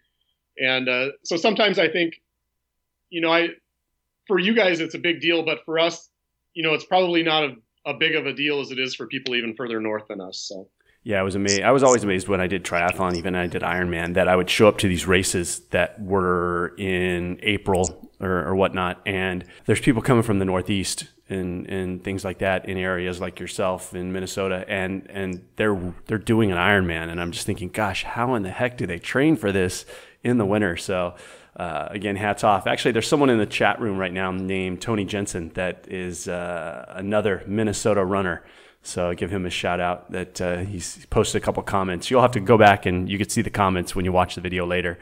and 0.60 0.88
uh, 0.88 1.10
so 1.22 1.36
sometimes 1.36 1.78
I 1.78 1.88
think 1.88 2.20
you 3.10 3.20
know, 3.20 3.32
I 3.32 3.48
for 4.28 4.38
you 4.38 4.54
guys 4.54 4.80
it's 4.80 4.94
a 4.94 4.98
big 4.98 5.20
deal, 5.20 5.44
but 5.44 5.64
for 5.64 5.78
us, 5.78 6.08
you 6.54 6.62
know, 6.62 6.74
it's 6.74 6.84
probably 6.84 7.22
not 7.22 7.44
a, 7.44 7.54
a 7.86 7.94
big 7.94 8.14
of 8.14 8.26
a 8.26 8.32
deal 8.32 8.60
as 8.60 8.70
it 8.70 8.78
is 8.78 8.94
for 8.94 9.06
people 9.06 9.34
even 9.34 9.54
further 9.56 9.80
north 9.80 10.04
than 10.08 10.20
us. 10.20 10.46
So 10.48 10.68
yeah, 11.04 11.20
I 11.20 11.22
was 11.22 11.36
amazed. 11.36 11.62
I 11.62 11.70
was 11.70 11.82
always 11.82 12.04
amazed 12.04 12.28
when 12.28 12.40
I 12.40 12.46
did 12.46 12.64
triathlon, 12.64 13.16
even 13.16 13.34
I 13.34 13.46
did 13.46 13.62
Ironman, 13.62 14.14
that 14.14 14.28
I 14.28 14.36
would 14.36 14.50
show 14.50 14.68
up 14.68 14.78
to 14.78 14.88
these 14.88 15.06
races 15.06 15.60
that 15.70 16.00
were 16.02 16.74
in 16.76 17.38
April 17.42 18.10
or, 18.20 18.44
or 18.46 18.54
whatnot, 18.56 19.00
and 19.06 19.44
there's 19.66 19.80
people 19.80 20.02
coming 20.02 20.22
from 20.22 20.38
the 20.38 20.44
Northeast 20.44 21.06
and 21.30 21.66
and 21.66 22.02
things 22.02 22.24
like 22.24 22.38
that 22.38 22.68
in 22.68 22.76
areas 22.76 23.20
like 23.20 23.38
yourself 23.38 23.94
in 23.94 24.12
Minnesota, 24.12 24.64
and 24.68 25.08
and 25.08 25.46
they're 25.56 25.94
they're 26.06 26.18
doing 26.18 26.50
an 26.50 26.58
Ironman, 26.58 27.10
and 27.10 27.20
I'm 27.20 27.30
just 27.30 27.46
thinking, 27.46 27.68
gosh, 27.68 28.04
how 28.04 28.34
in 28.34 28.42
the 28.42 28.50
heck 28.50 28.76
do 28.76 28.86
they 28.86 28.98
train 28.98 29.36
for 29.36 29.52
this 29.52 29.86
in 30.22 30.38
the 30.38 30.46
winter? 30.46 30.76
So. 30.76 31.14
Uh, 31.58 31.88
again, 31.90 32.14
hats 32.14 32.44
off. 32.44 32.68
Actually, 32.68 32.92
there's 32.92 33.08
someone 33.08 33.30
in 33.30 33.38
the 33.38 33.46
chat 33.46 33.80
room 33.80 33.98
right 33.98 34.12
now 34.12 34.30
named 34.30 34.80
Tony 34.80 35.04
Jensen 35.04 35.50
that 35.54 35.86
is 35.88 36.28
uh, 36.28 36.84
another 36.96 37.42
Minnesota 37.46 38.04
runner 38.04 38.44
so 38.82 39.12
give 39.14 39.30
him 39.30 39.44
a 39.44 39.50
shout 39.50 39.80
out 39.80 40.10
that 40.12 40.40
uh, 40.40 40.58
he's 40.58 41.04
posted 41.06 41.42
a 41.42 41.44
couple 41.44 41.62
comments. 41.62 42.10
You'll 42.10 42.22
have 42.22 42.32
to 42.32 42.40
go 42.40 42.56
back 42.56 42.86
and 42.86 43.08
you 43.08 43.18
can 43.18 43.28
see 43.28 43.42
the 43.42 43.50
comments 43.50 43.94
when 43.94 44.04
you 44.04 44.12
watch 44.12 44.34
the 44.34 44.40
video 44.40 44.66
later. 44.66 44.98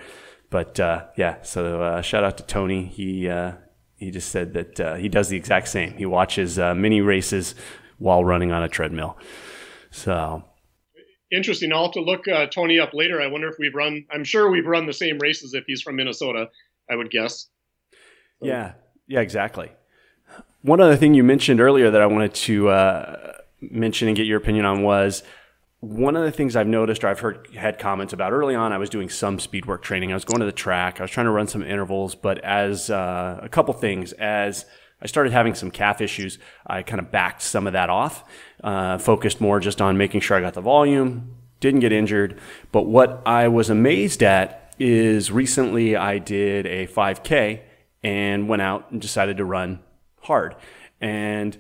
But 0.51 0.81
uh, 0.81 1.07
yeah, 1.17 1.43
so 1.43 1.83
uh, 1.83 2.03
shout 2.03 2.25
out 2.25 2.37
to 2.39 2.43
Tony. 2.45 2.87
He 2.87 3.29
uh, 3.29 3.53
he 3.97 4.11
just 4.11 4.31
said 4.31 4.55
that 4.55 4.99
he 4.99 5.09
does 5.09 5.29
the 5.29 5.37
exact 5.37 5.69
same. 5.69 5.93
He 5.93 6.07
watches 6.07 6.59
mini 6.59 7.01
races 7.01 7.55
while 7.99 8.25
running 8.25 8.53
on 8.53 8.63
a 8.63 8.69
treadmill. 8.69 9.17
So 9.91 10.45
interesting. 11.31 11.73
I'll 11.73 11.85
have 11.85 11.93
to 11.93 12.01
look 12.01 12.25
Tony 12.51 12.79
up 12.79 12.95
later. 12.95 13.21
I 13.21 13.27
wonder 13.27 13.49
if 13.49 13.57
we've 13.59 13.75
run. 13.75 14.05
I'm 14.11 14.25
sure 14.25 14.51
we've 14.51 14.67
run 14.67 14.87
the 14.87 14.93
same 14.93 15.19
races 15.19 15.55
if 15.55 15.65
he's 15.67 15.83
from 15.83 15.97
Minnesota. 15.97 16.49
I 16.91 16.97
would 16.97 17.11
guess. 17.11 17.49
So. 18.41 18.47
Yeah. 18.47 18.73
Yeah. 19.07 19.21
Exactly. 19.21 19.71
One 20.63 20.81
other 20.81 20.97
thing 20.97 21.15
you 21.15 21.25
mentioned 21.25 21.61
earlier 21.61 21.91
that 21.91 22.01
I 22.01 22.07
wanted 22.07 22.35
to 22.35 22.69
mention 23.61 24.09
and 24.09 24.17
get 24.17 24.27
your 24.27 24.39
opinion 24.39 24.65
on 24.65 24.83
was 24.83 25.23
one 25.81 26.17
of 26.17 26.25
the 26.25 26.33
things 26.33 26.57
I've 26.57 26.67
noticed 26.67 27.05
or 27.05 27.09
I've 27.09 27.21
heard 27.21 27.49
had 27.55 27.79
comments 27.79 28.13
about 28.13 28.33
early 28.33 28.55
on, 28.55 28.73
I 28.73 28.79
was 28.79 28.91
doing 28.91 29.09
some 29.09 29.39
speed 29.39 29.67
work 29.67 29.83
training. 29.83 30.11
I 30.11 30.15
was 30.15 30.25
going 30.25 30.41
to 30.41 30.47
the 30.47 30.53
track. 30.53 31.01
I 31.01 31.05
was 31.05 31.11
trying 31.11 31.27
to 31.27 31.33
run 31.33 31.47
some 31.47 31.63
intervals, 31.63 32.15
but 32.15 32.39
as 32.39 32.91
uh, 32.91 33.39
a 33.43 33.49
couple 33.49 33.75
things, 33.75 34.13
as 34.13 34.65
I 35.01 35.07
started 35.07 35.33
having 35.33 35.55
some 35.55 35.71
calf 35.71 36.01
issues, 36.01 36.39
I 36.67 36.83
kind 36.83 37.01
of 37.01 37.11
backed 37.11 37.43
some 37.43 37.67
of 37.67 37.75
that 37.75 37.91
off, 37.91 38.25
uh, 38.65 38.99
focused 38.99 39.41
more 39.41 39.61
just 39.61 39.83
on 39.83 39.99
making 39.99 40.21
sure 40.21 40.37
I 40.37 40.41
got 40.41 40.55
the 40.55 40.63
volume, 40.63 41.37
didn't 41.61 41.81
get 41.81 41.93
injured. 41.93 42.39
But 42.73 42.83
what 42.83 43.23
I 43.27 43.49
was 43.49 43.69
amazed 43.69 44.23
at 44.23 44.75
is 44.79 45.31
recently 45.31 45.97
I 45.97 46.19
did 46.19 46.67
a 46.67 46.87
5K 46.87 47.61
and 48.03 48.49
went 48.49 48.63
out 48.63 48.91
and 48.91 49.01
decided 49.01 49.37
to 49.39 49.45
run 49.45 49.81
hard. 50.23 50.57
And 51.01 51.57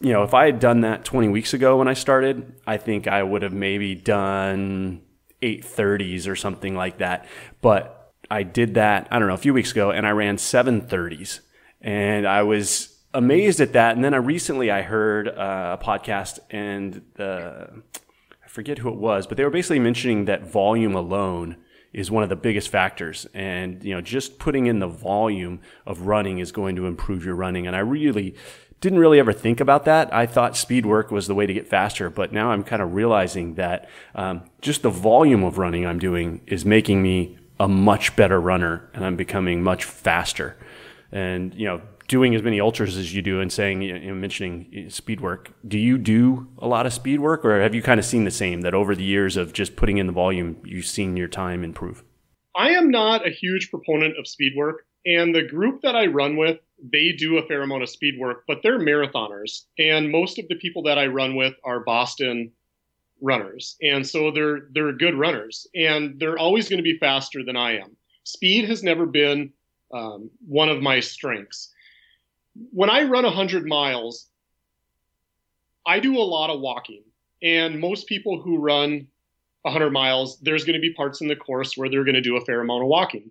you 0.00 0.12
know, 0.12 0.22
if 0.22 0.34
I 0.34 0.46
had 0.46 0.58
done 0.58 0.80
that 0.82 1.04
20 1.04 1.28
weeks 1.28 1.54
ago 1.54 1.78
when 1.78 1.88
I 1.88 1.94
started, 1.94 2.60
I 2.66 2.76
think 2.76 3.06
I 3.06 3.22
would 3.22 3.42
have 3.42 3.52
maybe 3.52 3.94
done 3.94 5.02
830s 5.40 6.28
or 6.28 6.36
something 6.36 6.74
like 6.74 6.98
that. 6.98 7.26
But 7.60 8.12
I 8.30 8.42
did 8.42 8.74
that, 8.74 9.08
I 9.10 9.18
don't 9.18 9.28
know, 9.28 9.34
a 9.34 9.38
few 9.38 9.54
weeks 9.54 9.70
ago 9.70 9.90
and 9.90 10.06
I 10.06 10.10
ran 10.10 10.36
730s 10.36 11.40
and 11.84 12.26
I 12.26 12.42
was 12.42 12.98
amazed 13.12 13.60
at 13.60 13.74
that. 13.74 13.94
And 13.94 14.02
then 14.02 14.14
I 14.14 14.16
recently 14.16 14.70
I 14.70 14.82
heard 14.82 15.28
uh, 15.28 15.76
a 15.78 15.84
podcast 15.84 16.38
and 16.50 17.02
I 17.18 18.48
forget 18.48 18.78
who 18.78 18.88
it 18.88 18.96
was, 18.96 19.26
but 19.26 19.36
they 19.36 19.44
were 19.44 19.50
basically 19.50 19.78
mentioning 19.78 20.24
that 20.24 20.50
volume 20.50 20.94
alone 20.96 21.58
is 21.92 22.10
one 22.10 22.22
of 22.22 22.30
the 22.30 22.36
biggest 22.36 22.70
factors. 22.70 23.26
And, 23.34 23.84
you 23.84 23.94
know, 23.94 24.00
just 24.00 24.38
putting 24.38 24.66
in 24.66 24.80
the 24.80 24.88
volume 24.88 25.60
of 25.86 26.06
running 26.06 26.38
is 26.38 26.52
going 26.52 26.74
to 26.76 26.86
improve 26.86 27.24
your 27.24 27.36
running. 27.36 27.66
And 27.66 27.76
I 27.76 27.80
really 27.80 28.34
didn't 28.80 28.98
really 28.98 29.20
ever 29.20 29.32
think 29.32 29.60
about 29.60 29.84
that. 29.84 30.12
I 30.12 30.26
thought 30.26 30.56
speed 30.56 30.86
work 30.86 31.10
was 31.10 31.26
the 31.26 31.34
way 31.34 31.46
to 31.46 31.52
get 31.52 31.68
faster, 31.68 32.08
but 32.10 32.32
now 32.32 32.50
I'm 32.50 32.64
kind 32.64 32.82
of 32.82 32.94
realizing 32.94 33.54
that 33.54 33.88
um, 34.14 34.42
just 34.62 34.82
the 34.82 34.90
volume 34.90 35.44
of 35.44 35.58
running 35.58 35.86
I'm 35.86 35.98
doing 35.98 36.40
is 36.46 36.64
making 36.64 37.02
me 37.02 37.38
a 37.60 37.68
much 37.68 38.16
better 38.16 38.40
runner 38.40 38.90
and 38.94 39.04
I'm 39.04 39.16
becoming 39.16 39.62
much 39.62 39.84
faster. 39.84 40.56
And, 41.14 41.54
you 41.54 41.64
know, 41.64 41.80
doing 42.08 42.34
as 42.34 42.42
many 42.42 42.60
ultras 42.60 42.96
as 42.96 43.14
you 43.14 43.22
do 43.22 43.40
and 43.40 43.50
saying, 43.50 43.82
you 43.82 43.98
know, 43.98 44.14
mentioning 44.14 44.90
speed 44.90 45.20
work, 45.20 45.52
do 45.66 45.78
you 45.78 45.96
do 45.96 46.48
a 46.58 46.66
lot 46.66 46.86
of 46.86 46.92
speed 46.92 47.20
work 47.20 47.44
or 47.44 47.60
have 47.60 47.74
you 47.74 47.82
kind 47.82 48.00
of 48.00 48.04
seen 48.04 48.24
the 48.24 48.30
same 48.32 48.62
that 48.62 48.74
over 48.74 48.94
the 48.94 49.04
years 49.04 49.36
of 49.36 49.52
just 49.52 49.76
putting 49.76 49.98
in 49.98 50.06
the 50.08 50.12
volume, 50.12 50.60
you've 50.64 50.86
seen 50.86 51.16
your 51.16 51.28
time 51.28 51.62
improve? 51.62 52.02
I 52.56 52.70
am 52.70 52.90
not 52.90 53.26
a 53.26 53.30
huge 53.30 53.70
proponent 53.70 54.18
of 54.18 54.26
speed 54.26 54.54
work. 54.56 54.86
And 55.06 55.34
the 55.34 55.46
group 55.46 55.82
that 55.82 55.94
I 55.94 56.06
run 56.06 56.36
with, 56.36 56.58
they 56.82 57.12
do 57.12 57.38
a 57.38 57.46
fair 57.46 57.62
amount 57.62 57.82
of 57.82 57.90
speed 57.90 58.14
work, 58.18 58.44
but 58.48 58.58
they're 58.62 58.78
marathoners. 58.78 59.62
And 59.78 60.10
most 60.10 60.38
of 60.38 60.48
the 60.48 60.56
people 60.56 60.82
that 60.84 60.98
I 60.98 61.06
run 61.06 61.36
with 61.36 61.54
are 61.64 61.80
Boston 61.80 62.52
runners. 63.22 63.76
And 63.82 64.06
so 64.06 64.30
they're 64.30 64.68
they're 64.72 64.92
good 64.92 65.14
runners. 65.14 65.66
And 65.74 66.18
they're 66.18 66.38
always 66.38 66.68
going 66.68 66.78
to 66.78 66.82
be 66.82 66.98
faster 66.98 67.44
than 67.44 67.56
I 67.56 67.78
am. 67.78 67.96
Speed 68.24 68.68
has 68.68 68.82
never 68.82 69.06
been 69.06 69.52
um, 69.92 70.30
one 70.46 70.68
of 70.68 70.80
my 70.82 71.00
strengths 71.00 71.74
when 72.54 72.90
I 72.90 73.02
run 73.02 73.24
100 73.24 73.66
miles, 73.66 74.28
I 75.86 76.00
do 76.00 76.16
a 76.16 76.22
lot 76.22 76.50
of 76.50 76.60
walking. 76.60 77.02
And 77.42 77.80
most 77.80 78.06
people 78.06 78.40
who 78.40 78.58
run 78.58 79.08
100 79.62 79.90
miles, 79.90 80.38
there's 80.40 80.64
going 80.64 80.74
to 80.74 80.80
be 80.80 80.94
parts 80.94 81.20
in 81.20 81.28
the 81.28 81.36
course 81.36 81.76
where 81.76 81.90
they're 81.90 82.04
going 82.04 82.14
to 82.14 82.20
do 82.20 82.36
a 82.36 82.44
fair 82.44 82.60
amount 82.60 82.82
of 82.82 82.88
walking. 82.88 83.30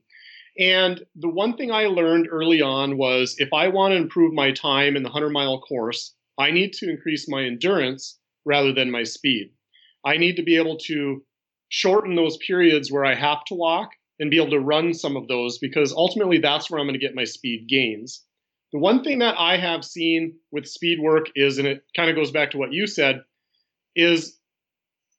And 0.59 1.03
the 1.15 1.29
one 1.29 1.57
thing 1.57 1.71
I 1.71 1.85
learned 1.85 2.27
early 2.29 2.61
on 2.61 2.97
was 2.97 3.35
if 3.39 3.51
I 3.53 3.69
want 3.69 3.93
to 3.93 3.97
improve 3.97 4.33
my 4.33 4.51
time 4.51 4.95
in 4.95 5.01
the 5.01 5.09
100 5.09 5.31
mile 5.31 5.59
course, 5.61 6.13
I 6.37 6.51
need 6.51 6.73
to 6.73 6.89
increase 6.89 7.27
my 7.27 7.43
endurance 7.43 8.19
rather 8.45 8.73
than 8.73 8.91
my 8.91 9.03
speed. 9.03 9.51
I 10.05 10.17
need 10.17 10.35
to 10.35 10.43
be 10.43 10.57
able 10.57 10.77
to 10.79 11.23
shorten 11.69 12.15
those 12.15 12.37
periods 12.37 12.91
where 12.91 13.05
I 13.05 13.15
have 13.15 13.43
to 13.45 13.55
walk 13.55 13.91
and 14.19 14.29
be 14.29 14.37
able 14.37 14.51
to 14.51 14.59
run 14.59 14.93
some 14.93 15.15
of 15.15 15.27
those 15.27 15.57
because 15.57 15.93
ultimately 15.93 16.37
that's 16.37 16.69
where 16.69 16.79
I'm 16.79 16.87
going 16.87 16.99
to 16.99 17.05
get 17.05 17.15
my 17.15 17.23
speed 17.23 17.67
gains. 17.67 18.23
The 18.71 18.79
one 18.79 19.03
thing 19.03 19.19
that 19.19 19.35
I 19.37 19.57
have 19.57 19.85
seen 19.85 20.35
with 20.51 20.67
speed 20.67 20.99
work 20.99 21.27
is, 21.35 21.57
and 21.57 21.67
it 21.67 21.83
kind 21.95 22.09
of 22.09 22.15
goes 22.15 22.31
back 22.31 22.51
to 22.51 22.57
what 22.57 22.73
you 22.73 22.87
said, 22.87 23.23
is 23.95 24.39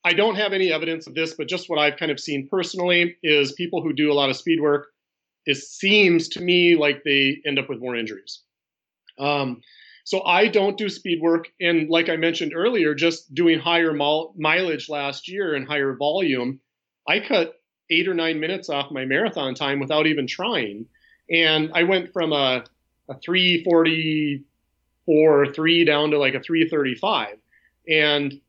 I 0.04 0.12
don't 0.12 0.36
have 0.36 0.52
any 0.52 0.72
evidence 0.72 1.06
of 1.06 1.14
this, 1.14 1.34
but 1.34 1.48
just 1.48 1.70
what 1.70 1.78
I've 1.78 1.96
kind 1.96 2.10
of 2.10 2.20
seen 2.20 2.48
personally 2.50 3.16
is 3.22 3.52
people 3.52 3.82
who 3.82 3.92
do 3.92 4.12
a 4.12 4.14
lot 4.14 4.30
of 4.30 4.36
speed 4.36 4.60
work, 4.60 4.88
it 5.46 5.56
seems 5.56 6.28
to 6.30 6.40
me 6.40 6.76
like 6.76 7.02
they 7.04 7.38
end 7.46 7.58
up 7.58 7.68
with 7.68 7.80
more 7.80 7.96
injuries. 7.96 8.42
Um, 9.18 9.60
so 10.04 10.22
I 10.22 10.48
don't 10.48 10.76
do 10.76 10.88
speed 10.88 11.20
work. 11.22 11.48
And 11.60 11.88
like 11.88 12.08
I 12.08 12.16
mentioned 12.16 12.52
earlier, 12.54 12.94
just 12.94 13.34
doing 13.34 13.58
higher 13.58 13.92
mileage 13.92 14.88
last 14.88 15.28
year 15.28 15.54
and 15.54 15.66
higher 15.66 15.96
volume, 15.96 16.60
I 17.08 17.20
cut 17.20 17.54
eight 17.90 18.08
or 18.08 18.14
nine 18.14 18.40
minutes 18.40 18.68
off 18.68 18.90
my 18.90 19.04
marathon 19.04 19.54
time 19.54 19.80
without 19.80 20.06
even 20.06 20.26
trying. 20.26 20.86
And 21.30 21.70
I 21.74 21.84
went 21.84 22.12
from 22.12 22.32
a 22.32 22.64
a 23.08 23.18
344 23.18 25.52
3 25.52 25.84
down 25.84 26.10
to 26.10 26.18
like 26.18 26.34
a 26.34 26.40
335 26.40 27.36
and 27.86 28.40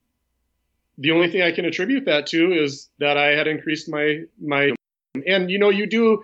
the 0.98 1.12
only 1.12 1.30
thing 1.30 1.42
i 1.42 1.52
can 1.52 1.66
attribute 1.66 2.06
that 2.06 2.26
to 2.28 2.54
is 2.54 2.90
that 2.98 3.18
i 3.18 3.36
had 3.36 3.48
increased 3.48 3.90
my 3.90 4.22
my 4.42 4.72
and 5.28 5.52
you 5.52 5.60
know 5.60 5.70
you 5.70 5.86
do 5.86 6.24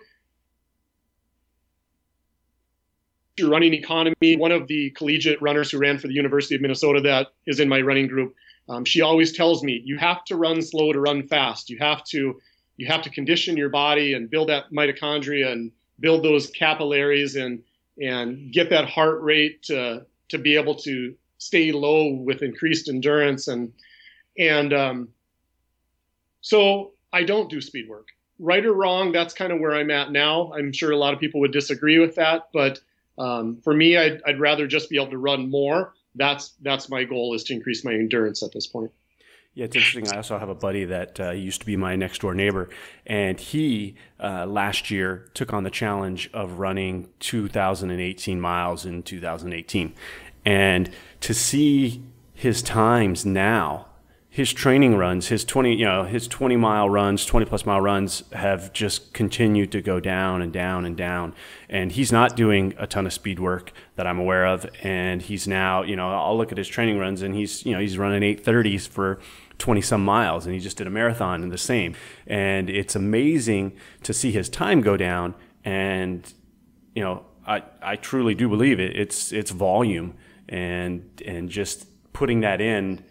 your 3.38 3.50
running 3.50 3.74
economy. 3.74 4.36
One 4.36 4.52
of 4.52 4.68
the 4.68 4.90
collegiate 4.92 5.42
runners 5.42 5.72
who 5.72 5.80
ran 5.80 5.98
for 5.98 6.08
the 6.08 6.14
university 6.14 6.56
of 6.56 6.62
minnesota 6.62 7.02
that 7.02 7.28
is 7.46 7.60
in 7.60 7.68
my 7.70 7.82
running 7.82 8.08
group 8.08 8.34
um, 8.70 8.86
she 8.86 9.02
always 9.02 9.34
tells 9.34 9.64
me 9.64 9.82
you 9.84 9.98
have 9.98 10.24
to 10.26 10.36
run 10.36 10.62
slow 10.62 10.94
to 10.94 11.00
run 11.00 11.28
fast. 11.28 11.70
You 11.70 11.78
have 11.80 12.04
to 12.06 12.40
you 12.82 12.88
have 12.88 13.04
to 13.04 13.12
condition 13.12 13.56
your 13.56 13.70
body 13.70 14.16
and 14.16 14.28
build 14.28 14.50
that 14.50 14.72
mitochondria 14.72 15.52
and 15.52 15.72
build 16.00 16.24
those 16.24 16.50
capillaries 16.50 17.36
and 17.36 17.62
and 18.02 18.52
get 18.52 18.72
that 18.72 18.90
heart 18.90 19.22
rate 19.22 19.62
to 19.62 20.04
to 20.30 20.40
be 20.40 20.56
able 20.56 20.74
to 20.74 21.14
stay 21.38 21.72
low 21.72 22.12
with 22.12 22.42
increased 22.42 22.90
endurance 22.90 23.48
and 23.48 23.72
and 24.40 24.74
um, 24.74 25.10
so 26.42 26.94
I 27.14 27.22
don't 27.24 27.52
do 27.52 27.62
speed 27.62 27.88
work. 27.88 28.08
Right 28.40 28.66
or 28.66 28.74
wrong, 28.74 29.12
that's 29.12 29.36
kind 29.36 29.54
of 29.54 29.60
where 29.60 29.76
I'm 29.76 29.92
at 29.92 30.12
now. 30.12 30.52
I'm 30.54 30.74
sure 30.74 30.90
a 30.90 30.98
lot 30.98 31.14
of 31.14 31.20
people 31.20 31.40
would 31.42 31.52
disagree 31.52 32.00
with 32.00 32.16
that, 32.16 32.48
but 32.52 32.80
um, 33.20 33.58
for 33.64 33.76
me, 33.76 33.96
I'd, 33.96 34.24
I'd 34.26 34.40
rather 34.40 34.66
just 34.66 34.90
be 34.90 34.96
able 34.96 35.12
to 35.12 35.20
run 35.20 35.52
more. 35.52 35.94
That's 36.16 36.54
that's 36.64 36.90
my 36.90 37.04
goal 37.04 37.36
is 37.36 37.44
to 37.44 37.54
increase 37.54 37.86
my 37.86 37.94
endurance 37.94 38.42
at 38.42 38.52
this 38.52 38.66
point. 38.66 38.92
Yeah, 39.54 39.66
it's 39.66 39.76
interesting. 39.76 40.08
I 40.14 40.18
also 40.18 40.40
have 40.40 40.48
a 40.48 40.56
buddy 40.56 40.86
that 40.86 41.20
uh, 41.20 41.32
used 41.32 41.60
to 41.60 41.66
be 41.66 41.76
my 41.76 41.98
next 41.98 42.22
door 42.22 42.34
neighbor, 42.34 42.70
and 43.06 43.38
he 43.38 43.96
uh, 44.18 44.46
last 44.46 44.90
year 44.90 45.30
took 45.34 45.52
on 45.52 45.64
the 45.64 45.70
challenge 45.70 46.30
of 46.34 46.60
running 46.60 47.10
2,018 47.20 48.40
miles 48.40 48.86
in 48.86 49.04
2018. 49.04 49.94
And 50.46 50.90
to 51.20 51.34
see 51.34 52.02
his 52.34 52.62
times 52.62 53.26
now, 53.26 53.88
his 54.34 54.54
training 54.54 54.96
runs, 54.96 55.28
his 55.28 55.44
20, 55.44 55.76
you 55.76 55.84
know, 55.84 56.06
his 56.06 56.26
20 56.26 56.56
mile 56.56 56.90
runs, 56.90 57.26
20 57.26 57.46
plus 57.46 57.66
mile 57.66 57.82
runs 57.82 58.24
have 58.32 58.72
just 58.72 59.12
continued 59.12 59.74
to 59.74 59.82
go 59.82 60.00
down 60.00 60.42
and 60.42 60.54
down 60.54 60.86
and 60.86 60.96
down. 60.96 61.36
And 61.68 61.92
he's 61.92 62.14
not 62.14 62.38
doing 62.38 62.74
a 62.78 62.88
ton 62.88 63.06
of 63.06 63.12
speed 63.12 63.42
work 63.42 63.74
that 63.98 64.08
I'm 64.08 64.18
aware 64.18 64.46
of. 64.46 64.66
And 64.84 65.22
he's 65.22 65.50
now, 65.50 65.84
you 65.84 65.98
know, 65.98 66.10
I'll 66.14 66.38
look 66.38 66.54
at 66.54 66.58
his 66.58 66.70
training 66.70 66.98
runs 66.98 67.22
and 67.22 67.36
he's, 67.36 67.66
you 67.66 67.74
know, 67.74 67.80
he's 67.82 67.98
running 67.98 68.22
830s 68.38 68.88
for 68.88 69.20
20 69.58 69.82
some 69.82 70.06
miles 70.06 70.46
and 70.46 70.56
he 70.56 70.62
just 70.62 70.78
did 70.78 70.88
a 70.88 70.92
marathon 70.92 71.44
and 71.44 71.52
the 71.52 71.58
same. 71.58 71.94
And 72.26 72.70
it's 72.70 72.96
amazing 72.96 73.74
to 74.04 74.14
see 74.14 74.32
his 74.32 74.48
time 74.48 74.80
go 74.80 74.96
down. 74.96 75.36
And, 75.66 76.34
you 76.96 77.04
know, 77.04 77.26
I, 77.46 77.64
I 77.82 77.98
truly 77.98 78.34
do 78.34 78.48
believe 78.48 78.80
it. 78.80 78.96
It's, 78.96 79.34
it's 79.34 79.52
volume 79.52 80.16
and, 80.48 81.22
and 81.26 81.50
just 81.50 81.86
putting 82.14 82.40
that 82.40 82.62
in 82.62 83.04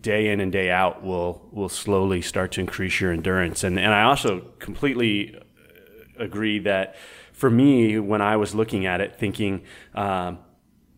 day 0.00 0.28
in 0.28 0.40
and 0.40 0.52
day 0.52 0.70
out 0.70 1.02
will 1.02 1.48
will 1.52 1.68
slowly 1.68 2.22
start 2.22 2.52
to 2.52 2.60
increase 2.60 3.00
your 3.00 3.12
endurance. 3.12 3.64
And 3.64 3.78
and 3.78 3.92
I 3.92 4.02
also 4.02 4.52
completely 4.58 5.36
uh, 5.36 6.24
agree 6.24 6.58
that 6.60 6.96
for 7.32 7.50
me, 7.50 7.98
when 7.98 8.22
I 8.22 8.36
was 8.36 8.54
looking 8.54 8.86
at 8.86 9.00
it, 9.00 9.16
thinking, 9.16 9.62
um, 9.94 10.38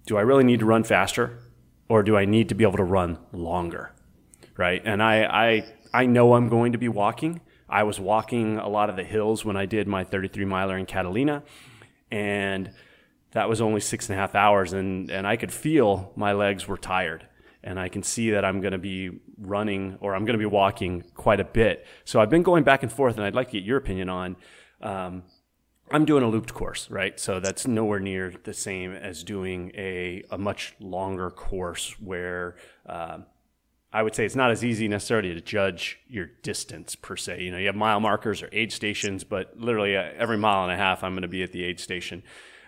do 0.06 0.16
I 0.16 0.20
really 0.20 0.44
need 0.44 0.60
to 0.60 0.66
run 0.66 0.84
faster, 0.84 1.38
or 1.88 2.02
do 2.02 2.16
I 2.16 2.24
need 2.24 2.48
to 2.50 2.54
be 2.54 2.64
able 2.64 2.76
to 2.76 2.84
run 2.84 3.18
longer, 3.32 3.92
right? 4.56 4.80
And 4.84 5.02
I 5.02 5.24
I 5.24 5.74
I 5.92 6.06
know 6.06 6.34
I'm 6.34 6.48
going 6.48 6.72
to 6.72 6.78
be 6.78 6.88
walking. 6.88 7.40
I 7.68 7.82
was 7.82 8.00
walking 8.00 8.58
a 8.58 8.68
lot 8.68 8.88
of 8.88 8.96
the 8.96 9.04
hills 9.04 9.44
when 9.44 9.56
I 9.56 9.66
did 9.66 9.86
my 9.86 10.02
33 10.04 10.46
miler 10.46 10.78
in 10.78 10.86
Catalina, 10.86 11.42
and 12.10 12.70
that 13.32 13.48
was 13.48 13.60
only 13.60 13.80
six 13.80 14.08
and 14.08 14.16
a 14.16 14.20
half 14.20 14.34
hours, 14.34 14.72
and 14.72 15.10
and 15.10 15.26
I 15.26 15.36
could 15.36 15.52
feel 15.52 16.12
my 16.16 16.32
legs 16.32 16.66
were 16.66 16.78
tired 16.78 17.26
and 17.62 17.78
I 17.78 17.88
can 17.88 18.02
see 18.02 18.30
that 18.30 18.44
I'm 18.44 18.60
going 18.60 18.72
to 18.72 18.78
be 18.78 19.10
running 19.38 19.98
or 20.00 20.14
I'm 20.14 20.24
going 20.24 20.38
to 20.38 20.38
be 20.38 20.46
walking 20.46 21.04
quite 21.14 21.40
a 21.40 21.44
bit. 21.44 21.86
So 22.04 22.20
I've 22.20 22.30
been 22.30 22.42
going 22.42 22.64
back 22.64 22.82
and 22.82 22.92
forth, 22.92 23.16
and 23.16 23.24
I'd 23.24 23.34
like 23.34 23.48
to 23.48 23.52
get 23.54 23.64
your 23.64 23.78
opinion 23.78 24.08
on. 24.08 24.36
Um, 24.80 25.24
I'm 25.90 26.04
doing 26.04 26.22
a 26.22 26.28
looped 26.28 26.52
course, 26.52 26.90
right? 26.90 27.18
So 27.18 27.40
that's 27.40 27.66
nowhere 27.66 27.98
near 27.98 28.34
the 28.44 28.52
same 28.52 28.92
as 28.92 29.24
doing 29.24 29.72
a, 29.74 30.22
a 30.30 30.38
much 30.38 30.74
longer 30.80 31.30
course 31.30 31.98
where 31.98 32.56
uh, 32.86 33.18
I 33.92 34.02
would 34.02 34.14
say 34.14 34.26
it's 34.26 34.36
not 34.36 34.50
as 34.50 34.62
easy 34.62 34.86
necessarily 34.86 35.32
to 35.32 35.40
judge 35.40 35.98
your 36.06 36.26
distance 36.42 36.94
per 36.94 37.16
se. 37.16 37.42
You 37.42 37.50
know, 37.50 37.58
you 37.58 37.66
have 37.66 37.74
mile 37.74 38.00
markers 38.00 38.42
or 38.42 38.50
aid 38.52 38.70
stations, 38.70 39.24
but 39.24 39.58
literally 39.58 39.96
uh, 39.96 40.10
every 40.16 40.36
mile 40.36 40.64
and 40.64 40.72
a 40.72 40.76
half, 40.76 41.02
I'm 41.02 41.12
going 41.12 41.22
to 41.22 41.28
be 41.28 41.42
at 41.42 41.52
the 41.52 41.64
aid 41.64 41.80
station. 41.80 42.22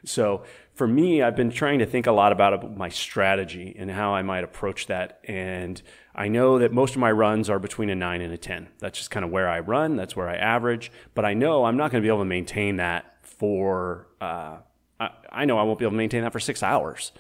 So 0.05 0.45
for 0.81 0.89
me, 0.89 1.21
I've 1.21 1.37
been 1.37 1.51
trying 1.51 1.81
to 1.81 1.85
think 1.85 2.07
a 2.07 2.11
lot 2.11 2.33
about 2.33 2.75
my 2.75 2.89
strategy 2.89 3.77
and 3.79 3.91
how 3.91 4.15
I 4.15 4.23
might 4.23 4.45
approach 4.45 4.87
that. 4.87 5.21
And 5.25 5.83
I 6.15 6.29
know 6.29 6.59
that 6.59 6.73
most 6.73 6.95
of 6.95 7.01
my 7.03 7.13
runs 7.13 7.51
are 7.51 7.59
between 7.59 7.91
a 7.91 7.95
nine 7.95 8.23
and 8.23 8.33
a 8.33 8.39
10. 8.39 8.67
That's 8.79 8.97
just 8.97 9.11
kind 9.11 9.23
of 9.23 9.31
where 9.31 9.47
I 9.47 9.61
run, 9.61 9.97
that's 9.97 10.17
where 10.17 10.27
I 10.27 10.37
average. 10.37 10.91
But 11.15 11.27
I 11.27 11.35
know 11.35 11.67
I'm 11.67 11.77
not 11.77 11.91
going 11.91 12.03
to 12.03 12.07
be 12.07 12.09
able 12.09 12.21
to 12.21 12.25
maintain 12.25 12.77
that 12.77 13.15
for, 13.21 14.07
uh, 14.23 14.61
I, 14.99 15.11
I 15.31 15.45
know 15.45 15.59
I 15.59 15.65
won't 15.65 15.79
be 15.79 15.85
able 15.85 15.93
to 15.93 15.99
maintain 15.99 16.23
that 16.23 16.33
for 16.33 16.41
six 16.41 16.63
hours. 16.63 17.13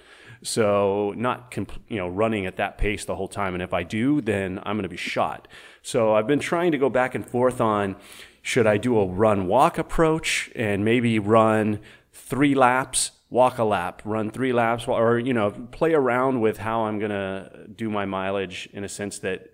So 0.42 1.12
not 1.18 1.50
comp- 1.50 1.84
you 1.86 1.98
know 1.98 2.08
running 2.08 2.46
at 2.46 2.56
that 2.56 2.78
pace 2.78 3.04
the 3.04 3.14
whole 3.14 3.28
time. 3.28 3.52
And 3.52 3.62
if 3.62 3.74
I 3.74 3.82
do, 3.82 4.22
then 4.22 4.58
I'm 4.62 4.76
going 4.76 4.84
to 4.84 4.88
be 4.88 4.96
shot. 4.96 5.48
So 5.82 6.14
I've 6.14 6.26
been 6.26 6.40
trying 6.40 6.72
to 6.72 6.78
go 6.78 6.88
back 6.88 7.14
and 7.14 7.28
forth 7.28 7.60
on 7.60 7.96
should 8.40 8.66
I 8.66 8.78
do 8.78 8.98
a 8.98 9.04
run 9.04 9.48
walk 9.48 9.76
approach 9.76 10.50
and 10.56 10.82
maybe 10.82 11.18
run 11.18 11.80
three 12.10 12.54
laps, 12.54 13.10
walk 13.30 13.58
a 13.58 13.64
lap, 13.64 14.02
run 14.04 14.30
three 14.30 14.52
laps, 14.52 14.86
or 14.86 15.18
you 15.18 15.32
know 15.32 15.50
play 15.70 15.94
around 15.94 16.40
with 16.40 16.58
how 16.58 16.82
I'm 16.82 16.98
going 16.98 17.10
to 17.10 17.66
do 17.74 17.88
my 17.88 18.04
mileage 18.04 18.68
in 18.72 18.84
a 18.84 18.88
sense 18.88 19.18
that 19.20 19.50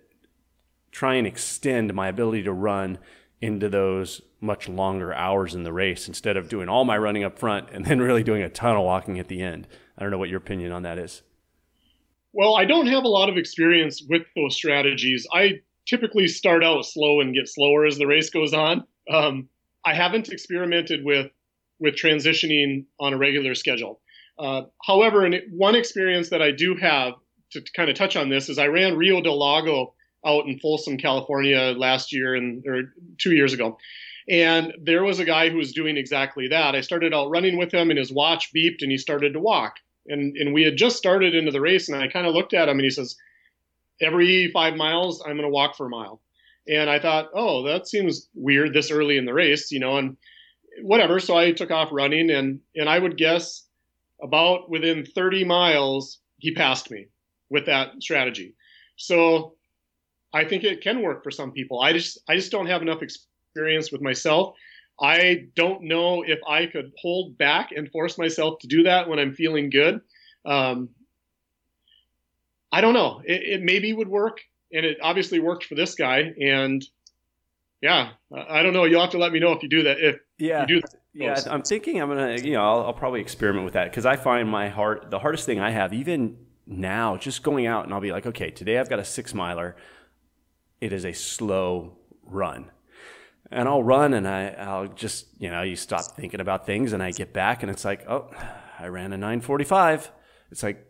try 0.91 1.15
and 1.15 1.27
extend 1.27 1.93
my 1.93 2.07
ability 2.07 2.43
to 2.43 2.51
run 2.51 2.97
into 3.39 3.69
those 3.69 4.21
much 4.41 4.67
longer 4.67 5.13
hours 5.13 5.53
in 5.53 5.63
the 5.63 5.73
race 5.73 6.07
instead 6.07 6.37
of 6.37 6.49
doing 6.49 6.67
all 6.67 6.85
my 6.85 6.97
running 6.97 7.23
up 7.23 7.37
front 7.37 7.69
and 7.71 7.85
then 7.85 7.99
really 7.99 8.23
doing 8.23 8.41
a 8.41 8.49
ton 8.49 8.75
of 8.75 8.83
walking 8.83 9.19
at 9.19 9.27
the 9.27 9.41
end. 9.41 9.67
I 9.97 10.01
don't 10.01 10.11
know 10.11 10.17
what 10.17 10.29
your 10.29 10.39
opinion 10.39 10.71
on 10.71 10.83
that 10.83 10.97
is. 10.97 11.21
Well, 12.33 12.55
I 12.55 12.65
don't 12.65 12.87
have 12.87 13.03
a 13.03 13.09
lot 13.09 13.29
of 13.29 13.37
experience 13.37 14.03
with 14.07 14.23
those 14.35 14.55
strategies. 14.55 15.25
I 15.33 15.61
typically 15.87 16.27
start 16.27 16.63
out 16.63 16.85
slow 16.85 17.21
and 17.21 17.33
get 17.33 17.47
slower 17.47 17.85
as 17.85 17.97
the 17.97 18.05
race 18.05 18.29
goes 18.29 18.53
on. 18.53 18.83
Um, 19.09 19.49
I 19.85 19.93
haven't 19.93 20.29
experimented 20.29 21.03
with 21.03 21.31
with 21.79 21.95
transitioning 21.95 22.85
on 22.99 23.13
a 23.13 23.17
regular 23.17 23.55
schedule. 23.55 24.01
Uh, 24.39 24.63
however, 24.85 25.25
in 25.25 25.41
one 25.51 25.75
experience 25.75 26.29
that 26.29 26.41
I 26.41 26.51
do 26.51 26.75
have 26.75 27.13
to, 27.51 27.61
kind 27.75 27.89
of 27.89 27.95
touch 27.95 28.15
on 28.15 28.29
this 28.29 28.49
is 28.49 28.59
I 28.59 28.67
ran 28.67 28.97
Rio 28.97 29.21
del 29.21 29.39
Lago 29.39 29.93
out 30.25 30.45
in 30.45 30.59
Folsom, 30.59 30.97
California 30.97 31.73
last 31.77 32.13
year 32.13 32.35
and 32.35 32.63
or 32.67 32.93
two 33.17 33.33
years 33.33 33.53
ago. 33.53 33.77
And 34.29 34.73
there 34.83 35.03
was 35.03 35.19
a 35.19 35.25
guy 35.25 35.49
who 35.49 35.57
was 35.57 35.71
doing 35.71 35.95
exactly 35.95 36.49
that. 36.49 36.75
I 36.75 36.81
started 36.81 37.13
out 37.13 37.29
running 37.29 37.57
with 37.57 37.73
him 37.73 37.89
and 37.89 37.97
his 37.97 38.11
watch 38.11 38.51
beeped 38.53 38.81
and 38.81 38.91
he 38.91 38.97
started 38.97 39.33
to 39.33 39.39
walk. 39.39 39.75
And 40.07 40.35
and 40.37 40.53
we 40.53 40.63
had 40.63 40.77
just 40.77 40.97
started 40.97 41.33
into 41.33 41.51
the 41.51 41.61
race 41.61 41.89
and 41.89 42.01
I 42.01 42.07
kind 42.07 42.27
of 42.27 42.33
looked 42.33 42.53
at 42.53 42.69
him 42.69 42.77
and 42.77 42.85
he 42.85 42.89
says, 42.89 43.15
Every 44.01 44.51
five 44.51 44.75
miles, 44.75 45.23
I'm 45.25 45.37
gonna 45.37 45.49
walk 45.49 45.75
for 45.75 45.87
a 45.87 45.89
mile. 45.89 46.21
And 46.67 46.89
I 46.89 46.99
thought, 46.99 47.29
oh, 47.33 47.63
that 47.63 47.87
seems 47.87 48.27
weird 48.33 48.73
this 48.73 48.91
early 48.91 49.17
in 49.17 49.25
the 49.25 49.33
race, 49.33 49.71
you 49.71 49.79
know, 49.79 49.97
and 49.97 50.17
whatever. 50.81 51.19
So 51.19 51.37
I 51.37 51.51
took 51.51 51.71
off 51.71 51.89
running 51.91 52.29
and 52.29 52.59
and 52.75 52.89
I 52.89 52.99
would 52.99 53.17
guess 53.17 53.63
about 54.21 54.69
within 54.69 55.05
30 55.05 55.43
miles, 55.43 56.19
he 56.37 56.53
passed 56.53 56.89
me 56.89 57.07
with 57.49 57.65
that 57.67 58.01
strategy. 58.01 58.55
So 58.95 59.55
I 60.33 60.43
think 60.45 60.63
it 60.63 60.81
can 60.81 61.01
work 61.01 61.23
for 61.23 61.31
some 61.31 61.51
people. 61.51 61.79
I 61.79 61.93
just 61.93 62.19
I 62.27 62.35
just 62.35 62.51
don't 62.51 62.67
have 62.67 62.81
enough 62.81 63.01
experience 63.01 63.91
with 63.91 64.01
myself. 64.01 64.55
I 64.99 65.45
don't 65.55 65.83
know 65.83 66.23
if 66.23 66.39
I 66.47 66.65
could 66.65 66.91
hold 66.99 67.37
back 67.37 67.71
and 67.71 67.89
force 67.91 68.17
myself 68.17 68.59
to 68.59 68.67
do 68.67 68.83
that 68.83 69.07
when 69.07 69.19
I'm 69.19 69.33
feeling 69.33 69.69
good. 69.69 70.01
Um, 70.45 70.89
I 72.71 72.81
don't 72.81 72.93
know. 72.93 73.21
It, 73.23 73.43
it, 73.43 73.61
maybe 73.61 73.93
would 73.93 74.07
work, 74.07 74.41
and 74.73 74.85
it 74.85 74.97
obviously 75.01 75.39
worked 75.39 75.65
for 75.65 75.75
this 75.75 75.93
guy. 75.93 76.33
And 76.41 76.83
yeah, 77.81 78.09
I 78.35 78.63
don't 78.63 78.73
know. 78.73 78.85
You'll 78.85 79.01
have 79.01 79.11
to 79.11 79.19
let 79.19 79.31
me 79.31 79.39
know 79.39 79.51
if 79.51 79.61
you 79.61 79.69
do 79.69 79.83
that. 79.83 79.99
If 79.99 80.19
yeah, 80.37 80.65
yeah, 81.13 81.39
I'm 81.49 81.63
thinking 81.63 82.01
I'm 82.01 82.09
gonna, 82.09 82.37
you 82.37 82.53
know, 82.53 82.63
I'll, 82.63 82.85
I'll 82.87 82.93
probably 82.93 83.21
experiment 83.21 83.65
with 83.65 83.73
that 83.73 83.89
because 83.89 84.05
I 84.05 84.15
find 84.15 84.49
my 84.49 84.69
heart 84.69 85.09
the 85.09 85.19
hardest 85.19 85.45
thing 85.45 85.59
I 85.59 85.71
have 85.71 85.93
even 85.93 86.37
now, 86.65 87.17
just 87.17 87.43
going 87.43 87.65
out 87.65 87.85
and 87.85 87.93
I'll 87.93 88.01
be 88.01 88.11
like, 88.11 88.25
okay, 88.25 88.51
today 88.51 88.77
I've 88.77 88.89
got 88.89 88.99
a 88.99 89.05
six 89.05 89.33
miler 89.33 89.75
it 90.81 90.93
is 90.93 91.05
a 91.05 91.13
slow 91.13 91.97
run. 92.23 92.71
And 93.51 93.67
I'll 93.67 93.83
run 93.83 94.13
and 94.13 94.27
I, 94.27 94.49
I'll 94.49 94.87
just, 94.87 95.27
you 95.39 95.49
know, 95.49 95.61
you 95.61 95.75
stop 95.75 96.15
thinking 96.15 96.41
about 96.41 96.65
things 96.65 96.93
and 96.93 97.01
I 97.01 97.11
get 97.11 97.33
back 97.33 97.63
and 97.63 97.71
it's 97.71 97.85
like, 97.85 98.07
oh, 98.07 98.29
I 98.77 98.87
ran 98.87 99.13
a 99.13 99.17
945. 99.17 100.11
It's 100.51 100.63
like, 100.63 100.85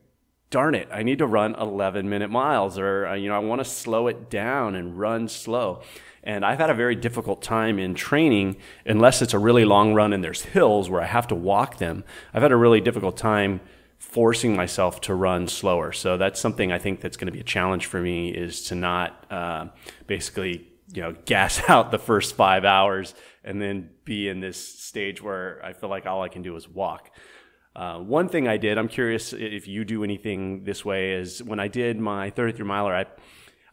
darn 0.49 0.75
it, 0.75 0.87
I 0.91 1.03
need 1.03 1.19
to 1.19 1.27
run 1.27 1.55
11 1.55 2.09
minute 2.09 2.29
miles 2.29 2.79
or, 2.79 3.07
uh, 3.07 3.13
you 3.15 3.27
know, 3.29 3.35
I 3.35 3.39
want 3.39 3.59
to 3.59 3.65
slow 3.65 4.07
it 4.07 4.29
down 4.29 4.75
and 4.75 4.97
run 4.97 5.27
slow. 5.27 5.81
And 6.27 6.43
I've 6.43 6.59
had 6.59 6.69
a 6.69 6.73
very 6.73 6.95
difficult 6.95 7.41
time 7.41 7.79
in 7.79 7.95
training, 7.95 8.57
unless 8.85 9.21
it's 9.21 9.33
a 9.33 9.39
really 9.39 9.63
long 9.63 9.93
run 9.93 10.11
and 10.11 10.21
there's 10.21 10.41
hills 10.41 10.89
where 10.89 11.01
I 11.01 11.05
have 11.05 11.25
to 11.29 11.35
walk 11.35 11.77
them. 11.77 12.03
I've 12.33 12.41
had 12.41 12.51
a 12.51 12.57
really 12.57 12.81
difficult 12.81 13.15
time 13.15 13.61
forcing 13.97 14.53
myself 14.53 14.99
to 15.01 15.15
run 15.15 15.47
slower. 15.47 15.93
So 15.93 16.17
that's 16.17 16.37
something 16.37 16.69
I 16.69 16.79
think 16.79 16.99
that's 16.99 17.15
going 17.15 17.27
to 17.27 17.31
be 17.31 17.39
a 17.39 17.45
challenge 17.45 17.85
for 17.85 18.01
me 18.01 18.29
is 18.29 18.63
to 18.65 18.75
not 18.75 19.25
uh, 19.31 19.67
basically 20.05 20.67
you 20.93 21.01
know 21.01 21.15
gas 21.23 21.61
out 21.69 21.91
the 21.91 21.97
first 21.97 22.35
five 22.35 22.65
hours 22.65 23.15
and 23.45 23.61
then 23.61 23.89
be 24.03 24.27
in 24.27 24.41
this 24.41 24.57
stage 24.81 25.23
where 25.23 25.63
I 25.63 25.71
feel 25.71 25.89
like 25.89 26.05
all 26.05 26.23
I 26.23 26.27
can 26.27 26.41
do 26.41 26.57
is 26.57 26.67
walk. 26.67 27.09
Uh, 27.73 27.99
one 27.99 28.27
thing 28.27 28.49
I 28.49 28.57
did, 28.57 28.77
I'm 28.77 28.89
curious 28.89 29.31
if 29.31 29.65
you 29.65 29.85
do 29.85 30.03
anything 30.03 30.65
this 30.65 30.83
way, 30.83 31.13
is 31.13 31.41
when 31.41 31.61
I 31.61 31.69
did 31.69 31.97
my 31.97 32.31
33 32.31 32.65
miler, 32.65 32.93
I 32.93 33.05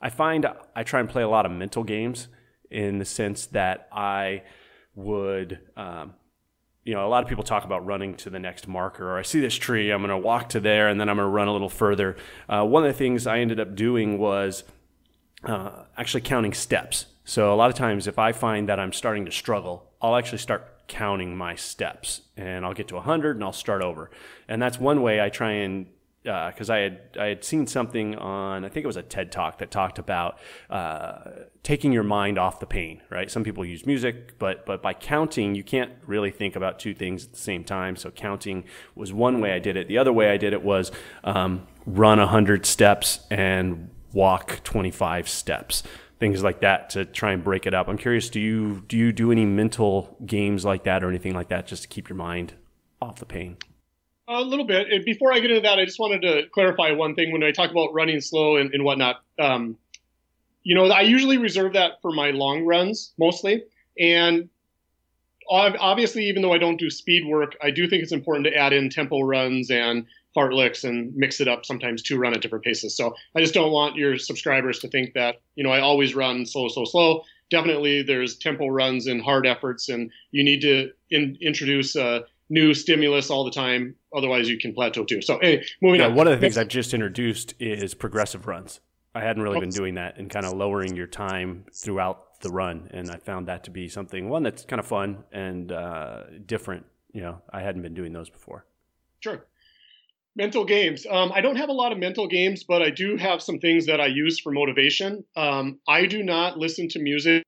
I 0.00 0.10
find 0.10 0.46
I 0.76 0.84
try 0.84 1.00
and 1.00 1.08
play 1.08 1.24
a 1.24 1.28
lot 1.28 1.46
of 1.46 1.50
mental 1.50 1.82
games 1.82 2.28
in 2.70 2.98
the 2.98 3.04
sense 3.04 3.46
that 3.46 3.88
I 3.92 4.42
would 4.94 5.58
um, 5.76 6.14
you 6.84 6.92
know, 6.92 7.06
a 7.06 7.08
lot 7.08 7.22
of 7.22 7.28
people 7.28 7.44
talk 7.44 7.64
about 7.64 7.84
running 7.86 8.14
to 8.16 8.30
the 8.30 8.38
next 8.38 8.68
marker, 8.68 9.10
or 9.10 9.18
I 9.18 9.22
see 9.22 9.40
this 9.40 9.54
tree, 9.54 9.90
I'm 9.90 10.00
going 10.00 10.10
to 10.10 10.18
walk 10.18 10.50
to 10.50 10.60
there, 10.60 10.88
and 10.88 11.00
then 11.00 11.08
I'm 11.08 11.16
going 11.16 11.26
to 11.26 11.30
run 11.30 11.48
a 11.48 11.52
little 11.52 11.70
further. 11.70 12.16
Uh, 12.48 12.64
one 12.64 12.84
of 12.84 12.92
the 12.92 12.98
things 12.98 13.26
I 13.26 13.38
ended 13.38 13.58
up 13.58 13.74
doing 13.74 14.18
was 14.18 14.64
uh, 15.44 15.84
actually 15.96 16.20
counting 16.20 16.52
steps. 16.52 17.06
So 17.24 17.54
a 17.54 17.56
lot 17.56 17.70
of 17.70 17.76
times, 17.76 18.06
if 18.06 18.18
I 18.18 18.32
find 18.32 18.68
that 18.68 18.78
I'm 18.78 18.92
starting 18.92 19.24
to 19.24 19.32
struggle, 19.32 19.90
I'll 20.02 20.14
actually 20.14 20.38
start 20.38 20.86
counting 20.86 21.34
my 21.34 21.54
steps, 21.54 22.20
and 22.36 22.66
I'll 22.66 22.74
get 22.74 22.88
to 22.88 22.96
100, 22.96 23.36
and 23.36 23.44
I'll 23.44 23.52
start 23.52 23.80
over. 23.80 24.10
And 24.46 24.60
that's 24.60 24.78
one 24.78 25.00
way 25.00 25.22
I 25.22 25.30
try 25.30 25.52
and 25.52 25.86
because 26.24 26.70
uh, 26.70 26.74
I 26.74 26.78
had 26.78 27.00
I 27.20 27.26
had 27.26 27.44
seen 27.44 27.66
something 27.66 28.14
on 28.16 28.64
I 28.64 28.68
think 28.70 28.84
it 28.84 28.86
was 28.86 28.96
a 28.96 29.02
TED 29.02 29.30
talk 29.30 29.58
that 29.58 29.70
talked 29.70 29.98
about 29.98 30.38
uh, 30.70 31.18
taking 31.62 31.92
your 31.92 32.02
mind 32.02 32.38
off 32.38 32.60
the 32.60 32.66
pain. 32.66 33.02
Right? 33.10 33.30
Some 33.30 33.44
people 33.44 33.62
use 33.64 33.84
music, 33.84 34.38
but 34.38 34.64
but 34.64 34.82
by 34.82 34.94
counting, 34.94 35.54
you 35.54 35.62
can't 35.62 35.92
really 36.06 36.30
think 36.30 36.56
about 36.56 36.78
two 36.78 36.94
things 36.94 37.26
at 37.26 37.32
the 37.32 37.38
same 37.38 37.62
time. 37.62 37.96
So 37.96 38.10
counting 38.10 38.64
was 38.94 39.12
one 39.12 39.40
way 39.40 39.52
I 39.52 39.58
did 39.58 39.76
it. 39.76 39.86
The 39.86 39.98
other 39.98 40.12
way 40.12 40.30
I 40.30 40.38
did 40.38 40.54
it 40.54 40.62
was 40.62 40.90
um, 41.24 41.66
run 41.84 42.18
hundred 42.18 42.64
steps 42.64 43.20
and 43.30 43.90
walk 44.14 44.60
twenty 44.64 44.90
five 44.90 45.28
steps. 45.28 45.82
Things 46.18 46.42
like 46.42 46.60
that 46.60 46.88
to 46.90 47.04
try 47.04 47.32
and 47.32 47.44
break 47.44 47.66
it 47.66 47.74
up. 47.74 47.86
I'm 47.86 47.98
curious. 47.98 48.30
Do 48.30 48.40
you 48.40 48.82
do 48.88 48.96
you 48.96 49.12
do 49.12 49.30
any 49.30 49.44
mental 49.44 50.16
games 50.24 50.64
like 50.64 50.84
that 50.84 51.04
or 51.04 51.10
anything 51.10 51.34
like 51.34 51.48
that 51.48 51.66
just 51.66 51.82
to 51.82 51.88
keep 51.88 52.08
your 52.08 52.16
mind 52.16 52.54
off 53.02 53.18
the 53.18 53.26
pain? 53.26 53.58
A 54.26 54.40
little 54.40 54.64
bit. 54.64 54.90
And 54.90 55.04
before 55.04 55.32
I 55.32 55.40
get 55.40 55.50
into 55.50 55.62
that, 55.62 55.78
I 55.78 55.84
just 55.84 55.98
wanted 55.98 56.22
to 56.22 56.48
clarify 56.52 56.92
one 56.92 57.14
thing 57.14 57.30
when 57.30 57.42
I 57.42 57.52
talk 57.52 57.70
about 57.70 57.92
running 57.92 58.20
slow 58.20 58.56
and, 58.56 58.72
and 58.72 58.82
whatnot. 58.82 59.22
Um, 59.38 59.76
you 60.62 60.74
know, 60.74 60.86
I 60.86 61.02
usually 61.02 61.36
reserve 61.36 61.74
that 61.74 62.00
for 62.00 62.10
my 62.10 62.30
long 62.30 62.64
runs 62.64 63.12
mostly. 63.18 63.64
And 63.98 64.48
obviously, 65.50 66.24
even 66.28 66.40
though 66.40 66.52
I 66.52 66.58
don't 66.58 66.78
do 66.78 66.88
speed 66.88 67.26
work, 67.26 67.54
I 67.62 67.70
do 67.70 67.86
think 67.86 68.02
it's 68.02 68.12
important 68.12 68.46
to 68.46 68.56
add 68.56 68.72
in 68.72 68.88
tempo 68.88 69.20
runs 69.20 69.70
and 69.70 70.06
fartleks 70.34 70.88
and 70.88 71.14
mix 71.14 71.40
it 71.40 71.46
up 71.46 71.66
sometimes 71.66 72.02
to 72.02 72.18
run 72.18 72.34
at 72.34 72.40
different 72.40 72.64
paces. 72.64 72.96
So 72.96 73.14
I 73.36 73.40
just 73.40 73.54
don't 73.54 73.72
want 73.72 73.96
your 73.96 74.16
subscribers 74.16 74.78
to 74.80 74.88
think 74.88 75.12
that, 75.12 75.42
you 75.54 75.62
know, 75.62 75.70
I 75.70 75.80
always 75.80 76.14
run 76.14 76.46
slow, 76.46 76.68
slow, 76.68 76.86
slow. 76.86 77.24
Definitely 77.50 78.02
there's 78.02 78.36
tempo 78.36 78.68
runs 78.68 79.06
and 79.06 79.22
hard 79.22 79.46
efforts, 79.46 79.90
and 79.90 80.10
you 80.32 80.42
need 80.42 80.62
to 80.62 80.90
in, 81.10 81.36
introduce 81.42 81.94
uh, 81.94 82.20
new 82.54 82.72
stimulus 82.72 83.30
all 83.30 83.44
the 83.44 83.50
time. 83.50 83.96
Otherwise, 84.16 84.48
you 84.48 84.58
can 84.58 84.72
plateau 84.72 85.04
too. 85.04 85.20
So, 85.20 85.38
anyway, 85.38 85.66
moving 85.82 86.00
yeah, 86.00 86.06
on. 86.06 86.14
One 86.14 86.28
of 86.28 86.32
the 86.32 86.40
things 86.40 86.56
I've 86.56 86.68
just 86.68 86.94
introduced 86.94 87.54
is 87.58 87.94
progressive 87.94 88.46
runs. 88.46 88.80
I 89.14 89.20
hadn't 89.20 89.42
really 89.42 89.60
been 89.60 89.70
doing 89.70 89.94
that 89.94 90.18
and 90.18 90.30
kind 90.30 90.46
of 90.46 90.54
lowering 90.54 90.96
your 90.96 91.06
time 91.06 91.66
throughout 91.72 92.40
the 92.40 92.50
run, 92.50 92.88
and 92.92 93.10
I 93.10 93.18
found 93.18 93.48
that 93.48 93.64
to 93.64 93.70
be 93.70 93.88
something 93.88 94.28
one 94.28 94.42
that's 94.42 94.64
kind 94.64 94.80
of 94.80 94.86
fun 94.86 95.24
and 95.32 95.70
uh, 95.70 96.22
different. 96.46 96.86
You 97.12 97.20
know, 97.20 97.42
I 97.52 97.60
hadn't 97.60 97.82
been 97.82 97.94
doing 97.94 98.12
those 98.12 98.30
before. 98.30 98.64
Sure. 99.20 99.44
Mental 100.36 100.64
games. 100.64 101.06
Um, 101.08 101.30
I 101.32 101.40
don't 101.40 101.54
have 101.56 101.68
a 101.68 101.72
lot 101.72 101.92
of 101.92 101.98
mental 101.98 102.26
games, 102.26 102.64
but 102.64 102.82
I 102.82 102.90
do 102.90 103.16
have 103.16 103.40
some 103.40 103.60
things 103.60 103.86
that 103.86 104.00
I 104.00 104.06
use 104.06 104.40
for 104.40 104.50
motivation. 104.50 105.24
Um, 105.36 105.78
I 105.86 106.06
do 106.06 106.24
not 106.24 106.58
listen 106.58 106.88
to 106.88 106.98
music 106.98 107.44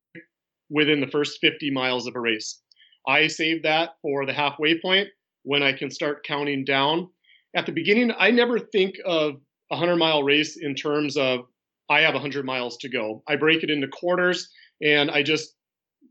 within 0.71 1.01
the 1.01 1.09
first 1.09 1.41
50 1.41 1.73
miles 1.73 2.07
of 2.07 2.15
a 2.15 2.21
race. 2.21 2.61
I 3.07 3.29
save 3.29 3.63
that 3.63 3.97
for 4.03 4.27
the 4.27 4.33
halfway 4.33 4.81
point 4.81 5.09
when 5.43 5.63
I 5.63 5.73
can 5.73 5.91
start 5.91 6.25
counting 6.27 6.65
down. 6.65 7.09
At 7.55 7.67
the 7.67 7.73
beginning, 7.73 8.13
I 8.19 8.31
never 8.31 8.59
think 8.59 8.97
of 9.05 9.35
a 9.71 9.77
100 9.77 9.97
mile 9.97 10.23
race 10.23 10.57
in 10.57 10.75
terms 10.75 11.17
of 11.17 11.41
I 11.89 12.01
have 12.01 12.15
100 12.15 12.45
miles 12.45 12.77
to 12.79 12.89
go. 12.89 13.23
I 13.29 13.37
break 13.37 13.63
it 13.63 13.71
into 13.71 13.89
quarters 13.89 14.51
and 14.83 15.11
I 15.11 15.23
just, 15.23 15.55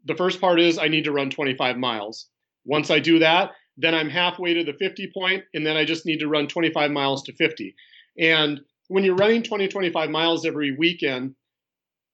the 0.05 0.15
first 0.15 0.39
part 0.39 0.59
is 0.59 0.77
I 0.77 0.87
need 0.87 1.03
to 1.03 1.11
run 1.11 1.29
25 1.29 1.77
miles. 1.77 2.27
Once 2.65 2.89
I 2.89 2.99
do 2.99 3.19
that, 3.19 3.51
then 3.77 3.93
I'm 3.93 4.09
halfway 4.09 4.53
to 4.53 4.63
the 4.63 4.73
50 4.73 5.11
point, 5.13 5.43
and 5.53 5.65
then 5.65 5.75
I 5.75 5.83
just 5.83 6.05
need 6.05 6.19
to 6.19 6.27
run 6.27 6.47
25 6.47 6.91
miles 6.91 7.23
to 7.23 7.33
50. 7.33 7.75
And 8.17 8.61
when 8.87 9.03
you're 9.03 9.15
running 9.15 9.43
20, 9.43 9.67
25 9.67 10.09
miles 10.09 10.45
every 10.45 10.75
weekend, 10.75 11.35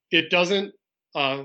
it 0.10 0.30
doesn't, 0.30 0.74
uh, 1.14 1.44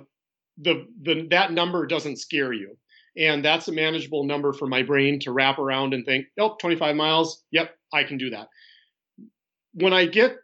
the, 0.59 0.87
the, 1.03 1.26
that 1.30 1.53
number 1.53 1.87
doesn't 1.87 2.16
scare 2.16 2.53
you. 2.53 2.78
And 3.18 3.44
that's 3.44 3.68
a 3.68 3.72
manageable 3.72 4.24
number 4.24 4.52
for 4.52 4.66
my 4.66 4.82
brain 4.82 5.18
to 5.20 5.32
wrap 5.32 5.58
around 5.58 5.94
and 5.94 6.04
think, 6.04 6.26
oh, 6.38 6.56
25 6.60 6.96
miles. 6.96 7.42
Yep, 7.50 7.74
I 7.92 8.04
can 8.04 8.18
do 8.18 8.30
that. 8.30 8.48
when 9.74 9.92
I 9.92 10.06
get 10.06 10.36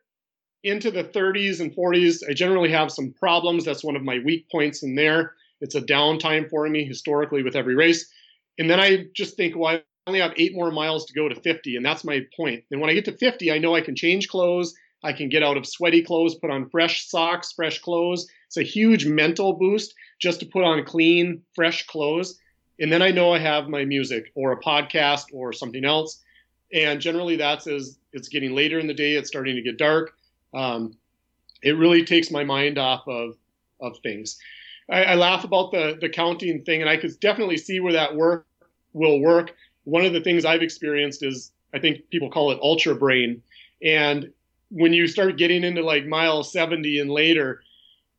into 0.63 0.91
the 0.91 1.05
30s 1.05 1.61
and 1.61 1.75
40s, 1.75 2.23
I 2.29 2.35
generally 2.35 2.71
have 2.71 2.93
some 2.93 3.13
problems. 3.13 3.65
That's 3.65 3.85
one 3.85 3.97
of 3.97 4.03
my 4.03 4.19
weak 4.25 4.47
points 4.51 4.83
in 4.83 4.95
there. 4.95 5.35
It's 5.61 5.75
a 5.75 5.81
downtime 5.83 6.49
for 6.51 6.69
me 6.69 6.85
historically 6.85 7.43
with 7.43 7.57
every 7.57 7.75
race. 7.75 8.11
And 8.59 8.69
then 8.71 8.81
I 8.81 9.07
just 9.15 9.37
think, 9.37 9.57
well, 9.57 9.77
I 9.77 9.83
only 10.07 10.21
have 10.21 10.35
eight 10.37 10.55
more 10.55 10.71
miles 10.71 11.07
to 11.07 11.15
go 11.15 11.29
to 11.29 11.35
50, 11.35 11.77
and 11.77 11.85
that's 11.85 12.05
my 12.05 12.21
point. 12.37 12.65
And 12.71 12.81
when 12.81 12.91
I 12.91 12.95
get 12.95 13.05
to 13.07 13.17
50, 13.17 13.51
I 13.53 13.59
know 13.59 13.75
I 13.75 13.81
can 13.81 13.97
change 13.97 14.29
clothes. 14.29 14.75
I 15.05 15.13
can 15.13 15.29
get 15.29 15.43
out 15.43 15.57
of 15.57 15.67
sweaty 15.67 16.03
clothes, 16.03 16.37
put 16.37 16.51
on 16.51 16.69
fresh 16.71 17.09
socks, 17.09 17.53
fresh 17.53 17.81
clothes. 17.81 18.29
It's 18.49 18.57
a 18.57 18.63
huge 18.63 19.07
mental 19.07 19.55
boost 19.55 19.95
just 20.21 20.41
to 20.41 20.47
put 20.47 20.65
on 20.65 20.85
clean, 20.85 21.43
fresh 21.55 21.87
clothes. 21.87 22.39
And 22.83 22.91
then 22.91 23.01
I 23.01 23.13
know 23.13 23.33
I 23.33 23.39
have 23.39 23.69
my 23.69 23.85
music 23.85 24.33
or 24.35 24.51
a 24.51 24.61
podcast 24.61 25.27
or 25.33 25.53
something 25.53 25.85
else. 25.85 26.21
And 26.73 27.01
generally, 27.01 27.37
that's 27.37 27.69
as 27.69 27.97
it's 28.13 28.29
getting 28.29 28.57
later 28.57 28.81
in 28.81 28.89
the 28.89 28.95
day, 28.95 29.15
it's 29.15 29.29
starting 29.29 29.55
to 29.55 29.63
get 29.63 29.79
dark. 29.79 30.15
Um, 30.53 30.97
it 31.63 31.79
really 31.79 32.05
takes 32.05 32.33
my 32.33 32.43
mind 32.43 32.79
off 32.79 33.07
of, 33.07 33.37
of 33.81 33.97
things. 34.03 34.37
I, 34.91 35.05
I 35.05 35.15
laugh 35.15 35.45
about 35.45 35.71
the, 35.71 35.97
the 36.01 36.09
counting 36.09 36.65
thing, 36.65 36.81
and 36.81 36.91
I 36.91 36.97
could 36.97 37.21
definitely 37.21 37.57
see 37.57 37.79
where 37.79 37.93
that 37.93 38.17
work 38.17 38.47
will 38.93 39.21
work. 39.21 39.55
One 39.85 40.05
of 40.05 40.13
the 40.13 40.21
things 40.21 40.45
I've 40.45 40.63
experienced 40.63 41.23
is 41.23 41.53
I 41.73 41.79
think 41.79 42.11
people 42.11 42.31
call 42.31 42.51
it 42.51 42.59
ultra 42.61 42.97
brain. 42.97 43.43
And 43.81 44.33
when 44.71 44.93
you 44.93 45.07
start 45.07 45.39
getting 45.39 45.63
into 45.63 45.83
like 45.83 46.05
mile 46.05 46.43
70 46.43 46.99
and 46.99 47.11
later, 47.13 47.63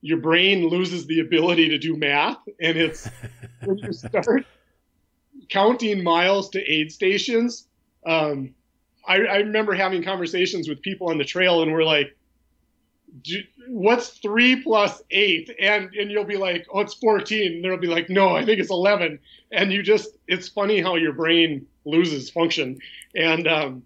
your 0.04 0.18
brain 0.18 0.68
loses 0.68 1.08
the 1.08 1.22
ability 1.22 1.70
to 1.70 1.78
do 1.78 1.96
math. 1.96 2.38
And 2.60 2.78
it's 2.78 3.10
when 3.64 3.78
you 3.78 3.94
start 3.94 4.46
counting 5.50 6.04
miles 6.04 6.50
to 6.50 6.62
aid 6.62 6.92
stations. 6.92 7.68
Um, 8.06 8.54
I, 9.08 9.16
I, 9.16 9.38
remember 9.38 9.74
having 9.74 10.04
conversations 10.04 10.68
with 10.68 10.82
people 10.82 11.10
on 11.10 11.18
the 11.18 11.24
trail, 11.24 11.64
and 11.64 11.72
we're 11.72 11.86
like, 11.86 12.16
"What's 13.70 14.10
three 14.20 14.62
plus 14.62 15.02
eight? 15.10 15.50
And 15.58 15.94
and 15.94 16.12
you'll 16.12 16.26
be 16.26 16.38
like, 16.38 16.66
"Oh, 16.74 16.82
it's 16.82 16.96
14." 16.96 17.54
And 17.54 17.64
they'll 17.64 17.78
be 17.78 17.88
like, 17.88 18.10
"No, 18.10 18.36
I 18.36 18.44
think 18.46 18.60
it's 18.60 18.72
11." 18.72 19.20
And 19.54 19.72
you 19.72 19.84
just, 19.84 20.10
it's 20.28 20.50
funny 20.50 20.82
how 20.82 20.96
your 20.96 21.14
brain 21.14 21.66
loses 21.86 22.30
function. 22.30 22.80
And 23.16 23.48
um, 23.48 23.84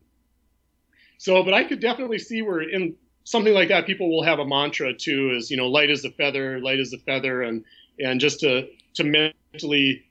so, 1.20 1.44
but 1.44 1.54
I 1.54 1.64
could 1.64 1.80
definitely 1.80 2.20
see 2.20 2.42
where 2.42 2.62
in 2.62 2.96
something 3.28 3.54
like 3.54 3.68
that, 3.68 3.86
people 3.86 4.10
will 4.10 4.24
have 4.24 4.40
a 4.40 4.46
mantra 4.46 4.94
too, 4.94 5.34
is 5.36 5.52
you 5.52 5.58
know, 5.58 5.68
light 5.68 5.90
as 5.90 6.06
a 6.06 6.12
feather, 6.12 6.62
light 6.62 6.80
as 6.80 6.94
a 6.94 6.98
feather, 7.00 7.42
and 7.42 7.64
and 8.00 8.22
just 8.22 8.40
to 8.40 8.70
to 8.96 9.04
mentally 9.04 10.06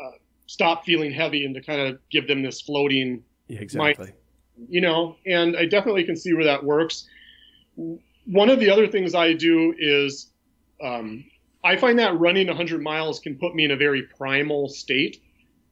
uh, 0.00 0.12
stop 0.46 0.84
feeling 0.84 1.12
heavy 1.12 1.44
and 1.44 1.54
to 1.56 1.60
kind 1.60 1.80
of 1.80 1.98
give 2.10 2.28
them 2.28 2.42
this 2.42 2.60
floating. 2.60 3.24
Yeah, 3.48 3.60
exactly. 3.60 4.06
Mind, 4.06 4.68
you 4.68 4.80
know, 4.80 5.16
and 5.26 5.56
I 5.56 5.66
definitely 5.66 6.04
can 6.04 6.16
see 6.16 6.32
where 6.32 6.44
that 6.44 6.62
works. 6.62 7.08
One 8.26 8.48
of 8.48 8.60
the 8.60 8.70
other 8.70 8.86
things 8.86 9.14
I 9.14 9.32
do 9.32 9.74
is 9.76 10.30
um, 10.80 11.24
I 11.64 11.76
find 11.76 11.98
that 11.98 12.18
running 12.20 12.46
100 12.46 12.80
miles 12.80 13.18
can 13.18 13.36
put 13.36 13.54
me 13.54 13.64
in 13.64 13.72
a 13.72 13.76
very 13.76 14.02
primal 14.02 14.68
state, 14.68 15.20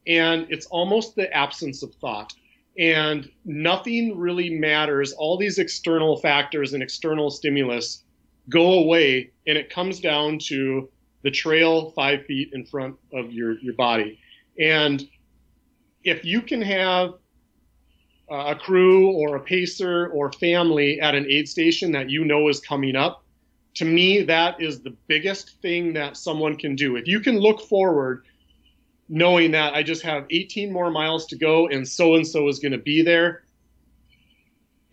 and 0.05 0.47
it's 0.49 0.65
almost 0.65 1.15
the 1.15 1.31
absence 1.31 1.81
of 1.81 1.93
thought 1.95 2.33
and 2.79 3.29
nothing 3.43 4.17
really 4.17 4.49
matters. 4.49 5.11
All 5.11 5.37
these 5.37 5.59
external 5.59 6.17
factors 6.17 6.73
and 6.73 6.81
external 6.81 7.29
stimulus 7.29 8.03
go 8.49 8.73
away, 8.73 9.31
and 9.45 9.57
it 9.57 9.69
comes 9.69 9.99
down 9.99 10.39
to 10.47 10.89
the 11.21 11.29
trail 11.29 11.91
five 11.91 12.25
feet 12.25 12.51
in 12.53 12.65
front 12.65 12.95
of 13.13 13.33
your, 13.33 13.59
your 13.59 13.73
body. 13.73 14.17
And 14.57 15.07
if 16.05 16.23
you 16.23 16.41
can 16.41 16.61
have 16.61 17.15
a 18.31 18.55
crew 18.55 19.11
or 19.11 19.35
a 19.35 19.41
pacer 19.41 20.07
or 20.07 20.31
family 20.31 21.01
at 21.01 21.15
an 21.15 21.25
aid 21.29 21.49
station 21.49 21.91
that 21.91 22.09
you 22.09 22.23
know 22.23 22.47
is 22.47 22.61
coming 22.61 22.95
up, 22.95 23.25
to 23.75 23.85
me, 23.85 24.23
that 24.23 24.61
is 24.61 24.81
the 24.81 24.95
biggest 25.07 25.61
thing 25.61 25.93
that 25.93 26.15
someone 26.15 26.55
can 26.55 26.75
do. 26.75 26.95
If 26.95 27.07
you 27.07 27.19
can 27.19 27.39
look 27.39 27.61
forward 27.61 28.23
knowing 29.09 29.51
that 29.51 29.73
I 29.73 29.83
just 29.83 30.03
have 30.03 30.25
18 30.29 30.71
more 30.71 30.91
miles 30.91 31.25
to 31.27 31.35
go 31.35 31.67
and 31.67 31.87
so 31.87 32.15
and 32.15 32.25
so 32.25 32.47
is 32.47 32.59
going 32.59 32.71
to 32.71 32.77
be 32.77 33.01
there. 33.01 33.43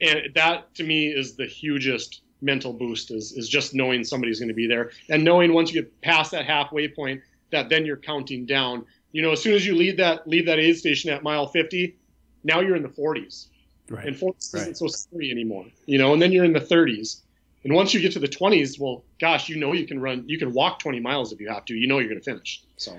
And 0.01 0.35
that 0.35 0.75
to 0.77 0.85
me 0.85 1.09
is 1.09 1.37
the 1.37 1.47
hugest 1.47 2.23
mental 2.41 2.73
boost 2.73 3.11
is, 3.11 3.33
is 3.33 3.49
just 3.49 3.75
knowing 3.75 4.05
somebody's 4.05 4.39
going 4.39 4.49
to 4.49 4.55
be 4.55 4.67
there 4.67 4.91
and 5.09 5.25
knowing 5.25 5.55
once 5.55 5.73
you 5.73 5.83
get 5.83 6.01
past 6.03 6.33
that 6.33 6.45
halfway 6.45 6.87
point 6.87 7.23
that 7.51 7.69
then 7.69 7.87
you're 7.87 7.97
counting 7.97 8.47
down. 8.47 8.85
You 9.12 9.23
know, 9.23 9.33
as 9.33 9.43
soon 9.43 9.55
as 9.55 9.64
you 9.67 9.75
leave 9.75 9.97
that 9.99 10.27
leave 10.27 10.47
that 10.47 10.59
aid 10.59 10.77
station 10.77 11.11
at 11.11 11.23
mile 11.23 11.47
50, 11.47 11.97
now 12.45 12.61
you're 12.61 12.77
in 12.77 12.83
the 12.83 12.89
40s. 12.89 13.49
Right. 13.89 14.07
And 14.07 14.17
40s 14.17 14.55
right. 14.55 14.62
isn't 14.62 14.77
so 14.77 14.89
scary 14.89 15.31
anymore. 15.31 15.67
You 15.87 15.99
know, 15.99 16.12
and 16.12 16.21
then 16.21 16.33
you're 16.33 16.45
in 16.45 16.53
the 16.53 16.61
30s. 16.61 17.21
And 17.64 17.75
once 17.75 17.93
you 17.95 18.01
get 18.01 18.12
to 18.12 18.21
the 18.21 18.29
20s, 18.29 18.79
well, 18.79 19.05
gosh, 19.21 19.49
you 19.49 19.57
know 19.57 19.73
you 19.73 19.87
can 19.87 20.01
run, 20.01 20.25
you 20.29 20.39
can 20.39 20.53
walk 20.53 20.79
20 20.79 21.01
miles 21.01 21.33
if 21.33 21.41
you 21.41 21.49
have 21.49 21.64
to. 21.64 21.75
You 21.75 21.89
know 21.89 21.99
you're 21.99 22.09
going 22.09 22.21
to 22.21 22.25
finish. 22.25 22.62
So. 22.77 22.97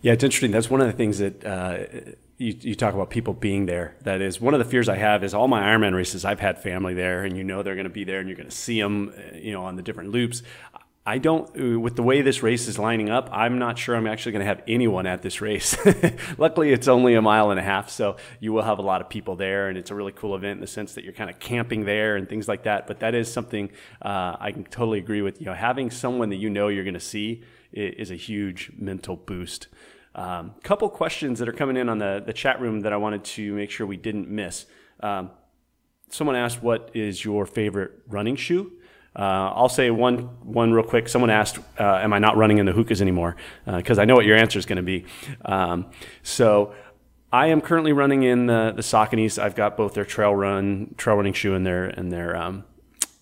Yeah, 0.00 0.12
it's 0.12 0.24
interesting. 0.24 0.50
That's 0.50 0.70
one 0.70 0.80
of 0.80 0.86
the 0.86 0.92
things 0.92 1.18
that 1.18 1.44
uh, 1.44 1.78
you, 2.36 2.56
you 2.60 2.74
talk 2.74 2.94
about 2.94 3.10
people 3.10 3.34
being 3.34 3.66
there. 3.66 3.96
That 4.02 4.20
is 4.20 4.40
one 4.40 4.54
of 4.54 4.58
the 4.58 4.64
fears 4.64 4.88
I 4.88 4.96
have 4.96 5.24
is 5.24 5.34
all 5.34 5.48
my 5.48 5.60
Ironman 5.60 5.94
races. 5.94 6.24
I've 6.24 6.40
had 6.40 6.62
family 6.62 6.94
there, 6.94 7.24
and 7.24 7.36
you 7.36 7.42
know 7.44 7.62
they're 7.62 7.74
going 7.74 7.84
to 7.84 7.90
be 7.90 8.04
there, 8.04 8.20
and 8.20 8.28
you're 8.28 8.36
going 8.36 8.48
to 8.48 8.54
see 8.54 8.80
them, 8.80 9.12
uh, 9.16 9.36
you 9.36 9.52
know, 9.52 9.64
on 9.64 9.76
the 9.76 9.82
different 9.82 10.10
loops. 10.10 10.42
I 11.08 11.16
don't, 11.16 11.48
uh, 11.58 11.80
with 11.80 11.96
the 11.96 12.02
way 12.02 12.20
this 12.20 12.42
race 12.42 12.68
is 12.68 12.78
lining 12.78 13.08
up, 13.08 13.30
I'm 13.32 13.58
not 13.58 13.78
sure 13.78 13.96
I'm 13.96 14.06
actually 14.06 14.32
going 14.32 14.40
to 14.40 14.46
have 14.46 14.62
anyone 14.68 15.06
at 15.06 15.22
this 15.22 15.40
race. 15.40 15.74
Luckily, 16.38 16.70
it's 16.70 16.86
only 16.86 17.14
a 17.14 17.22
mile 17.22 17.50
and 17.50 17.58
a 17.58 17.62
half, 17.62 17.88
so 17.88 18.16
you 18.40 18.52
will 18.52 18.62
have 18.62 18.78
a 18.78 18.82
lot 18.82 19.00
of 19.00 19.08
people 19.08 19.34
there, 19.34 19.70
and 19.70 19.78
it's 19.78 19.90
a 19.90 19.94
really 19.94 20.12
cool 20.12 20.36
event 20.36 20.58
in 20.58 20.60
the 20.60 20.66
sense 20.66 20.92
that 20.92 21.04
you're 21.04 21.14
kind 21.14 21.30
of 21.30 21.38
camping 21.38 21.86
there 21.86 22.16
and 22.16 22.28
things 22.28 22.46
like 22.46 22.64
that. 22.64 22.86
But 22.86 23.00
that 23.00 23.14
is 23.14 23.32
something 23.32 23.70
uh, 24.02 24.36
I 24.38 24.52
can 24.52 24.64
totally 24.64 24.98
agree 24.98 25.22
with. 25.22 25.40
You 25.40 25.46
know, 25.46 25.54
having 25.54 25.90
someone 25.90 26.28
that 26.28 26.36
you 26.36 26.50
know 26.50 26.68
you're 26.68 26.84
going 26.84 26.92
to 26.92 27.00
see 27.00 27.42
is 27.72 28.10
a 28.10 28.16
huge 28.16 28.72
mental 28.76 29.16
boost. 29.16 29.68
Um, 30.14 30.56
couple 30.62 30.90
questions 30.90 31.38
that 31.38 31.48
are 31.48 31.54
coming 31.54 31.78
in 31.78 31.88
on 31.88 31.96
the, 31.96 32.22
the 32.24 32.34
chat 32.34 32.60
room 32.60 32.80
that 32.80 32.92
I 32.92 32.98
wanted 32.98 33.24
to 33.24 33.54
make 33.54 33.70
sure 33.70 33.86
we 33.86 33.96
didn't 33.96 34.28
miss. 34.28 34.66
Um, 35.00 35.30
someone 36.10 36.36
asked, 36.36 36.62
"What 36.62 36.90
is 36.92 37.24
your 37.24 37.46
favorite 37.46 37.92
running 38.06 38.36
shoe?" 38.36 38.72
Uh, 39.16 39.52
I'll 39.54 39.68
say 39.68 39.90
one 39.90 40.18
one 40.42 40.72
real 40.72 40.84
quick. 40.84 41.08
Someone 41.08 41.30
asked, 41.30 41.58
uh, 41.78 42.00
"Am 42.02 42.12
I 42.12 42.18
not 42.18 42.36
running 42.36 42.58
in 42.58 42.66
the 42.66 42.72
Hokas 42.72 43.00
anymore?" 43.00 43.36
Because 43.66 43.98
uh, 43.98 44.02
I 44.02 44.04
know 44.04 44.14
what 44.14 44.26
your 44.26 44.36
answer 44.36 44.58
is 44.58 44.66
going 44.66 44.76
to 44.76 44.82
be. 44.82 45.04
Um, 45.44 45.86
so. 46.22 46.74
I 47.30 47.48
am 47.48 47.60
currently 47.60 47.92
running 47.92 48.22
in 48.22 48.46
the 48.46 48.72
the 48.74 48.80
Sauconys. 48.80 49.38
I've 49.38 49.54
got 49.54 49.76
both 49.76 49.92
their 49.92 50.06
trail 50.06 50.34
run 50.34 50.94
trail 50.96 51.16
running 51.16 51.34
shoe 51.34 51.52
and 51.52 51.66
their 51.66 51.84
and 51.84 52.10
their 52.10 52.34
um, 52.34 52.64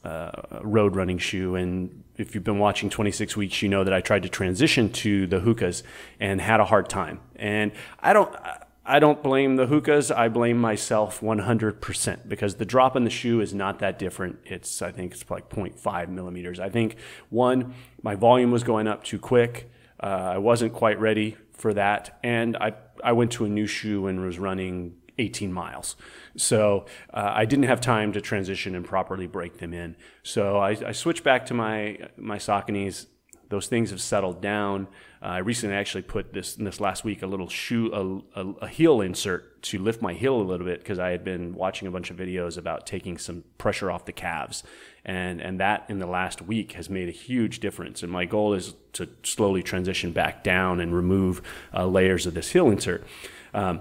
uh, 0.04 0.60
road 0.62 0.94
running 0.94 1.18
shoe. 1.18 1.56
And 1.56 2.04
if 2.16 2.34
you've 2.34 2.44
been 2.44 2.60
watching 2.60 2.88
26 2.88 3.36
weeks, 3.36 3.62
you 3.62 3.68
know 3.68 3.82
that 3.82 3.92
I 3.92 4.00
tried 4.00 4.22
to 4.22 4.28
transition 4.28 4.92
to 4.92 5.26
the 5.26 5.40
Hokas 5.40 5.82
and 6.20 6.40
had 6.40 6.60
a 6.60 6.64
hard 6.64 6.88
time. 6.88 7.18
And 7.34 7.72
I 7.98 8.12
don't. 8.12 8.32
I 8.36 8.62
don't 8.98 9.22
blame 9.22 9.56
the 9.56 9.66
Hokas. 9.66 10.14
I 10.14 10.28
blame 10.28 10.58
myself 10.58 11.20
100% 11.20 12.28
because 12.28 12.54
the 12.56 12.64
drop 12.64 12.94
in 12.96 13.04
the 13.04 13.10
shoe 13.10 13.40
is 13.40 13.52
not 13.52 13.80
that 13.80 13.98
different. 13.98 14.38
It's, 14.44 14.80
I 14.80 14.92
think 14.92 15.12
it's 15.12 15.28
like 15.30 15.50
0.5 15.50 16.08
millimeters. 16.08 16.60
I 16.60 16.68
think 16.68 16.96
one, 17.28 17.74
my 18.02 18.14
volume 18.14 18.50
was 18.50 18.62
going 18.62 18.86
up 18.86 19.02
too 19.02 19.18
quick. 19.18 19.70
Uh, 20.00 20.06
I 20.34 20.38
wasn't 20.38 20.72
quite 20.72 21.00
ready 21.00 21.36
for 21.52 21.74
that. 21.74 22.18
And 22.22 22.56
I, 22.56 22.74
I 23.02 23.12
went 23.12 23.32
to 23.32 23.44
a 23.44 23.48
new 23.48 23.66
shoe 23.66 24.06
and 24.06 24.24
was 24.24 24.38
running 24.38 24.94
18 25.18 25.52
miles. 25.52 25.96
So 26.36 26.86
uh, 27.12 27.32
I 27.34 27.44
didn't 27.44 27.64
have 27.64 27.80
time 27.80 28.12
to 28.12 28.20
transition 28.20 28.74
and 28.74 28.84
properly 28.84 29.26
break 29.26 29.58
them 29.58 29.72
in. 29.72 29.96
So 30.22 30.58
I, 30.58 30.70
I 30.70 30.92
switched 30.92 31.24
back 31.24 31.46
to 31.46 31.54
my 31.54 31.98
my 32.16 32.38
Sauconys. 32.38 33.06
Those 33.48 33.68
things 33.68 33.90
have 33.90 34.00
settled 34.00 34.42
down. 34.42 34.88
I 35.26 35.38
recently 35.38 35.74
actually 35.74 36.02
put 36.02 36.32
this 36.32 36.56
in 36.56 36.64
this 36.64 36.80
last 36.80 37.04
week 37.04 37.22
a 37.22 37.26
little 37.26 37.48
shoe 37.48 38.24
a, 38.34 38.40
a, 38.40 38.52
a 38.62 38.68
heel 38.68 39.00
insert 39.00 39.60
to 39.62 39.78
lift 39.78 40.00
my 40.00 40.12
heel 40.12 40.40
a 40.40 40.42
little 40.42 40.66
bit 40.66 40.78
because 40.78 40.98
I 40.98 41.10
had 41.10 41.24
been 41.24 41.54
watching 41.54 41.88
a 41.88 41.90
bunch 41.90 42.10
of 42.10 42.16
videos 42.16 42.56
about 42.56 42.86
taking 42.86 43.18
some 43.18 43.42
pressure 43.58 43.90
off 43.90 44.04
the 44.04 44.12
calves, 44.12 44.62
and 45.04 45.40
and 45.40 45.58
that 45.58 45.84
in 45.88 45.98
the 45.98 46.06
last 46.06 46.42
week 46.42 46.72
has 46.72 46.88
made 46.88 47.08
a 47.08 47.12
huge 47.12 47.60
difference. 47.60 48.02
And 48.02 48.12
my 48.12 48.24
goal 48.24 48.54
is 48.54 48.74
to 48.94 49.08
slowly 49.22 49.62
transition 49.62 50.12
back 50.12 50.44
down 50.44 50.80
and 50.80 50.94
remove 50.94 51.42
uh, 51.74 51.86
layers 51.86 52.26
of 52.26 52.34
this 52.34 52.52
heel 52.52 52.70
insert. 52.70 53.04
Um, 53.52 53.80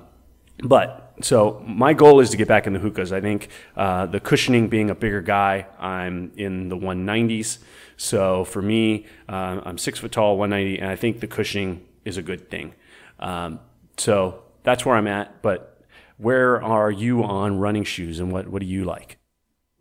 but 0.64 1.14
so 1.22 1.64
my 1.66 1.93
goal 1.93 2.20
is 2.20 2.30
to 2.32 2.38
get 2.38 2.47
back 2.47 2.68
in 2.68 2.74
the 2.74 2.80
Hokas. 2.80 3.12
I 3.12 3.22
think 3.22 3.49
uh, 3.76 4.06
the 4.06 4.20
cushioning 4.20 4.68
being 4.68 4.89
a 4.89 4.95
bigger 4.95 5.22
guy, 5.22 5.68
I'm 5.80 6.32
in 6.36 6.70
the 6.70 6.78
190s. 6.78 7.60
So 7.97 8.43
for 8.45 8.62
me, 8.62 9.06
uh, 9.30 9.62
I'm 9.64 9.78
six 9.78 9.99
foot 9.99 10.12
tall, 10.12 10.38
190, 10.38 10.80
and 10.80 10.89
I 10.89 10.95
think 10.95 11.20
the 11.20 11.28
cushioning 11.28 11.86
is 12.03 12.18
a 12.18 12.22
good 12.22 12.49
thing. 12.49 12.74
Um, 13.20 13.60
so 13.97 14.43
that's 14.64 14.86
where 14.86 14.95
I'm 14.95 15.08
at. 15.08 15.41
But 15.41 15.82
where 16.18 16.62
are 16.62 16.91
you 16.91 17.24
on 17.24 17.60
running 17.60 17.84
shoes, 17.84 18.20
and 18.20 18.32
what 18.32 18.47
what 18.47 18.62
do 18.62 18.68
you 18.68 18.86
like? 18.86 19.18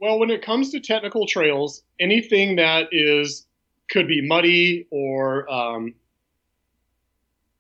Well, 0.00 0.18
when 0.18 0.30
it 0.30 0.42
comes 0.42 0.70
to 0.70 0.80
technical 0.80 1.26
trails, 1.26 1.82
anything 1.98 2.56
that 2.56 2.88
is 2.92 3.46
could 3.90 4.08
be 4.08 4.26
muddy 4.26 4.86
or 4.90 5.50
um, 5.50 5.94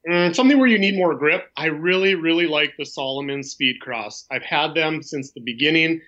Mm, 0.08 0.34
something 0.34 0.58
where 0.58 0.68
you 0.68 0.78
need 0.78 0.96
more 0.96 1.14
grip. 1.14 1.50
I 1.56 1.66
really, 1.66 2.14
really 2.14 2.46
like 2.46 2.74
the 2.76 2.84
Salomon 2.84 3.42
Speed 3.42 3.80
Cross. 3.80 4.26
I've 4.30 4.42
had 4.42 4.74
them 4.74 5.02
since 5.02 5.30
the 5.30 5.40
beginning. 5.40 6.00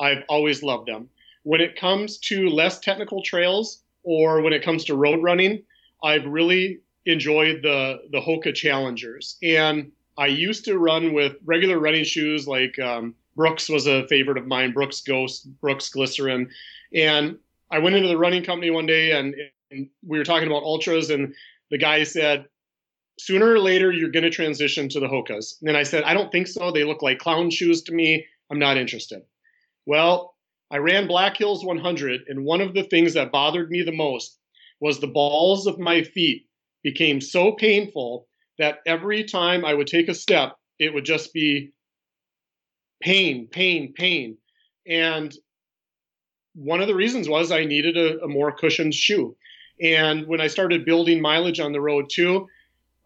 I've 0.00 0.24
always 0.28 0.62
loved 0.62 0.88
them. 0.88 1.08
When 1.44 1.60
it 1.60 1.76
comes 1.76 2.18
to 2.18 2.48
less 2.48 2.80
technical 2.80 3.22
trails 3.22 3.82
or 4.02 4.40
when 4.40 4.52
it 4.52 4.64
comes 4.64 4.84
to 4.84 4.96
road 4.96 5.22
running, 5.22 5.62
I've 6.02 6.26
really 6.26 6.80
enjoyed 7.06 7.62
the 7.62 8.02
the 8.10 8.20
Hoka 8.20 8.54
Challengers. 8.54 9.36
And 9.42 9.92
I 10.18 10.26
used 10.26 10.64
to 10.64 10.78
run 10.78 11.12
with 11.12 11.36
regular 11.44 11.78
running 11.78 12.04
shoes 12.04 12.48
like 12.48 12.78
um, 12.78 13.14
Brooks 13.36 13.68
was 13.68 13.86
a 13.86 14.06
favorite 14.08 14.38
of 14.38 14.46
mine, 14.46 14.72
Brooks 14.72 15.00
Ghost, 15.00 15.48
Brooks 15.60 15.88
Glycerin. 15.90 16.48
And 16.92 17.38
I 17.70 17.78
went 17.78 17.96
into 17.96 18.08
the 18.08 18.18
running 18.18 18.44
company 18.44 18.70
one 18.70 18.86
day 18.86 19.12
and, 19.12 19.34
and 19.70 19.88
we 20.06 20.18
were 20.18 20.24
talking 20.24 20.46
about 20.46 20.62
ultras, 20.62 21.10
and 21.10 21.34
the 21.70 21.78
guy 21.78 22.04
said, 22.04 22.46
sooner 23.18 23.52
or 23.52 23.58
later 23.58 23.92
you're 23.92 24.10
going 24.10 24.24
to 24.24 24.30
transition 24.30 24.88
to 24.88 25.00
the 25.00 25.06
Hokas. 25.06 25.54
And 25.62 25.76
I 25.76 25.82
said, 25.82 26.04
I 26.04 26.14
don't 26.14 26.32
think 26.32 26.46
so. 26.46 26.70
They 26.70 26.84
look 26.84 27.02
like 27.02 27.18
clown 27.18 27.50
shoes 27.50 27.82
to 27.82 27.92
me. 27.92 28.26
I'm 28.50 28.58
not 28.58 28.76
interested. 28.76 29.22
Well, 29.86 30.34
I 30.70 30.78
ran 30.78 31.06
Black 31.06 31.36
Hills 31.36 31.64
100, 31.64 32.22
and 32.28 32.44
one 32.44 32.60
of 32.60 32.74
the 32.74 32.84
things 32.84 33.14
that 33.14 33.32
bothered 33.32 33.70
me 33.70 33.82
the 33.82 33.92
most 33.92 34.38
was 34.80 34.98
the 34.98 35.06
balls 35.06 35.66
of 35.66 35.78
my 35.78 36.02
feet 36.02 36.46
became 36.82 37.20
so 37.20 37.52
painful 37.52 38.26
that 38.58 38.78
every 38.86 39.24
time 39.24 39.64
I 39.64 39.74
would 39.74 39.86
take 39.86 40.08
a 40.08 40.14
step, 40.14 40.56
it 40.78 40.92
would 40.92 41.04
just 41.04 41.32
be 41.32 41.72
pain, 43.00 43.46
pain, 43.46 43.92
pain. 43.92 44.38
And 44.86 45.34
one 46.54 46.80
of 46.80 46.88
the 46.88 46.94
reasons 46.94 47.28
was 47.28 47.50
I 47.50 47.64
needed 47.64 47.96
a, 47.96 48.24
a 48.24 48.28
more 48.28 48.52
cushioned 48.52 48.94
shoe. 48.94 49.36
And 49.80 50.26
when 50.26 50.40
I 50.40 50.46
started 50.46 50.84
building 50.84 51.20
mileage 51.20 51.60
on 51.60 51.72
the 51.72 51.80
road 51.80 52.06
too, 52.10 52.48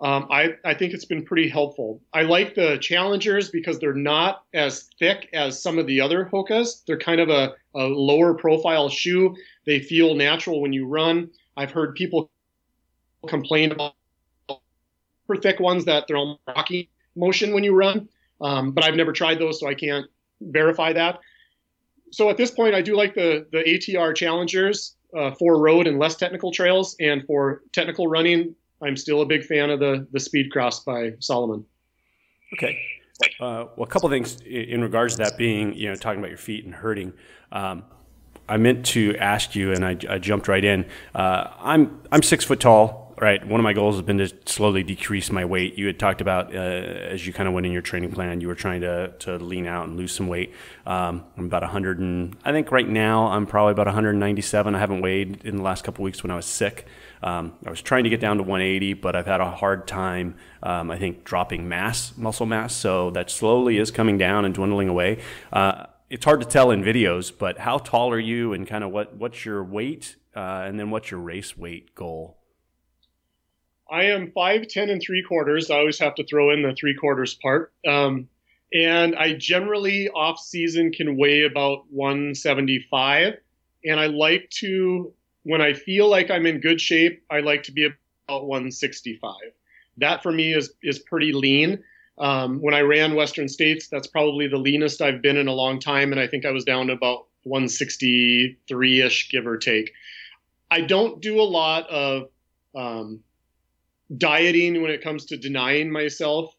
um, 0.00 0.28
I, 0.30 0.54
I 0.64 0.74
think 0.74 0.94
it's 0.94 1.04
been 1.04 1.24
pretty 1.24 1.48
helpful. 1.48 2.00
I 2.12 2.22
like 2.22 2.54
the 2.54 2.78
Challengers 2.78 3.50
because 3.50 3.80
they're 3.80 3.94
not 3.94 4.44
as 4.54 4.88
thick 4.98 5.28
as 5.32 5.60
some 5.60 5.76
of 5.78 5.86
the 5.88 6.00
other 6.00 6.28
Hokas. 6.32 6.84
They're 6.86 6.98
kind 6.98 7.20
of 7.20 7.30
a, 7.30 7.54
a 7.74 7.82
lower 7.82 8.34
profile 8.34 8.88
shoe. 8.88 9.34
They 9.66 9.80
feel 9.80 10.14
natural 10.14 10.60
when 10.60 10.72
you 10.72 10.86
run. 10.86 11.30
I've 11.56 11.72
heard 11.72 11.96
people 11.96 12.30
complain 13.26 13.72
about 13.72 13.94
super 14.48 15.40
thick 15.40 15.58
ones 15.58 15.84
that 15.86 16.06
they're 16.06 16.16
all 16.16 16.40
rocky 16.46 16.90
motion 17.16 17.52
when 17.52 17.64
you 17.64 17.74
run. 17.74 18.08
Um, 18.40 18.70
but 18.70 18.84
I've 18.84 18.94
never 18.94 19.12
tried 19.12 19.40
those, 19.40 19.58
so 19.58 19.66
I 19.66 19.74
can't 19.74 20.06
verify 20.40 20.92
that. 20.92 21.18
So 22.12 22.30
at 22.30 22.36
this 22.36 22.52
point, 22.52 22.76
I 22.76 22.82
do 22.82 22.96
like 22.96 23.14
the 23.14 23.46
the 23.50 23.64
ATR 23.64 24.14
Challengers 24.14 24.94
uh, 25.16 25.32
for 25.32 25.58
road 25.58 25.88
and 25.88 25.98
less 25.98 26.14
technical 26.14 26.52
trails, 26.52 26.94
and 27.00 27.24
for 27.26 27.62
technical 27.72 28.06
running, 28.06 28.54
I'm 28.82 28.96
still 28.96 29.22
a 29.22 29.26
big 29.26 29.44
fan 29.44 29.70
of 29.70 29.80
the 29.80 30.06
the 30.12 30.18
Speedcross 30.18 30.84
by 30.84 31.14
Salomon. 31.20 31.64
Okay. 32.54 32.78
Uh, 33.40 33.66
well, 33.76 33.84
a 33.84 33.86
couple 33.86 34.08
things 34.08 34.40
in 34.42 34.80
regards 34.80 35.16
to 35.16 35.24
that 35.24 35.36
being, 35.36 35.74
you 35.74 35.88
know, 35.88 35.96
talking 35.96 36.20
about 36.20 36.28
your 36.28 36.38
feet 36.38 36.64
and 36.64 36.72
hurting. 36.74 37.12
Um, 37.50 37.82
I 38.48 38.56
meant 38.56 38.86
to 38.86 39.16
ask 39.16 39.54
you, 39.54 39.72
and 39.72 39.84
I, 39.84 39.96
I 40.08 40.18
jumped 40.18 40.48
right 40.48 40.64
in. 40.64 40.86
Uh, 41.14 41.48
I'm 41.58 42.00
I'm 42.12 42.22
six 42.22 42.44
foot 42.44 42.60
tall 42.60 43.07
right, 43.20 43.46
one 43.46 43.58
of 43.58 43.64
my 43.64 43.72
goals 43.72 43.96
has 43.96 44.02
been 44.02 44.18
to 44.18 44.30
slowly 44.44 44.82
decrease 44.82 45.32
my 45.32 45.44
weight. 45.44 45.78
You 45.78 45.86
had 45.86 45.98
talked 45.98 46.20
about 46.20 46.54
uh, 46.54 46.58
as 46.58 47.26
you 47.26 47.32
kind 47.32 47.48
of 47.48 47.54
went 47.54 47.66
in 47.66 47.72
your 47.72 47.82
training 47.82 48.12
plan, 48.12 48.40
you 48.40 48.48
were 48.48 48.54
trying 48.54 48.82
to, 48.82 49.12
to 49.20 49.38
lean 49.38 49.66
out 49.66 49.88
and 49.88 49.96
lose 49.96 50.12
some 50.12 50.28
weight. 50.28 50.52
Um, 50.86 51.24
I'm 51.36 51.46
about 51.46 51.62
100 51.62 51.98
and 51.98 52.36
I 52.44 52.52
think 52.52 52.70
right 52.70 52.88
now 52.88 53.28
I'm 53.28 53.46
probably 53.46 53.72
about 53.72 53.86
197. 53.86 54.74
I 54.74 54.78
haven't 54.78 55.00
weighed 55.00 55.44
in 55.44 55.56
the 55.56 55.62
last 55.62 55.84
couple 55.84 56.04
weeks 56.04 56.22
when 56.22 56.30
I 56.30 56.36
was 56.36 56.46
sick. 56.46 56.86
Um, 57.22 57.54
I 57.66 57.70
was 57.70 57.82
trying 57.82 58.04
to 58.04 58.10
get 58.10 58.20
down 58.20 58.36
to 58.36 58.42
180, 58.42 58.94
but 58.94 59.16
I've 59.16 59.26
had 59.26 59.40
a 59.40 59.50
hard 59.50 59.88
time, 59.88 60.36
um, 60.62 60.90
I 60.90 60.98
think, 60.98 61.24
dropping 61.24 61.68
mass, 61.68 62.16
muscle 62.16 62.46
mass. 62.46 62.74
So 62.74 63.10
that 63.10 63.30
slowly 63.30 63.78
is 63.78 63.90
coming 63.90 64.18
down 64.18 64.44
and 64.44 64.54
dwindling 64.54 64.88
away. 64.88 65.20
Uh, 65.52 65.86
it's 66.10 66.24
hard 66.24 66.40
to 66.40 66.46
tell 66.46 66.70
in 66.70 66.82
videos, 66.82 67.32
but 67.36 67.58
how 67.58 67.78
tall 67.78 68.12
are 68.12 68.18
you 68.18 68.52
and 68.52 68.66
kind 68.66 68.84
of 68.84 68.90
what, 68.90 69.16
what's 69.16 69.44
your 69.44 69.64
weight? 69.64 70.16
Uh, 70.34 70.64
and 70.66 70.78
then 70.78 70.90
what's 70.90 71.10
your 71.10 71.20
race 71.20 71.56
weight 71.56 71.94
goal? 71.94 72.37
I 73.90 74.04
am 74.04 74.32
five 74.32 74.68
ten 74.68 74.90
and 74.90 75.00
three 75.00 75.22
quarters. 75.22 75.70
I 75.70 75.78
always 75.78 75.98
have 75.98 76.14
to 76.16 76.24
throw 76.24 76.50
in 76.50 76.62
the 76.62 76.74
three 76.74 76.94
quarters 76.94 77.34
part. 77.34 77.72
Um, 77.86 78.28
and 78.72 79.16
I 79.16 79.32
generally 79.34 80.08
off 80.10 80.38
season 80.38 80.92
can 80.92 81.16
weigh 81.16 81.44
about 81.44 81.90
175. 81.90 83.34
And 83.84 83.98
I 83.98 84.06
like 84.06 84.50
to, 84.58 85.12
when 85.44 85.62
I 85.62 85.72
feel 85.72 86.08
like 86.08 86.30
I'm 86.30 86.44
in 86.44 86.60
good 86.60 86.80
shape, 86.80 87.22
I 87.30 87.40
like 87.40 87.62
to 87.64 87.72
be 87.72 87.84
about 87.84 88.46
165. 88.46 89.32
That 89.96 90.22
for 90.22 90.30
me 90.30 90.52
is 90.54 90.72
is 90.82 90.98
pretty 90.98 91.32
lean. 91.32 91.82
Um, 92.18 92.60
when 92.60 92.74
I 92.74 92.80
ran 92.80 93.14
Western 93.14 93.48
States, 93.48 93.88
that's 93.88 94.08
probably 94.08 94.48
the 94.48 94.56
leanest 94.56 95.00
I've 95.00 95.22
been 95.22 95.36
in 95.36 95.48
a 95.48 95.52
long 95.52 95.78
time, 95.78 96.10
and 96.12 96.20
I 96.20 96.26
think 96.26 96.44
I 96.44 96.50
was 96.50 96.64
down 96.64 96.88
to 96.88 96.92
about 96.92 97.26
163 97.44 99.00
ish, 99.00 99.30
give 99.30 99.46
or 99.46 99.56
take. 99.56 99.92
I 100.70 100.80
don't 100.80 101.22
do 101.22 101.40
a 101.40 101.42
lot 101.42 101.88
of 101.88 102.28
um, 102.74 103.20
dieting 104.16 104.80
when 104.82 104.90
it 104.90 105.02
comes 105.02 105.26
to 105.26 105.36
denying 105.36 105.90
myself 105.90 106.54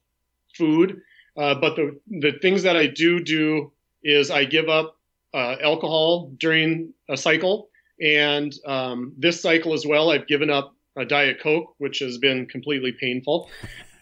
food. 0.56 1.02
Uh, 1.38 1.56
but 1.56 1.76
the 1.76 2.00
the 2.08 2.34
things 2.42 2.64
that 2.64 2.76
I 2.76 2.88
do 2.88 3.24
do 3.24 3.72
is 4.04 4.30
I 4.32 4.46
give 4.46 4.70
up 4.70 4.98
uh, 5.34 5.56
alcohol 5.62 6.32
during 6.38 6.94
a 7.10 7.18
cycle, 7.18 7.70
and 8.02 8.54
um, 8.66 9.14
this 9.18 9.42
cycle 9.42 9.74
as 9.74 9.86
well, 9.86 10.12
I've 10.12 10.28
given 10.28 10.50
up 10.50 10.76
a 10.98 11.06
diet 11.06 11.40
coke, 11.42 11.76
which 11.78 12.00
has 12.00 12.18
been 12.18 12.46
completely 12.48 12.92
painful, 12.92 13.50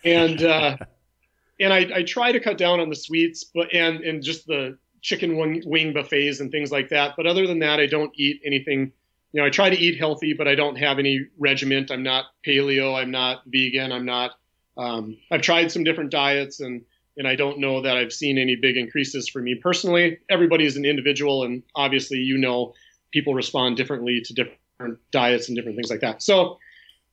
and 0.04 0.42
uh, 0.44 0.78
and 1.60 1.74
I, 1.74 1.88
I, 1.94 2.04
try 2.04 2.32
to 2.32 2.40
cut 2.40 2.58
down 2.58 2.80
on 2.80 2.90
the 2.90 2.96
sweets, 2.96 3.44
but 3.44 3.74
and 3.74 4.02
and 4.02 4.24
just 4.24 4.48
the 4.48 4.78
chicken 5.02 5.38
wing, 5.38 5.62
wing 5.66 5.94
buffets 5.94 6.40
and 6.40 6.52
things 6.52 6.72
like 6.72 6.90
that. 6.90 7.14
But 7.16 7.28
other 7.28 7.46
than 7.46 7.60
that, 7.60 7.80
I 7.80 7.86
don't 7.86 8.12
eat 8.16 8.42
anything 8.46 8.92
you 9.34 9.42
know, 9.42 9.48
I 9.48 9.50
try 9.50 9.70
to 9.70 9.78
eat 9.78 10.00
healthy, 10.00 10.34
but 10.34 10.48
I 10.48 10.56
don't 10.56 10.78
have 10.78 11.00
any 11.00 11.28
regiment. 11.38 11.92
I'm 11.92 12.04
not 12.04 12.26
paleo. 12.46 12.96
I'm 12.96 13.12
not 13.12 13.44
vegan. 13.48 13.92
I'm 13.92 14.06
not. 14.06 14.32
Um, 14.78 15.18
I've 15.32 15.42
tried 15.42 15.72
some 15.72 15.84
different 15.84 16.12
diets, 16.12 16.60
and 16.60 16.84
and 17.18 17.28
I 17.28 17.36
don't 17.36 17.60
know 17.60 17.82
that 17.82 17.98
I've 17.98 18.14
seen 18.14 18.38
any 18.38 18.56
big 18.56 18.78
increases 18.78 19.28
for 19.28 19.42
me 19.42 19.56
personally. 19.56 20.20
Everybody 20.30 20.66
is 20.66 20.78
an 20.78 20.86
individual, 20.86 21.44
and 21.44 21.64
obviously, 21.76 22.20
you 22.20 22.38
know, 22.38 22.74
people 23.12 23.34
respond 23.34 23.76
differently 23.76 24.22
to 24.24 24.34
different 24.34 25.00
diets 25.12 25.50
and 25.50 25.56
different 25.56 25.78
things 25.78 25.90
like 25.90 26.02
that. 26.02 26.22
So, 26.22 26.58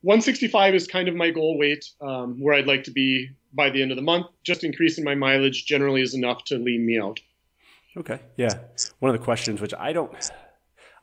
165 0.01 0.75
is 0.75 0.85
kind 0.85 1.07
of 1.07 1.15
my 1.15 1.31
goal 1.31 1.57
weight, 1.57 1.85
um, 2.01 2.39
where 2.39 2.53
I'd 2.53 2.67
like 2.67 2.83
to 2.83 2.91
be 2.91 3.29
by 3.53 3.71
the 3.71 3.81
end 3.81 3.91
of 3.91 3.95
the 3.95 4.03
month. 4.03 4.27
Just 4.43 4.63
increasing 4.63 5.03
my 5.03 5.15
mileage 5.15 5.65
generally 5.65 6.01
is 6.01 6.13
enough 6.13 6.43
to 6.45 6.57
lean 6.57 6.85
me 6.85 6.99
out. 6.99 7.19
Okay. 7.97 8.19
Yeah. 8.37 8.59
One 8.99 9.13
of 9.13 9.19
the 9.19 9.23
questions, 9.23 9.61
which 9.61 9.73
I 9.73 9.93
don't 9.93 10.11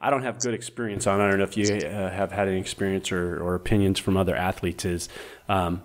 I 0.02 0.10
don't 0.10 0.24
have 0.24 0.40
good 0.40 0.52
experience 0.52 1.06
on. 1.06 1.20
I 1.20 1.28
don't 1.28 1.38
know 1.38 1.44
if 1.44 1.56
you 1.56 1.74
uh, 1.74 2.10
have 2.10 2.32
had 2.32 2.48
any 2.48 2.58
experience 2.58 3.12
or, 3.12 3.40
or, 3.40 3.54
opinions 3.54 4.00
from 4.00 4.16
other 4.16 4.34
athletes. 4.34 4.84
Is 4.84 5.08
um, 5.48 5.82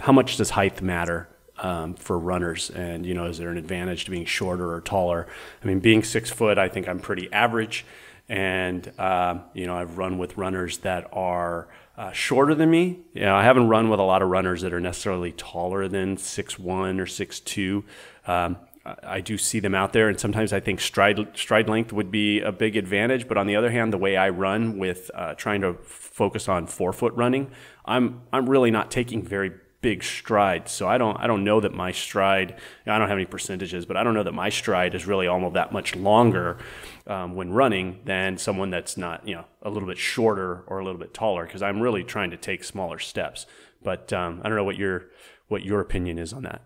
how 0.00 0.12
much 0.12 0.36
does 0.36 0.50
height 0.50 0.82
matter 0.82 1.28
um, 1.56 1.94
for 1.94 2.18
runners? 2.18 2.68
And 2.70 3.06
you 3.06 3.14
know, 3.14 3.24
is 3.24 3.38
there 3.38 3.48
an 3.48 3.56
advantage 3.56 4.04
to 4.04 4.10
being 4.10 4.26
shorter 4.26 4.70
or 4.70 4.82
taller? 4.82 5.26
I 5.62 5.66
mean, 5.66 5.80
being 5.80 6.02
six 6.02 6.28
foot, 6.28 6.58
I 6.58 6.68
think 6.68 6.86
I'm 6.88 6.98
pretty 6.98 7.32
average. 7.32 7.86
And 8.28 8.92
uh, 8.98 9.38
you 9.54 9.66
know, 9.66 9.76
I've 9.76 9.96
run 9.96 10.18
with 10.18 10.36
runners 10.36 10.78
that 10.78 11.08
are 11.12 11.68
uh, 11.96 12.12
shorter 12.12 12.54
than 12.54 12.70
me. 12.70 13.00
You 13.14 13.22
know, 13.22 13.34
I 13.34 13.44
haven't 13.44 13.68
run 13.68 13.88
with 13.88 13.98
a 13.98 14.04
lot 14.04 14.20
of 14.20 14.28
runners 14.28 14.60
that 14.60 14.74
are 14.74 14.80
necessarily 14.80 15.32
taller 15.32 15.88
than 15.88 16.18
six 16.18 16.58
one 16.58 17.00
or 17.00 17.06
six 17.06 17.40
two. 17.40 17.84
Um, 18.26 18.58
I 18.84 19.20
do 19.20 19.38
see 19.38 19.60
them 19.60 19.74
out 19.74 19.92
there, 19.92 20.08
and 20.08 20.18
sometimes 20.18 20.52
I 20.52 20.58
think 20.58 20.80
stride 20.80 21.18
stride 21.34 21.68
length 21.68 21.92
would 21.92 22.10
be 22.10 22.40
a 22.40 22.50
big 22.50 22.76
advantage. 22.76 23.28
But 23.28 23.38
on 23.38 23.46
the 23.46 23.54
other 23.54 23.70
hand, 23.70 23.92
the 23.92 23.98
way 23.98 24.16
I 24.16 24.28
run 24.28 24.78
with 24.78 25.10
uh, 25.14 25.34
trying 25.34 25.60
to 25.60 25.74
focus 25.74 26.48
on 26.48 26.66
forefoot 26.66 27.14
running, 27.14 27.50
I'm 27.84 28.22
I'm 28.32 28.50
really 28.50 28.72
not 28.72 28.90
taking 28.90 29.22
very 29.22 29.52
big 29.82 30.02
strides. 30.02 30.72
So 30.72 30.88
I 30.88 30.98
don't 30.98 31.16
I 31.20 31.26
don't 31.26 31.44
know 31.44 31.60
that 31.60 31.74
my 31.74 31.92
stride. 31.92 32.56
I 32.86 32.98
don't 32.98 33.08
have 33.08 33.18
any 33.18 33.26
percentages, 33.26 33.86
but 33.86 33.96
I 33.96 34.02
don't 34.02 34.14
know 34.14 34.22
that 34.24 34.34
my 34.34 34.48
stride 34.48 34.94
is 34.94 35.06
really 35.06 35.28
almost 35.28 35.54
that 35.54 35.72
much 35.72 35.94
longer 35.94 36.58
um, 37.06 37.36
when 37.36 37.52
running 37.52 38.00
than 38.04 38.38
someone 38.38 38.70
that's 38.70 38.96
not 38.96 39.26
you 39.28 39.36
know 39.36 39.44
a 39.62 39.70
little 39.70 39.88
bit 39.88 39.98
shorter 39.98 40.64
or 40.66 40.80
a 40.80 40.84
little 40.84 41.00
bit 41.00 41.14
taller 41.14 41.44
because 41.44 41.62
I'm 41.62 41.80
really 41.80 42.02
trying 42.02 42.30
to 42.30 42.36
take 42.36 42.64
smaller 42.64 42.98
steps. 42.98 43.46
But 43.80 44.12
um, 44.12 44.40
I 44.42 44.48
don't 44.48 44.56
know 44.56 44.64
what 44.64 44.76
your 44.76 45.06
what 45.46 45.62
your 45.62 45.80
opinion 45.80 46.18
is 46.18 46.32
on 46.32 46.44
that. 46.44 46.62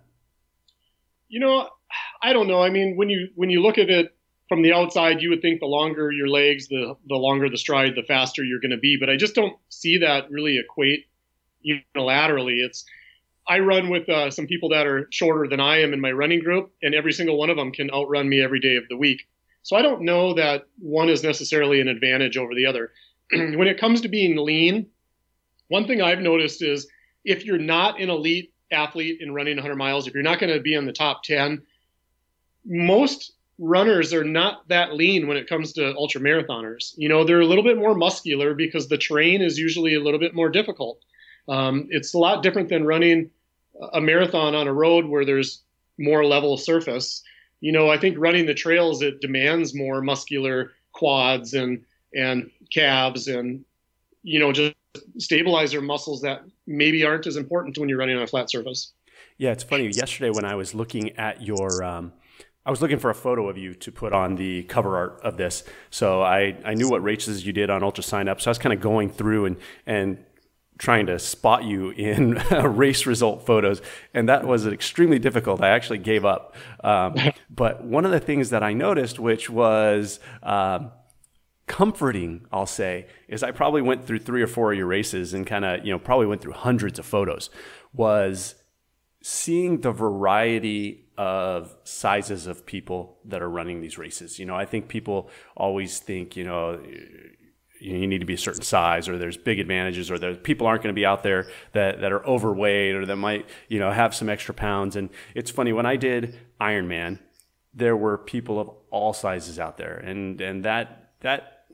You 1.29 1.41
know, 1.41 1.69
I 2.23 2.33
don't 2.33 2.49
know. 2.49 2.63
I 2.63 2.71
mean, 2.71 2.97
when 2.97 3.09
you 3.09 3.29
when 3.35 3.51
you 3.51 3.63
look 3.63 3.79
at 3.79 3.91
it 3.91 4.15
from 4.49 4.63
the 4.63 4.73
outside, 4.73 5.21
you 5.21 5.31
would 5.31 5.43
think 5.43 5.61
the 5.61 5.67
longer 5.67 6.11
your 6.11 6.29
legs, 6.29 6.69
the 6.69 6.97
the 7.09 7.17
longer 7.17 7.49
the 7.49 7.59
stride, 7.59 7.95
the 7.95 8.03
faster 8.03 8.43
you're 8.43 8.61
going 8.61 8.71
to 8.71 8.79
be. 8.79 8.97
But 8.99 9.11
I 9.11 9.17
just 9.17 9.35
don't 9.35 9.57
see 9.69 9.99
that 9.99 10.31
really 10.31 10.59
equate 10.59 11.07
unilaterally. 11.65 12.65
It's 12.65 12.85
I 13.49 13.61
run 13.61 13.91
with 13.91 14.09
uh, 14.09 14.31
some 14.31 14.47
people 14.47 14.71
that 14.71 14.87
are 14.87 15.09
shorter 15.11 15.49
than 15.49 15.61
I 15.61 15.81
am 15.81 15.93
in 15.93 16.01
my 16.01 16.11
running 16.11 16.41
group, 16.41 16.73
and 16.83 16.95
every 16.95 17.13
single 17.13 17.39
one 17.39 17.51
of 17.51 17.57
them 17.57 17.71
can 17.71 17.91
outrun 17.93 18.29
me 18.29 18.43
every 18.43 18.61
day 18.61 18.77
of 18.77 18.89
the 18.89 18.97
week. 18.97 19.27
So 19.63 19.77
I 19.77 19.83
don't 19.83 20.03
know 20.03 20.35
that 20.35 20.67
one 20.79 21.09
is 21.09 21.23
necessarily 21.23 21.81
an 21.81 21.89
advantage 21.89 22.37
over 22.37 22.55
the 22.55 22.67
other. 22.67 22.93
when 23.33 23.69
it 23.69 23.81
comes 23.81 24.01
to 24.01 24.09
being 24.09 24.37
lean, 24.37 24.87
one 25.69 25.87
thing 25.87 26.01
I've 26.01 26.21
noticed 26.21 26.63
is 26.63 26.89
if 27.25 27.45
you're 27.45 27.59
not 27.59 28.01
an 28.01 28.11
elite 28.11 28.53
athlete 28.73 29.19
in 29.21 29.35
running 29.35 29.57
100 29.57 29.77
miles, 29.77 30.07
if 30.07 30.15
you're 30.15 30.23
not 30.23 30.39
going 30.39 30.53
to 30.53 30.61
be 30.61 30.75
in 30.75 30.87
the 30.87 30.93
top 30.93 31.23
10, 31.25 31.63
most 32.67 33.33
runners 33.59 34.13
are 34.13 34.25
not 34.25 34.69
that 34.69 34.95
lean 34.95 35.27
when 35.27 35.37
it 35.37 35.49
comes 35.49 35.73
to 35.75 35.95
ultra 35.97 36.21
marathoners. 36.21 36.93
You 36.97 37.09
know, 37.09 37.25
they're 37.25 37.41
a 37.41 37.47
little 37.47 37.65
bit 37.65 37.79
more 37.79 37.95
muscular 37.95 38.55
because 38.55 38.89
the 38.89 38.99
terrain 38.99 39.41
is 39.41 39.59
usually 39.59 39.95
a 39.95 40.01
little 40.01 40.21
bit 40.21 40.35
more 40.35 40.51
difficult. 40.51 41.01
Um, 41.49 41.87
it's 41.91 42.13
a 42.15 42.19
lot 42.19 42.43
different 42.43 42.69
than 42.69 42.85
running 42.85 43.31
a 43.93 44.01
marathon 44.01 44.55
on 44.55 44.69
a 44.69 44.73
road 44.73 45.07
where 45.07 45.25
there's 45.25 45.63
more 45.99 46.25
level 46.25 46.57
surface. 46.57 47.23
You 47.61 47.73
know, 47.73 47.89
I 47.91 47.99
think 47.99 48.17
running 48.19 48.47
the 48.47 48.55
trails 48.55 49.03
it 49.03 49.21
demands 49.21 49.75
more 49.75 50.03
muscular 50.03 50.73
quads 50.93 51.55
and 51.55 51.85
and 52.15 52.51
calves 52.73 53.29
and 53.29 53.65
you 54.23 54.39
know 54.39 54.53
just 54.53 54.75
stabilizer 55.19 55.81
muscles 55.83 56.23
that 56.23 56.43
maybe 56.67 57.05
aren't 57.05 57.27
as 57.27 57.37
important 57.37 57.77
when 57.79 57.89
you're 57.89 57.99
running 57.99 58.17
on 58.17 58.23
a 58.23 58.27
flat 58.27 58.51
surface. 58.51 58.93
Yeah, 59.39 59.53
it's 59.53 59.65
funny. 59.65 59.89
Yesterday 59.89 60.31
when 60.31 60.45
I 60.45 60.55
was 60.55 60.75
looking 60.75 61.11
at 61.19 61.43
your 61.43 61.83
um, 61.85 62.13
I 62.67 62.71
was 62.71 62.83
looking 62.83 62.99
for 62.99 63.11
a 63.11 63.15
photo 63.15 63.49
of 63.49 63.57
you 63.57 63.75
to 63.75 63.93
put 63.93 64.13
on 64.13 64.35
the 64.35 64.65
cover 64.65 64.97
art 64.97 65.21
of 65.23 65.37
this. 65.37 65.63
So 65.91 66.21
I, 66.23 66.57
I 66.65 66.75
knew 66.75 66.91
what 66.91 67.01
races 67.01 67.47
you 67.47 67.53
did 67.53 67.71
on 67.71 67.85
Ultra 67.85 68.03
Sign 68.03 68.27
Up. 68.27 68.41
So 68.41 68.51
I 68.51 68.51
was 68.51 68.59
kind 68.59 68.73
of 68.73 68.81
going 68.81 69.09
through 69.09 69.45
and, 69.45 69.57
and 69.87 70.19
trying 70.77 71.07
to 71.07 71.21
spot 71.21 71.63
you 71.63 71.91
in 71.91 72.33
race 72.51 73.07
result 73.07 73.47
photos. 73.47 73.81
And 74.13 74.29
that 74.29 74.45
was 74.45 74.67
extremely 74.67 75.21
difficult. 75.21 75.63
I 75.63 75.69
actually 75.69 75.99
gave 75.99 76.25
up. 76.25 76.57
Um, 76.83 77.15
but 77.51 77.85
one 77.85 78.05
of 78.05 78.11
the 78.11 78.19
things 78.19 78.51
that 78.51 78.65
I 78.65 78.73
noticed, 78.73 79.21
which 79.21 79.49
was 79.49 80.19
um, 80.43 80.91
comforting, 81.69 82.47
I'll 82.51 82.67
say, 82.67 83.07
is 83.29 83.45
I 83.45 83.53
probably 83.53 83.83
went 83.83 84.05
through 84.05 84.19
three 84.19 84.43
or 84.43 84.49
four 84.49 84.73
of 84.73 84.79
your 84.79 84.89
races 84.89 85.35
and 85.35 85.47
kind 85.47 85.65
of, 85.65 85.87
you 85.87 85.93
know, 85.93 86.01
probably 86.01 86.27
went 86.27 86.41
through 86.41 86.55
hundreds 86.55 86.99
of 86.99 87.07
photos, 87.07 87.49
was 87.93 88.57
seeing 89.29 89.81
the 89.81 89.91
variety 89.91 91.05
of 91.19 91.77
sizes 91.83 92.47
of 92.47 92.65
people 92.65 93.19
that 93.25 93.43
are 93.43 93.51
running 93.51 93.81
these 93.81 93.99
races. 93.99 94.39
You 94.39 94.47
know, 94.47 94.55
I 94.55 94.67
think 94.67 94.87
people 94.87 95.31
always 95.57 95.99
think, 95.99 96.37
you 96.37 96.45
know, 96.45 96.81
you 97.81 98.07
need 98.07 98.21
to 98.21 98.25
be 98.25 98.35
a 98.35 98.39
certain 98.39 98.63
size 98.63 99.09
or 99.09 99.19
there's 99.19 99.37
big 99.37 99.59
advantages 99.59 100.13
or 100.13 100.19
there's 100.21 100.39
people 100.39 100.69
aren't 100.69 100.85
going 100.85 100.95
to 100.95 100.97
be 100.97 101.05
out 101.05 101.25
there 101.25 101.51
that, 101.73 102.03
that 102.03 102.13
are 102.13 102.25
overweight 102.25 102.95
or 102.95 103.05
that 103.05 103.17
might, 103.17 103.49
you 103.67 103.81
know, 103.81 103.91
have 103.91 104.15
some 104.15 104.29
extra 104.29 104.55
pounds. 104.55 104.95
And 104.95 105.11
it's 105.35 105.51
funny, 105.51 105.73
when 105.73 105.87
I 105.87 105.97
did 105.97 106.39
Ironman, 106.61 107.19
there 107.75 107.97
were 107.97 108.19
people 108.19 108.61
of 108.61 108.71
all 108.93 109.13
sizes 109.13 109.59
out 109.59 109.77
there. 109.77 109.97
And, 109.97 110.41
and 110.41 110.65
that, 110.65 111.15
that, 111.23 111.65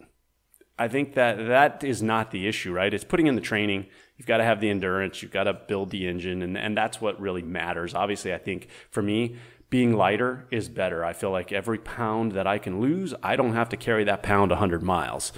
I 0.78 0.88
think 0.88 1.12
that 1.16 1.36
that 1.48 1.84
is 1.84 2.02
not 2.02 2.30
the 2.30 2.48
issue, 2.48 2.72
right? 2.72 2.94
It's 2.94 3.04
putting 3.04 3.26
in 3.26 3.34
the 3.34 3.42
training 3.42 3.88
You've 4.22 4.28
got 4.28 4.36
to 4.36 4.44
have 4.44 4.60
the 4.60 4.70
endurance. 4.70 5.20
You've 5.20 5.32
got 5.32 5.44
to 5.44 5.52
build 5.52 5.90
the 5.90 6.06
engine, 6.06 6.42
and, 6.42 6.56
and 6.56 6.76
that's 6.76 7.00
what 7.00 7.20
really 7.20 7.42
matters. 7.42 7.92
Obviously, 7.92 8.32
I 8.32 8.38
think 8.38 8.68
for 8.88 9.02
me, 9.02 9.34
being 9.68 9.96
lighter 9.96 10.46
is 10.52 10.68
better. 10.68 11.04
I 11.04 11.12
feel 11.12 11.32
like 11.32 11.50
every 11.50 11.78
pound 11.78 12.30
that 12.30 12.46
I 12.46 12.58
can 12.58 12.80
lose, 12.80 13.14
I 13.20 13.34
don't 13.34 13.54
have 13.54 13.68
to 13.70 13.76
carry 13.76 14.04
that 14.04 14.22
pound 14.22 14.52
100 14.52 14.80
miles. 14.80 15.32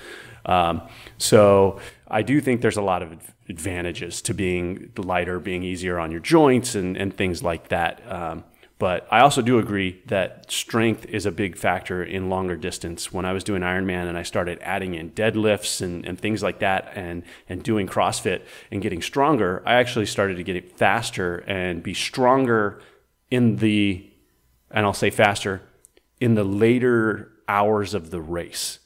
Um, 0.45 0.83
so 1.17 1.81
I 2.09 2.21
do 2.21 2.43
think 2.43 2.61
there's 2.61 2.77
a 2.77 2.83
lot 2.83 3.03
of 3.03 3.33
advantages 3.49 4.21
to 4.21 4.35
being 4.35 4.93
lighter, 4.99 5.41
being 5.41 5.63
easier 5.63 5.99
on 5.99 6.11
your 6.11 6.21
joints, 6.21 6.75
and, 6.75 6.95
and 6.95 7.17
things 7.17 7.43
like 7.43 7.69
that. 7.69 8.03
Um, 8.07 8.45
but 8.85 9.09
I 9.11 9.21
also 9.21 9.41
do 9.41 9.59
agree 9.59 10.03
that 10.09 10.53
strength 10.53 11.07
is 11.07 11.25
a 11.25 11.33
big 11.33 11.57
factor 11.57 12.05
in 12.05 12.29
longer 12.29 12.55
distance. 12.55 13.11
When 13.11 13.25
I 13.25 13.33
was 13.33 13.43
doing 13.43 13.63
Ironman 13.63 14.11
and 14.11 14.19
I 14.19 14.25
started 14.25 14.59
adding 14.61 14.93
in 14.93 15.13
deadlifts 15.13 15.81
and, 15.81 16.05
and 16.05 16.21
things 16.21 16.43
like 16.43 16.59
that 16.59 16.93
and, 16.95 17.23
and 17.49 17.63
doing 17.63 17.87
CrossFit 17.87 18.43
and 18.71 18.83
getting 18.83 19.01
stronger, 19.01 19.63
I 19.65 19.77
actually 19.77 20.05
started 20.05 20.37
to 20.37 20.43
get 20.43 20.77
faster 20.77 21.39
and 21.47 21.83
be 21.83 21.95
stronger 21.95 22.79
in 23.31 23.57
the, 23.57 24.07
and 24.71 24.85
I'll 24.85 24.93
say 24.93 25.09
faster, 25.09 25.63
in 26.21 26.35
the 26.35 26.45
later 26.45 27.33
hours 27.49 27.95
of 27.95 28.11
the 28.11 28.21
race. 28.21 28.81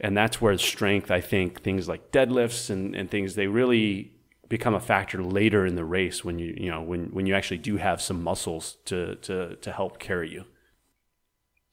And 0.00 0.16
that's 0.16 0.40
where 0.40 0.56
strength, 0.56 1.10
I 1.10 1.20
think, 1.20 1.60
things 1.60 1.90
like 1.90 2.10
deadlifts 2.10 2.70
and, 2.70 2.94
and 2.96 3.10
things, 3.10 3.34
they 3.34 3.48
really 3.48 4.12
become 4.52 4.74
a 4.74 4.80
factor 4.80 5.24
later 5.24 5.64
in 5.64 5.76
the 5.76 5.84
race 5.84 6.22
when 6.22 6.38
you 6.38 6.54
you 6.58 6.70
know 6.70 6.82
when 6.82 7.06
when 7.06 7.24
you 7.24 7.34
actually 7.34 7.56
do 7.56 7.78
have 7.78 8.02
some 8.02 8.22
muscles 8.22 8.76
to 8.84 9.16
to 9.16 9.56
to 9.56 9.72
help 9.72 9.98
carry 9.98 10.30
you. 10.30 10.44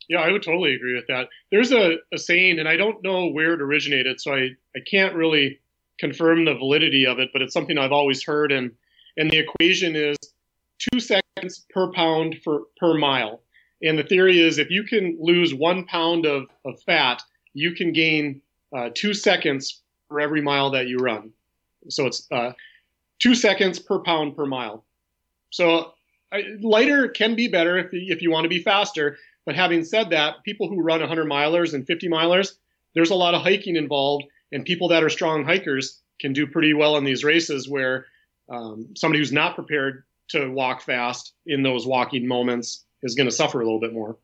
Yeah, 0.08 0.22
I 0.22 0.32
would 0.32 0.42
totally 0.42 0.74
agree 0.74 0.96
with 0.96 1.06
that. 1.08 1.28
There's 1.52 1.74
a, 1.74 1.98
a 2.14 2.18
saying, 2.18 2.58
and 2.58 2.70
I 2.70 2.78
don't 2.78 3.04
know 3.04 3.28
where 3.28 3.54
it 3.54 3.62
originated, 3.62 4.20
so 4.22 4.34
I, 4.34 4.52
I 4.76 4.80
can't 4.90 5.14
really 5.14 5.60
confirm 6.00 6.46
the 6.46 6.56
validity 6.56 7.06
of 7.06 7.20
it, 7.20 7.30
but 7.32 7.42
it's 7.42 7.54
something 7.54 7.78
I've 7.78 7.92
always 7.92 8.24
heard. 8.24 8.54
And 8.54 8.72
and 9.18 9.30
the 9.30 9.40
equation 9.40 9.98
is 9.98 10.16
two 10.80 11.02
seconds 11.02 11.66
per 11.72 11.92
pound 11.92 12.38
for 12.46 12.62
per 12.78 12.98
mile. 12.98 13.42
And 13.84 14.00
the 14.00 14.04
theory 14.04 14.40
is 14.40 14.58
if 14.58 14.70
you 14.70 14.84
can 14.84 15.18
lose 15.20 15.54
one 15.54 15.86
pound 15.86 16.26
of, 16.26 16.44
of 16.66 16.82
fat, 16.84 17.22
you 17.54 17.74
can 17.74 17.92
gain 17.92 18.42
uh, 18.76 18.90
two 18.96 19.14
seconds 19.14 19.84
for 20.08 20.22
every 20.22 20.42
mile 20.42 20.72
that 20.72 20.88
you 20.88 20.98
run. 20.98 21.32
So 21.90 22.06
it's 22.08 22.26
uh, 22.32 22.52
two 23.20 23.36
seconds 23.36 23.80
per 23.80 24.00
pound 24.00 24.36
per 24.36 24.46
mile. 24.46 24.86
So 25.50 25.94
I, 26.32 26.44
lighter 26.62 27.08
can 27.08 27.36
be 27.36 27.48
better 27.48 27.78
if, 27.78 27.88
if 27.92 28.22
you 28.22 28.32
want 28.32 28.46
to 28.46 28.50
be 28.50 28.62
faster. 28.62 29.18
But 29.46 29.56
having 29.56 29.84
said 29.84 30.12
that, 30.12 30.44
people 30.44 30.68
who 30.68 30.82
run 30.82 31.00
100 31.00 31.28
milers 31.28 31.74
and 31.74 31.86
50 31.86 32.10
milers, 32.10 32.54
there's 32.94 33.10
a 33.10 33.16
lot 33.16 33.34
of 33.34 33.42
hiking 33.42 33.76
involved, 33.76 34.26
and 34.52 34.66
people 34.66 34.90
that 34.90 35.04
are 35.04 35.10
strong 35.10 35.44
hikers 35.44 36.02
can 36.20 36.34
do 36.34 36.46
pretty 36.46 36.74
well 36.74 36.98
in 36.98 37.04
these 37.04 37.24
races 37.24 37.68
where 37.70 38.06
um, 38.50 38.90
somebody 38.96 39.20
who's 39.20 39.32
not 39.32 39.56
prepared 39.56 40.04
to 40.30 40.50
walk 40.50 40.82
fast 40.82 41.34
in 41.46 41.64
those 41.64 41.88
walking 41.88 42.28
moments 42.28 42.86
is 43.02 43.16
going 43.16 43.28
to 43.28 43.36
suffer 43.36 43.62
a 43.62 43.64
little 43.64 43.80
bit 43.80 43.94
more. 43.94 44.18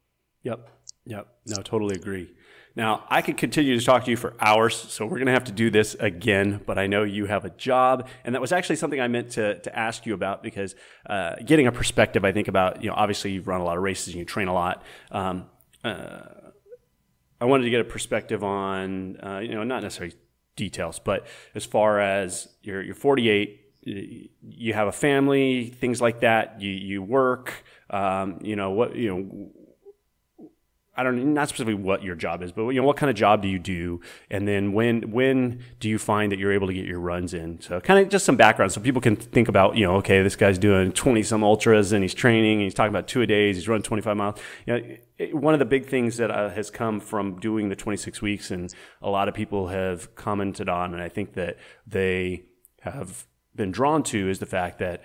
Yep. 0.43 0.69
Yep. 1.05 1.27
No, 1.47 1.55
totally 1.61 1.95
agree. 1.95 2.29
Now, 2.75 3.05
I 3.09 3.21
could 3.21 3.37
continue 3.37 3.79
to 3.79 3.85
talk 3.85 4.03
to 4.03 4.11
you 4.11 4.17
for 4.17 4.33
hours, 4.39 4.75
so 4.75 5.05
we're 5.05 5.17
going 5.17 5.27
to 5.27 5.31
have 5.31 5.45
to 5.45 5.53
do 5.53 5.69
this 5.69 5.95
again, 5.95 6.59
but 6.65 6.77
I 6.77 6.87
know 6.87 7.03
you 7.03 7.25
have 7.25 7.45
a 7.45 7.49
job. 7.51 8.09
And 8.25 8.35
that 8.35 8.41
was 8.41 8.51
actually 8.51 8.75
something 8.75 8.99
I 8.99 9.07
meant 9.07 9.31
to, 9.31 9.59
to 9.59 9.79
ask 9.79 10.05
you 10.05 10.13
about 10.13 10.43
because 10.43 10.75
uh, 11.09 11.35
getting 11.45 11.67
a 11.67 11.71
perspective, 11.71 12.25
I 12.25 12.33
think, 12.33 12.49
about, 12.49 12.83
you 12.83 12.89
know, 12.89 12.95
obviously 12.97 13.31
you've 13.31 13.47
run 13.47 13.61
a 13.61 13.63
lot 13.63 13.77
of 13.77 13.83
races 13.83 14.07
and 14.07 14.15
you 14.15 14.25
train 14.25 14.49
a 14.49 14.53
lot. 14.53 14.83
Um, 15.09 15.45
uh, 15.85 16.19
I 17.39 17.45
wanted 17.45 17.63
to 17.63 17.69
get 17.69 17.79
a 17.79 17.85
perspective 17.85 18.43
on, 18.43 19.21
uh, 19.21 19.39
you 19.39 19.55
know, 19.55 19.63
not 19.63 19.81
necessarily 19.81 20.15
details, 20.57 20.99
but 20.99 21.27
as 21.53 21.63
far 21.63 22.01
as 22.01 22.49
you're, 22.61 22.81
you're 22.81 22.95
48, 22.95 23.61
you 23.85 24.73
have 24.73 24.87
a 24.87 24.91
family, 24.91 25.67
things 25.67 26.01
like 26.01 26.21
that, 26.21 26.59
you, 26.59 26.71
you 26.71 27.03
work, 27.03 27.53
um, 27.89 28.39
you 28.41 28.57
know, 28.57 28.71
what, 28.71 28.95
you 28.95 29.09
know, 29.09 29.51
I 30.97 31.03
don't 31.03 31.17
know, 31.17 31.23
not 31.23 31.49
specifically 31.49 31.73
what 31.73 32.03
your 32.03 32.15
job 32.15 32.41
is, 32.41 32.51
but 32.51 32.69
you 32.69 32.79
know 32.79 32.87
what 32.87 32.97
kind 32.97 33.09
of 33.09 33.15
job 33.15 33.41
do 33.41 33.47
you 33.47 33.59
do, 33.59 33.99
and 34.29 34.47
then 34.47 34.73
when 34.73 35.11
when 35.11 35.63
do 35.79 35.89
you 35.89 35.97
find 35.97 36.31
that 36.31 36.39
you're 36.39 36.53
able 36.53 36.67
to 36.67 36.73
get 36.73 36.85
your 36.85 36.99
runs 36.99 37.33
in? 37.33 37.59
So 37.61 37.79
kind 37.81 37.99
of 37.99 38.09
just 38.09 38.25
some 38.25 38.37
background 38.37 38.71
so 38.71 38.81
people 38.81 39.01
can 39.01 39.15
think 39.15 39.47
about 39.47 39.75
you 39.75 39.85
know 39.85 39.95
okay 39.97 40.23
this 40.23 40.35
guy's 40.35 40.57
doing 40.57 40.91
20 40.91 41.23
some 41.23 41.43
ultras 41.43 41.91
and 41.91 42.03
he's 42.03 42.13
training 42.13 42.53
and 42.53 42.63
he's 42.63 42.73
talking 42.73 42.89
about 42.89 43.07
two 43.07 43.21
a 43.21 43.27
days 43.27 43.55
he's 43.55 43.67
running 43.67 43.83
25 43.83 44.17
miles. 44.17 44.39
You 44.65 44.73
know, 44.73 44.95
it, 45.17 45.35
one 45.35 45.53
of 45.53 45.59
the 45.59 45.65
big 45.65 45.87
things 45.87 46.17
that 46.17 46.31
uh, 46.31 46.49
has 46.49 46.69
come 46.69 46.99
from 46.99 47.39
doing 47.39 47.69
the 47.69 47.75
26 47.75 48.21
weeks 48.21 48.51
and 48.51 48.73
a 49.01 49.09
lot 49.09 49.27
of 49.27 49.33
people 49.33 49.67
have 49.67 50.15
commented 50.15 50.69
on, 50.69 50.93
and 50.93 51.01
I 51.01 51.09
think 51.09 51.33
that 51.33 51.57
they 51.85 52.45
have 52.81 53.25
been 53.55 53.71
drawn 53.71 54.03
to 54.03 54.29
is 54.29 54.39
the 54.39 54.45
fact 54.45 54.79
that 54.79 55.03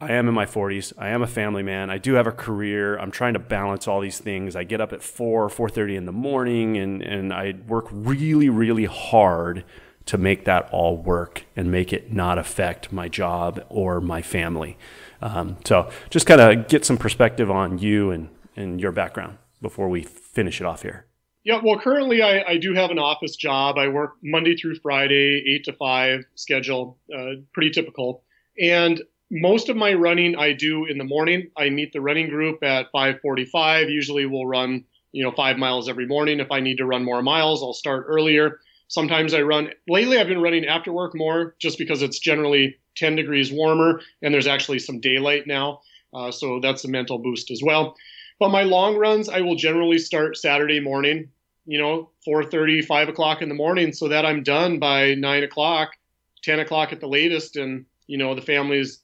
I 0.00 0.12
am 0.12 0.28
in 0.28 0.34
my 0.34 0.44
40s. 0.44 0.92
I 0.98 1.08
am 1.08 1.22
a 1.22 1.26
family 1.26 1.62
man. 1.62 1.88
I 1.88 1.98
do 1.98 2.14
have 2.14 2.26
a 2.26 2.32
career. 2.32 2.98
I'm 2.98 3.10
trying 3.10 3.34
to 3.34 3.38
balance 3.38 3.86
all 3.88 4.00
these 4.00 4.18
things. 4.18 4.56
I 4.56 4.64
get 4.64 4.80
up 4.80 4.92
at 4.92 5.02
4, 5.02 5.48
4:30 5.48 5.96
in 5.96 6.04
the 6.04 6.12
morning 6.12 6.76
and 6.76 7.02
and 7.02 7.32
I 7.32 7.54
work 7.66 7.86
really 7.90 8.48
really 8.48 8.84
hard 8.86 9.64
to 10.06 10.18
make 10.18 10.44
that 10.44 10.68
all 10.70 10.96
work 10.96 11.44
and 11.56 11.70
make 11.70 11.92
it 11.92 12.12
not 12.12 12.38
affect 12.38 12.92
my 12.92 13.08
job 13.08 13.64
or 13.68 14.00
my 14.00 14.20
family. 14.20 14.76
Um, 15.22 15.56
so 15.64 15.90
just 16.10 16.26
kind 16.26 16.40
of 16.40 16.68
get 16.68 16.84
some 16.84 16.98
perspective 16.98 17.50
on 17.50 17.78
you 17.78 18.10
and, 18.10 18.28
and 18.54 18.80
your 18.80 18.92
background 18.92 19.38
before 19.62 19.88
we 19.88 20.02
finish 20.02 20.60
it 20.60 20.66
off 20.66 20.82
here. 20.82 21.06
Yeah, 21.44 21.60
well, 21.62 21.78
currently 21.78 22.22
I, 22.22 22.42
I 22.42 22.56
do 22.58 22.74
have 22.74 22.90
an 22.90 22.98
office 22.98 23.36
job. 23.36 23.78
I 23.78 23.88
work 23.88 24.16
Monday 24.22 24.56
through 24.56 24.76
Friday, 24.76 25.42
eight 25.46 25.64
to 25.64 25.72
five 25.72 26.24
schedule, 26.34 26.98
uh, 27.14 27.40
pretty 27.52 27.70
typical. 27.70 28.22
And 28.58 29.02
most 29.34 29.68
of 29.68 29.76
my 29.76 29.92
running 29.92 30.36
I 30.36 30.52
do 30.52 30.84
in 30.84 30.96
the 30.96 31.04
morning. 31.04 31.50
I 31.56 31.68
meet 31.68 31.92
the 31.92 32.00
running 32.00 32.28
group 32.28 32.62
at 32.62 32.92
5:45. 32.92 33.90
Usually 33.90 34.26
we'll 34.26 34.46
run, 34.46 34.84
you 35.10 35.24
know, 35.24 35.32
5 35.32 35.58
miles 35.58 35.88
every 35.88 36.06
morning. 36.06 36.38
If 36.38 36.52
I 36.52 36.60
need 36.60 36.76
to 36.78 36.86
run 36.86 37.04
more 37.04 37.20
miles, 37.20 37.60
I'll 37.60 37.72
start 37.72 38.04
earlier. 38.06 38.60
Sometimes 38.86 39.34
I 39.34 39.42
run 39.42 39.70
lately 39.88 40.18
I've 40.18 40.28
been 40.28 40.40
running 40.40 40.66
after 40.66 40.92
work 40.92 41.16
more 41.16 41.56
just 41.58 41.78
because 41.78 42.00
it's 42.00 42.20
generally 42.20 42.76
10 42.96 43.16
degrees 43.16 43.50
warmer 43.50 44.00
and 44.22 44.32
there's 44.32 44.46
actually 44.46 44.78
some 44.78 45.00
daylight 45.00 45.48
now. 45.48 45.80
Uh, 46.14 46.30
so 46.30 46.60
that's 46.60 46.84
a 46.84 46.88
mental 46.88 47.18
boost 47.18 47.50
as 47.50 47.60
well. 47.60 47.96
But 48.38 48.50
my 48.50 48.62
long 48.62 48.96
runs, 48.96 49.28
I 49.28 49.40
will 49.40 49.56
generally 49.56 49.98
start 49.98 50.36
Saturday 50.36 50.78
morning, 50.78 51.30
you 51.66 51.80
know, 51.80 52.10
4:30, 52.24 52.82
5 52.82 53.08
o'clock 53.08 53.42
in 53.42 53.48
the 53.48 53.54
morning, 53.56 53.92
so 53.92 54.06
that 54.06 54.24
I'm 54.24 54.44
done 54.44 54.78
by 54.78 55.14
9 55.14 55.42
o'clock, 55.42 55.96
10 56.44 56.60
o'clock 56.60 56.92
at 56.92 57.00
the 57.00 57.08
latest, 57.08 57.56
and 57.56 57.86
you 58.06 58.18
know 58.18 58.34
the 58.34 58.42
family's 58.42 59.03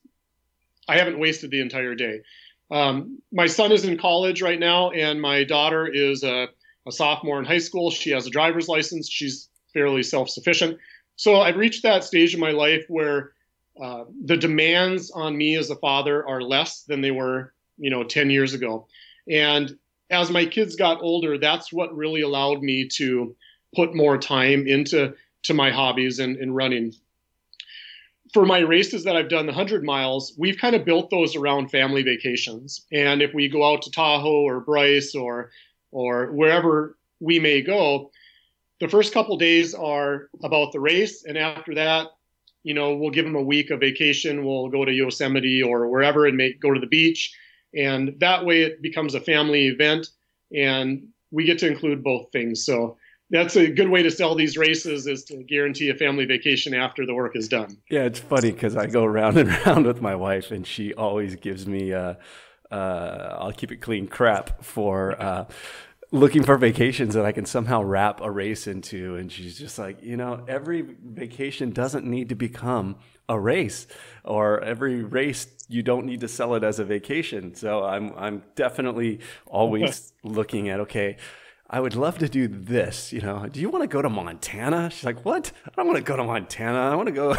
I 0.91 0.99
haven't 0.99 1.21
wasted 1.21 1.53
the 1.53 1.61
entire 1.61 1.95
day. 1.95 2.23
Um, 2.71 3.23
my 3.33 3.47
son 3.47 3.71
is 3.71 3.85
in 3.85 3.97
college 3.97 4.43
right 4.43 4.59
now, 4.59 4.91
and 4.91 5.21
my 5.21 5.45
daughter 5.45 5.87
is 5.87 6.25
a, 6.25 6.49
a 6.87 6.93
sophomore 6.93 7.39
in 7.39 7.45
high 7.45 7.59
school. 7.59 7.93
She 7.93 8.11
has 8.11 8.27
a 8.27 8.31
driver's 8.31 8.69
license. 8.69 9.09
She's 9.09 9.49
fairly 9.73 10.03
self 10.03 10.29
sufficient. 10.29 10.79
So 11.15 11.41
I've 11.41 11.57
reached 11.57 11.85
that 11.85 12.03
stage 12.03 12.35
in 12.35 12.41
my 12.41 12.51
life 12.51 12.85
where 12.89 13.33
uh, 13.81 14.05
the 14.25 14.37
demands 14.37 15.13
on 15.13 15.37
me 15.37 15.57
as 15.57 15.71
a 15.71 15.77
father 15.77 16.27
are 16.27 16.43
less 16.43 16.83
than 16.83 17.01
they 17.01 17.13
were, 17.13 17.53
you 17.79 17.91
know, 17.91 18.03
10 18.03 18.31
years 18.31 18.53
ago. 18.53 18.89
And 19.31 19.77
as 20.11 20.31
my 20.31 20.45
kids 20.45 20.75
got 20.75 21.03
older, 21.03 21.39
that's 21.39 21.73
what 21.73 21.97
really 21.97 22.23
allowed 22.23 22.63
me 22.63 22.89
to 22.97 23.37
put 23.77 23.95
more 23.95 24.19
time 24.19 24.67
into 24.67 25.15
to 25.45 25.55
my 25.55 25.71
hobbies 25.71 26.19
and, 26.19 26.37
and 26.37 26.57
running. 26.57 26.95
For 28.33 28.47
my 28.47 28.61
races 28.61 29.05
that 29.05 29.17
I've 29.17 29.29
done, 29.29 29.47
the 29.47 29.53
100 29.53 29.85
miles, 29.85 30.35
we've 30.39 30.59
kind 30.59 30.77
of 30.77 30.85
built 30.85 31.11
those 31.11 31.35
around 31.35 31.71
family 31.71 32.03
vacations. 32.03 32.87
And 32.93 33.23
if 33.23 33.35
we 33.35 33.49
go 33.49 33.65
out 33.65 33.83
to 33.83 33.91
Tahoe 33.91 34.43
or 34.43 34.61
Bryce 34.61 35.15
or 35.15 35.51
or 35.93 36.31
wherever 36.33 36.97
we 37.19 37.39
may 37.39 37.63
go, 37.63 38.11
the 38.81 38.89
first 38.89 39.13
couple 39.13 39.37
days 39.37 39.75
are 39.75 40.29
about 40.43 40.73
the 40.73 40.81
race, 40.81 41.25
and 41.25 41.37
after 41.37 41.75
that, 41.75 42.09
you 42.63 42.75
know, 42.75 42.95
we'll 42.95 43.11
give 43.11 43.25
them 43.25 43.37
a 43.37 43.43
week 43.43 43.71
of 43.71 43.81
vacation. 43.81 44.45
We'll 44.45 44.69
go 44.69 44.85
to 44.85 44.93
Yosemite 44.93 45.63
or 45.63 45.89
wherever 45.89 46.27
and 46.27 46.37
make 46.37 46.61
go 46.61 46.73
to 46.73 46.81
the 46.81 46.87
beach, 46.87 47.35
and 47.75 48.15
that 48.21 48.45
way 48.45 48.63
it 48.63 48.83
becomes 48.83 49.15
a 49.15 49.21
family 49.21 49.67
event, 49.67 50.09
and 50.55 51.09
we 51.31 51.45
get 51.45 51.59
to 51.61 51.69
include 51.69 52.03
both 52.03 52.33
things. 52.33 52.65
So 52.65 52.97
that's 53.31 53.57
a 53.57 53.69
good 53.69 53.89
way 53.89 54.03
to 54.03 54.11
sell 54.11 54.35
these 54.35 54.57
races 54.57 55.07
is 55.07 55.25
to 55.25 55.43
guarantee 55.45 55.89
a 55.91 55.95
family 55.95 56.25
vacation 56.25 56.75
after 56.75 57.07
the 57.07 57.15
work 57.15 57.37
is 57.37 57.49
done. 57.49 57.79
Yeah, 57.89 58.05
it's 58.05 58.19
funny 58.19 58.51
because 58.51 58.77
I 58.77 58.87
go 58.87 59.05
round 59.05 59.39
and 59.39 59.49
round 59.67 59.87
with 59.87 60.01
my 60.01 60.15
wife, 60.15 60.51
and 60.51 60.67
she 60.67 60.93
always 60.95 61.37
gives 61.37 61.67
me, 61.67 61.93
uh, 61.93 62.15
uh, 62.71 63.37
I'll 63.39 63.53
keep 63.53 63.73
it 63.73 63.77
clean 63.77 64.07
crap 64.09 64.65
for. 64.65 65.21
Uh, 65.21 65.45
looking 66.13 66.43
for 66.43 66.57
vacations 66.57 67.15
that 67.15 67.25
I 67.25 67.33
can 67.33 67.47
somehow 67.47 67.83
wrap 67.83 68.21
a 68.21 68.29
race 68.29 68.67
into. 68.67 69.15
And 69.15 69.31
she's 69.31 69.57
just 69.59 69.79
like, 69.79 70.03
you 70.03 70.17
know, 70.17 70.45
every 70.49 70.83
vacation 70.83 71.71
doesn't 71.71 72.05
need 72.05 72.31
to 72.31 72.35
become 72.35 72.97
a 73.29 73.39
race, 73.39 73.87
or 74.25 74.61
every 74.61 75.05
race 75.05 75.47
you 75.69 75.85
don't 75.85 76.05
need 76.05 76.21
to 76.21 76.29
sell 76.29 76.57
it 76.57 76.65
as 76.65 76.81
a 76.81 76.85
vacation. 76.85 77.55
So 77.55 77.85
I'm 77.85 78.13
I'm 78.17 78.43
definitely 78.57 79.21
always 79.47 80.13
looking 80.25 80.69
at 80.69 80.81
okay. 80.81 81.17
I 81.73 81.79
would 81.79 81.95
love 81.95 82.19
to 82.19 82.29
do 82.29 82.49
this. 82.49 83.13
You 83.13 83.21
know, 83.21 83.47
do 83.47 83.61
you 83.61 83.71
want 83.71 83.85
to 83.85 83.87
go 83.87 84.03
to 84.03 84.09
Montana? 84.09 84.91
She's 84.91 85.05
like, 85.05 85.25
what? 85.25 85.53
I 85.65 85.71
don't 85.77 85.87
want 85.87 85.99
to 85.99 86.03
go 86.03 86.17
to 86.17 86.25
Montana. 86.25 86.91
I 86.91 86.97
want 86.97 87.07
to 87.07 87.13
go. 87.13 87.35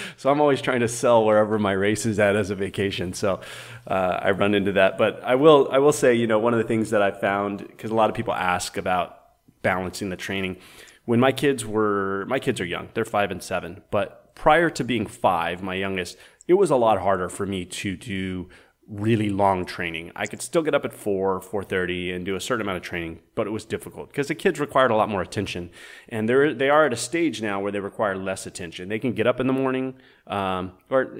so 0.16 0.30
I'm 0.30 0.40
always 0.40 0.60
trying 0.60 0.80
to 0.80 0.88
sell 0.88 1.24
wherever 1.24 1.60
my 1.60 1.70
race 1.70 2.04
is 2.06 2.18
at 2.18 2.34
as 2.34 2.50
a 2.50 2.56
vacation. 2.56 3.12
So 3.12 3.40
uh, 3.86 4.18
I 4.20 4.32
run 4.32 4.52
into 4.52 4.72
that. 4.72 4.98
But 4.98 5.22
I 5.22 5.36
will, 5.36 5.68
I 5.70 5.78
will 5.78 5.92
say, 5.92 6.14
you 6.14 6.26
know, 6.26 6.40
one 6.40 6.54
of 6.54 6.58
the 6.58 6.66
things 6.66 6.90
that 6.90 7.00
I 7.00 7.12
found, 7.12 7.58
because 7.58 7.92
a 7.92 7.94
lot 7.94 8.10
of 8.10 8.16
people 8.16 8.34
ask 8.34 8.76
about 8.76 9.16
balancing 9.62 10.08
the 10.08 10.16
training. 10.16 10.56
When 11.04 11.20
my 11.20 11.30
kids 11.30 11.64
were, 11.64 12.26
my 12.26 12.40
kids 12.40 12.60
are 12.60 12.66
young, 12.66 12.88
they're 12.94 13.04
five 13.04 13.30
and 13.30 13.40
seven. 13.40 13.82
But 13.92 14.34
prior 14.34 14.70
to 14.70 14.82
being 14.82 15.06
five, 15.06 15.62
my 15.62 15.74
youngest, 15.74 16.16
it 16.48 16.54
was 16.54 16.70
a 16.70 16.76
lot 16.76 17.00
harder 17.00 17.28
for 17.28 17.46
me 17.46 17.64
to 17.64 17.96
do 17.96 18.48
really 18.88 19.28
long 19.28 19.66
training. 19.66 20.10
I 20.16 20.26
could 20.26 20.40
still 20.40 20.62
get 20.62 20.74
up 20.74 20.84
at 20.84 20.92
4, 20.92 21.40
4:30 21.40 22.14
and 22.14 22.24
do 22.24 22.34
a 22.34 22.40
certain 22.40 22.62
amount 22.62 22.78
of 22.78 22.82
training, 22.82 23.20
but 23.34 23.46
it 23.46 23.50
was 23.50 23.64
difficult 23.64 24.08
because 24.08 24.28
the 24.28 24.34
kids 24.34 24.58
required 24.58 24.90
a 24.90 24.96
lot 24.96 25.08
more 25.08 25.22
attention. 25.22 25.70
And 26.08 26.28
they're 26.28 26.54
they 26.54 26.70
are 26.70 26.86
at 26.86 26.92
a 26.92 26.96
stage 26.96 27.42
now 27.42 27.60
where 27.60 27.70
they 27.70 27.80
require 27.80 28.16
less 28.16 28.46
attention. 28.46 28.88
They 28.88 28.98
can 28.98 29.12
get 29.12 29.26
up 29.26 29.40
in 29.40 29.46
the 29.46 29.52
morning 29.52 29.94
um, 30.26 30.72
or 30.90 31.18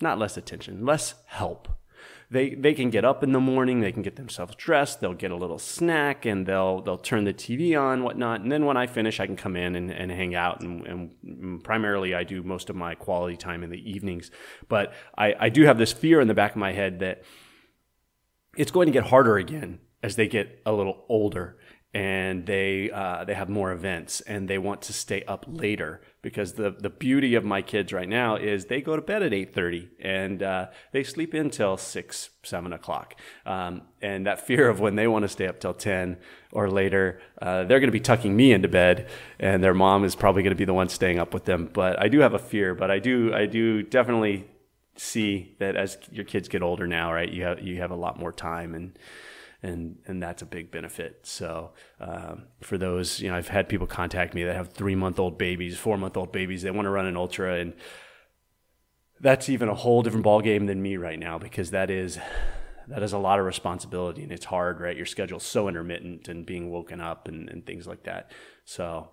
not 0.00 0.18
less 0.18 0.36
attention, 0.36 0.86
less 0.86 1.14
help 1.26 1.68
they 2.30 2.50
they 2.50 2.74
can 2.74 2.90
get 2.90 3.04
up 3.04 3.22
in 3.22 3.32
the 3.32 3.40
morning, 3.40 3.80
they 3.80 3.92
can 3.92 4.02
get 4.02 4.16
themselves 4.16 4.54
dressed, 4.56 5.00
they'll 5.00 5.14
get 5.14 5.30
a 5.30 5.36
little 5.36 5.58
snack, 5.58 6.26
and 6.26 6.44
they'll 6.46 6.82
they'll 6.82 6.98
turn 6.98 7.24
the 7.24 7.32
TV 7.32 7.80
on, 7.80 8.02
whatnot. 8.02 8.40
And 8.40 8.52
then 8.52 8.66
when 8.66 8.76
I 8.76 8.86
finish, 8.86 9.18
I 9.18 9.26
can 9.26 9.36
come 9.36 9.56
in 9.56 9.74
and, 9.74 9.90
and 9.90 10.10
hang 10.10 10.34
out. 10.34 10.60
And, 10.60 10.86
and 10.86 11.64
primarily, 11.64 12.14
I 12.14 12.24
do 12.24 12.42
most 12.42 12.68
of 12.68 12.76
my 12.76 12.94
quality 12.94 13.36
time 13.36 13.62
in 13.62 13.70
the 13.70 13.90
evenings. 13.90 14.30
But 14.68 14.92
I, 15.16 15.34
I 15.38 15.48
do 15.48 15.64
have 15.64 15.78
this 15.78 15.92
fear 15.92 16.20
in 16.20 16.28
the 16.28 16.34
back 16.34 16.52
of 16.52 16.58
my 16.58 16.72
head 16.72 16.98
that 17.00 17.22
it's 18.56 18.70
going 18.70 18.86
to 18.86 18.92
get 18.92 19.04
harder 19.04 19.38
again 19.38 19.78
as 20.02 20.16
they 20.16 20.28
get 20.28 20.60
a 20.66 20.72
little 20.72 21.04
older 21.08 21.56
and 21.98 22.46
they 22.46 22.92
uh, 22.92 23.24
they 23.24 23.34
have 23.34 23.48
more 23.48 23.72
events 23.72 24.20
and 24.20 24.46
they 24.46 24.56
want 24.56 24.82
to 24.82 24.92
stay 24.92 25.24
up 25.24 25.44
later 25.48 26.00
because 26.22 26.52
the 26.52 26.70
the 26.70 26.90
beauty 26.90 27.34
of 27.34 27.44
my 27.44 27.60
kids 27.60 27.92
right 27.92 28.08
now 28.08 28.36
is 28.36 28.66
they 28.66 28.80
go 28.80 28.94
to 28.94 29.02
bed 29.02 29.20
at 29.20 29.32
8.30 29.32 29.88
and 29.98 30.40
uh, 30.40 30.66
they 30.92 31.02
sleep 31.02 31.34
until 31.34 31.76
6 31.76 32.30
7 32.44 32.72
o'clock. 32.72 33.16
Um, 33.44 33.82
and 34.00 34.26
that 34.28 34.46
fear 34.46 34.68
of 34.68 34.78
when 34.78 34.94
they 34.94 35.08
want 35.08 35.24
to 35.24 35.28
stay 35.28 35.48
up 35.48 35.58
till 35.58 35.74
10 35.74 36.18
or 36.52 36.70
later 36.70 37.20
uh, 37.42 37.64
they're 37.64 37.80
going 37.80 37.88
to 37.88 38.00
be 38.00 38.08
tucking 38.12 38.36
me 38.36 38.52
into 38.52 38.68
bed 38.68 39.08
and 39.40 39.60
their 39.60 39.74
mom 39.74 40.04
is 40.04 40.14
probably 40.14 40.44
going 40.44 40.54
to 40.54 40.62
be 40.64 40.64
the 40.64 40.74
one 40.74 40.88
staying 40.88 41.18
up 41.18 41.34
with 41.34 41.46
them. 41.46 41.68
But 41.72 42.00
i 42.00 42.06
do 42.06 42.20
have 42.20 42.34
a 42.34 42.38
fear 42.38 42.76
but 42.76 42.92
i 42.92 43.00
do 43.00 43.34
i 43.34 43.46
do 43.46 43.82
definitely 43.82 44.46
see 44.94 45.56
that 45.58 45.74
as 45.74 45.98
your 46.12 46.24
kids 46.24 46.48
get 46.48 46.62
older 46.62 46.86
now 46.86 47.12
right 47.12 47.30
you 47.30 47.42
have 47.42 47.60
you 47.60 47.78
have 47.78 47.90
a 47.90 47.96
lot 47.96 48.18
more 48.18 48.32
time 48.32 48.74
and 48.74 48.98
and 49.62 49.98
and 50.06 50.22
that's 50.22 50.42
a 50.42 50.46
big 50.46 50.70
benefit. 50.70 51.20
So 51.24 51.72
um, 52.00 52.44
for 52.60 52.78
those, 52.78 53.20
you 53.20 53.30
know, 53.30 53.36
I've 53.36 53.48
had 53.48 53.68
people 53.68 53.86
contact 53.86 54.34
me 54.34 54.44
that 54.44 54.54
have 54.54 54.72
three 54.72 54.94
month 54.94 55.18
old 55.18 55.36
babies, 55.36 55.76
four 55.76 55.98
month 55.98 56.16
old 56.16 56.32
babies. 56.32 56.62
They 56.62 56.70
want 56.70 56.86
to 56.86 56.90
run 56.90 57.06
an 57.06 57.16
ultra, 57.16 57.56
and 57.56 57.74
that's 59.20 59.48
even 59.48 59.68
a 59.68 59.74
whole 59.74 60.02
different 60.02 60.24
ball 60.24 60.40
game 60.40 60.66
than 60.66 60.80
me 60.80 60.96
right 60.96 61.18
now 61.18 61.38
because 61.38 61.72
that 61.72 61.90
is 61.90 62.18
that 62.86 63.02
is 63.02 63.12
a 63.12 63.18
lot 63.18 63.38
of 63.38 63.44
responsibility 63.44 64.22
and 64.22 64.32
it's 64.32 64.46
hard, 64.46 64.80
right? 64.80 64.96
Your 64.96 65.06
schedule's 65.06 65.44
so 65.44 65.68
intermittent 65.68 66.28
and 66.28 66.46
being 66.46 66.70
woken 66.70 67.00
up 67.00 67.28
and, 67.28 67.48
and 67.50 67.66
things 67.66 67.86
like 67.86 68.04
that. 68.04 68.30
So, 68.64 69.10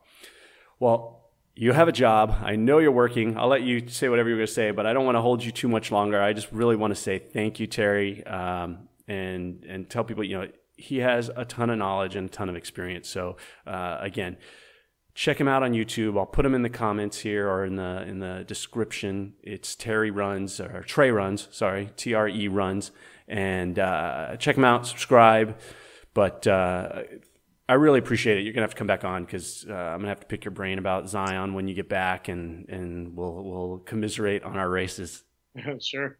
well. 0.80 1.22
You 1.58 1.72
have 1.72 1.88
a 1.88 1.94
job. 1.94 2.36
I 2.44 2.58
know 2.58 2.80
you're 2.80 2.92
working. 2.92 3.38
I'll 3.38 3.48
let 3.48 3.62
you 3.62 3.88
say 3.88 4.10
whatever 4.10 4.28
you're 4.28 4.40
going 4.40 4.46
to 4.46 4.52
say, 4.52 4.72
but 4.72 4.86
I 4.86 4.92
don't 4.92 5.06
want 5.06 5.16
to 5.16 5.22
hold 5.22 5.42
you 5.42 5.54
too 5.54 5.70
much 5.70 5.90
longer. 5.90 6.22
I 6.22 6.34
just 6.34 6.52
really 6.52 6.76
want 6.76 6.94
to 6.94 7.02
say 7.02 7.18
thank 7.18 7.62
you, 7.62 7.66
Terry. 7.66 8.28
Um, 8.28 8.90
and 9.08 9.64
and 9.66 9.90
tell 9.90 10.04
people 10.04 10.24
you 10.24 10.40
know 10.40 10.48
he 10.78 10.98
has 10.98 11.32
a 11.36 11.46
ton 11.46 11.70
of 11.70 11.78
knowledge 11.78 12.16
and 12.16 12.28
a 12.28 12.32
ton 12.32 12.50
of 12.50 12.56
experience. 12.56 13.08
So 13.10 13.38
uh, 13.66 13.98
again, 14.02 14.38
check 15.14 15.40
him 15.40 15.48
out 15.48 15.64
on 15.64 15.72
YouTube. 15.72 16.18
I'll 16.18 16.26
put 16.26 16.46
him 16.46 16.54
in 16.54 16.62
the 16.62 16.70
comments 16.70 17.20
here 17.20 17.50
or 17.50 17.66
in 17.66 17.76
the 17.76 18.04
in 18.08 18.20
the 18.20 18.44
description. 18.46 19.34
It's 19.42 19.76
Terry 19.76 20.12
Runs 20.12 20.60
or 20.60 20.84
Tre 20.84 21.10
Runs, 21.10 21.48
sorry, 21.52 21.92
T 21.96 22.14
R 22.14 22.28
E 22.28 22.48
Runs, 22.48 22.92
and 23.28 23.80
uh, 23.80 24.36
check 24.38 24.58
him 24.58 24.66
out. 24.66 24.88
Subscribe, 24.88 25.58
but. 26.14 26.46
Uh, 26.48 27.04
I 27.68 27.74
really 27.74 27.98
appreciate 27.98 28.38
it. 28.38 28.42
You're 28.42 28.54
gonna 28.54 28.64
have 28.64 28.76
to 28.76 28.78
come 28.78 28.86
back 28.86 29.04
on 29.04 29.26
because 29.26 29.66
uh, 29.68 29.74
I'm 29.74 29.98
gonna 29.98 30.10
have 30.10 30.20
to 30.20 30.28
pick 30.28 30.46
your 30.46 30.52
brain 30.52 30.78
about 30.78 31.10
Zion 31.10 31.56
when 31.56 31.68
you 31.68 31.74
get 31.74 31.90
back, 31.90 32.28
and 32.28 32.70
and 32.70 33.16
we'll 33.16 33.44
we'll 33.44 33.78
commiserate 33.80 34.44
on 34.44 34.56
our 34.56 34.70
races. 34.70 35.24
sure. 35.82 36.20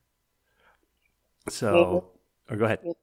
So, 1.48 1.74
well, 1.74 2.15
or 2.50 2.58
go 2.58 2.66
ahead. 2.66 2.80
Well, 2.84 2.98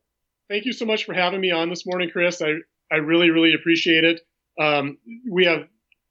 thank 0.48 0.64
you 0.64 0.72
so 0.72 0.84
much 0.84 1.04
for 1.04 1.14
having 1.14 1.40
me 1.40 1.50
on 1.50 1.68
this 1.70 1.86
morning, 1.86 2.10
Chris. 2.10 2.42
I, 2.42 2.54
I 2.90 2.96
really, 2.96 3.30
really 3.30 3.54
appreciate 3.54 4.04
it. 4.04 4.20
Um, 4.60 4.98
we 5.30 5.46
have 5.46 5.66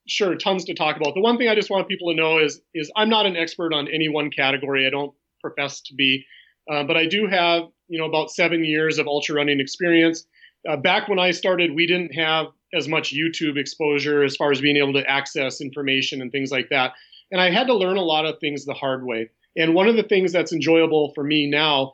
sure 0.08 0.36
tons 0.36 0.66
to 0.66 0.74
talk 0.74 0.98
about. 0.98 1.14
The 1.14 1.22
one 1.22 1.38
thing 1.38 1.48
I 1.48 1.56
just 1.56 1.70
want 1.70 1.88
people 1.88 2.10
to 2.10 2.16
know 2.16 2.40
is 2.40 2.62
is 2.74 2.92
I'm 2.96 3.10
not 3.10 3.26
an 3.26 3.38
expert 3.38 3.74
on 3.74 3.88
any 3.88 4.10
one 4.10 4.32
category. 4.32 4.88
I 4.88 4.90
don't 4.90 5.14
profess 5.42 5.82
to 5.82 5.96
be, 5.96 6.26
uh, 6.72 6.84
but 6.84 6.98
I 6.98 7.06
do 7.06 7.28
have 7.28 7.64
you 7.88 8.00
know 8.00 8.06
about 8.06 8.32
seven 8.32 8.64
years 8.64 8.98
of 8.98 9.08
ultra 9.08 9.36
running 9.36 9.60
experience. 9.60 10.26
Uh, 10.68 10.78
back 10.78 11.08
when 11.08 11.20
I 11.20 11.32
started, 11.32 11.74
we 11.74 11.88
didn't 11.88 12.14
have 12.16 12.48
as 12.74 12.88
much 12.88 13.14
YouTube 13.14 13.58
exposure 13.58 14.24
as 14.24 14.36
far 14.36 14.52
as 14.52 14.62
being 14.62 14.78
able 14.78 14.94
to 14.94 15.10
access 15.10 15.62
information 15.62 16.22
and 16.22 16.32
things 16.32 16.52
like 16.52 16.70
that. 16.70 16.94
And 17.32 17.42
I 17.42 17.52
had 17.52 17.68
to 17.68 17.74
learn 17.74 17.98
a 17.98 18.04
lot 18.04 18.26
of 18.26 18.40
things 18.40 18.66
the 18.66 18.74
hard 18.74 19.06
way. 19.06 19.30
And 19.58 19.74
one 19.74 19.88
of 19.88 19.96
the 19.96 20.04
things 20.04 20.32
that's 20.32 20.54
enjoyable 20.54 21.12
for 21.14 21.24
me 21.24 21.50
now 21.50 21.94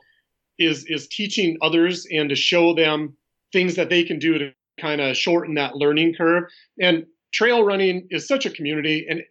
is 0.58 0.84
is 0.88 1.06
teaching 1.08 1.56
others 1.62 2.06
and 2.10 2.28
to 2.28 2.36
show 2.36 2.74
them 2.74 3.16
things 3.52 3.76
that 3.76 3.88
they 3.88 4.04
can 4.04 4.18
do 4.18 4.38
to 4.38 4.52
kind 4.80 5.00
of 5.00 5.16
shorten 5.16 5.54
that 5.54 5.76
learning 5.76 6.14
curve. 6.14 6.44
And 6.80 7.06
trail 7.32 7.64
running 7.64 8.06
is 8.10 8.26
such 8.26 8.46
a 8.46 8.50
community 8.50 9.06
and 9.08 9.22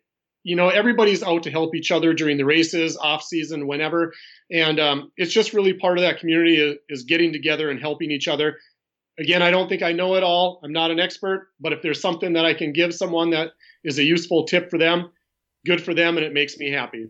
you 0.44 0.56
know 0.56 0.70
everybody's 0.70 1.24
out 1.24 1.44
to 1.44 1.52
help 1.52 1.76
each 1.76 1.92
other 1.92 2.14
during 2.14 2.38
the 2.38 2.46
races 2.46 2.98
off 2.98 3.24
season 3.24 3.68
whenever. 3.68 4.14
And 4.52 4.80
um, 4.80 5.12
it's 5.18 5.34
just 5.34 5.54
really 5.54 5.74
part 5.74 5.98
of 5.98 6.04
that 6.04 6.20
community 6.20 6.58
is, 6.58 6.78
is 6.90 7.04
getting 7.04 7.34
together 7.34 7.70
and 7.70 7.80
helping 7.80 8.12
each 8.12 8.28
other. 8.28 8.58
Again 9.20 9.42
i 9.42 9.50
don't 9.50 9.68
think 9.68 9.82
i 9.82 9.92
know 9.92 10.16
it 10.16 10.24
all. 10.24 10.60
I'm 10.64 10.72
not 10.72 10.92
an 10.92 11.00
expert 11.00 11.50
but 11.60 11.74
if 11.74 11.82
there's 11.82 12.00
something 12.00 12.34
that 12.34 12.46
i 12.46 12.54
can 12.54 12.72
give 12.72 12.94
someone 12.94 13.32
that 13.32 13.50
is 13.84 13.98
a 13.98 14.04
useful 14.04 14.46
tip 14.46 14.70
for 14.70 14.78
them 14.78 15.10
good 15.66 15.84
for 15.84 15.94
them 15.94 16.18
and 16.18 16.26
it 16.26 16.34
makes 16.34 16.58
me 16.58 16.70
happy 16.70 17.08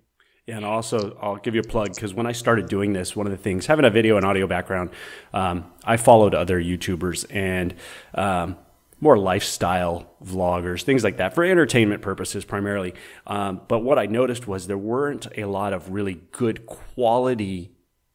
yeah, 0.47 0.55
and 0.55 0.65
also 0.65 1.17
I'll 1.21 1.35
give 1.35 1.55
you 1.55 1.61
a 1.61 1.67
plug 1.67 1.93
because 1.93 2.13
when 2.13 2.25
I 2.25 2.31
started 2.31 2.69
doing 2.69 2.93
this, 2.93 3.17
one 3.17 3.27
of 3.27 3.31
the 3.31 3.37
things, 3.37 3.65
having 3.65 3.83
a 3.83 3.89
video 3.89 4.15
and 4.15 4.25
audio 4.25 4.47
background, 4.47 4.91
um, 5.33 5.65
I 5.83 5.97
followed 5.97 6.33
other 6.33 6.59
YouTubers 6.59 7.25
and 7.29 7.75
um, 8.15 8.55
more 9.01 9.17
lifestyle 9.17 10.09
vloggers, 10.23 10.83
things 10.83 11.03
like 11.03 11.17
that, 11.17 11.35
for 11.35 11.43
entertainment 11.43 12.01
purposes 12.01 12.45
primarily. 12.45 12.93
Um, 13.27 13.59
but 13.67 13.79
what 13.79 13.99
I 13.99 14.05
noticed 14.05 14.47
was 14.47 14.67
there 14.67 14.77
weren't 14.77 15.27
a 15.37 15.43
lot 15.43 15.73
of 15.73 15.91
really 15.91 16.21
good 16.31 16.65
quality 16.65 17.73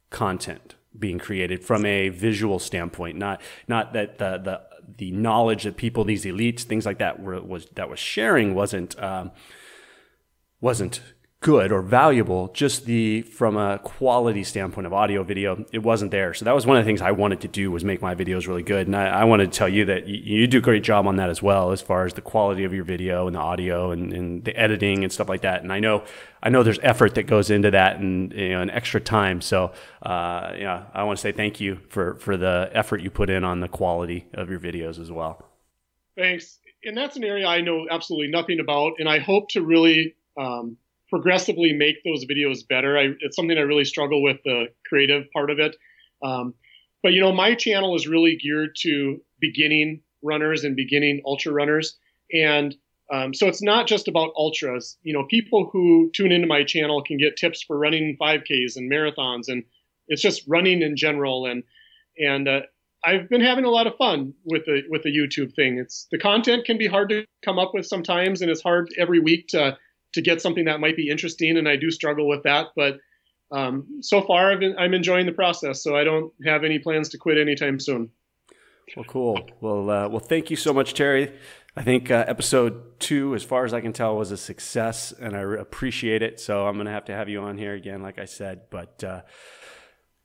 content 0.09 0.77
being 0.99 1.19
created 1.19 1.63
from 1.63 1.85
a 1.85 2.09
visual 2.09 2.59
standpoint. 2.59 3.19
Not 3.19 3.43
not 3.69 3.93
that 3.93 4.17
the 4.17 4.39
the 4.39 4.63
the 4.97 5.13
knowledge 5.13 5.65
that 5.65 5.77
people, 5.77 6.05
these 6.05 6.25
elites, 6.25 6.63
things 6.63 6.87
like 6.87 6.99
that, 6.99 7.21
were 7.21 7.43
was 7.43 7.67
that 7.75 7.91
was 7.91 7.99
sharing 7.99 8.55
wasn't 8.55 8.99
um, 9.03 9.33
wasn't 10.63 11.03
good 11.43 11.73
or 11.73 11.83
valuable, 11.83 12.49
just 12.55 12.87
the 12.87 13.23
from 13.23 13.57
a 13.57 13.79
quality 13.81 14.45
standpoint 14.45 14.87
of 14.87 14.93
audio, 14.93 15.25
video, 15.25 15.65
it 15.73 15.81
wasn't 15.81 16.13
there. 16.13 16.33
So 16.33 16.45
that 16.45 16.55
was 16.55 16.67
one 16.67 16.79
of 16.79 16.85
the 16.85 16.89
things 16.89 17.03
I 17.03 17.11
wanted 17.11 17.41
to 17.41 17.49
do 17.49 17.71
was 17.71 17.85
make 17.85 18.01
my 18.01 18.15
videos 18.15 18.47
really 18.47 18.63
good. 18.63 18.87
And 18.87 18.95
I, 18.95 19.07
I 19.09 19.25
wanted 19.25 19.53
to 19.53 19.59
tell 19.59 19.69
you 19.69 19.85
that 19.87 20.07
you, 20.07 20.39
you, 20.39 20.47
do 20.47 20.59
a 20.59 20.61
great 20.63 20.85
job 20.85 21.07
on 21.07 21.17
that 21.17 21.29
as 21.29 21.43
well, 21.43 21.73
as 21.73 21.83
far 21.83 22.07
as 22.07 22.15
the 22.15 22.21
quality 22.21 22.63
of 22.63 22.73
your 22.73 22.85
video 22.85 23.27
and 23.27 23.35
the 23.35 23.41
audio 23.41 23.91
and, 23.91 24.13
and, 24.13 24.45
the 24.45 24.57
editing 24.57 25.03
and 25.03 25.13
stuff 25.13 25.29
like 25.29 25.43
that. 25.43 25.63
And 25.63 25.73
I 25.73 25.81
know, 25.81 26.05
I 26.43 26.49
know 26.49 26.63
there's 26.63 26.79
effort 26.81 27.17
that 27.17 27.25
goes 27.25 27.51
into 27.51 27.73
that 27.73 27.99
and 27.99 28.33
you 28.33 28.51
know, 28.51 28.63
an 28.63 28.71
extra 28.71 29.01
time. 29.01 29.41
So 29.41 29.73
uh, 30.03 30.53
yeah, 30.57 30.85
I 30.95 31.03
want 31.03 31.19
to 31.19 31.23
say 31.23 31.33
thank 31.33 31.61
you 31.61 31.81
for 31.89 32.15
for 32.17 32.37
the 32.37 32.71
effort 32.73 33.03
you 33.03 33.11
put 33.11 33.29
in 33.29 33.43
on 33.43 33.61
the 33.61 33.69
quality 33.69 34.27
of 34.33 34.49
your 34.49 34.61
videos 34.61 35.01
as 35.01 35.11
well. 35.11 35.45
Thanks. 36.17 36.61
And 36.85 36.97
that's 36.97 37.17
an 37.17 37.25
area 37.25 37.47
I 37.47 37.61
know 37.61 37.87
absolutely 37.91 38.29
nothing 38.29 38.61
about, 38.61 38.95
and 38.99 39.09
I 39.09 39.19
hope 39.19 39.49
to 39.51 39.63
really 39.63 40.15
um, 40.37 40.77
progressively 41.13 41.75
make 41.75 42.03
those 42.05 42.25
videos 42.25 42.67
better. 42.67 42.99
I, 42.99 43.11
it's 43.21 43.37
something 43.37 43.59
I 43.59 43.61
really 43.61 43.85
struggle 43.85 44.23
with 44.23 44.39
the 44.47 44.69
creative 44.89 45.31
part 45.31 45.51
of 45.51 45.59
it. 45.59 45.77
Um, 46.23 46.55
but 47.03 47.13
you 47.13 47.21
know, 47.21 47.33
my 47.33 47.55
channel 47.55 47.95
is 47.95 48.09
really 48.09 48.35
geared 48.37 48.75
to 48.81 49.21
beginning 49.39 50.01
runners 50.23 50.65
and 50.65 50.75
beginning 50.75 51.21
ultra 51.27 51.53
runners, 51.53 51.99
and 52.33 52.75
um, 53.13 53.35
so 53.35 53.47
it's 53.47 53.61
not 53.61 53.87
just 53.87 54.09
about 54.09 54.33
ultras. 54.37 54.97
You 55.03 55.13
know, 55.13 55.25
people 55.25 55.69
who 55.71 56.11
tune 56.15 56.33
into 56.33 56.47
my 56.47 56.65
channel 56.65 57.03
can 57.03 57.19
get 57.19 57.37
tips 57.37 57.63
for 57.63 57.77
running 57.77 58.17
5Ks 58.19 58.77
and 58.77 58.91
marathons, 58.91 59.49
and 59.49 59.65
it's 60.09 60.23
just 60.23 60.45
running 60.47 60.81
in 60.81 60.97
general. 60.97 61.45
And 61.45 61.63
and 62.19 62.49
uh, 62.49 62.61
I've 63.05 63.29
been 63.29 63.43
having 63.43 63.67
a 63.67 63.71
lot 63.71 63.87
of 63.87 63.97
fun 63.97 64.33
with 64.45 64.65
the 64.65 64.83
with 64.89 65.03
the 65.03 65.15
YouTube 65.15 65.55
thing. 65.55 65.77
It's 65.77 66.07
the 66.11 66.19
content 66.19 66.65
can 66.65 66.79
be 66.79 66.87
hard 66.87 67.11
to 67.11 67.27
come 67.45 67.59
up 67.59 67.75
with 67.75 67.85
sometimes, 67.85 68.41
and 68.41 68.51
it's 68.51 68.63
hard 68.63 68.89
every 68.97 69.21
week 69.21 69.49
to 69.49 69.77
to 70.15 70.23
get 70.23 70.41
something 70.41 70.67
that 70.67 70.81
might 70.81 70.97
be 70.97 71.09
interesting, 71.09 71.57
and 71.57 71.69
I 71.69 71.77
do 71.77 71.91
struggle 71.91 72.29
with 72.29 72.43
that. 72.45 72.69
But 72.77 72.99
um, 73.51 74.01
so 74.01 74.23
far, 74.23 74.57
been, 74.57 74.77
I'm 74.79 74.95
enjoying 74.95 75.27
the 75.27 75.33
process, 75.33 75.83
so 75.83 75.97
I 75.97 76.05
don't 76.05 76.33
have 76.45 76.65
any 76.65 76.79
plans 76.79 77.11
to 77.11 77.19
quit 77.19 77.39
anytime 77.39 77.79
soon. 77.79 78.11
Well, 78.97 79.05
cool. 79.07 79.39
Well, 79.61 79.91
uh, 79.91 80.09
well, 80.09 80.21
thank 80.21 80.51
you 80.51 80.57
so 80.57 80.73
much, 80.73 80.95
Terry. 80.95 81.33
I 81.77 81.83
think 81.83 82.11
uh, 82.11 82.25
episode 82.27 83.01
two, 83.01 83.35
as 83.35 83.43
far 83.43 83.65
as 83.65 83.73
I 83.73 83.81
can 83.81 83.93
tell, 83.93 84.17
was 84.17 84.31
a 84.31 84.37
success, 84.37 85.13
and 85.13 85.35
I 85.35 85.41
appreciate 85.41 86.23
it. 86.23 86.41
So 86.41 86.67
I'm 86.67 86.75
going 86.75 86.87
to 86.87 86.93
have 86.93 87.07
to 87.07 87.15
have 87.15 87.29
you 87.29 87.41
on 87.41 87.57
here 87.57 87.75
again, 87.75 88.03
like 88.03 88.19
I 88.19 88.27
said. 88.27 88.63
But 88.71 89.03
uh, 89.03 89.23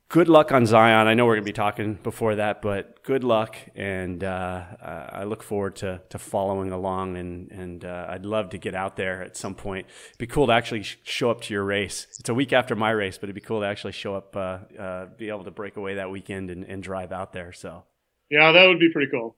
good 0.08 0.28
luck 0.28 0.52
on 0.52 0.66
Zion. 0.66 1.06
I 1.06 1.14
know 1.14 1.26
we're 1.26 1.34
going 1.34 1.44
to 1.44 1.48
be 1.48 1.52
talking 1.52 1.94
before 2.02 2.36
that, 2.36 2.62
but 2.62 3.02
good 3.02 3.24
luck, 3.24 3.56
and 3.74 4.24
uh, 4.24 4.64
I 4.82 5.24
look 5.24 5.42
forward 5.42 5.76
to, 5.76 6.00
to 6.08 6.18
following 6.18 6.72
along. 6.72 7.16
And 7.16 7.50
and 7.50 7.84
uh, 7.84 8.06
I'd 8.08 8.24
love 8.24 8.50
to 8.50 8.58
get 8.58 8.74
out 8.74 8.96
there 8.96 9.22
at 9.22 9.36
some 9.36 9.54
point. 9.54 9.86
It'd 10.08 10.18
be 10.18 10.26
cool 10.26 10.46
to 10.46 10.52
actually 10.52 10.82
show 11.02 11.30
up 11.30 11.42
to 11.42 11.54
your 11.54 11.64
race. 11.64 12.06
It's 12.18 12.28
a 12.28 12.34
week 12.34 12.52
after 12.52 12.74
my 12.74 12.90
race, 12.90 13.18
but 13.18 13.24
it'd 13.24 13.34
be 13.34 13.40
cool 13.40 13.60
to 13.60 13.66
actually 13.66 13.92
show 13.92 14.14
up, 14.14 14.34
uh, 14.36 14.58
uh, 14.78 15.06
be 15.16 15.28
able 15.28 15.44
to 15.44 15.50
break 15.50 15.76
away 15.76 15.96
that 15.96 16.10
weekend 16.10 16.50
and, 16.50 16.64
and 16.64 16.82
drive 16.82 17.12
out 17.12 17.32
there. 17.32 17.52
So 17.52 17.84
yeah, 18.30 18.52
that 18.52 18.66
would 18.66 18.80
be 18.80 18.90
pretty 18.92 19.10
cool. 19.10 19.36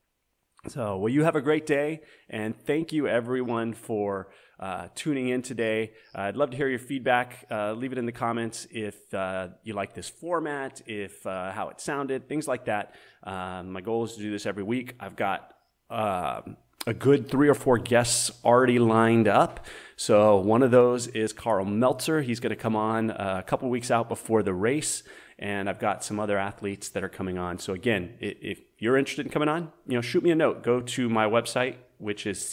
So, 0.68 0.98
well, 0.98 1.08
you 1.08 1.24
have 1.24 1.36
a 1.36 1.40
great 1.40 1.64
day, 1.64 2.02
and 2.28 2.54
thank 2.54 2.92
you 2.92 3.08
everyone 3.08 3.72
for 3.72 4.28
uh, 4.60 4.88
tuning 4.94 5.28
in 5.28 5.42
today. 5.42 5.92
Uh, 6.14 6.22
I'd 6.22 6.36
love 6.36 6.50
to 6.50 6.56
hear 6.56 6.68
your 6.68 6.78
feedback. 6.78 7.46
Uh, 7.50 7.72
leave 7.72 7.92
it 7.92 7.98
in 7.98 8.06
the 8.06 8.12
comments 8.12 8.66
if 8.70 9.12
uh, 9.14 9.48
you 9.64 9.72
like 9.72 9.94
this 9.94 10.08
format, 10.08 10.82
if 10.86 11.26
uh, 11.26 11.50
how 11.50 11.70
it 11.70 11.80
sounded, 11.80 12.28
things 12.28 12.46
like 12.46 12.66
that. 12.66 12.94
Um, 13.24 13.72
my 13.72 13.80
goal 13.80 14.04
is 14.04 14.14
to 14.14 14.20
do 14.20 14.30
this 14.30 14.46
every 14.46 14.62
week. 14.62 14.94
I've 15.00 15.16
got 15.16 15.54
um, 15.88 16.58
a 16.86 16.92
good 16.92 17.30
three 17.30 17.48
or 17.48 17.54
four 17.54 17.78
guests 17.78 18.30
already 18.44 18.78
lined 18.78 19.28
up. 19.28 19.64
So 19.96 20.36
one 20.36 20.62
of 20.62 20.70
those 20.70 21.06
is 21.08 21.32
Karl 21.32 21.64
Meltzer. 21.64 22.20
He's 22.20 22.38
going 22.38 22.50
to 22.50 22.56
come 22.56 22.76
on 22.76 23.10
a 23.10 23.42
couple 23.46 23.68
weeks 23.70 23.90
out 23.90 24.08
before 24.08 24.42
the 24.42 24.54
race 24.54 25.02
and 25.40 25.70
I've 25.70 25.78
got 25.78 26.04
some 26.04 26.20
other 26.20 26.36
athletes 26.36 26.90
that 26.90 27.02
are 27.02 27.08
coming 27.08 27.38
on. 27.38 27.58
So 27.58 27.72
again, 27.72 28.14
if 28.20 28.60
you're 28.78 28.98
interested 28.98 29.24
in 29.24 29.32
coming 29.32 29.48
on, 29.48 29.72
you 29.86 29.94
know, 29.94 30.02
shoot 30.02 30.22
me 30.22 30.30
a 30.30 30.34
note. 30.34 30.62
Go 30.62 30.82
to 30.82 31.08
my 31.08 31.24
website, 31.24 31.76
which 31.96 32.26
is 32.26 32.46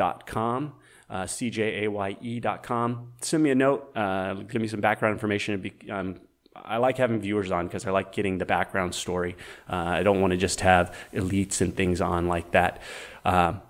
cj.com 0.00 0.72
uh, 1.10 1.24
cjaye.com. 1.24 3.12
Send 3.20 3.42
me 3.42 3.50
a 3.50 3.54
note. 3.54 3.96
Uh, 3.96 4.34
give 4.34 4.62
me 4.62 4.68
some 4.68 4.80
background 4.80 5.12
information. 5.14 5.60
Be, 5.60 5.72
um, 5.90 6.20
I 6.54 6.76
like 6.76 6.98
having 6.98 7.20
viewers 7.20 7.50
on 7.50 7.66
because 7.66 7.86
I 7.86 7.90
like 7.90 8.12
getting 8.12 8.38
the 8.38 8.46
background 8.46 8.94
story. 8.94 9.36
Uh, 9.68 9.74
I 9.74 10.02
don't 10.02 10.20
want 10.20 10.32
to 10.32 10.36
just 10.36 10.60
have 10.60 10.94
elites 11.12 11.60
and 11.60 11.74
things 11.76 12.00
on 12.00 12.28
like 12.28 12.52
that. 12.52 12.80
Um, 13.24 13.60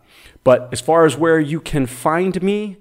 but 0.45 0.69
as 0.73 0.81
far 0.81 1.07
as 1.07 1.17
where 1.17 1.41
you 1.41 1.61
can 1.61 1.87
find 1.87 2.41
me, 2.43 2.79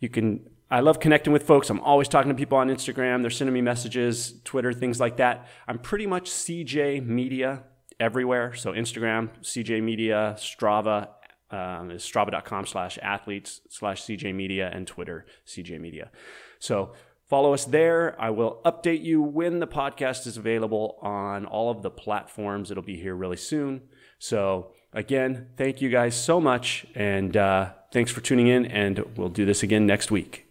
you 0.00 0.08
can. 0.08 0.48
I 0.70 0.80
love 0.80 0.98
connecting 0.98 1.32
with 1.32 1.44
folks. 1.44 1.70
I'm 1.70 1.80
always 1.80 2.08
talking 2.08 2.30
to 2.30 2.34
people 2.34 2.58
on 2.58 2.68
Instagram. 2.68 3.22
They're 3.22 3.30
sending 3.30 3.54
me 3.54 3.60
messages, 3.60 4.40
Twitter, 4.44 4.72
things 4.72 4.98
like 4.98 5.18
that. 5.18 5.46
I'm 5.68 5.78
pretty 5.78 6.06
much 6.06 6.30
CJ 6.30 7.06
Media 7.06 7.62
everywhere. 8.00 8.54
So 8.54 8.72
Instagram, 8.72 9.30
CJ 9.42 9.82
Media, 9.82 10.34
Strava, 10.36 11.08
um, 11.54 11.90
is 11.90 12.02
strava.com 12.02 12.66
slash 12.66 12.98
athletes 13.02 13.60
slash 13.68 14.02
CJ 14.02 14.34
Media 14.34 14.70
and 14.72 14.86
Twitter, 14.86 15.24
CJ 15.46 15.80
Media. 15.80 16.10
So 16.58 16.92
follow 17.28 17.54
us 17.54 17.64
there. 17.64 18.20
I 18.20 18.30
will 18.30 18.60
update 18.64 19.04
you 19.04 19.22
when 19.22 19.60
the 19.60 19.66
podcast 19.66 20.26
is 20.26 20.36
available 20.36 20.98
on 21.00 21.46
all 21.46 21.70
of 21.70 21.82
the 21.82 21.90
platforms. 21.90 22.70
It'll 22.70 22.82
be 22.82 22.96
here 22.96 23.14
really 23.14 23.36
soon. 23.36 23.82
So 24.18 24.72
again, 24.92 25.48
thank 25.56 25.80
you 25.80 25.90
guys 25.90 26.16
so 26.16 26.40
much. 26.40 26.86
And 26.94 27.36
uh, 27.36 27.70
thanks 27.92 28.10
for 28.10 28.20
tuning 28.20 28.48
in. 28.48 28.66
And 28.66 29.04
we'll 29.16 29.28
do 29.28 29.44
this 29.44 29.62
again 29.62 29.86
next 29.86 30.10
week. 30.10 30.46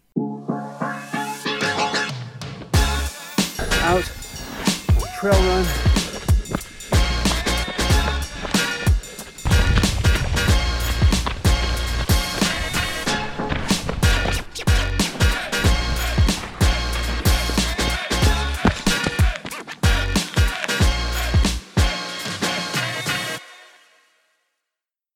Out, 3.85 4.09
trail 5.19 5.33
run. 5.33 5.92